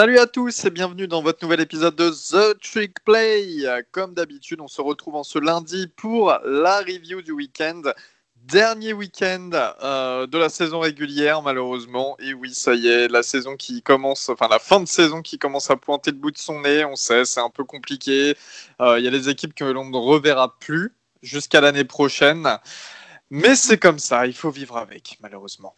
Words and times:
Salut 0.00 0.18
à 0.18 0.26
tous 0.26 0.64
et 0.64 0.70
bienvenue 0.70 1.06
dans 1.08 1.20
votre 1.20 1.44
nouvel 1.44 1.60
épisode 1.60 1.94
de 1.94 2.08
The 2.08 2.58
Trick 2.58 3.04
Play. 3.04 3.66
Comme 3.92 4.14
d'habitude, 4.14 4.62
on 4.62 4.66
se 4.66 4.80
retrouve 4.80 5.16
en 5.16 5.24
ce 5.24 5.38
lundi 5.38 5.88
pour 5.94 6.38
la 6.42 6.78
review 6.78 7.20
du 7.20 7.32
week-end. 7.32 7.82
Dernier 8.36 8.94
week-end 8.94 9.50
euh, 9.82 10.26
de 10.26 10.38
la 10.38 10.48
saison 10.48 10.80
régulière, 10.80 11.42
malheureusement. 11.42 12.16
Et 12.18 12.32
oui, 12.32 12.54
ça 12.54 12.72
y 12.72 12.88
est, 12.88 13.08
la 13.08 13.22
saison 13.22 13.56
qui 13.56 13.82
commence, 13.82 14.30
enfin 14.30 14.48
la 14.48 14.58
fin 14.58 14.80
de 14.80 14.88
saison 14.88 15.20
qui 15.20 15.38
commence 15.38 15.70
à 15.70 15.76
pointer 15.76 16.12
le 16.12 16.16
bout 16.16 16.30
de 16.30 16.38
son 16.38 16.62
nez. 16.62 16.82
On 16.86 16.96
sait, 16.96 17.26
c'est 17.26 17.40
un 17.40 17.50
peu 17.50 17.64
compliqué. 17.64 18.38
Euh, 18.80 18.98
il 18.98 19.04
y 19.04 19.08
a 19.08 19.10
des 19.10 19.28
équipes 19.28 19.52
que 19.52 19.64
l'on 19.64 19.84
ne 19.84 19.98
reverra 19.98 20.58
plus 20.60 20.94
jusqu'à 21.22 21.60
l'année 21.60 21.84
prochaine. 21.84 22.48
Mais 23.32 23.54
c'est 23.54 23.78
comme 23.78 24.00
ça, 24.00 24.26
il 24.26 24.34
faut 24.34 24.50
vivre 24.50 24.76
avec, 24.76 25.16
malheureusement. 25.22 25.76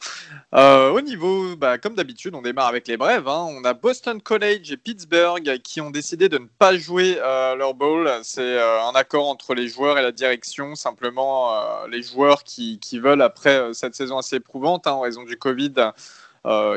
Euh, 0.55 0.88
au 0.88 1.02
niveau, 1.02 1.55
bah, 1.55 1.77
comme 1.77 1.95
d'habitude, 1.95 2.34
on 2.34 2.41
démarre 2.41 2.69
avec 2.69 2.88
les 2.88 2.97
brèves. 2.97 3.28
Hein. 3.28 3.47
On 3.51 3.62
a 3.65 3.75
Boston 3.75 4.23
College 4.23 4.73
et 4.73 4.78
Pittsburgh 4.78 5.61
qui 5.62 5.83
ont 5.83 5.91
décidé 5.91 6.30
de 6.30 6.38
ne 6.38 6.47
pas 6.47 6.78
jouer 6.78 7.19
euh, 7.20 7.55
leur 7.55 7.75
bowl. 7.75 8.11
C'est 8.23 8.41
euh, 8.41 8.83
un 8.83 8.95
accord 8.95 9.28
entre 9.28 9.55
les 9.55 9.69
joueurs 9.69 9.98
et 9.98 10.02
la 10.02 10.12
direction. 10.12 10.75
Simplement, 10.75 11.52
les 11.88 12.02
joueurs 12.02 12.42
qui, 12.42 12.78
qui, 12.78 12.98
veulent, 12.98 13.20
après 13.20 13.75
cette 13.75 13.95
saison 13.95 14.16
assez 14.16 14.37
éprouvante, 14.37 14.87
hein, 14.87 14.92
en 14.92 15.00
raison 15.00 15.25
du 15.25 15.37
Covid, 15.37 15.75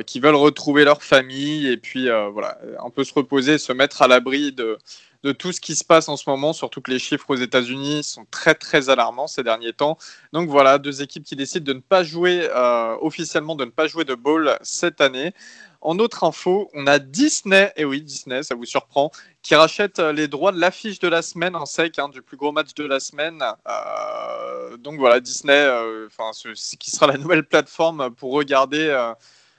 qui 0.05 0.19
veulent 0.19 0.35
retrouver 0.35 0.83
leur 0.83 1.01
famille 1.01 1.67
et 1.67 1.77
puis 1.77 2.07
voilà, 2.31 2.57
un 2.83 2.89
peu 2.89 3.03
se 3.03 3.13
reposer, 3.13 3.57
se 3.57 3.73
mettre 3.73 4.01
à 4.01 4.07
l'abri 4.07 4.51
de, 4.51 4.77
de 5.25 5.31
tout 5.31 5.51
ce 5.51 5.59
qui 5.59 5.73
se 5.75 5.83
passe 5.83 6.07
en 6.07 6.17
ce 6.17 6.29
moment, 6.29 6.53
surtout 6.53 6.81
que 6.81 6.91
les 6.91 6.99
chiffres 6.99 7.31
aux 7.31 7.35
États-Unis 7.35 8.03
sont 8.03 8.27
très 8.29 8.53
très 8.53 8.91
alarmants 8.91 9.25
ces 9.25 9.41
derniers 9.41 9.73
temps. 9.73 9.97
Donc 10.33 10.49
voilà, 10.49 10.77
deux 10.77 11.01
équipes 11.01 11.23
qui 11.23 11.35
décident 11.35 11.65
de 11.65 11.73
ne 11.73 11.79
pas 11.81 12.03
jouer 12.03 12.47
euh, 12.51 12.95
officiellement, 13.01 13.55
de 13.55 13.65
ne 13.65 13.71
pas 13.71 13.87
jouer 13.87 14.05
de 14.05 14.13
ball 14.13 14.55
cette 14.61 15.01
année. 15.01 15.33
En 15.81 15.97
autre 15.97 16.23
info, 16.25 16.69
on 16.75 16.85
a 16.85 16.99
Disney, 16.99 17.73
et 17.75 17.85
oui 17.85 18.03
Disney, 18.03 18.43
ça 18.43 18.53
vous 18.53 18.65
surprend, 18.65 19.09
qui 19.41 19.55
rachète 19.55 19.97
euh, 19.97 20.13
les 20.13 20.27
droits 20.27 20.51
de 20.51 20.59
l'affiche 20.59 20.99
de 20.99 21.07
la 21.07 21.23
semaine 21.23 21.55
en 21.55 21.65
sec, 21.65 21.97
hein, 21.97 22.07
du 22.07 22.21
plus 22.21 22.37
gros 22.37 22.51
match 22.51 22.75
de 22.75 22.83
la 22.83 22.99
semaine. 22.99 23.43
Euh, 23.67 24.77
donc 24.77 24.99
voilà, 24.99 25.19
Disney, 25.19 25.67
enfin, 26.05 26.33
ce, 26.33 26.75
qui 26.75 26.91
sera 26.91 27.07
la 27.07 27.17
nouvelle 27.17 27.47
plateforme 27.47 28.11
pour 28.11 28.31
regarder 28.33 29.13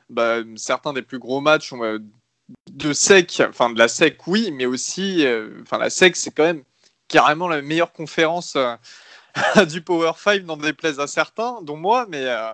bah, 0.08 0.38
certains 0.56 0.92
des 0.92 1.02
plus 1.02 1.18
gros 1.18 1.40
matchs 1.40 1.72
de 2.70 2.92
sec, 2.92 3.42
enfin 3.48 3.70
de 3.70 3.78
la 3.78 3.88
sec, 3.88 4.26
oui, 4.26 4.50
mais 4.52 4.66
aussi, 4.66 5.26
euh, 5.26 5.58
enfin 5.62 5.78
la 5.78 5.90
sec, 5.90 6.16
c'est 6.16 6.30
quand 6.30 6.44
même 6.44 6.62
carrément 7.08 7.48
la 7.48 7.62
meilleure 7.62 7.92
conférence 7.92 8.56
euh, 8.56 8.76
du 9.66 9.82
Power 9.82 10.12
5, 10.16 10.44
n'en 10.44 10.56
déplaise 10.56 11.00
à 11.00 11.06
certains, 11.06 11.60
dont 11.62 11.76
moi, 11.76 12.06
mais 12.08 12.24
euh, 12.24 12.52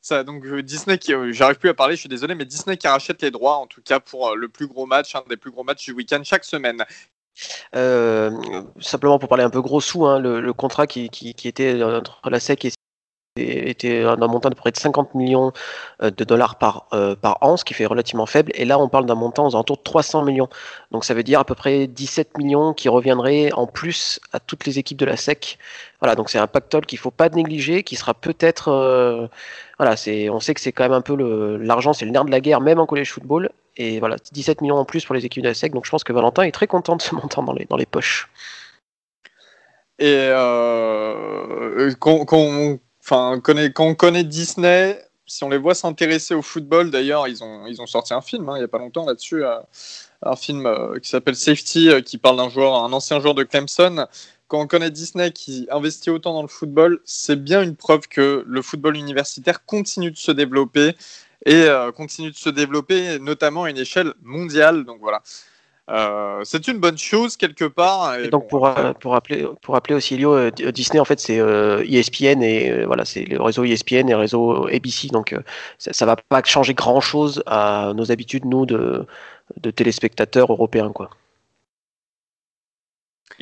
ça, 0.00 0.24
donc 0.24 0.46
Disney 0.60 0.98
j'arrive 1.30 1.58
plus 1.58 1.70
à 1.70 1.74
parler, 1.74 1.94
je 1.94 2.00
suis 2.00 2.08
désolé, 2.08 2.34
mais 2.34 2.44
Disney 2.44 2.76
qui 2.76 2.88
rachète 2.88 3.22
les 3.22 3.30
droits, 3.30 3.56
en 3.56 3.66
tout 3.66 3.82
cas 3.82 4.00
pour 4.00 4.36
le 4.36 4.48
plus 4.48 4.66
gros 4.66 4.86
match, 4.86 5.14
un 5.14 5.22
des 5.28 5.36
plus 5.36 5.50
gros 5.50 5.64
matchs 5.64 5.84
du 5.86 5.92
week-end 5.92 6.20
chaque 6.24 6.44
semaine. 6.44 6.84
simplement 8.80 9.18
pour 9.18 9.28
parler 9.28 9.44
un 9.44 9.50
peu 9.50 9.62
gros 9.62 9.80
sous, 9.80 10.06
hein, 10.06 10.18
le, 10.18 10.52
contrat 10.52 10.86
qui, 10.86 11.08
qui, 11.08 11.48
était 11.48 11.82
entre 11.82 12.20
la 12.28 12.40
SEC 12.40 12.64
et 12.66 12.70
était 13.36 14.02
d'un 14.02 14.26
montant 14.26 14.50
de 14.50 14.54
près 14.54 14.72
de 14.72 14.76
50 14.76 15.14
millions 15.14 15.52
euh, 16.02 16.10
de 16.10 16.24
dollars 16.24 16.56
par, 16.56 16.86
euh, 16.92 17.14
par 17.14 17.38
an, 17.42 17.56
ce 17.56 17.64
qui 17.64 17.74
fait 17.74 17.86
relativement 17.86 18.26
faible. 18.26 18.50
Et 18.54 18.64
là, 18.64 18.78
on 18.78 18.88
parle 18.88 19.06
d'un 19.06 19.14
montant 19.14 19.46
aux 19.46 19.54
alentours 19.54 19.76
de 19.76 19.82
300 19.82 20.24
millions. 20.24 20.48
Donc 20.90 21.04
ça 21.04 21.14
veut 21.14 21.22
dire 21.22 21.38
à 21.40 21.44
peu 21.44 21.54
près 21.54 21.86
17 21.86 22.38
millions 22.38 22.74
qui 22.74 22.88
reviendraient 22.88 23.52
en 23.52 23.66
plus 23.66 24.20
à 24.32 24.40
toutes 24.40 24.66
les 24.66 24.78
équipes 24.78 24.98
de 24.98 25.06
la 25.06 25.16
SEC. 25.16 25.58
Voilà, 26.00 26.16
donc 26.16 26.30
c'est 26.30 26.38
un 26.38 26.46
pactole 26.46 26.86
qu'il 26.86 26.98
ne 26.98 27.02
faut 27.02 27.10
pas 27.10 27.28
négliger, 27.28 27.82
qui 27.82 27.96
sera 27.96 28.14
peut-être... 28.14 28.68
Euh, 28.68 29.28
voilà, 29.78 29.94
on 30.30 30.40
sait 30.40 30.54
que 30.54 30.60
c'est 30.60 30.72
quand 30.72 30.84
même 30.84 30.92
un 30.92 31.00
peu 31.00 31.16
l'argent, 31.56 31.92
c'est 31.92 32.04
le 32.04 32.10
nerf 32.10 32.24
de 32.24 32.30
la 32.30 32.40
guerre, 32.40 32.60
même 32.60 32.80
en 32.80 32.86
college 32.86 33.12
football. 33.12 33.50
Et 33.76 33.98
voilà, 34.00 34.16
17 34.32 34.60
millions 34.60 34.76
en 34.76 34.84
plus 34.84 35.04
pour 35.06 35.14
les 35.14 35.24
équipes 35.24 35.42
de 35.42 35.48
la 35.48 35.54
SEC. 35.54 35.72
Donc 35.72 35.86
je 35.86 35.90
pense 35.90 36.04
que 36.04 36.12
Valentin 36.12 36.42
est 36.42 36.52
très 36.52 36.66
content 36.66 36.96
de 36.96 37.02
ce 37.02 37.14
montant 37.14 37.42
dans 37.42 37.52
les, 37.52 37.64
dans 37.66 37.76
les 37.76 37.86
poches. 37.86 38.28
Et 39.98 40.30
qu'on 41.98 42.78
Enfin, 43.10 43.40
quand 43.40 43.84
on 43.84 43.96
connaît 43.96 44.22
Disney, 44.22 44.96
si 45.26 45.42
on 45.42 45.48
les 45.48 45.58
voit 45.58 45.74
s'intéresser 45.74 46.32
au 46.32 46.42
football, 46.42 46.92
d'ailleurs, 46.92 47.26
ils 47.26 47.42
ont, 47.42 47.66
ils 47.66 47.82
ont 47.82 47.86
sorti 47.86 48.14
un 48.14 48.20
film 48.20 48.48
hein, 48.48 48.52
il 48.54 48.58
n'y 48.60 48.64
a 48.64 48.68
pas 48.68 48.78
longtemps 48.78 49.04
là-dessus, 49.04 49.44
euh, 49.44 49.58
un 50.22 50.36
film 50.36 50.64
euh, 50.64 50.96
qui 51.00 51.08
s'appelle 51.08 51.34
Safety, 51.34 51.88
euh, 51.88 52.02
qui 52.02 52.18
parle 52.18 52.36
d'un 52.36 52.48
joueur, 52.48 52.72
un 52.84 52.92
ancien 52.92 53.18
joueur 53.18 53.34
de 53.34 53.42
Clemson. 53.42 54.06
Quand 54.46 54.60
on 54.60 54.68
connaît 54.68 54.92
Disney 54.92 55.32
qui 55.32 55.66
investit 55.72 56.10
autant 56.10 56.34
dans 56.34 56.42
le 56.42 56.48
football, 56.48 57.00
c'est 57.04 57.42
bien 57.42 57.62
une 57.62 57.74
preuve 57.74 58.06
que 58.06 58.44
le 58.46 58.62
football 58.62 58.96
universitaire 58.96 59.64
continue 59.64 60.12
de 60.12 60.16
se 60.16 60.30
développer 60.30 60.94
et 61.46 61.68
continue 61.96 62.30
de 62.30 62.36
se 62.36 62.50
développer, 62.50 63.18
notamment 63.18 63.64
à 63.64 63.70
une 63.70 63.78
échelle 63.78 64.12
mondiale. 64.22 64.84
Donc 64.84 64.98
voilà. 65.00 65.22
Euh, 65.90 66.40
c'est 66.44 66.68
une 66.68 66.78
bonne 66.78 66.98
chose 66.98 67.36
quelque 67.36 67.64
part. 67.64 68.16
Et, 68.16 68.28
donc 68.28 68.48
pour, 68.48 68.66
euh, 68.66 68.92
pour, 68.92 69.12
rappeler, 69.12 69.46
pour 69.62 69.74
rappeler 69.74 69.94
aussi 69.94 70.14
Elio, 70.14 70.34
euh, 70.34 70.50
Disney 70.50 71.00
en 71.00 71.04
fait 71.04 71.18
c'est 71.18 71.36
ESPN 71.36 72.40
e 72.40 72.44
et 72.44 72.84
voilà 72.84 73.04
c'est 73.04 73.24
le 73.24 73.42
réseau 73.42 73.64
ESPN 73.64 74.08
et 74.08 74.12
le 74.12 74.16
réseau 74.16 74.68
ABC 74.68 75.08
donc 75.08 75.34
ça, 75.78 75.92
ça 75.92 76.06
va 76.06 76.16
pas 76.16 76.42
changer 76.44 76.74
grand 76.74 77.00
chose 77.00 77.42
à 77.46 77.92
nos 77.94 78.12
habitudes 78.12 78.44
nous 78.44 78.66
de, 78.66 79.06
de 79.60 79.70
téléspectateurs 79.70 80.52
européens 80.52 80.92
quoi. 80.92 81.10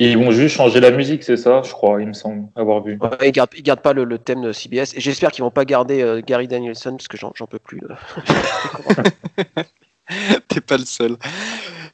Ils 0.01 0.17
vont 0.17 0.31
juste 0.31 0.55
changer 0.55 0.79
la 0.79 0.91
musique, 0.91 1.25
c'est 1.25 1.35
ça, 1.35 1.61
je 1.61 1.73
crois, 1.73 2.01
il 2.01 2.07
me 2.07 2.13
semble 2.13 2.47
avoir 2.55 2.81
vu. 2.81 2.97
Ouais, 3.01 3.27
ils 3.27 3.31
gardent, 3.33 3.53
gardent 3.55 3.81
pas 3.81 3.91
le, 3.91 4.17
thème 4.17 4.41
de 4.41 4.53
CBS 4.53 4.95
et 4.95 5.01
j'espère 5.01 5.31
qu'ils 5.31 5.43
vont 5.43 5.51
pas 5.51 5.65
garder 5.65 6.21
Gary 6.25 6.47
Danielson 6.47 6.91
parce 6.91 7.09
que 7.09 7.17
j'en 7.17 7.47
peux 7.47 7.59
plus. 7.59 7.81
T'es 10.47 10.61
pas 10.61 10.77
le 10.77 10.85
seul. 10.85 11.17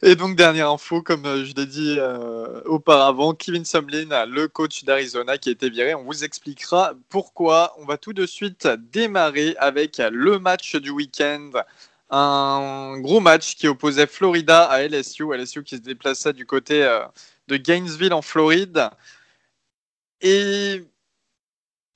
Et 0.01 0.15
donc, 0.15 0.35
dernière 0.35 0.69
info, 0.69 1.01
comme 1.01 1.25
euh, 1.25 1.45
je 1.45 1.53
l'ai 1.53 1.65
dit 1.65 1.95
euh, 1.97 2.61
auparavant, 2.65 3.33
Kevin 3.33 3.65
Sumlin, 3.65 4.25
le 4.25 4.47
coach 4.47 4.83
d'Arizona 4.83 5.37
qui 5.37 5.49
a 5.49 5.51
été 5.51 5.69
viré, 5.69 5.95
on 5.95 6.03
vous 6.03 6.23
expliquera 6.23 6.93
pourquoi. 7.09 7.75
On 7.79 7.85
va 7.85 7.97
tout 7.97 8.13
de 8.13 8.25
suite 8.25 8.67
démarrer 8.91 9.55
avec 9.59 9.97
le 9.97 10.39
match 10.39 10.75
du 10.75 10.91
week-end. 10.91 11.51
Un 12.09 12.99
gros 12.99 13.19
match 13.19 13.55
qui 13.55 13.67
opposait 13.67 14.07
Florida 14.07 14.63
à 14.63 14.87
LSU. 14.87 15.33
LSU 15.33 15.63
qui 15.63 15.77
se 15.77 15.81
déplaçait 15.81 16.33
du 16.33 16.45
côté 16.45 16.83
euh, 16.83 16.99
de 17.47 17.57
Gainesville 17.57 18.13
en 18.13 18.21
Floride. 18.21 18.89
Et 20.21 20.83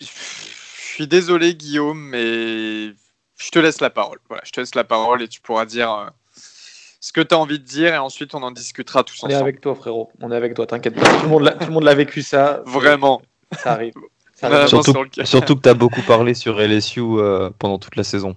je 0.01 0.07
suis 0.07 1.07
désolé, 1.07 1.55
Guillaume, 1.55 1.99
mais 1.99 2.93
je 3.39 3.49
te 3.49 3.59
laisse 3.59 3.81
la 3.81 3.89
parole. 3.89 4.19
Voilà, 4.27 4.43
je 4.45 4.51
te 4.51 4.59
laisse 4.59 4.75
la 4.75 4.83
parole 4.83 5.21
et 5.23 5.27
tu 5.27 5.41
pourras 5.41 5.65
dire 5.65 5.91
euh, 5.91 6.05
ce 6.99 7.11
que 7.11 7.21
tu 7.21 7.33
as 7.33 7.39
envie 7.39 7.59
de 7.59 7.63
dire 7.63 7.93
et 7.93 7.97
ensuite 7.97 8.35
on 8.35 8.43
en 8.43 8.51
discutera 8.51 9.03
tous 9.03 9.15
ensemble. 9.23 9.33
On 9.33 9.37
est 9.37 9.41
avec 9.41 9.61
toi, 9.61 9.75
frérot. 9.75 10.11
On 10.21 10.31
est 10.31 10.35
avec 10.35 10.53
toi, 10.53 10.67
t'inquiète 10.67 10.95
pas. 10.95 11.09
Tout 11.19 11.23
le 11.23 11.71
monde 11.71 11.83
l'a 11.83 11.95
vécu 11.95 12.21
ça. 12.21 12.61
Vraiment. 12.65 13.21
Ça 13.57 13.71
arrive. 13.73 13.93
surtout, 15.25 15.55
que 15.55 15.61
tu 15.61 15.69
as 15.69 15.73
beaucoup 15.73 16.01
parlé 16.03 16.33
sur 16.33 16.59
LSU 16.59 17.01
euh, 17.01 17.49
pendant 17.57 17.79
toute 17.79 17.95
la 17.95 18.03
saison. 18.03 18.35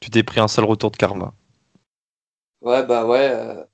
Tu 0.00 0.10
t'es 0.10 0.22
pris 0.22 0.40
un 0.40 0.48
sale 0.48 0.64
retour 0.64 0.90
de 0.90 0.96
karma. 0.96 1.34
Ouais, 2.60 2.84
bah 2.86 3.04
ouais. 3.04 3.28
Euh. 3.30 3.64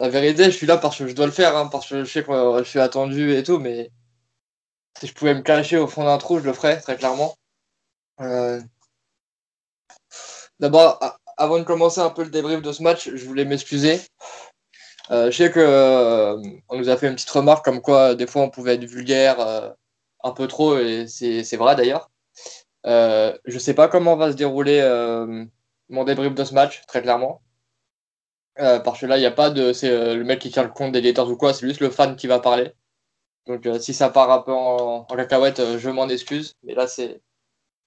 La 0.00 0.08
vérité, 0.08 0.44
je 0.44 0.50
suis 0.50 0.66
là 0.66 0.76
parce 0.76 0.98
que 0.98 1.08
je 1.08 1.14
dois 1.14 1.26
le 1.26 1.32
faire, 1.32 1.56
hein, 1.56 1.68
parce 1.70 1.88
que 1.88 2.04
je 2.04 2.10
sais 2.10 2.22
que 2.22 2.58
je 2.58 2.68
suis 2.68 2.78
attendu 2.78 3.32
et 3.32 3.42
tout, 3.42 3.58
mais 3.58 3.90
si 5.00 5.06
je 5.06 5.14
pouvais 5.14 5.34
me 5.34 5.42
cacher 5.42 5.76
au 5.76 5.86
fond 5.86 6.04
d'un 6.04 6.18
trou, 6.18 6.38
je 6.40 6.44
le 6.44 6.52
ferais, 6.52 6.80
très 6.80 6.96
clairement. 6.96 7.37
Euh, 8.20 8.60
d'abord, 10.60 10.98
avant 11.36 11.58
de 11.58 11.64
commencer 11.64 12.00
un 12.00 12.10
peu 12.10 12.24
le 12.24 12.30
débrief 12.30 12.62
de 12.62 12.72
ce 12.72 12.82
match, 12.82 13.10
je 13.14 13.24
voulais 13.26 13.44
m'excuser. 13.44 14.00
Euh, 15.10 15.30
je 15.30 15.36
sais 15.36 15.50
que 15.50 15.60
euh, 15.60 16.36
on 16.68 16.78
nous 16.78 16.88
a 16.88 16.96
fait 16.96 17.08
une 17.08 17.14
petite 17.14 17.30
remarque 17.30 17.64
comme 17.64 17.80
quoi 17.80 18.14
des 18.14 18.26
fois 18.26 18.42
on 18.42 18.50
pouvait 18.50 18.74
être 18.74 18.84
vulgaire 18.84 19.38
un 20.22 20.32
peu 20.32 20.46
trop 20.48 20.78
et 20.78 21.06
c'est 21.08 21.56
vrai 21.56 21.76
d'ailleurs. 21.76 22.10
je 22.84 23.58
sais 23.58 23.74
pas 23.74 23.88
comment 23.88 24.16
va 24.16 24.32
se 24.32 24.36
dérouler 24.36 24.82
mon 25.88 26.04
débrief 26.04 26.34
de 26.34 26.44
ce 26.44 26.54
match, 26.54 26.82
très 26.86 27.02
clairement. 27.02 27.42
parce 28.56 29.00
que 29.00 29.06
là, 29.06 29.16
il 29.18 29.20
n'y 29.20 29.26
a 29.26 29.30
pas 29.30 29.50
de. 29.50 29.72
C'est 29.72 30.14
le 30.14 30.24
mec 30.24 30.40
qui 30.40 30.50
tient 30.50 30.64
le 30.64 30.70
compte 30.70 30.92
des 30.92 31.00
lecteurs 31.00 31.30
ou 31.30 31.36
quoi, 31.36 31.54
c'est 31.54 31.66
juste 31.66 31.80
le 31.80 31.90
fan 31.90 32.16
qui 32.16 32.26
va 32.26 32.40
parler. 32.40 32.72
Donc 33.46 33.66
si 33.80 33.94
ça 33.94 34.10
part 34.10 34.30
un 34.30 34.42
peu 34.42 34.52
en, 34.52 35.04
cacahuète, 35.04 35.78
je 35.78 35.90
m'en 35.90 36.08
excuse. 36.08 36.54
Mais 36.64 36.74
là, 36.74 36.86
c'est, 36.86 37.22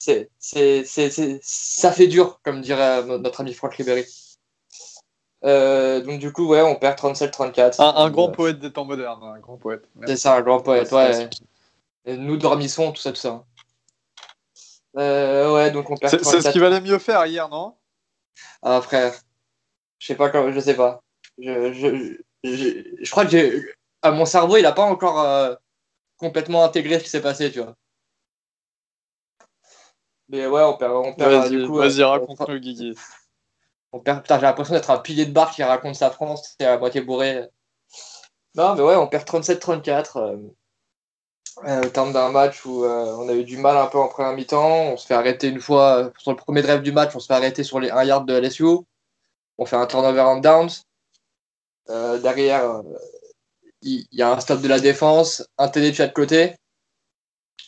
c'est, 0.01 0.29
c'est, 0.39 0.83
c'est, 0.85 1.39
ça 1.43 1.91
fait 1.91 2.07
dur, 2.07 2.39
comme 2.43 2.61
dirait 2.61 3.03
notre 3.05 3.41
ami 3.41 3.53
Franck 3.53 3.75
Ribéry. 3.75 4.05
Euh, 5.43 6.01
donc 6.01 6.19
du 6.19 6.31
coup, 6.31 6.47
ouais, 6.47 6.61
on 6.61 6.75
perd 6.75 6.97
37-34. 6.97 7.81
Un, 7.81 8.09
grand 8.09 8.29
poète 8.29 8.59
des 8.59 8.71
temps 8.71 8.85
modernes, 8.85 9.23
un 9.23 9.39
grand 9.39 9.57
poète. 9.57 9.83
C'est 10.05 10.17
ça, 10.17 10.35
un 10.35 10.41
grand 10.41 10.59
poète, 10.61 10.91
ouais. 10.91 11.29
nous 12.05 12.37
dormissons, 12.37 12.91
tout 12.91 13.01
ça, 13.01 13.11
tout 13.11 13.17
ça. 13.17 13.43
ouais, 14.95 15.71
donc 15.71 15.89
on 15.89 15.97
perd. 15.97 16.23
C'est 16.23 16.41
ce 16.41 16.49
qui 16.49 16.59
valait 16.59 16.81
mieux 16.81 16.99
faire 16.99 17.25
hier, 17.25 17.49
non? 17.49 17.75
Ah 18.63 18.81
frère, 18.81 19.13
je 19.99 20.07
sais 20.07 20.15
pas 20.15 20.31
je 20.51 20.59
sais 20.59 20.75
pas. 20.75 21.01
Je, 21.37 21.73
je, 21.73 22.17
je, 22.43 22.83
je 23.01 23.11
crois 23.11 23.25
que 23.25 23.31
j'ai 23.31 23.63
ah, 24.03 24.11
mon 24.11 24.25
cerveau, 24.25 24.57
il 24.57 24.63
n'a 24.63 24.71
pas 24.71 24.83
encore 24.83 25.21
euh, 25.21 25.53
complètement 26.17 26.63
intégré 26.63 26.97
ce 26.97 27.03
qui 27.03 27.09
s'est 27.09 27.21
passé, 27.21 27.51
tu 27.51 27.59
vois. 27.59 27.75
Mais 30.31 30.47
ouais, 30.47 30.63
on 30.63 30.77
perd. 30.77 30.93
On 30.93 31.13
perd 31.13 31.31
vas-y, 31.31 31.49
du 31.49 31.67
coup, 31.67 31.75
vas-y, 31.75 32.01
euh, 32.01 32.07
raconte-nous, 32.07 32.59
Guigui. 32.59 32.95
On 33.91 33.99
perd, 33.99 34.23
j'ai 34.27 34.39
l'impression 34.39 34.73
d'être 34.73 34.89
un 34.89 34.97
pilier 34.97 35.25
de 35.25 35.33
bar 35.33 35.51
qui 35.51 35.63
raconte 35.63 35.95
sa 35.95 36.09
France, 36.09 36.55
c'est 36.57 36.65
à 36.65 36.77
moitié 36.77 37.01
bourré. 37.01 37.49
Non, 38.55 38.75
mais 38.75 38.81
ouais, 38.81 38.95
on 38.95 39.07
perd 39.07 39.25
37-34. 39.27 40.17
Euh, 40.17 40.37
euh, 41.67 41.83
au 41.83 41.89
terme 41.89 42.13
d'un 42.13 42.31
match 42.31 42.65
où 42.65 42.85
euh, 42.85 43.13
on 43.17 43.27
a 43.27 43.33
eu 43.33 43.43
du 43.43 43.57
mal 43.57 43.75
un 43.75 43.87
peu 43.87 43.97
en 43.97 44.07
première 44.07 44.33
mi-temps. 44.33 44.93
On 44.93 44.97
se 44.97 45.05
fait 45.05 45.13
arrêter 45.13 45.49
une 45.49 45.59
fois 45.59 46.11
sur 46.17 46.31
le 46.31 46.37
premier 46.37 46.61
drive 46.61 46.81
du 46.81 46.93
match, 46.93 47.11
on 47.13 47.19
se 47.19 47.27
fait 47.27 47.33
arrêter 47.33 47.63
sur 47.63 47.79
les 47.79 47.91
1 47.91 48.03
yard 48.05 48.25
de 48.25 48.33
LSU. 48.33 48.65
On 49.57 49.65
fait 49.65 49.75
un 49.75 49.85
turnover 49.85 50.21
en 50.21 50.37
downs. 50.37 50.69
derrière, 51.87 52.81
il 53.81 54.07
y, 54.11 54.21
a 54.21 54.31
un 54.31 54.39
stop 54.39 54.61
de 54.61 54.67
la 54.67 54.79
défense, 54.79 55.45
un 55.57 55.67
TD 55.67 55.91
de 55.91 55.95
chaque 55.95 56.13
côté. 56.13 56.55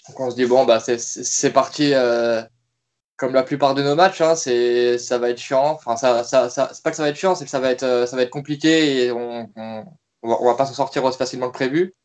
Donc 0.08 0.20
on 0.20 0.32
se 0.32 0.36
dit, 0.36 0.46
bon, 0.46 0.66
bah, 0.66 0.80
c'est 0.80 1.52
parti 1.52 1.94
comme 3.18 3.34
la 3.34 3.44
plupart 3.44 3.76
de 3.76 3.84
nos 3.84 3.96
matchs, 3.96 4.22
hein, 4.22 4.36
c'est 4.36 4.98
ça 4.98 5.18
va 5.18 5.30
être 5.30 5.40
chiant. 5.40 5.72
Enfin, 5.72 5.96
ça, 5.98 6.24
ça, 6.24 6.50
c'est 6.50 6.84
pas 6.84 6.92
que 6.92 6.96
ça 6.98 7.04
va 7.04 7.10
être 7.10 7.16
chiant, 7.16 7.36
c'est 7.36 7.46
que 7.46 7.52
ça 7.52 7.60
va 7.60 7.72
être, 7.72 7.84
euh, 7.84 8.06
ça 8.06 8.16
va 8.16 8.24
être 8.24 8.30
compliqué 8.30 9.06
et 9.06 9.12
on, 9.12 9.50
on, 9.56 10.46
va, 10.46 10.56
pas 10.56 10.66
s'en 10.66 10.74
sortir 10.74 11.04
aussi 11.04 11.18
facilement 11.18 11.48
que 11.50 11.54
prévu. 11.54 11.96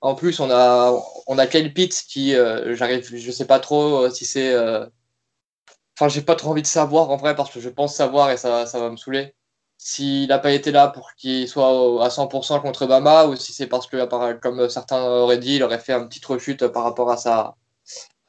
En 0.00 0.14
plus, 0.14 0.40
on 0.40 0.50
a, 0.50 0.92
on 1.26 1.38
a 1.38 1.46
Kyle 1.46 1.72
Pitts 1.72 2.04
qui, 2.08 2.34
euh, 2.34 2.74
j'arrive, 2.76 3.04
je 3.16 3.30
sais 3.32 3.46
pas 3.46 3.60
trop 3.60 4.04
euh, 4.04 4.10
si 4.10 4.24
c'est. 4.26 4.54
Enfin, 5.98 6.08
j'ai 6.08 6.22
pas 6.22 6.34
trop 6.36 6.50
envie 6.50 6.62
de 6.62 6.66
savoir 6.66 7.10
en 7.10 7.16
vrai 7.16 7.34
parce 7.34 7.50
que 7.50 7.60
je 7.60 7.70
pense 7.70 7.94
savoir 7.94 8.30
et 8.30 8.36
ça, 8.36 8.66
ça 8.66 8.78
va 8.80 8.90
me 8.90 8.96
saouler. 8.96 9.34
S'il 9.78 10.28
n'a 10.28 10.38
pas 10.38 10.52
été 10.52 10.72
là 10.72 10.88
pour 10.88 11.12
qu'il 11.14 11.48
soit 11.48 11.68
à 12.04 12.08
100% 12.08 12.60
contre 12.62 12.86
Bama 12.86 13.26
ou 13.26 13.36
si 13.36 13.52
c'est 13.52 13.66
parce 13.66 13.86
que, 13.86 14.04
comme 14.40 14.68
certains 14.68 15.02
auraient 15.04 15.38
dit, 15.38 15.56
il 15.56 15.62
aurait 15.62 15.78
fait 15.78 15.92
un 15.94 16.06
petit 16.06 16.20
rechute 16.26 16.66
par 16.68 16.84
rapport 16.84 17.10
à 17.10 17.16
sa, 17.16 17.56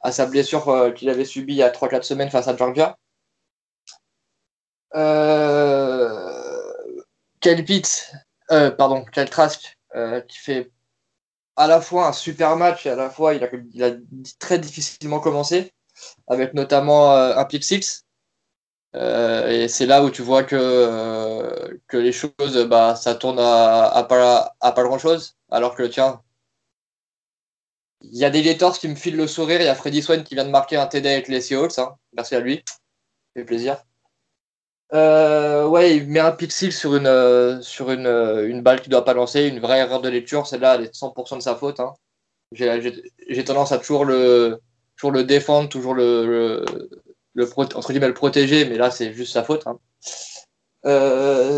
à 0.00 0.12
sa 0.12 0.26
blessure 0.26 0.68
euh, 0.68 0.90
qu'il 0.90 1.08
avait 1.08 1.24
subie 1.24 1.54
il 1.54 1.58
y 1.58 1.62
a 1.62 1.70
3-4 1.70 2.02
semaines 2.02 2.30
face 2.30 2.48
à 2.48 2.56
Georgia. 2.56 2.96
Euh, 4.94 6.32
Pitts, 7.40 8.12
euh, 8.50 8.70
pardon, 8.70 9.04
Kyle 9.12 9.28
Trask, 9.30 9.76
qui 10.28 10.38
fait 10.38 10.70
à 11.56 11.66
la 11.66 11.80
fois 11.80 12.08
un 12.08 12.12
super 12.12 12.56
match 12.56 12.86
et 12.86 12.90
à 12.90 12.96
la 12.96 13.10
fois 13.10 13.34
il 13.34 13.42
a, 13.44 13.90
très 14.38 14.58
difficilement 14.58 15.20
commencé, 15.20 15.72
avec 16.26 16.54
notamment 16.54 17.12
un 17.12 17.44
pick 17.44 17.64
six. 17.64 18.04
et 18.94 19.66
c'est 19.68 19.86
là 19.86 20.04
où 20.04 20.10
tu 20.10 20.22
vois 20.22 20.44
que, 20.44 21.80
que 21.86 21.96
les 21.96 22.12
choses, 22.12 22.66
bah, 22.68 22.96
ça 22.96 23.14
tourne 23.14 23.38
à, 23.38 23.84
à 23.86 24.04
pas, 24.04 24.54
à 24.60 24.72
pas 24.72 24.82
grand 24.84 24.98
chose. 24.98 25.36
Alors 25.50 25.74
que, 25.74 25.84
tiens, 25.84 26.22
il 28.02 28.16
y 28.16 28.24
a 28.24 28.30
des 28.30 28.42
Gators 28.42 28.78
qui 28.78 28.88
me 28.88 28.94
filent 28.94 29.16
le 29.16 29.26
sourire. 29.26 29.60
Il 29.60 29.64
y 29.64 29.68
a 29.68 29.74
Freddy 29.74 30.02
Swan 30.02 30.22
qui 30.24 30.34
vient 30.34 30.44
de 30.44 30.50
marquer 30.50 30.76
un 30.76 30.86
TD 30.86 31.08
avec 31.08 31.28
les 31.28 31.40
Seahawks. 31.40 31.78
Hein. 31.78 31.96
Merci 32.14 32.34
à 32.34 32.40
lui. 32.40 32.62
Ça 32.66 32.74
fait 33.36 33.44
plaisir. 33.44 33.82
Euh, 34.94 35.66
ouais, 35.66 35.96
il 35.96 36.08
met 36.08 36.20
un 36.20 36.32
pixel 36.32 36.72
sur 36.72 36.96
une, 36.96 37.06
euh, 37.06 37.60
sur 37.60 37.90
une, 37.90 38.06
euh, 38.06 38.48
une 38.48 38.62
balle 38.62 38.80
qui 38.80 38.88
ne 38.88 38.92
doit 38.92 39.04
pas 39.04 39.14
lancer. 39.14 39.46
Une 39.46 39.60
vraie 39.60 39.80
erreur 39.80 40.00
de 40.00 40.08
lecture. 40.08 40.46
Celle-là, 40.46 40.76
elle 40.76 40.84
est 40.84 40.94
100% 40.94 41.36
de 41.36 41.42
sa 41.42 41.56
faute. 41.56 41.80
Hein. 41.80 41.94
J'ai 42.52 43.44
tendance 43.44 43.72
à 43.72 43.78
toujours 43.78 44.04
le, 44.04 44.60
toujours 44.96 45.12
le 45.12 45.24
défendre, 45.24 45.68
toujours 45.68 45.94
le, 45.94 46.64
le, 47.34 47.46
entre 47.54 47.92
guillemets, 47.92 48.08
le 48.08 48.14
protéger. 48.14 48.64
Mais 48.64 48.78
là, 48.78 48.90
c'est 48.90 49.12
juste 49.12 49.32
sa 49.32 49.44
faute. 49.44 49.66
Hein. 49.66 49.78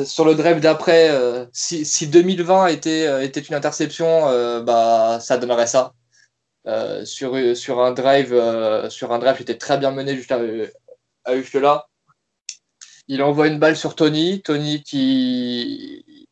sur 0.05 0.25
le 0.25 0.35
drive 0.35 0.61
d'après, 0.61 1.11
si, 1.53 1.85
si, 1.85 2.09
2020 2.09 2.67
était, 2.69 3.25
était 3.25 3.41
une 3.41 3.55
interception, 3.55 4.63
bah, 4.63 5.21
ça 5.21 5.39
donnerait 5.39 5.69
ça. 5.69 5.95
Euh, 6.71 7.05
sur, 7.05 7.37
sur 7.57 7.81
un 7.81 7.91
drive, 7.91 8.33
euh, 8.33 8.89
sur 8.91 9.13
un 9.13 9.19
drive 9.19 9.37
qui 9.37 9.43
était 9.43 9.59
très 9.59 9.77
bien 9.77 9.91
mené 9.91 10.15
juste 10.15 10.31
à, 10.31 10.39
juste 11.35 11.55
là. 11.55 11.89
Il 13.09 13.23
envoie 13.25 13.49
une 13.49 13.59
balle 13.59 13.77
sur 13.77 13.97
Tony, 13.97 14.41
Tony 14.41 14.85
qui, 14.85 16.27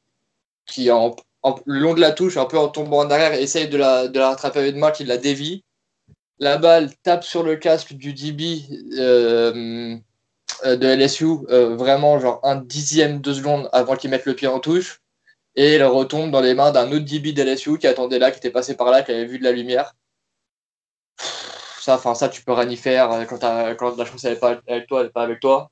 qui 0.64 0.92
en, 0.92 1.16
le 1.66 1.80
long 1.80 1.94
de 1.94 2.00
la 2.00 2.12
touche, 2.12 2.36
un 2.36 2.44
peu 2.44 2.56
en 2.56 2.68
tombant 2.68 2.98
en 3.00 3.10
arrière, 3.10 3.32
essaye 3.32 3.68
de 3.68 3.76
la, 3.76 4.06
de 4.06 4.16
la 4.16 4.28
rattraper 4.28 4.60
avec 4.60 4.74
une 4.74 4.80
main 4.80 4.92
qui 4.92 5.04
la 5.04 5.16
dévie. 5.16 5.64
La 6.38 6.56
balle 6.56 6.94
tape 7.02 7.24
sur 7.24 7.42
le 7.42 7.56
casque 7.56 7.94
du 7.94 8.12
DB 8.12 8.62
euh, 8.96 9.96
de 10.64 10.86
LSU, 10.86 11.46
vraiment 11.76 12.20
genre 12.20 12.38
un 12.44 12.56
dixième 12.56 13.20
de 13.20 13.32
seconde 13.32 13.68
avant 13.72 13.96
qu'il 13.96 14.10
mette 14.10 14.24
le 14.24 14.34
pied 14.34 14.46
en 14.46 14.60
touche. 14.60 15.00
Et 15.56 15.74
elle 15.74 15.84
retombe 15.84 16.30
dans 16.30 16.40
les 16.40 16.54
mains 16.54 16.70
d'un 16.70 16.92
autre 16.92 17.04
DB 17.04 17.32
de 17.32 17.42
LSU 17.42 17.78
qui 17.78 17.88
attendait 17.88 18.20
là, 18.20 18.30
qui 18.30 18.38
était 18.38 18.50
passé 18.50 18.76
par 18.76 18.92
là, 18.92 19.02
qui 19.02 19.10
avait 19.10 19.24
vu 19.24 19.40
de 19.40 19.44
la 19.44 19.50
lumière 19.50 19.94
ça, 21.88 21.94
enfin 21.96 22.14
ça, 22.14 22.28
tu 22.28 22.42
peux 22.44 22.52
rien 22.52 22.68
y 22.68 22.76
faire 22.76 23.10
euh, 23.12 23.24
quand, 23.24 23.38
quand 23.76 23.96
la 23.96 24.04
chance 24.04 24.24
n'est 24.24 24.36
pas 24.36 24.60
avec 24.66 24.86
toi, 24.86 25.00
elle 25.00 25.06
n'est 25.06 25.12
pas 25.12 25.22
avec 25.22 25.40
toi. 25.40 25.70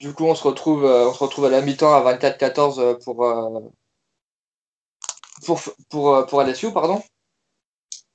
Du 0.00 0.14
coup, 0.14 0.24
on 0.24 0.34
se 0.34 0.42
retrouve, 0.42 0.84
euh, 0.84 1.08
on 1.08 1.12
se 1.14 1.18
retrouve 1.22 1.44
à 1.44 1.50
la 1.50 1.60
mi-temps 1.60 1.92
à 1.94 2.00
24-14 2.14 2.80
euh, 2.80 2.94
pour, 2.94 3.16
pour, 5.44 5.60
pour, 5.90 6.26
pour 6.26 6.72
pardon. 6.72 7.02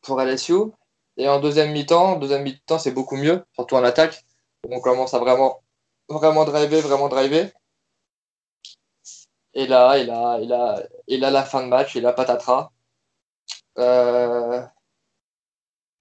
Pour 0.01 0.21
LSU. 0.21 0.71
Et 1.17 1.29
en 1.29 1.39
deuxième 1.39 1.71
mi-temps, 1.71 2.17
deuxième 2.17 2.43
mi-temps, 2.43 2.79
c'est 2.79 2.91
beaucoup 2.91 3.15
mieux, 3.15 3.45
surtout 3.53 3.75
en 3.75 3.83
attaque. 3.83 4.25
On 4.69 4.79
commence 4.81 5.13
à 5.13 5.19
vraiment, 5.19 5.61
vraiment 6.09 6.43
driver, 6.45 6.81
vraiment 6.81 7.07
driver. 7.07 7.51
Et 9.53 9.67
là, 9.67 9.97
et 9.97 10.05
là, 10.05 10.39
et 10.41 10.45
là, 10.45 10.83
et 11.07 11.17
là, 11.17 11.31
la 11.31 11.43
fin 11.43 11.63
de 11.63 11.67
match, 11.67 11.95
et 11.95 12.01
là, 12.01 12.13
patatras. 12.13 12.71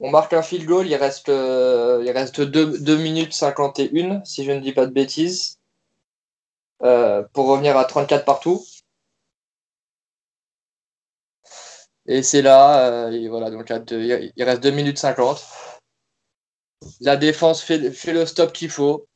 On 0.01 0.11
marque 0.11 0.33
un 0.33 0.43
field 0.43 0.67
goal, 0.67 0.87
il 0.87 0.95
reste, 0.97 1.29
euh, 1.29 2.03
il 2.05 2.11
reste 2.11 2.41
2, 2.41 2.97
minutes 2.97 3.33
51, 3.33 4.25
si 4.25 4.45
je 4.45 4.51
ne 4.53 4.61
dis 4.61 4.73
pas 4.73 4.87
de 4.87 4.93
bêtises, 4.93 5.59
euh, 6.83 7.23
pour 7.33 7.47
revenir 7.47 7.77
à 7.77 7.85
34 7.85 8.25
partout. 8.25 8.65
Et 12.07 12.23
c'est 12.23 12.43
là, 12.43 13.09
euh, 13.09 13.29
voilà, 13.29 13.51
donc 13.51 13.71
il 13.71 14.45
reste 14.45 14.63
2 14.63 14.71
minutes 14.71 14.99
50. 14.99 15.45
La 17.01 17.17
défense 17.17 17.63
fait, 17.63 17.79
le 17.79 18.27
stop 18.27 18.53
qu'il 18.53 18.71
faut. 18.71 19.07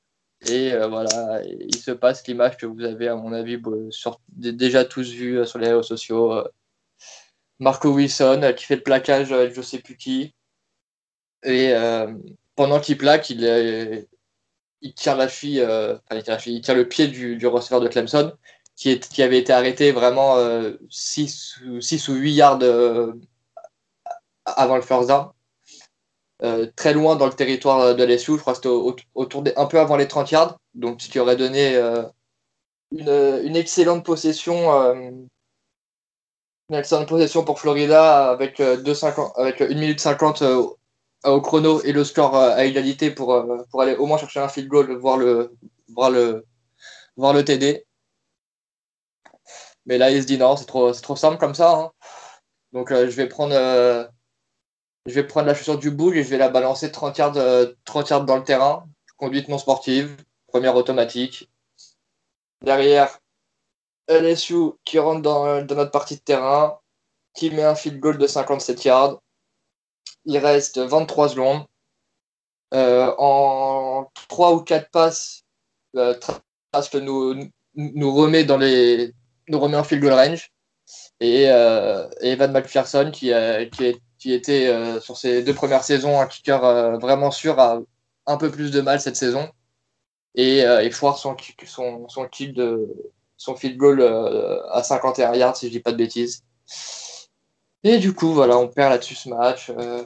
Et 0.49 0.71
voilà, 0.89 1.43
il 1.45 1.77
se 1.77 1.91
passe 1.91 2.27
l'image 2.27 2.57
que 2.57 2.67
vous 2.67 2.83
avez, 2.85 3.09
à 3.09 3.17
mon 3.17 3.33
avis, 3.33 3.61
déjà 4.37 4.85
tous 4.85 5.11
vu 5.11 5.45
sur 5.45 5.59
les 5.59 5.69
réseaux 5.69 5.83
sociaux. 5.83 6.45
Marco 7.59 7.91
Wilson 7.91 8.53
qui 8.57 8.65
fait 8.65 8.77
le 8.77 8.83
plaquage 8.83 9.33
avec 9.33 9.53
je 9.55 9.63
sais 9.63 9.81
plus 9.81 9.97
qui. 9.97 10.35
Et 11.45 11.73
euh, 11.73 12.13
pendant 12.57 12.81
qu'il 12.81 12.99
plaque, 12.99 13.31
il, 13.31 14.07
il 14.81 14.95
tire 14.95 15.17
la 15.17 15.29
fille, 15.29 15.61
euh, 15.61 15.97
il, 16.13 16.61
tire 16.63 16.75
le 16.75 16.89
pied 16.89 17.09
du, 17.09 17.47
receveur 17.47 17.81
de 17.81 17.89
Clemson, 17.89 18.33
qui, 18.77 19.01
avait 19.23 19.39
été 19.39 19.53
arrêté 19.53 19.93
vraiment 19.93 20.37
6, 20.91 21.61
euh, 21.67 21.81
6 21.81 22.09
ou 22.09 22.15
8 22.15 22.33
yards 22.33 22.59
avant 24.45 24.77
le 24.77 24.83
first 24.83 25.09
down. 25.09 25.31
très 26.77 26.93
loin 26.95 27.17
dans 27.17 27.27
le 27.27 27.33
territoire 27.33 27.95
de 27.95 28.05
LSU, 28.05 28.33
je 28.33 28.41
crois 28.41 28.55
que 28.55 28.61
c'était 28.61 29.59
un 29.59 29.67
peu 29.67 29.79
avant 29.79 29.97
les 29.97 30.09
30 30.09 30.31
yards, 30.31 30.59
donc 30.75 31.01
ce 31.03 31.09
qui 31.09 31.19
aurait 31.19 31.37
donné 31.37 31.77
une, 32.91 33.09
une, 33.45 33.57
excellente 33.57 34.05
possession, 34.05 34.73
une 34.73 35.29
excellente 36.71 37.09
possession 37.09 37.45
pour 37.45 37.61
Florida 37.61 38.31
avec, 38.31 38.61
2, 38.61 38.93
avec 39.37 39.61
1 39.61 39.69
minute 39.69 40.01
50 40.01 40.43
au 41.25 41.41
chrono 41.41 41.83
et 41.83 41.93
le 41.93 42.05
score 42.05 42.37
euh, 42.37 42.55
à 42.55 42.65
égalité 42.65 43.11
pour, 43.11 43.35
euh, 43.35 43.59
pour 43.71 43.83
aller 43.83 43.97
au 43.97 44.07
moins 44.07 44.19
chercher 44.19 44.41
un 44.41 44.49
field 44.49 44.69
goal, 44.69 44.93
voir 44.97 45.17
le, 45.17 45.57
voir 45.89 46.11
le, 46.11 46.47
voir 47.17 47.33
le 47.33 47.45
TD. 47.45 47.87
Mais 49.87 49.99
là, 49.99 50.11
il 50.11 50.23
se 50.23 50.27
dit 50.27 50.39
non, 50.39 50.57
c'est 50.57 50.67
trop, 50.67 50.93
trop 50.93 51.17
simple 51.17 51.39
comme 51.39 51.55
ça. 51.55 51.73
Hein. 51.73 51.93
Donc, 52.73 52.93
euh, 52.93 53.11
je, 53.11 53.17
vais 53.17 53.27
prendre, 53.27 53.55
je 55.07 55.15
vais 55.15 55.25
prendre 55.25 55.47
la 55.47 55.55
chaussure 55.55 55.79
du 55.79 55.91
boule 55.91 56.17
et 56.17 56.23
je 56.25 56.29
vais 56.29 56.39
la 56.39 56.51
balancer 56.51 56.93
30 56.93 57.19
yards, 57.19 57.39
30 57.85 58.11
yards 58.11 58.25
dans 58.25 58.37
le 58.37 58.45
terrain. 58.45 58.87
Conduite 59.17 59.49
non 59.49 59.59
sportive, 59.59 60.17
première 60.47 60.77
automatique. 60.77 61.51
Derrière, 62.63 63.19
LSU 64.09 64.73
qui 64.85 64.99
rentre 64.99 65.23
dans, 65.23 65.63
dans 65.65 65.75
notre 65.75 65.91
partie 65.91 66.17
de 66.17 66.21
terrain, 66.21 66.79
qui 67.35 67.51
met 67.51 67.65
un 67.65 67.75
field 67.75 67.99
goal 67.99 68.19
de 68.19 68.27
57 68.27 68.85
yards 68.85 69.21
il 70.25 70.39
reste 70.39 70.79
23 70.79 71.31
secondes. 71.31 71.65
Euh, 72.75 73.13
en 73.19 74.11
3 74.29 74.55
ou 74.55 74.61
4 74.61 74.91
passes, 74.91 75.45
euh, 75.97 76.15
Trask 76.73 76.95
nous, 76.95 77.35
nous 77.75 78.15
remet 78.15 78.45
dans 78.45 78.59
les 78.59 79.15
nous 79.49 79.59
remet 79.59 79.79
en 79.79 79.85
field 79.85 80.03
goal 80.03 80.13
range. 80.13 80.51
Et, 81.21 81.51
euh, 81.51 82.09
Evan 82.21 82.53
McPherson, 82.53 83.11
qui, 83.11 83.33
qui, 83.73 83.97
qui 84.19 84.33
était 84.33 84.69
euh, 84.69 85.01
sur 85.01 85.17
ses 85.17 85.43
deux 85.43 85.55
premières 85.55 85.85
saisons 85.85 86.21
un 86.21 86.27
kicker 86.27 86.99
vraiment 86.99 87.31
sûr, 87.31 87.59
a 87.59 87.81
un 88.27 88.37
peu 88.37 88.51
plus 88.51 88.71
de 88.71 88.81
mal 88.83 89.01
cette 89.01 89.17
saison. 89.17 89.49
Et, 90.35 90.63
foire 90.91 91.19
son, 91.19 91.37
son, 91.65 92.07
de 92.53 92.95
son 93.37 93.57
field 93.57 93.77
goal 93.79 94.03
à 94.71 94.83
51 94.83 95.35
yards, 95.35 95.57
si 95.57 95.67
je 95.67 95.73
dis 95.73 95.81
pas 95.81 95.93
de 95.93 95.97
bêtises. 95.97 96.43
Et 97.85 97.99
du 97.99 98.13
coup, 98.15 98.33
voilà, 98.33 98.59
on 98.59 98.69
perd 98.69 98.91
là-dessus 98.91 99.15
ce 99.15 99.29
match. 99.29 99.71
Euh. 99.71 100.05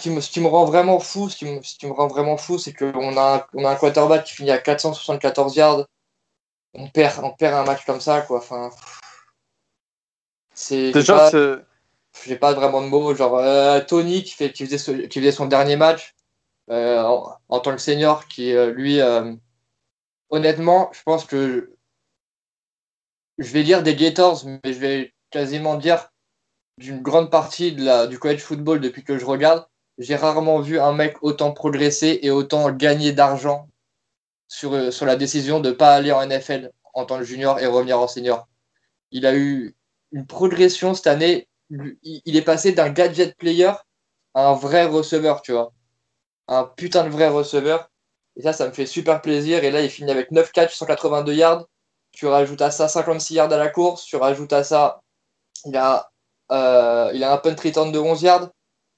qui, 0.00 0.10
me, 0.10 0.20
ce 0.20 0.30
qui 0.30 0.40
me 0.40 0.48
rend 0.48 0.64
vraiment 0.64 0.98
fou, 0.98 1.28
ce 1.28 1.36
qui 1.36 1.44
me, 1.44 1.62
ce 1.62 1.76
qui 1.76 1.86
me 1.86 1.92
rend 1.92 2.08
vraiment 2.08 2.36
fou, 2.36 2.58
c'est 2.58 2.72
qu'on 2.72 3.16
a, 3.16 3.36
un- 3.36 3.46
on 3.54 3.64
a 3.64 3.70
un 3.70 3.76
quarterback 3.76 4.24
qui 4.24 4.34
finit 4.34 4.50
à 4.50 4.58
474 4.58 5.54
yards. 5.56 5.86
On 6.74 6.88
perd, 6.88 7.22
on 7.22 7.30
perd 7.30 7.54
un 7.54 7.64
match 7.64 7.84
comme 7.84 8.00
ça, 8.00 8.22
quoi. 8.22 8.38
Enfin, 8.38 8.70
c'est 10.54 10.86
j'ai 10.86 10.92
Déjà, 10.92 11.16
pas, 11.16 11.30
c'est. 11.30 11.56
j'ai 12.26 12.36
pas 12.36 12.54
vraiment 12.54 12.80
de 12.80 12.86
mots. 12.86 13.14
Genre 13.14 13.36
euh, 13.36 13.80
Tony 13.80 14.22
qui 14.24 14.30
fait, 14.32 14.52
qui 14.52 14.64
faisait, 14.64 14.78
ce- 14.78 15.06
qui 15.06 15.20
faisait 15.20 15.32
son 15.32 15.46
dernier 15.46 15.76
match 15.76 16.14
euh, 16.70 17.02
en, 17.02 17.36
en 17.48 17.60
tant 17.60 17.72
que 17.72 17.78
senior, 17.82 18.26
qui 18.28 18.54
euh, 18.54 18.72
lui, 18.72 19.00
honnêtement, 20.30 20.90
je 20.92 21.02
pense 21.02 21.24
que 21.26 21.71
je 23.42 23.52
vais 23.52 23.62
dire 23.62 23.82
des 23.82 23.96
Gators, 23.96 24.44
mais 24.46 24.72
je 24.72 24.78
vais 24.78 25.14
quasiment 25.30 25.76
dire 25.76 26.08
d'une 26.78 27.02
grande 27.02 27.30
partie 27.30 27.72
du 27.72 28.18
college 28.18 28.40
football 28.40 28.80
depuis 28.80 29.04
que 29.04 29.18
je 29.18 29.24
regarde. 29.24 29.66
J'ai 29.98 30.16
rarement 30.16 30.60
vu 30.60 30.80
un 30.80 30.92
mec 30.92 31.16
autant 31.22 31.52
progresser 31.52 32.20
et 32.22 32.30
autant 32.30 32.70
gagner 32.70 33.12
d'argent 33.12 33.68
sur, 34.48 34.72
euh, 34.72 34.90
sur 34.90 35.06
la 35.06 35.16
décision 35.16 35.60
de 35.60 35.68
ne 35.70 35.74
pas 35.74 35.94
aller 35.94 36.12
en 36.12 36.26
NFL 36.26 36.72
en 36.94 37.04
tant 37.04 37.18
que 37.18 37.24
junior 37.24 37.58
et 37.60 37.66
revenir 37.66 38.00
en 38.00 38.08
senior. 38.08 38.48
Il 39.10 39.26
a 39.26 39.34
eu 39.34 39.74
une 40.12 40.26
progression 40.26 40.94
cette 40.94 41.06
année. 41.06 41.48
Il, 41.70 41.96
il 42.02 42.36
est 42.36 42.42
passé 42.42 42.72
d'un 42.72 42.90
gadget 42.90 43.36
player 43.36 43.72
à 44.34 44.48
un 44.48 44.54
vrai 44.54 44.86
receveur, 44.86 45.42
tu 45.42 45.52
vois. 45.52 45.72
Un 46.48 46.64
putain 46.64 47.04
de 47.04 47.10
vrai 47.10 47.28
receveur. 47.28 47.90
Et 48.36 48.42
ça, 48.42 48.52
ça 48.52 48.66
me 48.66 48.72
fait 48.72 48.86
super 48.86 49.20
plaisir. 49.20 49.62
Et 49.64 49.70
là, 49.70 49.82
il 49.82 49.90
finit 49.90 50.10
avec 50.10 50.30
9 50.30 50.52
catchs, 50.52 50.74
182 50.74 51.34
yards. 51.34 51.66
Tu 52.12 52.26
rajoutes 52.26 52.60
à 52.62 52.70
ça 52.70 52.88
56 52.88 53.34
yards 53.34 53.52
à 53.52 53.56
la 53.58 53.68
course. 53.68 54.04
Tu 54.04 54.16
rajoutes 54.16 54.52
à 54.52 54.64
ça, 54.64 55.00
il 55.66 55.76
a, 55.76 56.10
euh, 56.52 57.10
il 57.14 57.24
a 57.24 57.32
un 57.34 57.38
punt 57.38 57.56
return 57.62 57.92
de 57.92 57.98
11 57.98 58.22
yards. 58.22 58.50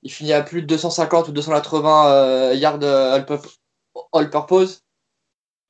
Il 0.02 0.12
finit 0.12 0.32
à 0.32 0.42
plus 0.42 0.62
de 0.62 0.66
250 0.66 1.28
ou 1.28 1.32
280 1.32 2.08
euh, 2.12 2.54
yards 2.54 2.82
euh, 2.82 3.14
all, 3.14 3.24
purp- 3.26 3.58
all 4.12 4.30
purpose. 4.30 4.82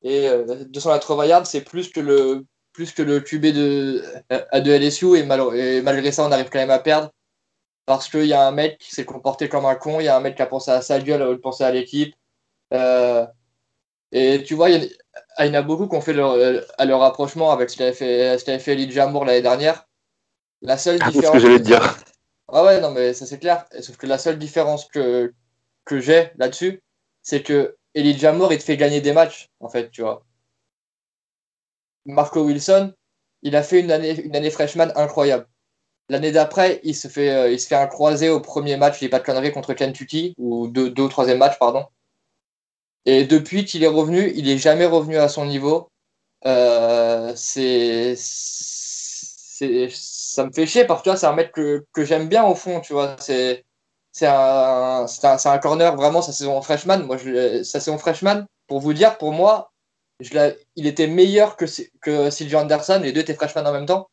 Et 0.02 0.28
euh, 0.28 0.64
280 0.66 1.26
yards, 1.26 1.46
c'est 1.46 1.62
plus 1.62 1.90
que 1.90 2.00
le 2.00 2.44
plus 2.72 2.92
que 2.92 3.02
le 3.02 3.20
QB 3.20 3.46
de, 3.46 4.02
LSU. 4.70 5.16
Et, 5.16 5.24
mal- 5.24 5.56
et 5.56 5.82
malgré 5.82 6.12
ça, 6.12 6.24
on 6.24 6.32
arrive 6.32 6.50
quand 6.50 6.58
même 6.58 6.70
à 6.70 6.78
perdre. 6.80 7.10
Parce 7.86 8.08
qu'il 8.08 8.26
y 8.26 8.34
a 8.34 8.46
un 8.46 8.52
mec 8.52 8.78
qui 8.78 8.94
s'est 8.94 9.04
comporté 9.06 9.48
comme 9.48 9.66
un 9.66 9.76
con. 9.76 10.00
Il 10.00 10.04
y 10.06 10.08
a 10.08 10.16
un 10.16 10.20
mec 10.20 10.36
qui 10.36 10.42
a 10.42 10.46
pensé 10.46 10.70
à 10.72 10.82
sa 10.82 11.00
gueule 11.00 11.22
au 11.22 11.34
de 11.34 11.38
à 11.64 11.70
l'équipe. 11.72 12.14
Et 14.12 14.42
tu 14.44 14.54
vois, 14.54 14.70
y, 14.70 14.76
a- 14.86 14.88
il 15.40 15.46
y 15.46 15.50
en 15.50 15.54
a 15.54 15.62
beaucoup 15.62 15.88
qui 15.88 15.96
ont 15.96 16.00
fait 16.00 16.12
leur, 16.12 16.36
à 16.78 16.84
leur 16.84 17.00
rapprochement 17.00 17.50
avec 17.50 17.70
ce 17.70 17.76
qu'avait 17.76 17.92
fait, 17.92 18.38
ce 18.38 18.44
qu'avait 18.44 18.58
fait 18.58 18.72
Elijah 18.74 19.06
Moore 19.06 19.24
l'année 19.24 19.42
dernière. 19.42 19.86
La 20.62 20.78
seule 20.78 20.98
Ah, 21.00 21.06
c'est 21.06 21.12
ce 21.12 21.16
différence. 21.18 21.32
que 21.34 21.38
j'allais 21.40 21.58
te 21.58 21.64
dire. 21.64 21.96
Ah 22.52 22.64
ouais, 22.64 22.80
non, 22.80 22.90
mais 22.90 23.14
ça 23.14 23.26
c'est 23.26 23.38
clair. 23.38 23.64
Sauf 23.80 23.96
que 23.96 24.06
la 24.06 24.18
seule 24.18 24.38
différence 24.38 24.86
que, 24.86 25.32
que 25.84 26.00
j'ai 26.00 26.30
là-dessus, 26.36 26.82
c'est 27.22 27.42
que 27.42 27.76
Elijah 27.94 28.32
Moore, 28.32 28.52
il 28.52 28.58
te 28.58 28.64
fait 28.64 28.76
gagner 28.76 29.00
des 29.00 29.12
matchs, 29.12 29.50
en 29.60 29.68
fait, 29.68 29.90
tu 29.90 30.02
vois. 30.02 30.24
Marco 32.06 32.42
Wilson, 32.42 32.92
il 33.42 33.56
a 33.56 33.62
fait 33.62 33.80
une 33.80 33.90
année, 33.90 34.20
une 34.20 34.36
année 34.36 34.50
freshman 34.50 34.92
incroyable. 34.96 35.46
L'année 36.10 36.32
d'après, 36.32 36.80
il 36.84 36.94
se 36.94 37.08
fait, 37.08 37.30
euh, 37.30 37.50
il 37.50 37.58
se 37.58 37.66
fait 37.66 37.76
un 37.76 37.86
croisé 37.86 38.28
au 38.28 38.40
premier 38.40 38.76
match, 38.76 39.00
il 39.00 39.04
n'est 39.04 39.10
pas 39.10 39.20
de 39.20 39.24
conneries 39.24 39.52
contre 39.52 39.72
Kentucky, 39.72 40.34
ou 40.36 40.68
deux, 40.68 40.90
deux 40.90 41.04
ou 41.04 41.08
troisième 41.08 41.38
match, 41.38 41.58
pardon. 41.58 41.86
Et 43.06 43.24
depuis 43.24 43.64
qu'il 43.64 43.84
est 43.84 43.88
revenu, 43.88 44.32
il 44.34 44.46
n'est 44.46 44.58
jamais 44.58 44.86
revenu 44.86 45.16
à 45.16 45.28
son 45.28 45.46
niveau. 45.46 45.90
Euh, 46.46 47.32
c'est, 47.36 48.14
ça 48.16 50.44
me 50.44 50.52
fait 50.52 50.66
chier 50.66 50.84
parce 50.86 51.02
que 51.02 51.16
c'est 51.16 51.26
un 51.26 51.34
mec 51.34 51.52
que, 51.52 51.84
que 51.92 52.04
j'aime 52.04 52.28
bien 52.28 52.44
au 52.44 52.54
fond, 52.54 52.80
tu 52.80 52.92
vois. 52.92 53.16
C'est, 53.18 53.64
c'est 54.12 54.26
un, 54.26 55.04
un, 55.04 55.36
un 55.44 55.58
corner 55.58 55.96
vraiment 55.96 56.22
sa 56.22 56.32
saison 56.32 56.60
freshman. 56.62 57.04
Moi, 57.04 57.16
je, 57.18 57.62
sa 57.62 57.80
saison 57.80 57.98
freshman, 57.98 58.46
pour 58.66 58.80
vous 58.80 58.92
dire, 58.92 59.18
pour 59.18 59.32
moi, 59.32 59.72
il 60.20 60.86
était 60.86 61.06
meilleur 61.06 61.56
que, 61.56 61.66
que 62.00 62.56
Anderson. 62.56 63.00
Les 63.02 63.12
deux 63.12 63.20
étaient 63.20 63.34
freshman 63.34 63.66
en 63.66 63.72
même 63.72 63.86
temps. 63.86 64.08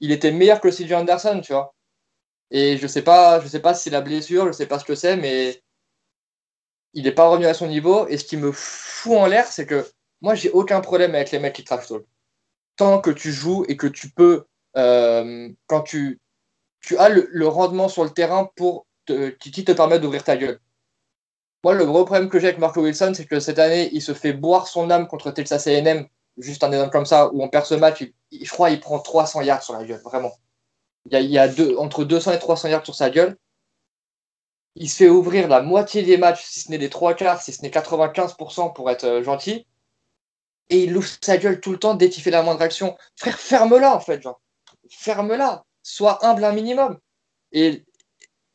Il 0.00 0.12
était 0.12 0.32
meilleur 0.32 0.60
que 0.60 0.70
CJ 0.70 0.92
Anderson, 0.92 1.40
tu 1.42 1.52
vois. 1.52 1.74
Et 2.50 2.78
je 2.78 2.86
sais 2.86 3.02
pas, 3.02 3.40
je 3.40 3.48
sais 3.48 3.60
pas 3.60 3.74
si 3.74 3.84
c'est 3.84 3.90
la 3.90 4.00
blessure, 4.00 4.46
je 4.46 4.52
sais 4.52 4.66
pas 4.66 4.78
ce 4.78 4.84
que 4.84 4.94
c'est, 4.94 5.16
mais 5.16 5.60
il 6.94 7.04
n'est 7.04 7.12
pas 7.12 7.28
revenu 7.28 7.46
à 7.46 7.54
son 7.54 7.66
niveau. 7.66 8.06
Et 8.08 8.18
ce 8.18 8.24
qui 8.24 8.36
me 8.36 8.52
fout 8.52 9.16
en 9.16 9.26
l'air, 9.26 9.46
c'est 9.46 9.66
que 9.66 9.86
moi, 10.20 10.34
j'ai 10.34 10.50
aucun 10.50 10.80
problème 10.80 11.14
avec 11.14 11.30
les 11.30 11.38
mecs 11.38 11.54
qui 11.54 11.64
trash 11.64 11.88
talk. 11.88 12.04
Tant 12.76 13.00
que 13.00 13.10
tu 13.10 13.32
joues 13.32 13.64
et 13.68 13.76
que 13.76 13.86
tu 13.86 14.10
peux, 14.10 14.44
euh, 14.76 15.48
quand 15.66 15.82
tu, 15.82 16.20
tu 16.80 16.96
as 16.98 17.08
le, 17.08 17.48
rendement 17.48 17.88
sur 17.88 18.04
le 18.04 18.10
terrain 18.10 18.50
pour 18.56 18.86
te, 19.06 19.30
qui, 19.30 19.64
te 19.64 19.72
permet 19.72 19.98
d'ouvrir 19.98 20.24
ta 20.24 20.36
gueule. 20.36 20.60
Moi, 21.64 21.74
le 21.74 21.84
gros 21.86 22.04
problème 22.04 22.28
que 22.28 22.38
j'ai 22.38 22.48
avec 22.48 22.58
Marco 22.58 22.80
Wilson, 22.82 23.12
c'est 23.14 23.26
que 23.26 23.40
cette 23.40 23.58
année, 23.58 23.90
il 23.92 24.02
se 24.02 24.14
fait 24.14 24.32
boire 24.32 24.68
son 24.68 24.90
âme 24.90 25.08
contre 25.08 25.30
Texas 25.32 25.66
A&M, 25.66 26.06
juste 26.36 26.62
un 26.62 26.70
exemple 26.70 26.92
comme 26.92 27.06
ça, 27.06 27.32
où 27.32 27.42
on 27.42 27.48
perd 27.48 27.66
ce 27.66 27.74
match. 27.74 28.00
il- 28.00 28.14
il- 28.30 28.46
je 28.46 28.52
crois 28.52 28.70
qu'il 28.70 28.80
prend 28.80 29.00
300 29.00 29.40
yards 29.42 29.62
sur 29.62 29.74
la 29.74 29.84
gueule, 29.84 30.00
vraiment. 30.04 30.32
Il 31.06 31.12
y 31.12 31.16
a, 31.16 31.20
il 31.20 31.30
y 31.30 31.38
a 31.38 31.48
deux, 31.48 31.76
entre 31.78 32.04
200 32.04 32.32
et 32.32 32.38
300 32.38 32.68
yards 32.68 32.84
sur 32.84 32.94
sa 32.94 33.10
gueule. 33.10 33.36
Il 34.80 34.88
se 34.88 34.96
fait 34.98 35.08
ouvrir 35.08 35.48
la 35.48 35.60
moitié 35.60 36.04
des 36.04 36.16
matchs, 36.16 36.44
si 36.44 36.60
ce 36.60 36.70
n'est 36.70 36.78
des 36.78 36.88
trois 36.88 37.14
quarts, 37.14 37.42
si 37.42 37.52
ce 37.52 37.62
n'est 37.62 37.68
95% 37.68 38.72
pour 38.72 38.88
être 38.90 39.04
euh, 39.04 39.22
gentil. 39.24 39.66
Et 40.70 40.84
il 40.84 40.96
ouvre 40.96 41.08
sa 41.20 41.36
gueule 41.36 41.60
tout 41.60 41.72
le 41.72 41.78
temps 41.78 41.94
dès 41.94 42.08
qu'il 42.08 42.22
fait 42.22 42.30
la 42.30 42.42
moindre 42.42 42.62
action. 42.62 42.96
Frère, 43.16 43.38
ferme-la 43.38 43.92
en 43.94 43.98
fait, 43.98 44.22
genre. 44.22 44.40
Ferme-la. 44.88 45.64
Sois 45.82 46.24
humble 46.24 46.44
un 46.44 46.52
minimum. 46.52 46.96
Et, 47.50 47.84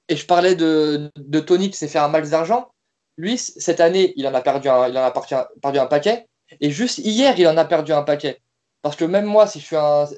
et 0.08 0.16
je 0.16 0.26
parlais 0.26 0.56
de, 0.56 1.12
de 1.18 1.40
Tony 1.42 1.70
qui 1.70 1.78
s'est 1.78 1.90
fait 1.90 2.00
un 2.00 2.08
max 2.08 2.30
d'argent. 2.30 2.72
Lui, 3.18 3.38
cette 3.38 3.82
année, 3.82 4.14
il 4.16 4.26
en 4.26 4.34
a 4.34 4.42
perdu 4.42 4.70
un, 4.70 4.88
il 4.88 4.98
en 4.98 5.04
a 5.04 5.12
perdu 5.12 5.80
un, 5.80 5.88
paquet. 5.88 6.28
Et 6.62 6.72
juste 6.72 7.00
hier, 7.00 7.38
il 7.38 7.48
en 7.50 7.58
a 7.58 7.66
perdu 7.66 7.92
un 7.92 8.04
paquet. 8.04 8.42
Parce 8.82 8.96
que 8.96 9.04
même 9.04 9.26
moi, 9.26 9.46
si 9.46 9.60
je 9.60 9.66
suis 9.66 9.76
un, 9.76 10.06
si 10.06 10.16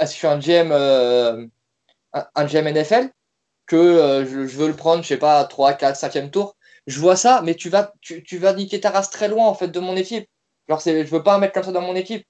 je 0.00 0.06
suis 0.06 0.26
un 0.26 0.38
GM, 0.38 0.72
euh, 0.72 1.46
un 2.12 2.46
GM 2.46 2.66
NFL, 2.72 3.10
que 3.68 3.76
euh, 3.76 4.26
je, 4.26 4.56
veux 4.58 4.68
le 4.68 4.76
prendre, 4.76 5.02
je 5.02 5.08
sais 5.08 5.18
pas, 5.18 5.44
3, 5.44 5.74
4, 5.74 5.96
5e 5.98 6.30
tour, 6.30 6.56
je 6.86 7.00
vois 7.00 7.16
ça, 7.16 7.42
mais 7.44 7.54
tu 7.54 7.68
vas, 7.70 7.92
tu, 8.00 8.22
tu 8.24 8.38
vas 8.38 8.54
niquer 8.54 8.80
ta 8.80 8.90
race 8.90 9.10
très 9.10 9.28
loin 9.28 9.46
en 9.46 9.54
fait 9.54 9.68
de 9.68 9.80
mon 9.80 9.96
équipe. 9.96 10.28
Genre, 10.68 10.80
je 10.84 11.02
veux 11.04 11.22
pas 11.22 11.34
un 11.36 11.38
mec 11.38 11.52
comme 11.54 11.62
ça 11.64 11.72
dans 11.72 11.82
mon 11.82 11.96
équipe. 11.96 12.26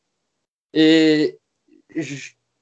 Et 0.75 1.39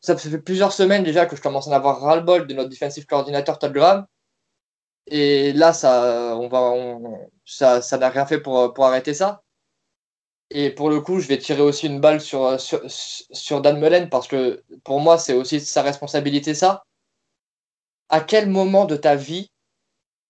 ça 0.01 0.17
fait 0.17 0.39
plusieurs 0.39 0.73
semaines 0.73 1.05
déjà 1.05 1.27
que 1.27 1.37
je 1.37 1.43
commence 1.43 1.67
à 1.69 1.71
en 1.71 1.75
avoir 1.75 2.01
ras-le-bol 2.01 2.47
de 2.47 2.55
notre 2.55 2.71
defensive 2.71 3.07
coordinateur 3.07 3.59
Todd 3.59 3.73
Graham. 3.73 4.07
Et 5.09 5.53
là, 5.53 5.73
ça, 5.73 6.37
on- 6.37 7.29
ça, 7.45 7.81
ça 7.83 7.99
n'a 7.99 8.09
rien 8.11 8.27
fait 8.27 8.41
pour, 8.41 8.73
pour 8.75 8.85
arrêter 8.87 9.15
ça. 9.15 9.43
Et 10.51 10.71
pour 10.71 10.91
le 10.91 11.01
coup, 11.01 11.19
je 11.21 11.29
vais 11.29 11.39
tirer 11.39 11.63
aussi 11.63 11.87
une 11.87 12.01
balle 12.01 12.21
sur, 12.21 12.61
sur, 12.61 12.81
sur 12.89 13.61
Dan 13.61 13.81
Mullen 13.81 14.09
parce 14.09 14.29
que 14.29 14.63
pour 14.85 15.01
moi, 15.01 15.19
c'est 15.19 15.35
aussi 15.35 15.61
sa 15.61 15.83
responsabilité 15.83 16.55
ça. 16.55 16.85
À 18.09 18.21
quel 18.21 18.49
moment 18.49 18.85
de 18.85 18.97
ta 18.97 19.17
vie 19.17 19.51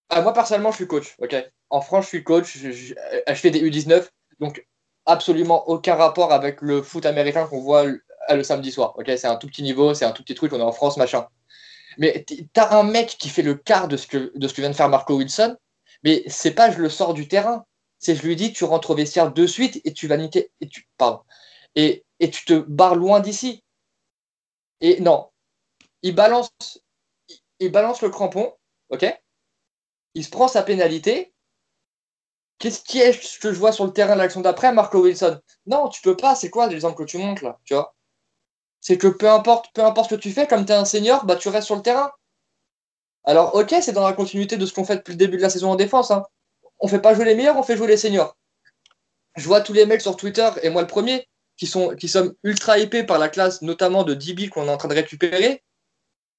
Ah, 0.09 0.21
Moi, 0.21 0.33
personnellement, 0.33 0.71
je 0.71 0.77
suis 0.77 0.87
coach. 0.87 1.15
ok? 1.19 1.35
En 1.69 1.81
France, 1.81 2.05
je 2.05 2.09
suis 2.09 2.23
coach. 2.23 2.57
Je, 2.57 2.71
je- 2.71 2.95
fais 3.35 3.51
des 3.51 3.59
U19. 3.61 4.11
Donc, 4.39 4.65
absolument 5.05 5.67
aucun 5.69 5.95
rapport 5.95 6.33
avec 6.33 6.61
le 6.61 6.81
foot 6.81 7.05
américain 7.05 7.47
qu'on 7.47 7.61
voit 7.61 7.85
le, 7.85 8.03
le 8.31 8.43
samedi 8.43 8.71
soir. 8.71 8.93
ok? 8.97 9.05
C'est 9.17 9.27
un 9.27 9.35
tout 9.37 9.47
petit 9.47 9.63
niveau, 9.63 9.93
c'est 9.93 10.05
un 10.05 10.11
tout 10.11 10.23
petit 10.23 10.35
truc. 10.35 10.53
On 10.53 10.59
est 10.59 10.63
en 10.63 10.71
France, 10.71 10.97
machin. 10.97 11.27
Mais 11.97 12.25
t'as 12.53 12.77
un 12.79 12.83
mec 12.83 13.17
qui 13.19 13.29
fait 13.29 13.41
le 13.43 13.55
quart 13.55 13.87
de 13.87 13.97
ce 13.97 14.07
que, 14.07 14.31
de 14.35 14.47
ce 14.47 14.53
que 14.53 14.61
vient 14.61 14.69
de 14.71 14.75
faire 14.75 14.89
Marco 14.89 15.15
Wilson. 15.15 15.57
Mais 16.03 16.23
c'est 16.27 16.51
pas 16.53 16.71
je 16.71 16.79
le 16.79 16.89
sors 16.89 17.13
du 17.13 17.27
terrain. 17.27 17.65
C'est 17.99 18.15
je 18.15 18.23
lui 18.23 18.35
dis 18.35 18.53
tu 18.53 18.63
rentres 18.65 18.91
au 18.91 18.95
vestiaire 18.95 19.31
de 19.33 19.47
suite 19.47 19.81
et 19.85 19.93
tu 19.93 20.07
vas 20.07 20.17
niquer. 20.17 20.51
Et 20.61 20.67
tu, 20.67 20.87
pardon. 20.97 21.21
Et, 21.75 22.05
et 22.19 22.29
tu 22.31 22.45
te 22.45 22.53
barres 22.55 22.95
loin 22.95 23.19
d'ici. 23.21 23.63
Et 24.81 24.99
non. 25.01 25.29
Il 26.03 26.15
balance, 26.15 26.51
il, 27.59 27.71
balance 27.71 28.01
le 28.01 28.09
crampon. 28.09 28.53
Ok? 28.89 29.05
Il 30.13 30.23
se 30.23 30.29
prend 30.29 30.47
sa 30.47 30.63
pénalité. 30.63 31.33
Qu'est-ce 32.59 32.81
qui 32.81 32.99
est 32.99 33.13
ce 33.13 33.39
que 33.39 33.53
je 33.53 33.59
vois 33.59 33.71
sur 33.71 33.85
le 33.85 33.93
terrain 33.93 34.15
de 34.15 34.19
l'action 34.19 34.41
d'après, 34.41 34.73
Marco 34.73 34.99
Wilson? 34.99 35.39
Non, 35.67 35.89
tu 35.89 36.01
peux 36.01 36.17
pas. 36.17 36.35
C'est 36.35 36.49
quoi 36.49 36.67
l'exemple 36.67 36.97
que 36.97 37.03
tu 37.03 37.17
montres 37.17 37.43
là 37.43 37.59
Tu 37.65 37.75
vois? 37.75 37.95
C'est 38.81 38.97
que 38.97 39.07
peu 39.07 39.29
importe, 39.29 39.67
peu 39.73 39.83
importe 39.83 40.09
ce 40.09 40.15
que 40.15 40.21
tu 40.21 40.31
fais, 40.31 40.47
comme 40.47 40.65
tu 40.65 40.71
es 40.71 40.75
un 40.75 40.85
senior, 40.85 41.25
bah, 41.25 41.35
tu 41.35 41.49
restes 41.49 41.67
sur 41.67 41.75
le 41.75 41.81
terrain. 41.81 42.11
Alors, 43.25 43.53
ok, 43.55 43.75
c'est 43.81 43.91
dans 43.91 44.07
la 44.07 44.13
continuité 44.13 44.57
de 44.57 44.65
ce 44.65 44.73
qu'on 44.73 44.85
fait 44.85 44.95
depuis 44.95 45.11
le 45.11 45.17
début 45.17 45.37
de 45.37 45.41
la 45.41 45.49
saison 45.49 45.71
en 45.71 45.75
défense. 45.75 46.11
Hein. 46.11 46.23
On 46.79 46.87
fait 46.87 47.01
pas 47.01 47.13
jouer 47.13 47.25
les 47.25 47.35
meilleurs, 47.35 47.57
on 47.57 47.63
fait 47.63 47.77
jouer 47.77 47.87
les 47.87 47.97
seniors. 47.97 48.37
Je 49.35 49.45
vois 49.47 49.61
tous 49.61 49.73
les 49.73 49.85
mecs 49.85 50.01
sur 50.01 50.15
Twitter, 50.15 50.49
et 50.63 50.69
moi 50.69 50.81
le 50.81 50.87
premier, 50.87 51.27
qui, 51.57 51.67
sont, 51.67 51.95
qui 51.95 52.07
sommes 52.07 52.33
ultra 52.43 52.79
hypés 52.79 53.03
par 53.03 53.19
la 53.19 53.29
classe, 53.29 53.61
notamment 53.61 54.03
de 54.03 54.13
DB 54.13 54.49
qu'on 54.49 54.67
est 54.67 54.71
en 54.71 54.77
train 54.77 54.87
de 54.87 54.93
récupérer. 54.93 55.63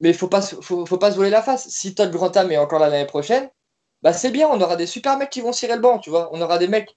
Mais 0.01 0.11
il 0.11 0.15
faut 0.15 0.31
faut, 0.61 0.99
pas 0.99 1.11
se 1.11 1.17
voler 1.17 1.31
la 1.31 1.43
face. 1.43 1.69
Si 1.69 1.95
Todd 1.95 2.11
Grantham 2.11 2.51
est 2.53 2.59
encore 2.59 2.79
là 2.79 2.89
l'année 2.89 3.07
prochaine, 3.07 3.51
bah 4.03 4.13
c'est 4.13 4.31
bien, 4.31 4.49
on 4.49 4.61
aura 4.61 4.77
des 4.77 4.87
super 4.87 5.19
mecs 5.19 5.31
qui 5.31 5.41
vont 5.41 5.53
cirer 5.53 5.75
le 5.75 5.81
banc, 5.81 5.99
tu 5.99 6.11
vois. 6.11 6.31
On 6.33 6.41
aura 6.41 6.59
des 6.59 6.69
mecs 6.69 6.97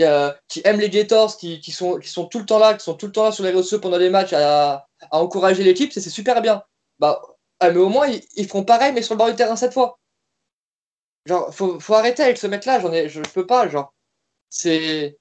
euh, 0.00 0.32
qui 0.48 0.60
aiment 0.64 0.80
les 0.80 0.90
Gators, 0.90 1.36
qui, 1.36 1.60
qui, 1.60 1.72
sont, 1.72 1.98
qui 1.98 2.08
sont 2.08 2.26
tout 2.26 2.38
le 2.40 2.46
temps 2.46 2.58
là, 2.58 2.74
qui 2.74 2.84
sont 2.84 2.94
tout 2.94 3.06
le 3.06 3.12
temps 3.12 3.24
là 3.24 3.32
sur 3.32 3.44
les 3.44 3.50
réseaux 3.50 3.80
pendant 3.80 3.98
les 3.98 4.10
matchs 4.10 4.32
à, 4.32 4.86
à 5.10 5.18
encourager 5.20 5.62
l'équipe, 5.64 5.92
c'est 5.92 6.00
super 6.10 6.42
bien. 6.42 6.62
Bah, 6.98 7.22
ah, 7.60 7.70
mais 7.70 7.78
au 7.78 7.88
moins, 7.88 8.08
ils, 8.08 8.22
ils 8.36 8.46
feront 8.48 8.64
pareil, 8.64 8.92
mais 8.92 9.02
sur 9.02 9.14
le 9.14 9.18
bord 9.18 9.28
du 9.28 9.36
terrain 9.36 9.56
cette 9.56 9.74
fois. 9.74 9.98
Genre, 11.26 11.54
faut, 11.54 11.78
faut 11.80 11.94
arrêter 11.94 12.22
avec 12.22 12.38
ce 12.38 12.46
mec-là, 12.46 12.80
j'en 12.80 12.92
ai, 12.92 13.08
je, 13.08 13.20
peux 13.20 13.46
pas, 13.46 13.68
genre. 13.68 13.94
C'est. 14.50 15.18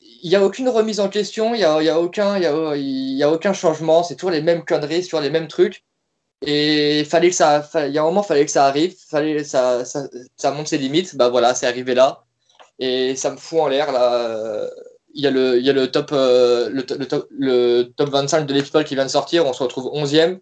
Il 0.00 0.30
n'y 0.30 0.36
a 0.36 0.44
aucune 0.44 0.68
remise 0.68 1.00
en 1.00 1.08
question, 1.08 1.54
il 1.54 1.58
n'y 1.58 1.64
a, 1.64 1.82
y 1.82 1.88
a, 1.88 2.00
aucun, 2.00 2.34
a, 2.42 2.74
a 2.74 3.30
aucun 3.32 3.52
changement, 3.52 4.02
c'est 4.02 4.16
toujours 4.16 4.30
les 4.30 4.42
mêmes 4.42 4.64
conneries, 4.64 5.02
toujours 5.04 5.20
les 5.20 5.30
mêmes 5.30 5.48
trucs. 5.48 5.84
Et 6.46 7.04
fallait 7.04 7.30
que 7.30 7.34
ça, 7.34 7.68
il 7.86 7.92
y 7.92 7.98
a 7.98 8.02
un 8.02 8.04
moment, 8.04 8.22
fallait 8.22 8.44
que 8.44 8.50
ça 8.52 8.66
arrive, 8.66 8.94
fallait 9.08 9.44
ça, 9.44 9.84
ça, 9.84 10.08
ça 10.36 10.52
monte 10.52 10.68
ses 10.68 10.78
limites. 10.78 11.16
Bah 11.16 11.28
voilà, 11.28 11.54
c'est 11.54 11.66
arrivé 11.66 11.94
là, 11.94 12.24
et 12.78 13.16
ça 13.16 13.30
me 13.30 13.36
fout 13.36 13.60
en 13.60 13.68
l'air 13.68 13.92
là. 13.92 14.68
Il 15.14 15.22
y 15.22 15.26
a 15.26 15.30
le, 15.30 15.58
il 15.58 15.64
y 15.64 15.70
a 15.70 15.72
le 15.72 15.90
top, 15.90 16.10
euh, 16.12 16.68
le, 16.70 16.84
le, 16.98 17.08
top, 17.08 17.26
le 17.30 17.84
top 17.96 18.10
25 18.10 18.46
de 18.46 18.54
l'équipe 18.54 18.84
qui 18.84 18.94
vient 18.94 19.04
de 19.06 19.10
sortir. 19.10 19.46
On 19.46 19.52
se 19.54 19.62
retrouve 19.62 19.86
11e 19.86 20.40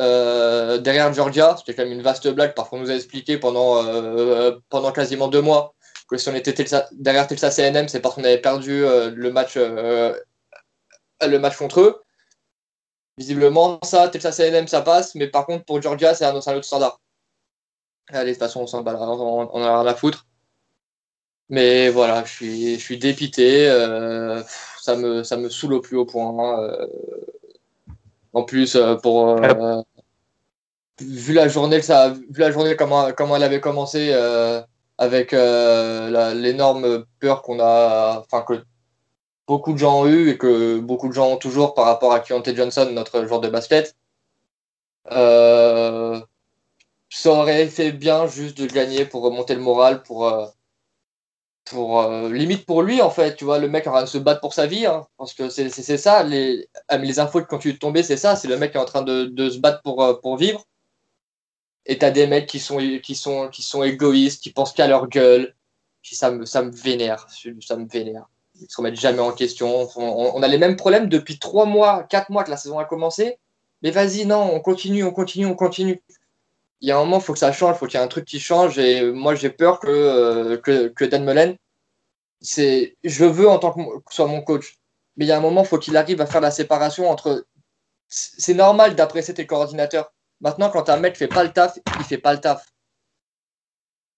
euh, 0.00 0.78
derrière 0.78 1.12
Georgia. 1.12 1.56
C'était 1.58 1.74
quand 1.74 1.84
même 1.84 1.92
une 1.92 2.02
vaste 2.02 2.28
blague 2.28 2.54
parce 2.54 2.68
qu'on 2.68 2.78
nous 2.80 2.90
a 2.90 2.94
expliqué 2.94 3.38
pendant, 3.38 3.84
euh, 3.86 4.52
pendant 4.70 4.92
quasiment 4.92 5.28
deux 5.28 5.42
mois 5.42 5.74
que 6.08 6.16
si 6.16 6.28
on 6.28 6.34
était 6.34 6.52
Telsa, 6.52 6.88
derrière 6.92 7.26
Texas 7.26 7.58
A&M, 7.58 7.88
c'est 7.88 8.00
parce 8.00 8.14
qu'on 8.14 8.24
avait 8.24 8.40
perdu 8.40 8.84
euh, 8.84 9.10
le 9.14 9.30
match, 9.30 9.56
le 9.56 10.18
match 11.38 11.56
contre 11.56 11.80
eux. 11.80 12.03
Visiblement, 13.18 13.78
ça, 13.84 14.08
Texas 14.08 14.40
A&M, 14.40 14.66
ça 14.66 14.82
passe, 14.82 15.14
mais 15.14 15.28
par 15.28 15.46
contre, 15.46 15.64
pour 15.64 15.80
Georgia, 15.80 16.14
c'est 16.14 16.24
un, 16.24 16.34
un, 16.34 16.54
autre 16.56 16.64
standard. 16.64 17.00
Allez, 18.08 18.32
de 18.32 18.34
toute 18.34 18.40
façon, 18.40 18.62
on 18.62 18.66
s'en 18.66 18.82
bat, 18.82 18.96
on, 19.00 19.48
on 19.52 19.62
a 19.62 19.82
rien 19.82 19.90
à 19.90 19.94
foutre. 19.94 20.26
Mais 21.48 21.90
voilà, 21.90 22.24
je 22.24 22.32
suis, 22.32 22.74
je 22.74 22.80
suis 22.80 22.98
dépité. 22.98 23.68
Euh, 23.68 24.42
ça, 24.80 24.96
me, 24.96 25.22
ça 25.22 25.36
me 25.36 25.48
saoule 25.48 25.74
au 25.74 25.80
plus 25.80 25.96
haut 25.96 26.06
point. 26.06 26.60
Euh, 26.62 26.86
en 28.32 28.42
plus, 28.44 28.76
euh, 28.76 28.96
pour 28.96 29.40
vu 31.00 31.32
la 31.34 31.48
journée, 31.48 31.82
ça, 31.82 32.10
vu 32.10 32.40
la 32.40 32.50
journée 32.50 32.76
comment, 32.76 33.12
comment 33.12 33.36
elle 33.36 33.42
avait 33.42 33.60
commencé 33.60 34.12
avec 34.98 35.32
l'énorme 35.32 37.04
peur 37.20 37.42
qu'on 37.42 37.60
a, 37.60 38.20
enfin 38.20 38.42
que 38.42 38.64
beaucoup 39.46 39.72
de 39.72 39.78
gens 39.78 40.00
ont 40.02 40.06
eu 40.06 40.30
et 40.30 40.38
que 40.38 40.78
beaucoup 40.78 41.08
de 41.08 41.12
gens 41.14 41.28
ont 41.32 41.36
toujours 41.36 41.74
par 41.74 41.86
rapport 41.86 42.12
à 42.12 42.20
Keontae 42.20 42.54
Johnson, 42.54 42.88
notre 42.92 43.26
joueur 43.26 43.40
de 43.40 43.48
basket. 43.48 43.96
ça 47.10 47.30
aurait 47.30 47.66
fait 47.68 47.92
bien 47.92 48.26
juste 48.26 48.58
de 48.58 48.66
gagner 48.66 49.04
pour 49.06 49.22
remonter 49.22 49.54
le 49.54 49.60
moral, 49.60 50.02
pour 50.02 50.30
pour 51.64 52.02
euh, 52.02 52.30
limite 52.30 52.66
pour 52.66 52.82
lui 52.82 53.00
en 53.00 53.10
fait 53.10 53.36
tu 53.36 53.44
vois 53.44 53.58
le 53.58 53.68
mec 53.68 53.86
en 53.86 53.92
train 53.92 54.02
de 54.02 54.08
se 54.08 54.18
battre 54.18 54.40
pour 54.40 54.54
sa 54.54 54.66
vie 54.66 54.86
hein, 54.86 55.06
parce 55.16 55.32
que 55.32 55.48
c'est 55.48 55.70
ça 55.96 56.22
les, 56.22 56.68
ah, 56.88 56.98
les 56.98 57.18
infos 57.18 57.40
qui 57.40 57.46
continuent 57.46 57.74
de 57.74 57.78
tomber 57.78 58.02
c'est 58.02 58.16
ça 58.16 58.36
c'est 58.36 58.48
le 58.48 58.58
mec 58.58 58.72
qui 58.72 58.76
est 58.76 58.80
en 58.80 58.84
train 58.84 59.02
de, 59.02 59.24
de 59.24 59.50
se 59.50 59.58
battre 59.58 59.82
pour, 59.82 60.02
euh, 60.02 60.14
pour 60.14 60.36
vivre 60.36 60.64
et 61.86 61.98
t'as 61.98 62.10
des 62.10 62.26
mecs 62.26 62.46
qui 62.46 62.58
sont 62.60 62.78
qui 63.02 63.14
sont 63.14 63.48
qui 63.48 63.62
sont 63.62 63.82
égoïstes 63.82 64.42
qui 64.42 64.50
pensent 64.50 64.72
qu'à 64.72 64.86
leur 64.86 65.08
gueule 65.08 65.54
puis 66.02 66.16
ça 66.16 66.30
me 66.30 66.44
ça 66.44 66.62
me 66.62 66.70
vénère 66.70 67.26
ça 67.60 67.76
me 67.76 67.88
vénère 67.88 68.28
ils 68.64 68.70
se 68.70 68.76
remettent 68.76 69.00
jamais 69.00 69.20
en 69.20 69.32
question 69.32 69.88
on, 69.96 70.42
a 70.42 70.48
les 70.48 70.58
mêmes 70.58 70.76
problèmes 70.76 71.08
depuis 71.08 71.38
trois 71.38 71.66
mois 71.66 72.04
quatre 72.04 72.30
mois 72.30 72.44
que 72.44 72.50
la 72.50 72.56
saison 72.56 72.78
a 72.78 72.84
commencé 72.84 73.38
mais 73.82 73.90
vas-y 73.90 74.26
non 74.26 74.50
on 74.52 74.60
continue 74.60 75.04
on 75.04 75.12
continue 75.12 75.46
on 75.46 75.54
continue 75.54 76.02
il 76.84 76.88
y 76.88 76.90
a 76.90 76.98
un 76.98 77.00
moment, 77.00 77.16
il 77.16 77.22
faut 77.22 77.32
que 77.32 77.38
ça 77.38 77.50
change, 77.50 77.76
il 77.76 77.78
faut 77.78 77.86
qu'il 77.86 77.98
y 77.98 78.02
ait 78.02 78.04
un 78.04 78.08
truc 78.08 78.26
qui 78.26 78.38
change. 78.38 78.78
Et 78.78 79.10
moi, 79.10 79.34
j'ai 79.34 79.48
peur 79.48 79.80
que, 79.80 79.88
euh, 79.88 81.06
Dan 81.08 81.24
Mullen, 81.24 81.56
je 82.42 83.24
veux 83.24 83.48
en 83.48 83.58
tant 83.58 83.72
que, 83.72 83.80
soit 84.10 84.26
mon 84.26 84.42
coach. 84.42 84.76
Mais 85.16 85.24
il 85.24 85.28
y 85.28 85.32
a 85.32 85.38
un 85.38 85.40
moment, 85.40 85.62
il 85.62 85.66
faut 85.66 85.78
qu'il 85.78 85.96
arrive 85.96 86.20
à 86.20 86.26
faire 86.26 86.42
la 86.42 86.50
séparation 86.50 87.08
entre. 87.08 87.46
C'est 88.08 88.52
normal 88.52 88.94
d'apprécier 88.96 89.32
tes 89.32 89.46
coordinateurs. 89.46 90.12
Maintenant, 90.42 90.68
quand 90.68 90.90
un 90.90 90.98
mec 90.98 91.16
fait 91.16 91.26
pas 91.26 91.42
le 91.42 91.52
taf, 91.52 91.78
il 91.98 92.04
fait 92.04 92.18
pas 92.18 92.34
le 92.34 92.40
taf. 92.40 92.66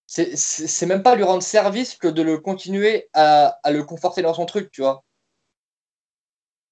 C'est 0.07 0.85
même 0.85 1.03
pas 1.03 1.15
lui 1.15 1.23
rendre 1.23 1.43
service 1.43 1.95
que 1.95 2.07
de 2.07 2.21
le 2.21 2.37
continuer 2.37 3.09
à, 3.13 3.57
à 3.61 3.71
le 3.71 3.83
conforter 3.83 4.21
dans 4.21 4.33
son 4.33 4.45
truc, 4.45 4.71
tu 4.71 4.81
vois. 4.81 5.03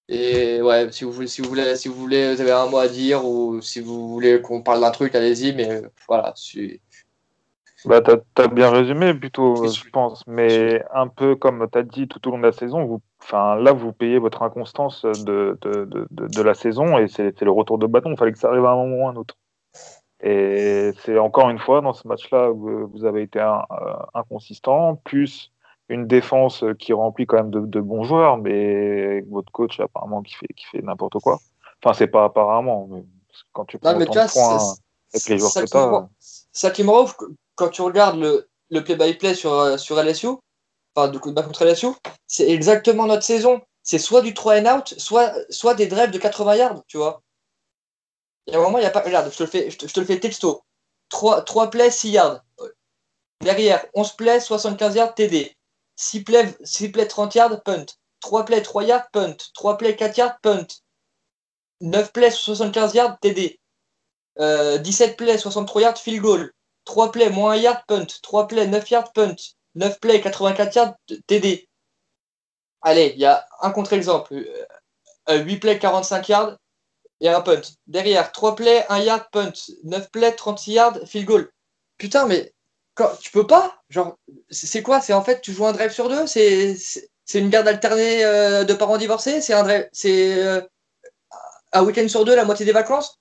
Et 0.08 0.62
ouais, 0.62 0.92
si 0.92 1.04
vous 1.04 1.12
voulez, 1.12 1.28
si 1.28 1.42
vous 1.42 1.50
voulez, 1.50 1.76
si 1.76 1.88
vous 1.90 1.96
voulez, 1.96 2.34
vous 2.34 2.42
avez 2.42 2.52
un 2.52 2.68
mot 2.68 2.78
à 2.78 2.88
dire 2.88 3.26
ou 3.26 3.60
si 3.62 3.82
vous 3.82 4.08
voulez 4.08 4.42
qu'on 4.42 4.62
parle 4.62 4.82
d'un 4.82 4.92
truc, 4.92 5.16
allez-y. 5.16 5.54
Mais 5.54 5.82
voilà, 6.08 6.32
si... 6.36 6.80
Bah, 7.86 8.02
t'as 8.02 8.18
as 8.44 8.48
bien 8.48 8.72
résumé 8.72 9.14
plutôt, 9.14 9.68
je 9.68 9.90
pense. 9.90 10.26
Mais 10.28 10.84
un 10.94 11.08
peu 11.08 11.36
comme 11.36 11.68
tu 11.72 11.78
as 11.78 11.84
dit 11.84 12.08
tout 12.08 12.26
au 12.28 12.32
long 12.32 12.38
de 12.38 12.46
la 12.46 12.52
saison, 12.52 12.86
vous, 12.86 13.02
enfin 13.22 13.56
là, 13.56 13.74
vous 13.74 13.92
payez 13.92 14.18
votre 14.18 14.44
inconstance 14.44 15.04
de, 15.04 15.58
de, 15.62 15.86
de, 15.86 16.08
de 16.10 16.42
la 16.42 16.54
saison 16.54 16.98
et 16.98 17.08
c'est 17.08 17.42
le 17.42 17.52
retour 17.52 17.78
de 17.78 17.86
bâton. 17.86 18.12
Il 18.12 18.18
fallait 18.18 18.32
que 18.32 18.40
ça 18.40 18.48
arrive 18.48 18.66
à 18.66 18.72
un 18.72 18.76
moment 18.76 19.04
ou 19.04 19.08
à 19.08 19.12
un 19.12 19.16
autre. 19.16 19.36
Et 20.22 20.92
c'est 21.04 21.18
encore 21.20 21.50
une 21.50 21.60
fois 21.60 21.82
dans 21.82 21.94
ce 21.94 22.08
match-là 22.08 22.52
où 22.52 22.88
vous 22.88 23.06
avez 23.06 23.24
été 23.24 23.40
un, 23.40 23.64
euh, 23.72 23.94
inconsistant, 24.14 24.96
plus 24.96 25.52
une 25.90 26.08
défense 26.08 26.64
qui 26.80 26.94
remplit 26.94 27.28
quand 27.28 27.38
même 27.38 27.52
de, 27.52 27.60
de, 27.60 27.80
bons 27.80 28.04
joueurs, 28.04 28.38
mais 28.38 29.22
votre 29.30 29.52
coach 29.52 29.80
apparemment 29.80 30.24
qui 30.24 30.36
fait, 30.36 30.48
qui 30.56 30.66
fait 30.66 30.82
n'importe 30.82 31.20
quoi. 31.22 31.40
Enfin, 31.84 31.94
c'est 31.94 32.08
pas 32.08 32.24
apparemment, 32.24 32.88
mais 32.90 33.04
quand 33.54 33.66
tu 33.66 33.78
prends 33.78 33.94
non, 33.94 34.00
mais 34.00 34.06
vois, 34.06 34.26
points 34.26 34.58
avec 35.14 35.28
les 35.28 35.38
joueurs 35.38 35.54
que 35.54 35.70
tu 35.70 35.78
as. 35.78 36.10
Ça 36.52 36.72
qui 36.72 36.84
me 36.84 36.90
rend 36.90 37.06
quand 37.56 37.70
tu 37.70 37.82
regardes 37.82 38.18
le, 38.18 38.50
le 38.72 38.84
play-by-play 38.84 39.36
sur, 39.36 39.80
sur 39.80 40.02
LSU, 40.02 40.28
enfin, 40.96 41.10
de 41.10 41.18
coup 41.18 41.32
de 41.32 41.42
contre 41.42 41.66
LSU, 41.66 41.88
c'est 42.28 42.50
exactement 42.50 43.06
notre 43.06 43.24
saison. 43.24 43.62
C'est 43.84 44.00
soit 44.00 44.22
du 44.22 44.34
3 44.34 44.62
and 44.62 44.78
out, 44.78 44.94
soit, 44.98 45.32
soit 45.50 45.76
des 45.76 45.86
drives 45.86 46.10
de 46.10 46.18
80 46.18 46.56
yards, 46.56 46.84
tu 46.88 46.98
vois. 46.98 47.22
Il 48.48 48.54
y 48.54 48.56
a 48.56 48.60
un 48.60 48.64
moment, 48.64 48.78
il 48.78 48.82
n'y 48.82 48.88
a 48.88 48.92
pas. 48.92 49.02
Regarde, 49.02 49.32
je 49.32 49.38
te 49.38 49.44
le 49.44 49.50
fais, 49.50 49.72
je 49.72 49.78
te, 49.78 50.00
le 50.00 50.06
fais 50.06 50.20
texto. 50.20 50.64
3, 51.10 51.44
3 51.44 51.70
plays, 51.70 51.92
6 51.92 52.10
yards. 52.10 52.42
Derrière, 53.42 53.86
11 53.94 54.14
plays, 54.14 54.40
75 54.40 54.96
yards, 54.96 55.16
TD. 55.16 55.56
6 55.96 56.24
plays, 56.24 56.58
6 56.64 56.90
plays 56.90 57.08
30 57.08 57.36
yards, 57.36 57.62
punt. 57.64 57.98
3 58.22 58.46
plays 58.46 58.62
3 58.62 58.84
yards, 58.84 59.08
punt. 59.12 59.38
3 59.56 59.78
plays 59.78 59.96
4 59.96 60.18
yards, 60.18 60.38
punt. 60.42 60.68
9 61.82 62.12
plays 62.12 62.32
75 62.32 62.94
yards, 62.96 63.18
TD. 63.22 63.60
Euh, 64.40 64.78
17 64.78 65.18
plays 65.18 65.38
63 65.38 65.82
yards, 65.82 66.00
field 66.00 66.22
goal. 66.22 66.50
3 66.86 67.12
plays 67.12 67.30
moins 67.30 67.56
1 67.56 67.62
yard, 67.62 67.82
punt. 67.88 68.20
3 68.22 68.48
plays 68.48 68.68
9 68.68 68.90
yards, 68.90 69.12
punt. 69.14 69.56
9 69.76 70.00
plays 70.00 70.22
84 70.22 70.76
yards, 70.76 70.96
TD. 71.28 71.68
Allez, 72.82 73.14
il 73.16 73.20
y 73.20 73.26
a 73.26 73.48
un 73.62 73.72
contre-exemple. 73.72 74.34
8 74.34 74.48
euh, 75.30 75.60
plays 75.60 75.80
45 75.80 76.30
yards 76.30 76.58
et 77.22 77.30
un 77.30 77.42
punt. 77.42 77.62
Derrière, 77.88 78.32
3 78.32 78.56
plays, 78.56 78.86
1 78.90 79.00
yard, 79.00 79.30
punt. 79.32 79.54
9 79.84 80.12
plays 80.12 80.36
36 80.36 80.72
yards, 80.72 81.00
field 81.06 81.26
goal. 81.26 81.52
Putain, 81.98 82.26
mais 82.26 82.54
tu 83.22 83.32
peux 83.32 83.48
pas? 83.48 83.82
Genre, 83.90 84.18
c'est 84.50 84.82
quoi? 84.82 85.02
C'est 85.02 85.14
en 85.14 85.24
fait, 85.24 85.42
tu 85.42 85.52
joues 85.52 85.66
un 85.66 85.74
drive 85.74 85.92
sur 85.92 86.10
deux? 86.10 86.26
C'est 86.28 87.40
une 87.40 87.50
garde 87.50 87.68
alternée 87.68 88.24
euh, 88.24 88.64
de 88.64 88.74
parents 88.74 88.98
divorcés? 88.98 89.42
C'est 89.42 89.54
un 89.54 89.86
c'est 89.92 90.44
euh, 90.44 90.62
un 91.74 91.84
week-end 91.84 92.08
sur 92.08 92.26
deux, 92.26 92.36
la 92.36 92.46
moitié 92.46 92.66
des 92.66 92.72
vacances? 92.72 93.20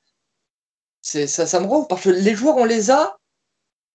Ça, 1.03 1.27
ça 1.27 1.61
me 1.61 1.67
rend 1.67 1.85
parce 1.85 2.05
que 2.05 2.11
les 2.11 2.35
joueurs 2.35 2.57
on 2.57 2.65
les 2.65 2.91
a, 2.91 3.19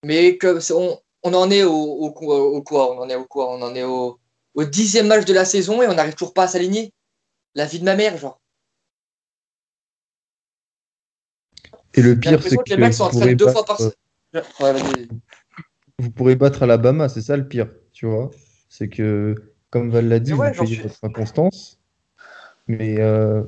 mais 0.03 0.37
que 0.37 0.59
on, 0.73 0.99
on, 1.23 1.33
en 1.33 1.49
est 1.49 1.63
au, 1.63 1.73
au, 1.73 2.09
au, 2.09 2.61
quoi? 2.61 2.91
On 2.93 2.99
en 2.99 3.09
est 3.09 3.15
au 3.15 3.25
quoi? 3.25 3.49
On 3.49 3.61
en 3.61 3.73
est 3.75 3.83
au, 3.83 4.19
au 4.53 4.63
dixième 4.63 5.07
match 5.07 5.25
de 5.25 5.33
la 5.33 5.45
saison 5.45 5.81
et 5.81 5.87
on 5.87 5.93
n'arrive 5.93 6.13
toujours 6.13 6.33
pas 6.33 6.43
à 6.43 6.47
s'aligner. 6.47 6.93
La 7.55 7.65
vie 7.65 7.79
de 7.79 7.85
ma 7.85 7.95
mère, 7.95 8.17
genre. 8.17 8.39
Et 11.95 12.01
le 12.01 12.19
pire, 12.19 12.41
c'est 12.41 12.55
que, 12.55 12.63
que 12.63 12.69
les 12.69 12.77
mecs 12.77 12.93
s'entraînent 12.93 13.35
deux 13.35 13.49
fois 13.49 13.65
par 13.65 13.77
semaine. 13.77 13.93
Ouais, 14.59 14.73
vous 15.99 16.11
pourrez 16.11 16.35
battre 16.35 16.63
Alabama, 16.63 17.09
c'est 17.09 17.21
ça 17.21 17.35
le 17.35 17.47
pire, 17.47 17.69
tu 17.91 18.05
vois. 18.05 18.31
C'est 18.69 18.87
que, 18.87 19.35
comme 19.69 19.89
Val 19.89 20.07
l'a 20.07 20.19
dit, 20.19 20.33
ouais, 20.33 20.51
vous 20.51 20.63
payez 20.63 20.81
votre 20.81 21.03
inconstance. 21.03 21.79
Mais 22.67 23.01
euh, 23.01 23.43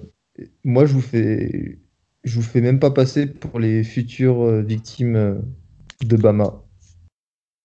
moi, 0.64 0.86
je 0.86 0.94
vous 0.94 1.02
fais, 1.02 1.80
je 2.24 2.36
vous 2.36 2.42
fais 2.42 2.62
même 2.62 2.80
pas 2.80 2.92
passer 2.92 3.28
pour 3.28 3.60
les 3.60 3.84
futures 3.84 4.44
euh, 4.44 4.62
victimes 4.62 5.16
euh, 5.16 5.36
de 6.02 6.18
Bama. 6.18 6.64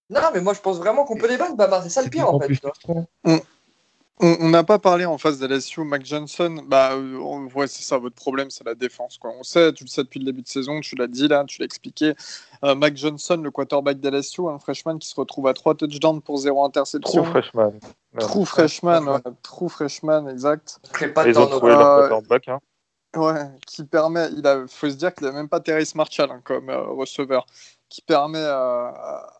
Non, 0.09 0.21
mais 0.33 0.41
moi, 0.41 0.53
je 0.53 0.61
pense 0.61 0.77
vraiment 0.77 1.03
qu'on 1.03 1.17
peut 1.17 1.27
les 1.27 1.37
battre, 1.37 1.57
Bama. 1.57 1.81
C'est 1.81 1.89
ça 1.89 2.03
le 2.03 2.09
pire, 2.09 2.33
en 2.33 2.39
fait. 2.39 2.53
On 4.19 4.49
n'a 4.49 4.63
pas 4.63 4.79
parlé 4.79 5.05
en 5.05 5.19
face 5.19 5.37
d'LSU, 5.37 5.81
Mac 5.81 6.03
Johnson. 6.03 6.63
Bah, 6.65 6.97
on, 6.97 7.45
ouais, 7.53 7.67
c'est 7.67 7.83
ça, 7.83 7.99
votre 7.99 8.15
problème, 8.15 8.49
c'est 8.49 8.65
la 8.65 8.73
défense. 8.73 9.19
Quoi. 9.19 9.31
On 9.37 9.43
sait, 9.43 9.71
tu 9.73 9.83
le 9.83 9.89
sais 9.89 10.01
depuis 10.01 10.19
le 10.19 10.25
début 10.25 10.41
de 10.41 10.47
saison, 10.47 10.79
tu 10.79 10.95
l'as 10.95 11.05
dit 11.05 11.27
là, 11.27 11.43
tu 11.45 11.59
l'as 11.59 11.65
expliqué. 11.65 12.15
Euh, 12.63 12.73
Mac 12.73 12.97
Johnson, 12.97 13.39
le 13.43 13.51
quarterback 13.51 13.99
d'LSU, 13.99 14.41
un 14.49 14.57
freshman 14.57 14.97
qui 14.97 15.07
se 15.07 15.15
retrouve 15.15 15.45
à 15.47 15.53
3 15.53 15.75
touchdowns 15.75 16.21
pour 16.21 16.37
0 16.37 16.65
interception. 16.65 17.21
True 17.21 17.31
freshman. 17.31 17.73
True 18.17 18.45
freshman, 18.45 19.07
ouais, 19.07 19.19
true 19.43 19.69
freshman, 19.69 20.27
exact. 20.29 20.79
Ils 20.99 21.37
ont 21.37 21.45
trouvé 21.45 21.73
leur 21.73 22.09
quarterback. 22.09 22.47
Hein. 22.47 22.59
Ouais, 23.15 23.45
qui 23.67 23.83
permet, 23.83 24.29
il 24.35 24.45
a, 24.47 24.65
faut 24.67 24.89
se 24.89 24.95
dire 24.95 25.13
qu'il 25.13 25.27
n'a 25.27 25.33
même 25.33 25.47
pas 25.47 25.59
Terry 25.59 25.89
Marshall 25.93 26.31
hein, 26.31 26.41
comme 26.43 26.69
euh, 26.69 26.81
receveur, 26.87 27.45
qui 27.87 28.01
permet. 28.01 28.39
Euh, 28.41 28.89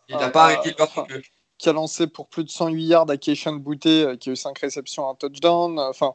il 0.08 0.16
n'a 0.16 0.30
pas 0.30 0.44
arrêté 0.44 0.70
le 0.70 1.22
qui 1.58 1.68
a 1.68 1.72
lancé 1.72 2.06
pour 2.06 2.28
plus 2.28 2.44
de 2.44 2.50
108 2.50 2.84
yards 2.84 3.10
à 3.10 3.16
Keishan 3.16 3.54
Bouté, 3.54 4.04
euh, 4.04 4.16
qui 4.16 4.30
a 4.30 4.32
eu 4.32 4.36
5 4.36 4.58
réceptions, 4.58 5.08
un 5.08 5.14
touchdown. 5.14 5.78
Enfin, 5.78 6.14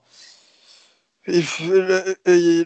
Et, 1.28 1.42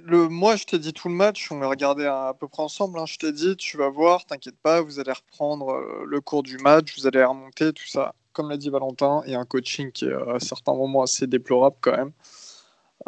le, 0.06 0.28
moi, 0.30 0.56
je 0.56 0.66
t'ai 0.66 0.80
dit 0.80 0.94
tout 0.94 1.10
le 1.10 1.14
match, 1.14 1.52
on 1.52 1.60
l'a 1.60 1.68
regardé 1.68 2.06
à, 2.06 2.34
peu 2.40 2.48
près 2.48 2.64
ensemble. 2.64 3.00
Hein. 3.00 3.06
je 3.06 3.18
t'ai 3.18 3.32
dit, 3.32 3.56
tu 3.56 3.78
vas 3.78 3.90
voir, 3.90 4.26
t'inquiète 4.26 4.58
pas, 4.62 4.82
vous 4.82 5.00
allez 5.00 5.12
reprendre 5.12 5.72
euh, 5.72 6.04
le 6.08 6.22
cours 6.22 6.44
du 6.44 6.58
match, 6.58 6.98
vous 6.98 7.08
allez 7.08 7.24
remonter, 7.24 7.74
tout 7.74 7.88
ça. 7.88 8.14
Comme 8.34 8.50
l'a 8.50 8.58
dit 8.58 8.70
Valentin, 8.70 9.24
a 9.28 9.38
un 9.38 9.46
coaching 9.46 9.92
qui 9.92 10.06
est 10.06 10.14
à 10.14 10.40
certains 10.40 10.74
moments 10.74 11.02
assez 11.04 11.28
déplorable 11.28 11.78
quand 11.82 11.98
même. 11.98 12.12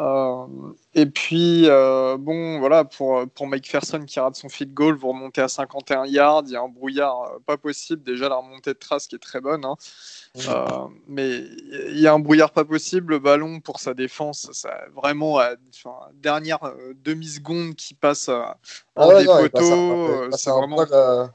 Euh, 0.00 0.46
et 0.94 1.04
puis, 1.04 1.68
euh, 1.68 2.16
bon, 2.18 2.58
voilà, 2.58 2.84
pour, 2.84 3.28
pour 3.34 3.46
Mike 3.46 3.68
Ferson 3.68 4.00
qui 4.06 4.18
rate 4.18 4.34
son 4.34 4.48
feed 4.48 4.72
goal, 4.72 4.96
vous 4.96 5.08
remontez 5.08 5.42
à 5.42 5.48
51 5.48 6.06
yards, 6.06 6.44
il 6.46 6.52
y 6.52 6.56
a 6.56 6.62
un 6.62 6.68
brouillard 6.68 7.22
euh, 7.24 7.38
pas 7.44 7.58
possible. 7.58 8.02
Déjà, 8.02 8.30
la 8.30 8.36
remontée 8.36 8.72
de 8.72 8.78
trace 8.78 9.06
qui 9.06 9.16
est 9.16 9.20
très 9.20 9.42
bonne, 9.42 9.64
hein. 9.64 9.76
mais 11.06 11.44
il 11.90 12.00
y 12.00 12.06
a 12.06 12.14
un 12.14 12.18
brouillard 12.18 12.50
pas 12.52 12.64
possible. 12.64 13.14
Le 13.14 13.18
ballon, 13.18 13.60
pour 13.60 13.78
sa 13.78 13.92
défense, 13.92 14.48
ça, 14.52 14.70
vraiment, 14.94 15.38
à, 15.38 15.50
dernière 16.14 16.60
demi-seconde 17.04 17.74
qui 17.74 17.92
passe 17.92 18.30
en 18.30 18.54
ah 18.96 19.18
des 19.18 19.26
poteaux, 19.26 20.30
c'est 20.32 20.50
vraiment. 20.50 20.80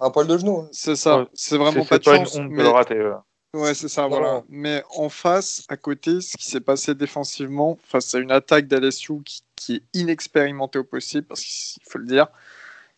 Un 0.02 0.10
poil, 0.10 0.26
de 0.26 0.38
genou. 0.40 0.62
Hein. 0.62 0.70
C'est 0.72 0.96
ça, 0.96 1.28
c'est 1.34 1.58
vraiment 1.58 1.86
pas 1.86 2.00
de 2.00 2.04
chance. 2.04 2.40
mais... 2.40 2.64
le 2.64 2.70
rater, 2.70 3.14
Ouais, 3.56 3.74
c'est 3.74 3.88
ça, 3.88 4.06
voilà. 4.08 4.44
Mais 4.50 4.84
en 4.96 5.08
face, 5.08 5.64
à 5.70 5.78
côté, 5.78 6.20
ce 6.20 6.36
qui 6.36 6.46
s'est 6.46 6.60
passé 6.60 6.94
défensivement, 6.94 7.78
face 7.84 8.14
à 8.14 8.20
une 8.20 8.32
attaque 8.32 8.68
d'LSU 8.68 9.24
qui, 9.24 9.44
qui, 9.56 9.76
est 9.76 9.84
inexpérimentée 9.94 10.78
au 10.78 10.84
possible, 10.84 11.26
parce 11.26 11.42
qu'il 11.42 11.82
faut 11.88 11.98
le 11.98 12.06
dire, 12.06 12.28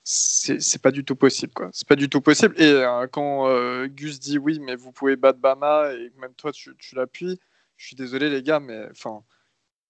c'est 0.03 0.81
pas 0.81 0.89
du 0.89 1.05
tout 1.05 1.15
possible, 1.15 1.53
quoi. 1.53 1.69
C'est 1.73 1.87
pas 1.87 1.95
du 1.95 2.09
tout 2.09 2.21
possible. 2.21 2.55
Et 2.59 2.71
euh, 2.71 3.05
quand 3.05 3.47
euh, 3.47 3.87
Gus 3.87 4.19
dit 4.19 4.39
oui, 4.39 4.59
mais 4.59 4.75
vous 4.75 4.91
pouvez 4.91 5.15
battre 5.15 5.37
Bama, 5.39 5.91
et 5.93 6.11
même 6.19 6.33
toi, 6.33 6.51
tu, 6.51 6.75
tu 6.79 6.95
l'appuies, 6.95 7.39
je 7.75 7.87
suis 7.87 7.95
désolé, 7.95 8.29
les 8.29 8.41
gars, 8.41 8.59
mais 8.59 8.87
enfin. 8.91 9.23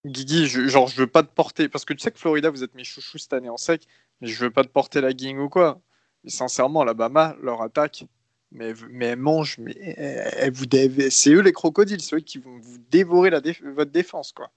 Guigui, 0.06 0.47
je, 0.47 0.67
genre, 0.67 0.88
je 0.88 0.97
veux 0.97 1.08
pas 1.08 1.23
te 1.23 1.34
porter, 1.34 1.69
parce 1.69 1.86
que 1.86 1.93
tu 1.93 2.01
sais 2.01 2.12
que 2.12 2.19
Florida, 2.19 2.49
vous 2.49 2.63
êtes 2.63 2.75
mes 2.75 2.84
chouchous 2.84 3.17
cette 3.17 3.34
année 3.34 3.49
en 3.49 3.58
sec, 3.58 3.88
mais 4.21 4.27
je 4.27 4.39
veux 4.43 4.51
pas 4.51 4.63
te 4.63 4.69
porter 4.69 5.01
la 5.01 5.13
gang 5.13 5.38
ou 5.39 5.49
quoi. 5.49 5.82
Mais 6.23 6.30
sincèrement, 6.30 6.82
Alabama, 6.82 7.36
leur 7.41 7.62
attaque, 7.62 8.06
mais, 8.51 8.73
mais 8.89 9.15
mangent, 9.15 9.57
mais 9.57 9.75
elles 9.77 10.53
vous 10.53 10.65
c'est 11.10 11.31
eux 11.31 11.41
les 11.41 11.53
crocodiles, 11.53 12.01
ceux 12.01 12.19
qui 12.19 12.38
vont 12.38 12.57
vous 12.60 12.77
dévorer 12.89 13.29
la 13.29 13.41
votre 13.75 13.91
défense, 13.91 14.31
quoi. 14.31 14.49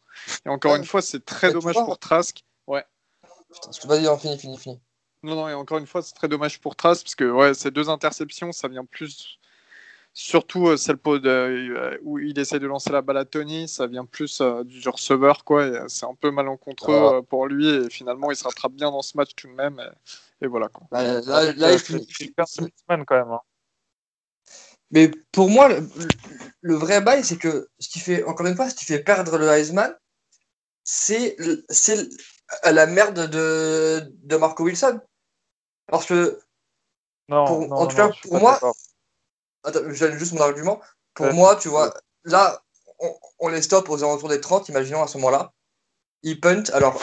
Et 0.47 0.49
encore 0.49 0.77
une 0.77 0.85
fois, 0.85 1.03
c'est 1.03 1.25
très 1.25 1.53
dommage 1.53 1.75
pour 1.75 1.99
Trask. 1.99 2.45
Ouais. 2.67 2.85
Putain, 3.53 3.71
vas-y, 3.89 4.09
en 4.09 4.17
fini, 4.17 4.39
fini, 4.39 4.59
fini. 4.59 4.81
Non, 5.23 5.35
non, 5.35 5.49
et 5.49 5.55
encore 5.55 5.79
une 5.79 5.87
fois, 5.87 6.03
c'est 6.03 6.15
très 6.15 6.29
dommage 6.29 6.61
pour 6.61 6.77
Trask, 6.77 7.03
parce 7.03 7.15
que 7.15 7.31
ouais, 7.31 7.55
ces 7.55 7.71
deux 7.71 7.89
interceptions, 7.89 8.53
ça 8.53 8.69
vient 8.69 8.85
plus. 8.85 9.39
Surtout 10.13 10.67
euh, 10.67 10.77
celle 10.77 10.99
euh, 11.07 11.97
où 12.03 12.19
il 12.19 12.37
essaie 12.39 12.59
de 12.59 12.67
lancer 12.67 12.91
la 12.91 13.01
balle 13.01 13.19
à 13.19 13.25
Tony, 13.25 13.69
ça 13.69 13.87
vient 13.87 14.05
plus 14.05 14.41
euh, 14.41 14.65
du 14.65 14.89
receveur, 14.89 15.45
quoi. 15.45 15.89
C'est 15.89 16.07
un 16.07 16.17
peu 16.19 16.33
malencontreux 16.33 17.19
ah. 17.19 17.23
pour 17.23 17.47
lui, 17.47 17.69
et 17.69 17.91
finalement, 17.91 18.31
il 18.31 18.37
se 18.37 18.45
rattrape 18.45 18.73
bien 18.73 18.91
dans 18.91 19.03
ce 19.03 19.17
match 19.17 19.31
tout 19.37 19.47
de 19.47 19.53
même. 19.53 19.81
Et, 20.41 20.47
voilà, 20.47 20.69
quoi. 20.69 20.87
Bah, 20.91 21.21
là, 21.21 21.53
là, 21.53 21.73
il 21.73 21.79
finit. 21.79 22.09
quand 22.35 22.47
même. 22.89 23.05
Hein. 23.31 23.41
Mais 24.91 25.11
pour 25.33 25.49
moi, 25.49 25.69
le, 26.63 26.75
vrai 26.75 27.01
bail, 27.01 27.25
c'est 27.25 27.37
que 27.37 27.69
ce 27.79 27.89
qui 27.89 28.01
fait, 28.01 28.25
encore 28.25 28.47
une 28.47 28.57
fois, 28.57 28.69
ce 28.69 28.75
qui 28.75 28.85
fait 28.85 28.99
perdre 29.03 29.39
le 29.39 29.49
Heisman, 29.49 29.97
c'est 30.83 31.37
la 32.65 32.87
merde 32.87 33.31
de, 33.31 34.13
de 34.25 34.37
Marco 34.37 34.65
Wilson. 34.65 35.01
Parce 35.87 36.07
que, 36.07 36.41
non, 37.29 37.73
en 37.73 37.87
tout 37.87 37.97
cas, 37.97 38.11
pour 38.23 38.41
moi, 38.41 38.59
attends, 39.65 39.89
juste 39.91 40.33
mon 40.33 40.41
argument. 40.41 40.81
Pour 41.15 41.33
moi, 41.33 41.57
tu 41.57 41.69
vois, 41.69 41.93
là, 42.25 42.63
on, 43.39 43.49
les 43.49 43.63
stoppe 43.63 43.89
aux 43.89 44.03
alentours 44.03 44.29
des 44.29 44.41
30, 44.41 44.69
imaginons 44.69 45.03
à 45.03 45.07
ce 45.07 45.19
moment-là. 45.19 45.53
Ils 46.23 46.41
punt. 46.41 46.65
Alors, 46.73 47.01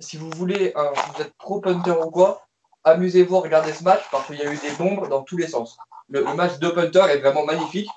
si 0.00 0.16
vous 0.16 0.30
voulez, 0.30 0.72
vous 0.74 1.22
êtes 1.22 1.34
pro 1.34 1.60
punter 1.60 1.92
ou 1.92 2.10
quoi, 2.10 2.45
amusez-vous 2.86 3.36
à 3.36 3.40
regarder 3.40 3.72
ce 3.72 3.84
match 3.84 4.02
parce 4.10 4.26
qu'il 4.26 4.38
y 4.38 4.42
a 4.42 4.50
eu 4.50 4.56
des 4.56 4.70
bombes 4.78 5.08
dans 5.08 5.22
tous 5.22 5.36
les 5.36 5.48
sens 5.48 5.76
le, 6.08 6.22
match 6.34 6.58
de 6.58 6.68
punter 6.68 7.04
est 7.10 7.18
vraiment 7.18 7.44
magnifique. 7.44 7.88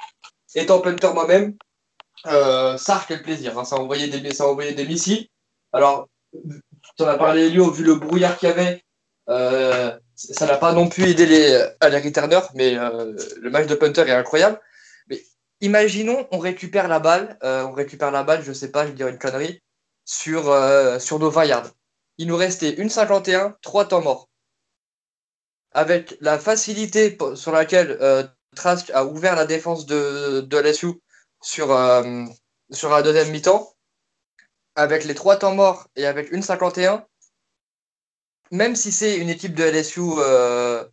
Étant 0.56 0.82
punter 0.82 1.14
moi-même, 1.14 1.56
euh, 2.26 2.78
ça, 2.78 3.04
quel 3.08 3.22
plaisir. 3.22 3.58
Hein. 3.58 3.66
Ça, 3.66 3.76
a 3.76 3.80
envoyé 3.80 4.08
des, 4.08 4.34
ça 4.34 4.46
des 4.56 4.86
missiles. 4.86 5.28
Alors, 5.74 6.10
tu 6.34 7.04
en 7.04 7.08
as 7.08 7.18
parlé, 7.18 7.48
Elio, 7.48 7.70
vu 7.70 7.84
le 7.84 7.96
brouillard 7.96 8.38
qu'il 8.38 8.50
y 8.50 8.52
avait, 8.52 8.84
euh, 9.30 9.96
ça 10.16 10.48
n'a 10.48 10.58
pas 10.58 10.74
non 10.74 10.90
plus 10.90 11.10
aidé 11.12 11.26
les, 11.26 11.68
à 11.80 11.90
les 11.90 12.00
returners, 12.00 12.48
mais 12.56 12.78
euh, 12.78 13.14
le 13.40 13.50
match 13.50 13.68
de 13.68 13.76
punter 13.76 14.02
est 14.02 14.12
incroyable. 14.12 14.60
Mais 15.08 15.22
imaginons, 15.62 16.28
on 16.32 16.40
récupère 16.40 16.88
la 16.88 17.00
balle, 17.00 17.38
euh, 17.44 17.64
on 17.64 17.72
récupère 17.72 18.12
la 18.12 18.24
balle, 18.24 18.44
je 18.44 18.54
sais 18.54 18.72
pas, 18.72 18.88
je 18.88 18.92
dire 18.92 19.08
une 19.08 19.20
connerie, 19.20 19.62
sur, 20.06 20.52
sur 21.00 21.20
nos 21.20 21.30
20 21.30 21.46
yards. 21.46 21.70
Il 22.18 22.28
nous 22.28 22.36
restait 22.36 22.72
une 22.72 22.90
51, 22.90 23.56
trois 23.62 23.88
temps 23.88 24.02
morts 24.02 24.29
avec 25.72 26.18
la 26.22 26.40
facilité 26.40 27.18
sur 27.36 27.52
laquelle 27.52 27.98
euh, 28.02 28.26
Trask 28.56 28.90
a 28.92 29.06
ouvert 29.06 29.36
la 29.36 29.46
défense 29.46 29.86
de, 29.86 30.48
LSU 30.52 30.94
sur, 31.42 31.72
euh, 31.72 32.26
sur 32.72 32.90
la 32.90 33.02
deuxième 33.02 33.32
mi-temps, 33.32 33.74
avec 34.76 35.04
les 35.06 35.16
trois 35.16 35.38
temps 35.38 35.54
morts 35.54 35.88
et 35.96 36.06
avec 36.06 36.32
une 36.32 36.42
51, 36.42 37.06
même 38.52 38.76
si 38.76 38.92
c'est 38.92 39.18
une 39.18 39.30
équipe 39.30 39.54
de 39.54 39.64
LSU 39.64 40.02
euh, 40.18 40.84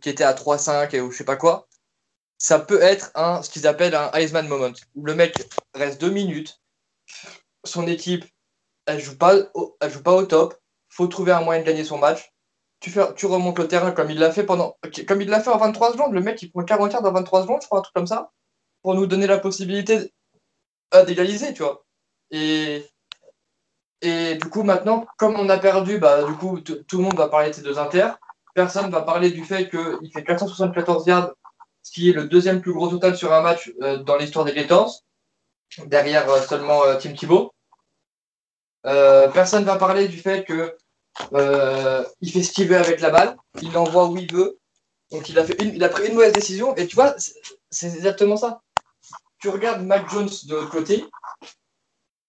qui 0.00 0.10
était 0.10 0.24
à 0.24 0.34
3-5 0.34 1.00
ou 1.00 1.10
je 1.10 1.16
sais 1.16 1.24
pas 1.24 1.36
quoi, 1.36 1.66
ça 2.36 2.58
peut 2.58 2.82
être 2.82 3.10
un, 3.14 3.42
ce 3.42 3.48
qu'ils 3.48 3.66
appellent 3.66 3.94
un 3.94 4.10
Heisman 4.12 4.46
moment, 4.46 4.72
où 4.94 5.06
le 5.06 5.14
mec 5.14 5.34
reste 5.72 6.00
deux 6.00 6.10
minutes, 6.10 6.60
son 7.64 7.86
équipe, 7.86 8.26
elle 8.86 9.00
joue 9.00 9.16
pas, 9.16 9.34
elle 9.80 9.90
joue 9.90 10.02
pas 10.02 10.14
au 10.14 10.26
top, 10.26 10.54
faut 10.90 11.06
trouver 11.06 11.32
un 11.32 11.40
moyen 11.40 11.62
de 11.62 11.66
gagner 11.66 11.84
son 11.84 11.96
match 11.96 12.33
tu, 13.16 13.26
remontes 13.26 13.58
le 13.58 13.68
terrain 13.68 13.92
comme 13.92 14.10
il 14.10 14.18
l'a 14.18 14.30
fait 14.30 14.44
pendant. 14.44 14.76
Comme 15.08 15.22
il 15.22 15.28
l'a 15.28 15.40
fait 15.40 15.50
en 15.50 15.58
23 15.58 15.92
secondes, 15.92 16.12
le 16.12 16.20
mec 16.20 16.40
il 16.42 16.50
prend 16.50 16.64
40 16.64 16.92
yards 16.92 17.02
dans 17.02 17.12
23 17.12 17.42
secondes, 17.42 17.62
je 17.62 17.66
crois, 17.66 17.78
un 17.78 17.82
truc 17.82 17.94
comme 17.94 18.06
ça, 18.06 18.32
pour 18.82 18.94
nous 18.94 19.06
donner 19.06 19.26
la 19.26 19.38
possibilité 19.38 20.12
euh, 20.94 21.04
d'égaliser, 21.04 21.54
tu 21.54 21.62
vois. 21.62 21.84
Et, 22.30 22.84
et 24.02 24.34
du 24.34 24.48
coup, 24.50 24.62
maintenant, 24.62 25.06
comme 25.16 25.36
on 25.36 25.48
a 25.48 25.58
perdu, 25.58 25.98
bah, 25.98 26.24
du 26.24 26.34
coup, 26.34 26.60
tout 26.60 26.98
le 26.98 27.04
monde 27.04 27.16
va 27.16 27.28
parler 27.28 27.50
de 27.50 27.54
ces 27.54 27.62
deux 27.62 27.78
inters. 27.78 28.18
Personne 28.54 28.90
va 28.90 29.02
parler 29.02 29.30
du 29.30 29.44
fait 29.44 29.68
qu'il 29.68 30.10
fait 30.12 30.22
474 30.22 31.06
yards, 31.06 31.32
ce 31.82 31.92
qui 31.92 32.10
est 32.10 32.12
le 32.12 32.24
deuxième 32.24 32.60
plus 32.60 32.72
gros 32.72 32.88
total 32.88 33.16
sur 33.16 33.32
un 33.32 33.40
match 33.40 33.72
euh, 33.82 33.98
dans 33.98 34.16
l'histoire 34.16 34.44
des 34.44 34.52
Gators, 34.52 35.00
derrière 35.86 36.28
euh, 36.30 36.40
seulement 36.42 36.82
Tim 37.00 37.14
Thibault. 37.14 37.52
personne 38.82 39.64
va 39.64 39.76
parler 39.76 40.08
du 40.08 40.18
fait 40.18 40.44
que 40.44 40.76
euh, 41.32 42.04
il 42.20 42.30
fait 42.30 42.42
ce 42.42 42.52
qu'il 42.52 42.68
veut 42.68 42.76
avec 42.76 43.00
la 43.00 43.10
balle, 43.10 43.36
il 43.62 43.72
l'envoie 43.72 44.08
où 44.08 44.16
il 44.16 44.32
veut. 44.32 44.58
Donc 45.10 45.28
il 45.28 45.38
a, 45.38 45.44
fait 45.44 45.56
il 45.60 45.82
a 45.84 45.88
pris 45.88 46.08
une 46.08 46.14
mauvaise 46.14 46.32
décision. 46.32 46.74
Et 46.76 46.86
tu 46.86 46.96
vois, 46.96 47.14
c'est 47.70 47.86
exactement 47.86 48.36
ça. 48.36 48.62
Tu 49.38 49.48
regardes 49.48 49.82
Mac 49.82 50.08
Jones 50.10 50.30
de 50.44 50.54
l'autre 50.54 50.70
côté, 50.70 51.04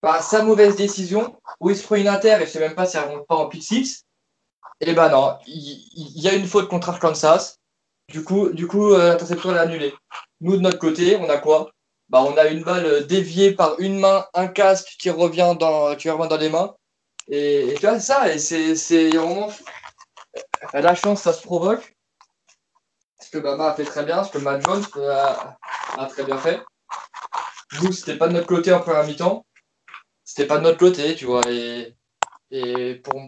bah, 0.02 0.22
sa 0.22 0.44
mauvaise 0.44 0.76
décision, 0.76 1.36
où 1.60 1.70
il 1.70 1.78
se 1.78 1.84
prend 1.84 1.96
une 1.96 2.08
inter 2.08 2.38
et 2.42 2.46
je 2.46 2.52
sais 2.52 2.60
même 2.60 2.76
pas 2.76 2.86
si 2.86 2.98
elle 2.98 3.06
remonte 3.06 3.28
pas 3.28 3.36
en 3.36 3.48
pick 3.48 3.64
6. 3.64 4.06
Et 4.82 4.94
ben 4.94 5.10
non, 5.10 5.38
il, 5.48 6.22
y 6.22 6.28
a 6.28 6.34
une 6.34 6.46
faute 6.46 6.68
contre 6.68 6.90
Arkansas. 6.90 7.56
Du 8.10 8.24
coup, 8.24 8.50
du 8.50 8.68
coup 8.68 8.94
euh, 8.94 9.10
l'interception 9.10 9.56
est 9.56 9.58
annulée. 9.58 9.94
Nous, 10.42 10.58
de 10.58 10.62
notre 10.62 10.78
côté, 10.78 11.16
on 11.16 11.30
a 11.30 11.38
quoi? 11.38 11.72
Bah, 12.10 12.22
On 12.22 12.38
a 12.38 12.46
une 12.48 12.64
balle 12.64 13.08
déviée 13.08 13.54
par 13.54 13.80
une 13.80 14.00
main, 14.00 14.26
un 14.34 14.48
casque 14.48 14.96
qui 15.00 15.10
revient 15.10 15.56
dans, 15.60 15.96
qui 15.96 16.10
revient 16.10 16.30
dans 16.30 16.38
les 16.38 16.50
mains. 16.50 16.76
Et, 17.28 17.74
tu 17.80 17.86
vois, 17.86 18.00
ça, 18.00 18.34
et 18.34 18.38
c'est 18.38 19.10
vraiment. 19.10 19.52
La 20.74 20.96
chance, 20.96 21.22
ça 21.22 21.34
se 21.34 21.42
provoque. 21.42 21.96
Ce 23.20 23.30
que 23.30 23.38
Bama 23.38 23.70
a 23.70 23.74
fait 23.74 23.86
très 23.86 24.04
bien, 24.04 24.24
ce 24.24 24.32
que 24.32 24.38
Matt 24.38 24.64
Jones 24.64 24.86
a, 25.98 26.06
très 26.08 26.24
bien 26.24 26.38
fait. 26.38 26.62
Nous, 27.82 27.92
c'était 27.92 28.18
pas 28.18 28.28
de 28.28 28.34
notre 28.34 28.48
côté 28.48 28.72
en 28.74 28.80
première 28.80 29.06
mi-temps. 29.06 29.46
C'était 30.24 30.48
pas 30.48 30.58
de 30.58 30.64
notre 30.64 30.78
côté, 30.78 31.16
tu 31.16 31.26
vois. 31.26 31.42
Et, 31.50 31.96
et 32.52 32.96
pour, 32.96 33.22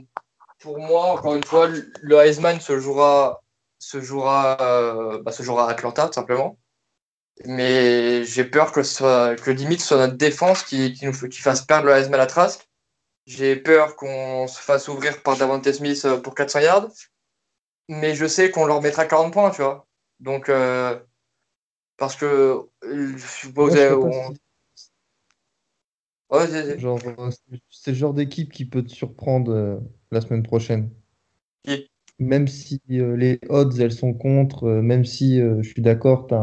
pour 0.59 0.79
moi, 0.79 1.05
encore 1.13 1.35
une 1.35 1.43
fois, 1.43 1.67
le 1.67 2.15
Heisman 2.17 2.59
se 2.59 2.79
jouera, 2.79 3.41
se 3.79 4.01
jouera, 4.01 4.57
euh, 4.61 5.21
bah, 5.23 5.31
se 5.31 5.43
jouera 5.43 5.67
à 5.67 5.71
Atlanta, 5.71 6.07
tout 6.07 6.13
simplement. 6.13 6.57
Mais 7.45 8.23
j'ai 8.23 8.45
peur 8.45 8.71
que, 8.71 8.83
ce 8.83 8.95
soit, 8.95 9.35
que 9.35 9.51
limite 9.51 9.81
soit 9.81 9.97
notre 9.97 10.17
défense 10.17 10.63
qui, 10.63 10.93
qui, 10.93 11.05
nous, 11.05 11.13
qui 11.13 11.39
fasse 11.39 11.61
perdre 11.61 11.87
le 11.87 11.93
Heisman 11.93 12.19
à 12.19 12.25
Trask. 12.25 12.66
J'ai 13.27 13.57
peur 13.57 13.97
qu'on 13.97 14.47
se 14.47 14.59
fasse 14.59 14.87
ouvrir 14.87 15.21
par 15.21 15.37
Davante 15.37 15.69
Smith 15.69 16.05
euh, 16.05 16.17
pour 16.17 16.33
400 16.33 16.59
yards. 16.61 16.91
Mais 17.89 18.15
je 18.15 18.25
sais 18.25 18.51
qu'on 18.51 18.65
leur 18.65 18.81
mettra 18.81 19.05
40 19.05 19.33
points, 19.33 19.51
tu 19.51 19.61
vois. 19.61 19.85
Donc, 20.21 20.47
euh, 20.47 20.97
parce 21.97 22.15
que 22.15 22.61
je 22.81 23.17
suppose. 23.17 23.73
c'est 27.69 27.91
le 27.91 27.97
genre 27.97 28.13
d'équipe 28.13 28.51
qui 28.51 28.63
peut 28.63 28.83
te 28.83 28.91
surprendre 28.91 29.51
euh, 29.51 29.77
la 30.11 30.21
semaine 30.21 30.43
prochaine. 30.43 30.89
Même 32.19 32.47
si 32.47 32.81
les 32.87 33.39
odds, 33.49 33.77
elles 33.77 33.91
sont 33.91 34.13
contre, 34.13 34.67
même 34.69 35.03
si 35.05 35.39
je 35.39 35.61
suis 35.61 35.81
d'accord, 35.81 36.27
tu 36.27 36.33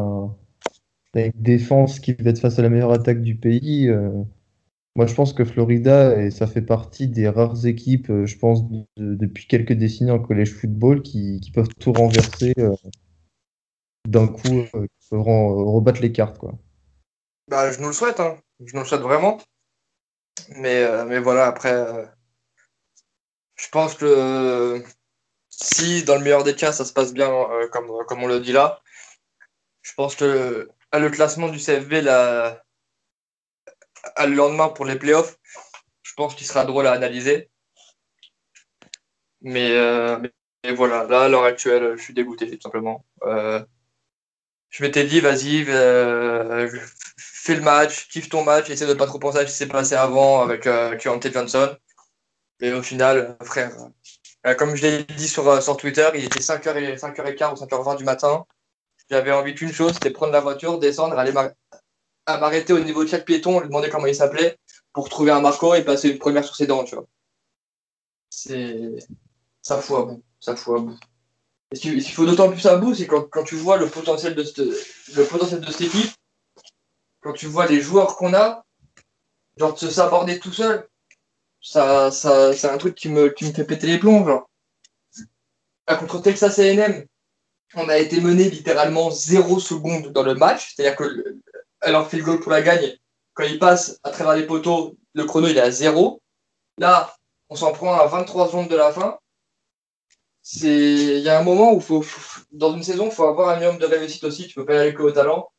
as, 1.19 1.27
une 1.27 1.33
défense 1.35 1.99
qui 1.99 2.13
va 2.13 2.31
être 2.31 2.39
face 2.39 2.59
à 2.59 2.63
la 2.63 2.69
meilleure 2.69 2.93
attaque 2.93 3.23
du 3.23 3.35
pays 3.35 3.91
Moi, 4.97 5.07
je 5.07 5.15
pense 5.15 5.33
que 5.33 5.45
Florida, 5.45 6.17
et 6.17 6.31
ça 6.31 6.47
fait 6.47 6.63
partie 6.63 7.09
des 7.09 7.29
rares 7.29 7.67
équipes, 7.67 8.11
euh, 8.11 8.27
je 8.27 8.39
pense, 8.39 8.61
depuis 8.97 9.49
quelques 9.49 9.73
décennies 9.73 10.13
en 10.13 10.21
collège 10.21 10.55
football, 10.55 11.03
qui, 11.03 11.41
peuvent 11.53 11.69
tout 11.81 11.93
renverser 11.93 12.55
euh, 12.59 12.77
d'un 14.07 14.29
coup, 14.29 14.61
euh, 14.75 14.87
qui 14.87 15.09
peuvent 15.11 15.21
rebattre 15.21 16.01
les 16.01 16.13
cartes. 16.13 16.39
Quoi. 16.39 16.53
Bah, 17.49 17.73
je 17.73 17.81
nous 17.81 17.89
le 17.89 17.93
souhaite, 17.93 18.21
hein. 18.21 18.39
je 18.65 18.73
nous 18.75 18.83
le 18.83 18.87
souhaite 18.87 19.01
vraiment. 19.01 19.41
Mais, 20.57 20.85
mais 21.07 21.19
voilà, 21.19 21.47
après, 21.47 22.07
je 23.57 23.69
pense 23.71 23.95
que 23.95 24.83
si 25.49 26.05
dans 26.05 26.17
le 26.17 26.23
meilleur 26.23 26.45
des 26.45 26.55
cas, 26.55 26.73
ça 26.73 26.85
se 26.85 26.93
passe 26.93 27.15
bien, 27.15 27.31
comme, 27.73 27.91
comme 28.07 28.23
on 28.23 28.27
le 28.27 28.41
dit 28.41 28.53
là, 28.53 28.81
je 29.83 29.93
pense 29.95 30.17
que 30.17 30.69
le 30.93 31.11
classement 31.11 31.49
du 31.49 31.59
CFB, 31.59 32.03
la, 32.03 32.65
le 34.27 34.35
lendemain 34.35 34.69
pour 34.69 34.85
les 34.85 34.97
playoffs, 34.97 35.37
je 36.03 36.13
pense 36.15 36.35
qu'il 36.35 36.47
sera 36.47 36.65
drôle 36.65 36.87
à 36.87 36.93
analyser. 36.93 37.51
Mais, 39.43 39.73
euh, 39.73 40.19
voilà, 40.73 41.05
là, 41.05 41.25
à 41.25 41.29
l'heure 41.29 41.45
actuelle, 41.45 41.95
je 41.97 42.03
suis 42.03 42.15
dégoûté, 42.15 42.51
tout 42.51 42.63
simplement. 42.63 43.05
Euh, 43.25 43.63
je 44.71 44.83
m'étais 44.83 45.05
dit, 45.05 45.21
vas-y, 45.21 45.65
euh, 45.69 46.69
fais 47.19 47.55
le 47.55 47.61
match, 47.61 48.09
kiffe 48.09 48.29
ton 48.29 48.43
match, 48.45 48.71
essaie 48.71 48.87
de 48.87 48.95
pas 48.95 49.07
trop 49.07 49.19
penser 49.19 49.39
à 49.39 49.41
ce 49.43 49.47
qui 49.47 49.53
s'est 49.53 49.69
passé 49.69 49.95
avant 49.95 50.43
avec 50.43 50.67
euh, 50.67 50.99
Johnson. 50.99 51.77
Et 52.61 52.73
au 52.73 52.83
final, 52.83 53.37
frère, 53.43 53.73
comme 54.59 54.75
je 54.77 54.83
l'ai 54.83 55.05
dit 55.05 55.29
sur, 55.29 55.77
Twitter, 55.77 56.09
il 56.15 56.25
était 56.25 56.41
5h, 56.41 56.99
5h15 56.99 57.53
ou 57.53 57.65
5h20 57.67 57.99
du 57.99 58.05
matin. 58.05 58.47
J'avais 59.11 59.33
envie 59.33 59.55
d'une 59.55 59.73
chose, 59.73 59.95
c'était 59.95 60.11
prendre 60.11 60.33
la 60.33 60.41
voiture, 60.41 60.79
descendre, 60.79 61.19
aller, 61.19 61.33
à 62.27 62.39
m'arrêter 62.39 62.73
au 62.73 62.81
niveau 62.81 63.05
de 63.05 63.09
chaque 63.09 63.25
piéton, 63.25 63.61
lui 63.61 63.69
demander 63.69 63.91
comment 63.91 64.07
il 64.07 64.15
s'appelait, 64.15 64.59
pour 64.93 65.09
trouver 65.09 65.31
un 65.31 65.41
Marco 65.41 65.75
et 65.75 65.85
passer 65.85 66.09
une 66.11 66.19
première 66.19 66.45
sur 66.45 66.57
ses 66.57 66.67
dents, 66.67 66.85
tu 66.85 66.95
vois. 66.95 67.07
C'est. 68.31 68.97
Ça 69.63 69.81
fout 69.81 69.99
à 69.99 70.03
bout. 70.03 70.23
Ça 70.41 70.57
fout 70.57 70.79
à 70.79 70.81
bout. 70.81 70.99
Et 71.73 71.77
ce 71.77 71.83
qu'il 71.83 72.03
faut 72.13 72.27
d'autant 72.27 72.51
plus 72.51 72.67
à 72.67 72.77
bout, 72.77 72.95
c'est 72.95 73.07
quand, 73.07 73.29
quand, 73.31 73.45
tu 73.45 73.57
vois 73.57 73.77
le 73.77 73.89
potentiel, 73.89 74.35
de 74.35 74.45
cette, 74.45 74.59
le 74.59 75.25
potentiel 75.25 75.61
de 75.61 75.71
cette 75.71 75.81
équipe, 75.83 76.13
quand 77.21 77.33
tu 77.33 77.47
vois 77.47 77.67
les 77.67 77.81
joueurs 77.81 78.17
qu'on 78.17 78.35
a, 78.35 78.65
genre 79.57 79.73
de 79.73 79.79
se 79.79 79.91
saborder 79.91 80.39
tout 80.39 80.53
seul, 80.53 80.89
ça, 81.61 82.11
ça, 82.11 82.53
c'est 82.53 82.69
un 82.69 82.79
truc 82.79 82.95
qui 82.95 83.09
me, 83.09 83.31
qui 83.31 83.47
me 83.47 83.53
fait 83.53 83.65
péter 83.65 83.87
les 83.87 83.99
plombs, 83.99 84.27
genre. 84.27 84.49
À 85.87 85.97
contre 85.97 86.21
Texas 86.21 86.59
AM, 86.59 87.05
on 87.75 87.89
a 87.89 87.99
été 87.99 88.21
mené 88.21 88.49
littéralement 88.51 89.11
0 89.11 89.59
secondes 89.59 90.13
dans 90.13 90.23
le 90.23 90.35
match, 90.35 90.75
c'est-à-dire 90.75 90.97
que 90.97 91.41
alors 91.85 92.09
le 92.13 92.23
goal 92.23 92.41
pour 92.41 92.53
la 92.53 92.63
gagne. 92.63 92.97
Quand 93.35 93.45
il 93.45 93.59
passe 93.59 93.99
à 94.03 94.11
travers 94.11 94.37
les 94.37 94.47
poteaux, 94.47 94.97
le 95.15 95.25
chrono 95.25 95.49
il 95.49 95.57
est 95.57 95.61
à 95.61 95.71
zéro. 95.71 96.21
Là, 96.79 97.15
on 97.49 97.57
s'en 97.57 97.73
prend 97.73 97.95
à 97.95 98.07
23 98.07 98.49
secondes 98.49 98.69
de 98.69 98.77
la 98.77 98.93
fin. 98.93 99.19
il 100.63 101.21
y 101.21 101.29
a 101.29 101.39
un 101.39 101.43
moment 101.43 101.73
où 101.73 101.81
faut, 101.81 102.05
dans 102.53 102.75
une 102.75 102.83
saison, 102.83 103.07
il 103.07 103.13
faut 103.13 103.25
avoir 103.25 103.51
un 103.51 103.57
minimum 103.57 103.79
de 103.79 103.87
réussite 103.87 104.25
aussi. 104.25 104.49
Tu 104.49 104.55
peux 104.55 104.65
pas 104.65 104.75
y 104.75 104.79
aller 104.79 104.95
que 104.95 105.03
au 105.03 105.13
talent. 105.13 105.51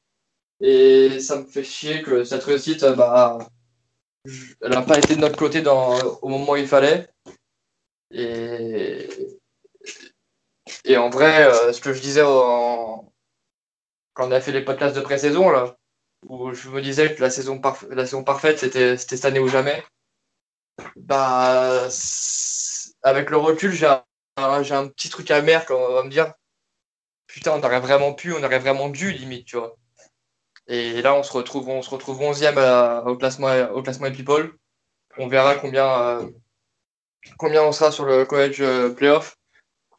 Et 0.61 1.19
ça 1.19 1.37
me 1.37 1.45
fait 1.45 1.63
chier 1.63 2.01
que 2.01 2.23
cette 2.23 2.43
réussite, 2.43 2.85
bah, 2.95 3.37
elle 4.61 4.71
n'a 4.71 4.81
pas 4.81 4.97
été 4.97 5.15
de 5.15 5.21
notre 5.21 5.37
côté 5.37 5.63
au 5.67 6.29
moment 6.29 6.53
où 6.53 6.55
il 6.55 6.67
fallait. 6.67 7.07
Et, 8.11 9.09
et 10.85 10.97
en 10.97 11.09
vrai, 11.09 11.45
euh, 11.45 11.73
ce 11.73 11.81
que 11.81 11.93
je 11.93 12.01
disais 12.01 12.21
quand 12.21 14.27
on 14.27 14.31
a 14.31 14.39
fait 14.39 14.53
les 14.53 14.63
podcasts 14.63 14.95
de 14.95 15.01
pré-saison, 15.01 15.49
là, 15.49 15.75
où 16.27 16.53
je 16.53 16.69
me 16.69 16.81
disais 16.81 17.13
que 17.15 17.21
la 17.21 17.29
saison, 17.29 17.61
la 17.89 18.05
saison 18.05 18.23
parfaite, 18.23 18.59
c'était 18.59 18.97
cette 18.97 19.25
année 19.25 19.39
ou 19.39 19.47
jamais. 19.47 19.83
Bah, 20.95 21.87
avec 23.03 23.29
le 23.29 23.37
recul, 23.37 23.71
j'ai 23.71 23.87
un, 23.87 24.87
petit 24.87 25.09
truc 25.09 25.31
amer 25.31 25.65
quand 25.65 25.77
on 25.77 25.93
va 25.93 26.03
me 26.03 26.09
dire 26.09 26.33
putain, 27.27 27.51
on 27.53 27.63
aurait 27.63 27.79
vraiment 27.79 28.13
pu, 28.13 28.33
on 28.33 28.43
aurait 28.43 28.59
vraiment 28.59 28.89
dû, 28.89 29.11
limite, 29.11 29.45
tu 29.45 29.57
vois. 29.57 29.75
Et 30.67 31.01
là, 31.01 31.13
on 31.15 31.23
se 31.23 31.31
retrouve, 31.31 31.69
on 31.69 31.81
se 31.81 31.89
retrouve 31.89 32.21
11e 32.21 33.05
au, 33.05 33.17
classement, 33.17 33.53
au 33.73 33.83
classement 33.83 34.11
People. 34.11 34.57
On 35.17 35.27
verra 35.27 35.55
combien, 35.55 35.87
euh, 36.01 36.29
combien 37.37 37.63
on 37.63 37.71
sera 37.71 37.91
sur 37.91 38.05
le 38.05 38.25
college 38.25 38.61
euh, 38.61 38.89
playoff. 38.89 39.37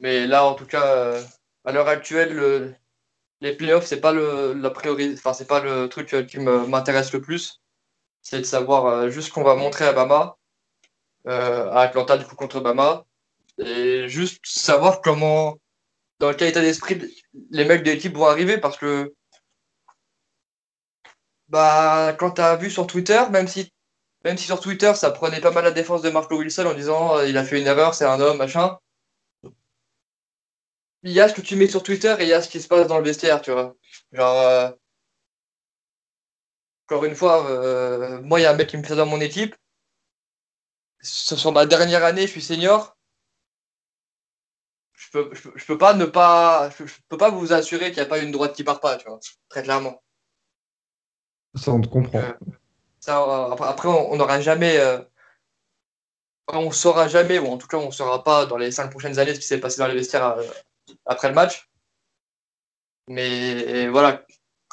Mais 0.01 0.27
là, 0.27 0.45
en 0.45 0.55
tout 0.55 0.67
cas, 0.67 0.87
euh, 0.87 1.23
à 1.65 1.73
l'heure 1.73 1.89
actuelle, 1.89 2.35
le, 2.35 2.75
les 3.41 3.55
playoffs, 3.57 3.87
c'est 3.87 4.01
pas 4.01 4.13
le 4.13 4.55
la 4.55 4.71
priori... 4.71 5.15
enfin 5.15 5.33
c'est 5.35 5.47
pas 5.47 5.61
le 5.61 5.89
truc 5.89 6.15
euh, 6.15 6.23
qui 6.25 6.39
m'intéresse 6.39 7.13
le 7.13 7.21
plus. 7.21 7.61
C'est 8.23 8.39
de 8.41 8.45
savoir 8.45 8.87
euh, 8.87 9.11
juste 9.11 9.33
qu'on 9.33 9.45
va 9.45 9.55
montrer 9.57 9.87
à 9.87 9.93
Bama, 9.93 10.37
euh, 11.29 11.71
à 11.71 11.83
Atlanta 11.83 12.17
du 12.19 12.25
coup 12.25 12.37
contre 12.37 12.61
Bama, 12.61 13.05
et 13.59 14.09
juste 14.09 14.41
savoir 14.47 15.01
comment, 15.03 15.59
dans 16.21 16.33
quel 16.35 16.49
état 16.49 16.61
d'esprit 16.63 17.01
les 17.51 17.65
mecs 17.65 17.83
de 17.83 17.91
l'équipe 17.91 18.17
vont 18.17 18.27
arriver, 18.27 18.59
parce 18.59 18.79
que 18.79 19.15
bah 21.49 22.15
quand 22.19 22.33
tu 22.33 22.41
as 22.41 22.57
vu 22.57 22.71
sur 22.71 22.87
Twitter, 22.87 23.21
même 23.31 23.49
si 23.49 23.73
même 24.25 24.37
si 24.37 24.45
sur 24.47 24.61
Twitter 24.61 24.95
ça 24.95 25.11
prenait 25.11 25.41
pas 25.41 25.53
mal 25.53 25.65
la 25.65 25.71
défense 25.71 26.03
de 26.03 26.11
Marco 26.11 26.37
Wilson 26.37 26.67
en 26.67 26.75
disant 26.75 27.21
il 27.23 27.37
a 27.39 27.45
fait 27.45 27.61
une 27.61 27.67
erreur, 27.69 27.95
c'est 27.95 28.05
un 28.05 28.21
homme, 28.21 28.39
machin 28.39 28.79
il 31.07 31.13
y 31.13 31.21
a 31.21 31.29
ce 31.29 31.35
que 31.35 31.41
tu 31.41 31.55
mets 31.55 31.69
sur 31.69 31.85
Twitter 31.85 32.17
et 32.19 32.25
il 32.25 32.29
y 32.29 32.33
a 32.33 32.43
ce 32.43 32.49
qui 32.49 32.61
se 32.61 32.67
passe 32.67 32.89
dans 32.89 32.99
le 32.99 33.05
vestiaire, 33.05 33.41
tu 33.41 33.53
vois. 33.53 33.77
Genre, 34.11 34.41
euh, 34.41 34.71
encore 36.89 37.05
une 37.05 37.15
fois, 37.15 37.49
euh, 37.49 38.21
moi, 38.23 38.41
il 38.41 38.43
y 38.43 38.47
a 38.47 38.51
un 38.51 38.57
mec 38.57 38.69
qui 38.69 38.77
me 38.77 38.83
fait 38.83 38.97
dans 38.97 39.07
mon 39.07 39.21
équipe. 39.21 39.55
Sur 41.01 41.53
ma 41.53 41.65
dernière 41.65 42.05
année, 42.05 42.23
je 42.23 42.33
suis 42.33 42.43
senior. 42.43 42.97
Je 44.95 45.11
peux, 45.13 45.31
je, 45.33 45.65
peux 45.65 45.79
pas 45.79 45.95
ne 45.95 46.07
pas, 46.07 46.71
je, 46.71 46.85
peux 47.09 47.17
pas 47.17 47.31
vous 47.31 47.53
assurer 47.53 47.93
qu'il 47.93 48.03
n'y 48.03 48.07
a 48.07 48.07
pas 48.07 48.19
une 48.19 48.33
droite 48.33 48.57
qui 48.57 48.65
part 48.65 48.81
pas, 48.81 48.97
tu 48.97 49.09
vois, 49.09 49.21
très 49.49 49.63
clairement. 49.63 50.03
Ça, 51.55 51.71
on 51.71 51.81
te 51.81 51.87
comprend. 51.87 52.19
Euh, 52.19 52.33
ça, 52.99 53.23
après, 53.61 53.89
on 53.89 54.17
n'aura 54.17 54.41
jamais, 54.41 54.81
on 56.49 56.73
saura 56.73 57.07
jamais, 57.07 57.39
ou 57.39 57.47
en 57.47 57.59
tout 57.59 57.69
cas, 57.69 57.77
on 57.77 57.87
ne 57.87 57.93
saura 57.93 58.25
pas 58.25 58.47
dans 58.47 58.57
les 58.57 58.73
cinq 58.73 58.91
prochaines 58.91 59.21
années 59.21 59.35
ce 59.35 59.41
qui 59.41 59.47
s'est 59.47 59.61
passé 59.61 59.79
dans 59.79 59.87
les 59.87 59.95
vestiaires 59.95 60.37
après 61.07 61.29
le 61.29 61.35
match. 61.35 61.69
Mais 63.09 63.89
voilà, 63.89 64.25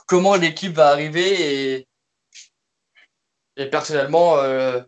comment 0.08 0.36
l'équipe 0.36 0.74
va 0.74 0.90
arriver 0.90 1.88
et, 3.56 3.66
personnellement, 3.70 4.38
euh, 4.38 4.82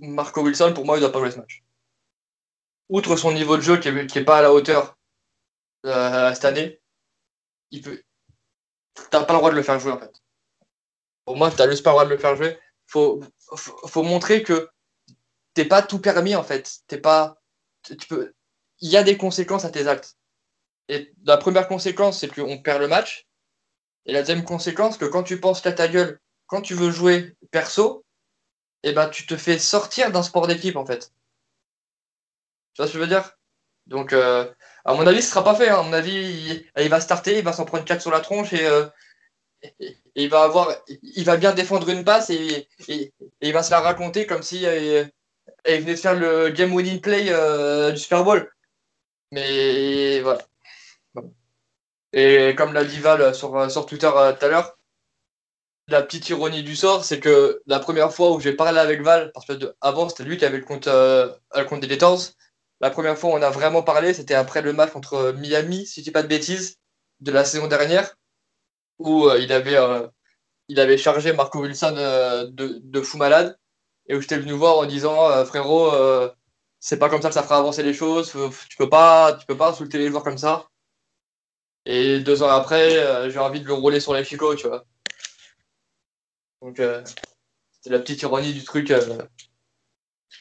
Marco 0.00 0.42
Wilson, 0.42 0.72
pour 0.74 0.84
moi, 0.84 0.96
il 0.96 1.00
ne 1.00 1.06
doit 1.06 1.12
pas 1.12 1.20
jouer 1.20 1.30
ce 1.30 1.38
match. 1.38 1.62
Outre 2.88 3.16
son 3.16 3.32
niveau 3.32 3.56
de 3.56 3.62
jeu 3.62 3.78
qui 3.78 3.90
n'est 3.90 4.24
pas 4.24 4.38
à 4.38 4.42
la 4.42 4.52
hauteur 4.52 4.96
euh, 5.86 6.34
cette 6.34 6.44
année, 6.44 6.80
il 7.70 7.82
peut. 7.82 8.02
T'as 9.10 9.24
pas 9.24 9.34
le 9.34 9.38
droit 9.38 9.50
de 9.50 9.56
le 9.56 9.62
faire 9.62 9.78
jouer 9.78 9.92
en 9.92 9.98
fait. 9.98 10.12
Pour 11.24 11.36
moi, 11.36 11.50
tu 11.50 11.56
n'as 11.58 11.70
juste 11.70 11.84
pas 11.84 11.90
le 11.90 11.94
droit 11.94 12.04
de 12.06 12.10
le 12.10 12.18
faire 12.18 12.34
jouer. 12.34 12.58
Faut, 12.86 13.22
faut, 13.54 13.86
faut 13.86 14.02
montrer 14.02 14.42
que 14.42 14.68
t'es 15.54 15.66
pas 15.66 15.82
tout 15.82 16.00
permis 16.00 16.34
en 16.34 16.42
fait. 16.42 16.80
T'es 16.88 16.98
pas. 16.98 17.40
Tu 17.82 18.08
peux 18.08 18.34
il 18.80 18.90
y 18.90 18.96
a 18.96 19.02
des 19.02 19.16
conséquences 19.16 19.64
à 19.64 19.70
tes 19.70 19.88
actes. 19.88 20.16
Et 20.88 21.12
la 21.24 21.36
première 21.36 21.68
conséquence, 21.68 22.20
c'est 22.20 22.28
qu'on 22.28 22.58
perd 22.58 22.80
le 22.80 22.88
match. 22.88 23.26
Et 24.06 24.12
la 24.12 24.20
deuxième 24.20 24.44
conséquence, 24.44 24.96
que 24.96 25.04
quand 25.04 25.22
tu 25.22 25.38
penses 25.40 25.60
qu'à 25.60 25.72
ta 25.72 25.88
gueule, 25.88 26.18
quand 26.46 26.62
tu 26.62 26.74
veux 26.74 26.90
jouer 26.90 27.36
perso, 27.50 28.04
eh 28.82 28.92
ben, 28.92 29.08
tu 29.08 29.26
te 29.26 29.36
fais 29.36 29.58
sortir 29.58 30.10
d'un 30.10 30.22
sport 30.22 30.46
d'équipe, 30.46 30.76
en 30.76 30.86
fait. 30.86 31.12
Tu 32.72 32.82
vois 32.82 32.86
ce 32.86 32.92
que 32.92 32.98
je 32.98 33.02
veux 33.02 33.08
dire? 33.08 33.36
Donc, 33.86 34.12
euh, 34.12 34.50
à 34.84 34.94
mon 34.94 35.06
avis, 35.06 35.22
ce 35.22 35.30
sera 35.30 35.44
pas 35.44 35.54
fait. 35.54 35.68
Hein. 35.68 35.80
À 35.80 35.82
mon 35.82 35.92
avis, 35.92 36.64
il, 36.76 36.88
va 36.88 37.00
starter, 37.00 37.38
il 37.38 37.44
va 37.44 37.52
s'en 37.52 37.64
prendre 37.64 37.84
4 37.84 38.00
sur 38.00 38.10
la 38.10 38.20
tronche 38.20 38.52
euh, 38.52 38.86
et, 39.80 39.96
il 40.14 40.30
va 40.30 40.42
avoir, 40.42 40.74
il 41.02 41.24
va 41.24 41.36
bien 41.36 41.52
défendre 41.52 41.88
une 41.88 42.04
passe 42.04 42.30
et, 42.30 42.68
il 42.88 43.52
va 43.52 43.62
se 43.62 43.70
la 43.70 43.80
raconter 43.80 44.26
comme 44.26 44.42
si 44.42 44.66
euh, 44.66 45.04
il 45.66 45.80
venait 45.80 45.94
de 45.94 45.98
faire 45.98 46.14
le 46.14 46.50
game 46.50 46.72
winning 46.72 47.00
play 47.00 47.24
du 47.92 47.98
Super 47.98 48.24
Bowl. 48.24 48.50
Mais 49.32 50.20
voilà. 50.20 50.40
Et 52.12 52.54
comme 52.56 52.72
l'a 52.72 52.84
dit 52.84 52.98
Val 53.00 53.34
sur, 53.34 53.70
sur 53.70 53.86
Twitter 53.86 54.10
euh, 54.14 54.32
tout 54.32 54.44
à 54.46 54.48
l'heure, 54.48 54.78
la 55.88 56.02
petite 56.02 56.28
ironie 56.30 56.62
du 56.62 56.76
sort, 56.76 57.04
c'est 57.04 57.20
que 57.20 57.62
la 57.66 57.80
première 57.80 58.12
fois 58.12 58.32
où 58.32 58.40
j'ai 58.40 58.52
parlé 58.52 58.78
avec 58.78 59.02
Val, 59.02 59.30
parce 59.32 59.46
que 59.46 59.74
avant 59.80 60.08
c'était 60.08 60.24
lui 60.24 60.36
qui 60.36 60.44
avait 60.44 60.58
le 60.58 60.64
compte, 60.64 60.86
euh, 60.86 61.32
le 61.54 61.64
compte 61.64 61.80
des 61.80 61.88
Titans, 61.88 62.18
la 62.80 62.90
première 62.90 63.18
fois 63.18 63.30
où 63.30 63.34
on 63.34 63.42
a 63.42 63.50
vraiment 63.50 63.82
parlé, 63.82 64.14
c'était 64.14 64.34
après 64.34 64.62
le 64.62 64.72
match 64.72 64.92
contre 64.92 65.32
Miami, 65.38 65.86
si 65.86 66.00
je 66.00 66.04
dis 66.04 66.10
pas 66.10 66.22
de 66.22 66.28
bêtises, 66.28 66.76
de 67.20 67.32
la 67.32 67.44
saison 67.44 67.68
dernière, 67.68 68.14
où 68.98 69.28
euh, 69.28 69.38
il, 69.38 69.52
avait, 69.52 69.76
il 70.68 70.80
avait 70.80 70.98
chargé 70.98 71.32
Marco 71.32 71.60
Wilson 71.60 71.94
de, 72.50 72.80
de, 72.82 73.00
fou 73.02 73.18
malade, 73.18 73.58
et 74.08 74.16
où 74.16 74.20
j'étais 74.20 74.38
venu 74.38 74.52
voir 74.52 74.78
en 74.78 74.86
disant 74.86 75.44
frérot, 75.46 75.90
c'est 76.80 76.98
pas 76.98 77.08
comme 77.08 77.22
ça 77.22 77.28
que 77.28 77.34
ça 77.34 77.42
fera 77.42 77.58
avancer 77.58 77.82
les 77.82 77.94
choses. 77.94 78.32
Tu 78.68 78.76
peux 78.76 78.88
pas, 78.88 79.34
tu 79.34 79.46
peux 79.46 79.56
pas 79.56 79.70
insulter 79.70 79.98
les 79.98 80.08
joueurs 80.08 80.24
comme 80.24 80.38
ça. 80.38 80.68
Et 81.86 82.20
deux 82.20 82.42
ans 82.42 82.48
après, 82.48 82.98
euh, 82.98 83.30
j'ai 83.30 83.38
envie 83.38 83.60
de 83.60 83.66
le 83.66 83.72
rouler 83.72 84.00
sur 84.00 84.14
les 84.14 84.24
chicots, 84.24 84.54
tu 84.54 84.68
vois. 84.68 84.84
Donc, 86.62 86.80
euh, 86.80 87.02
C'est 87.80 87.90
la 87.90 87.98
petite 88.00 88.22
ironie 88.22 88.52
du 88.52 88.64
truc. 88.64 88.92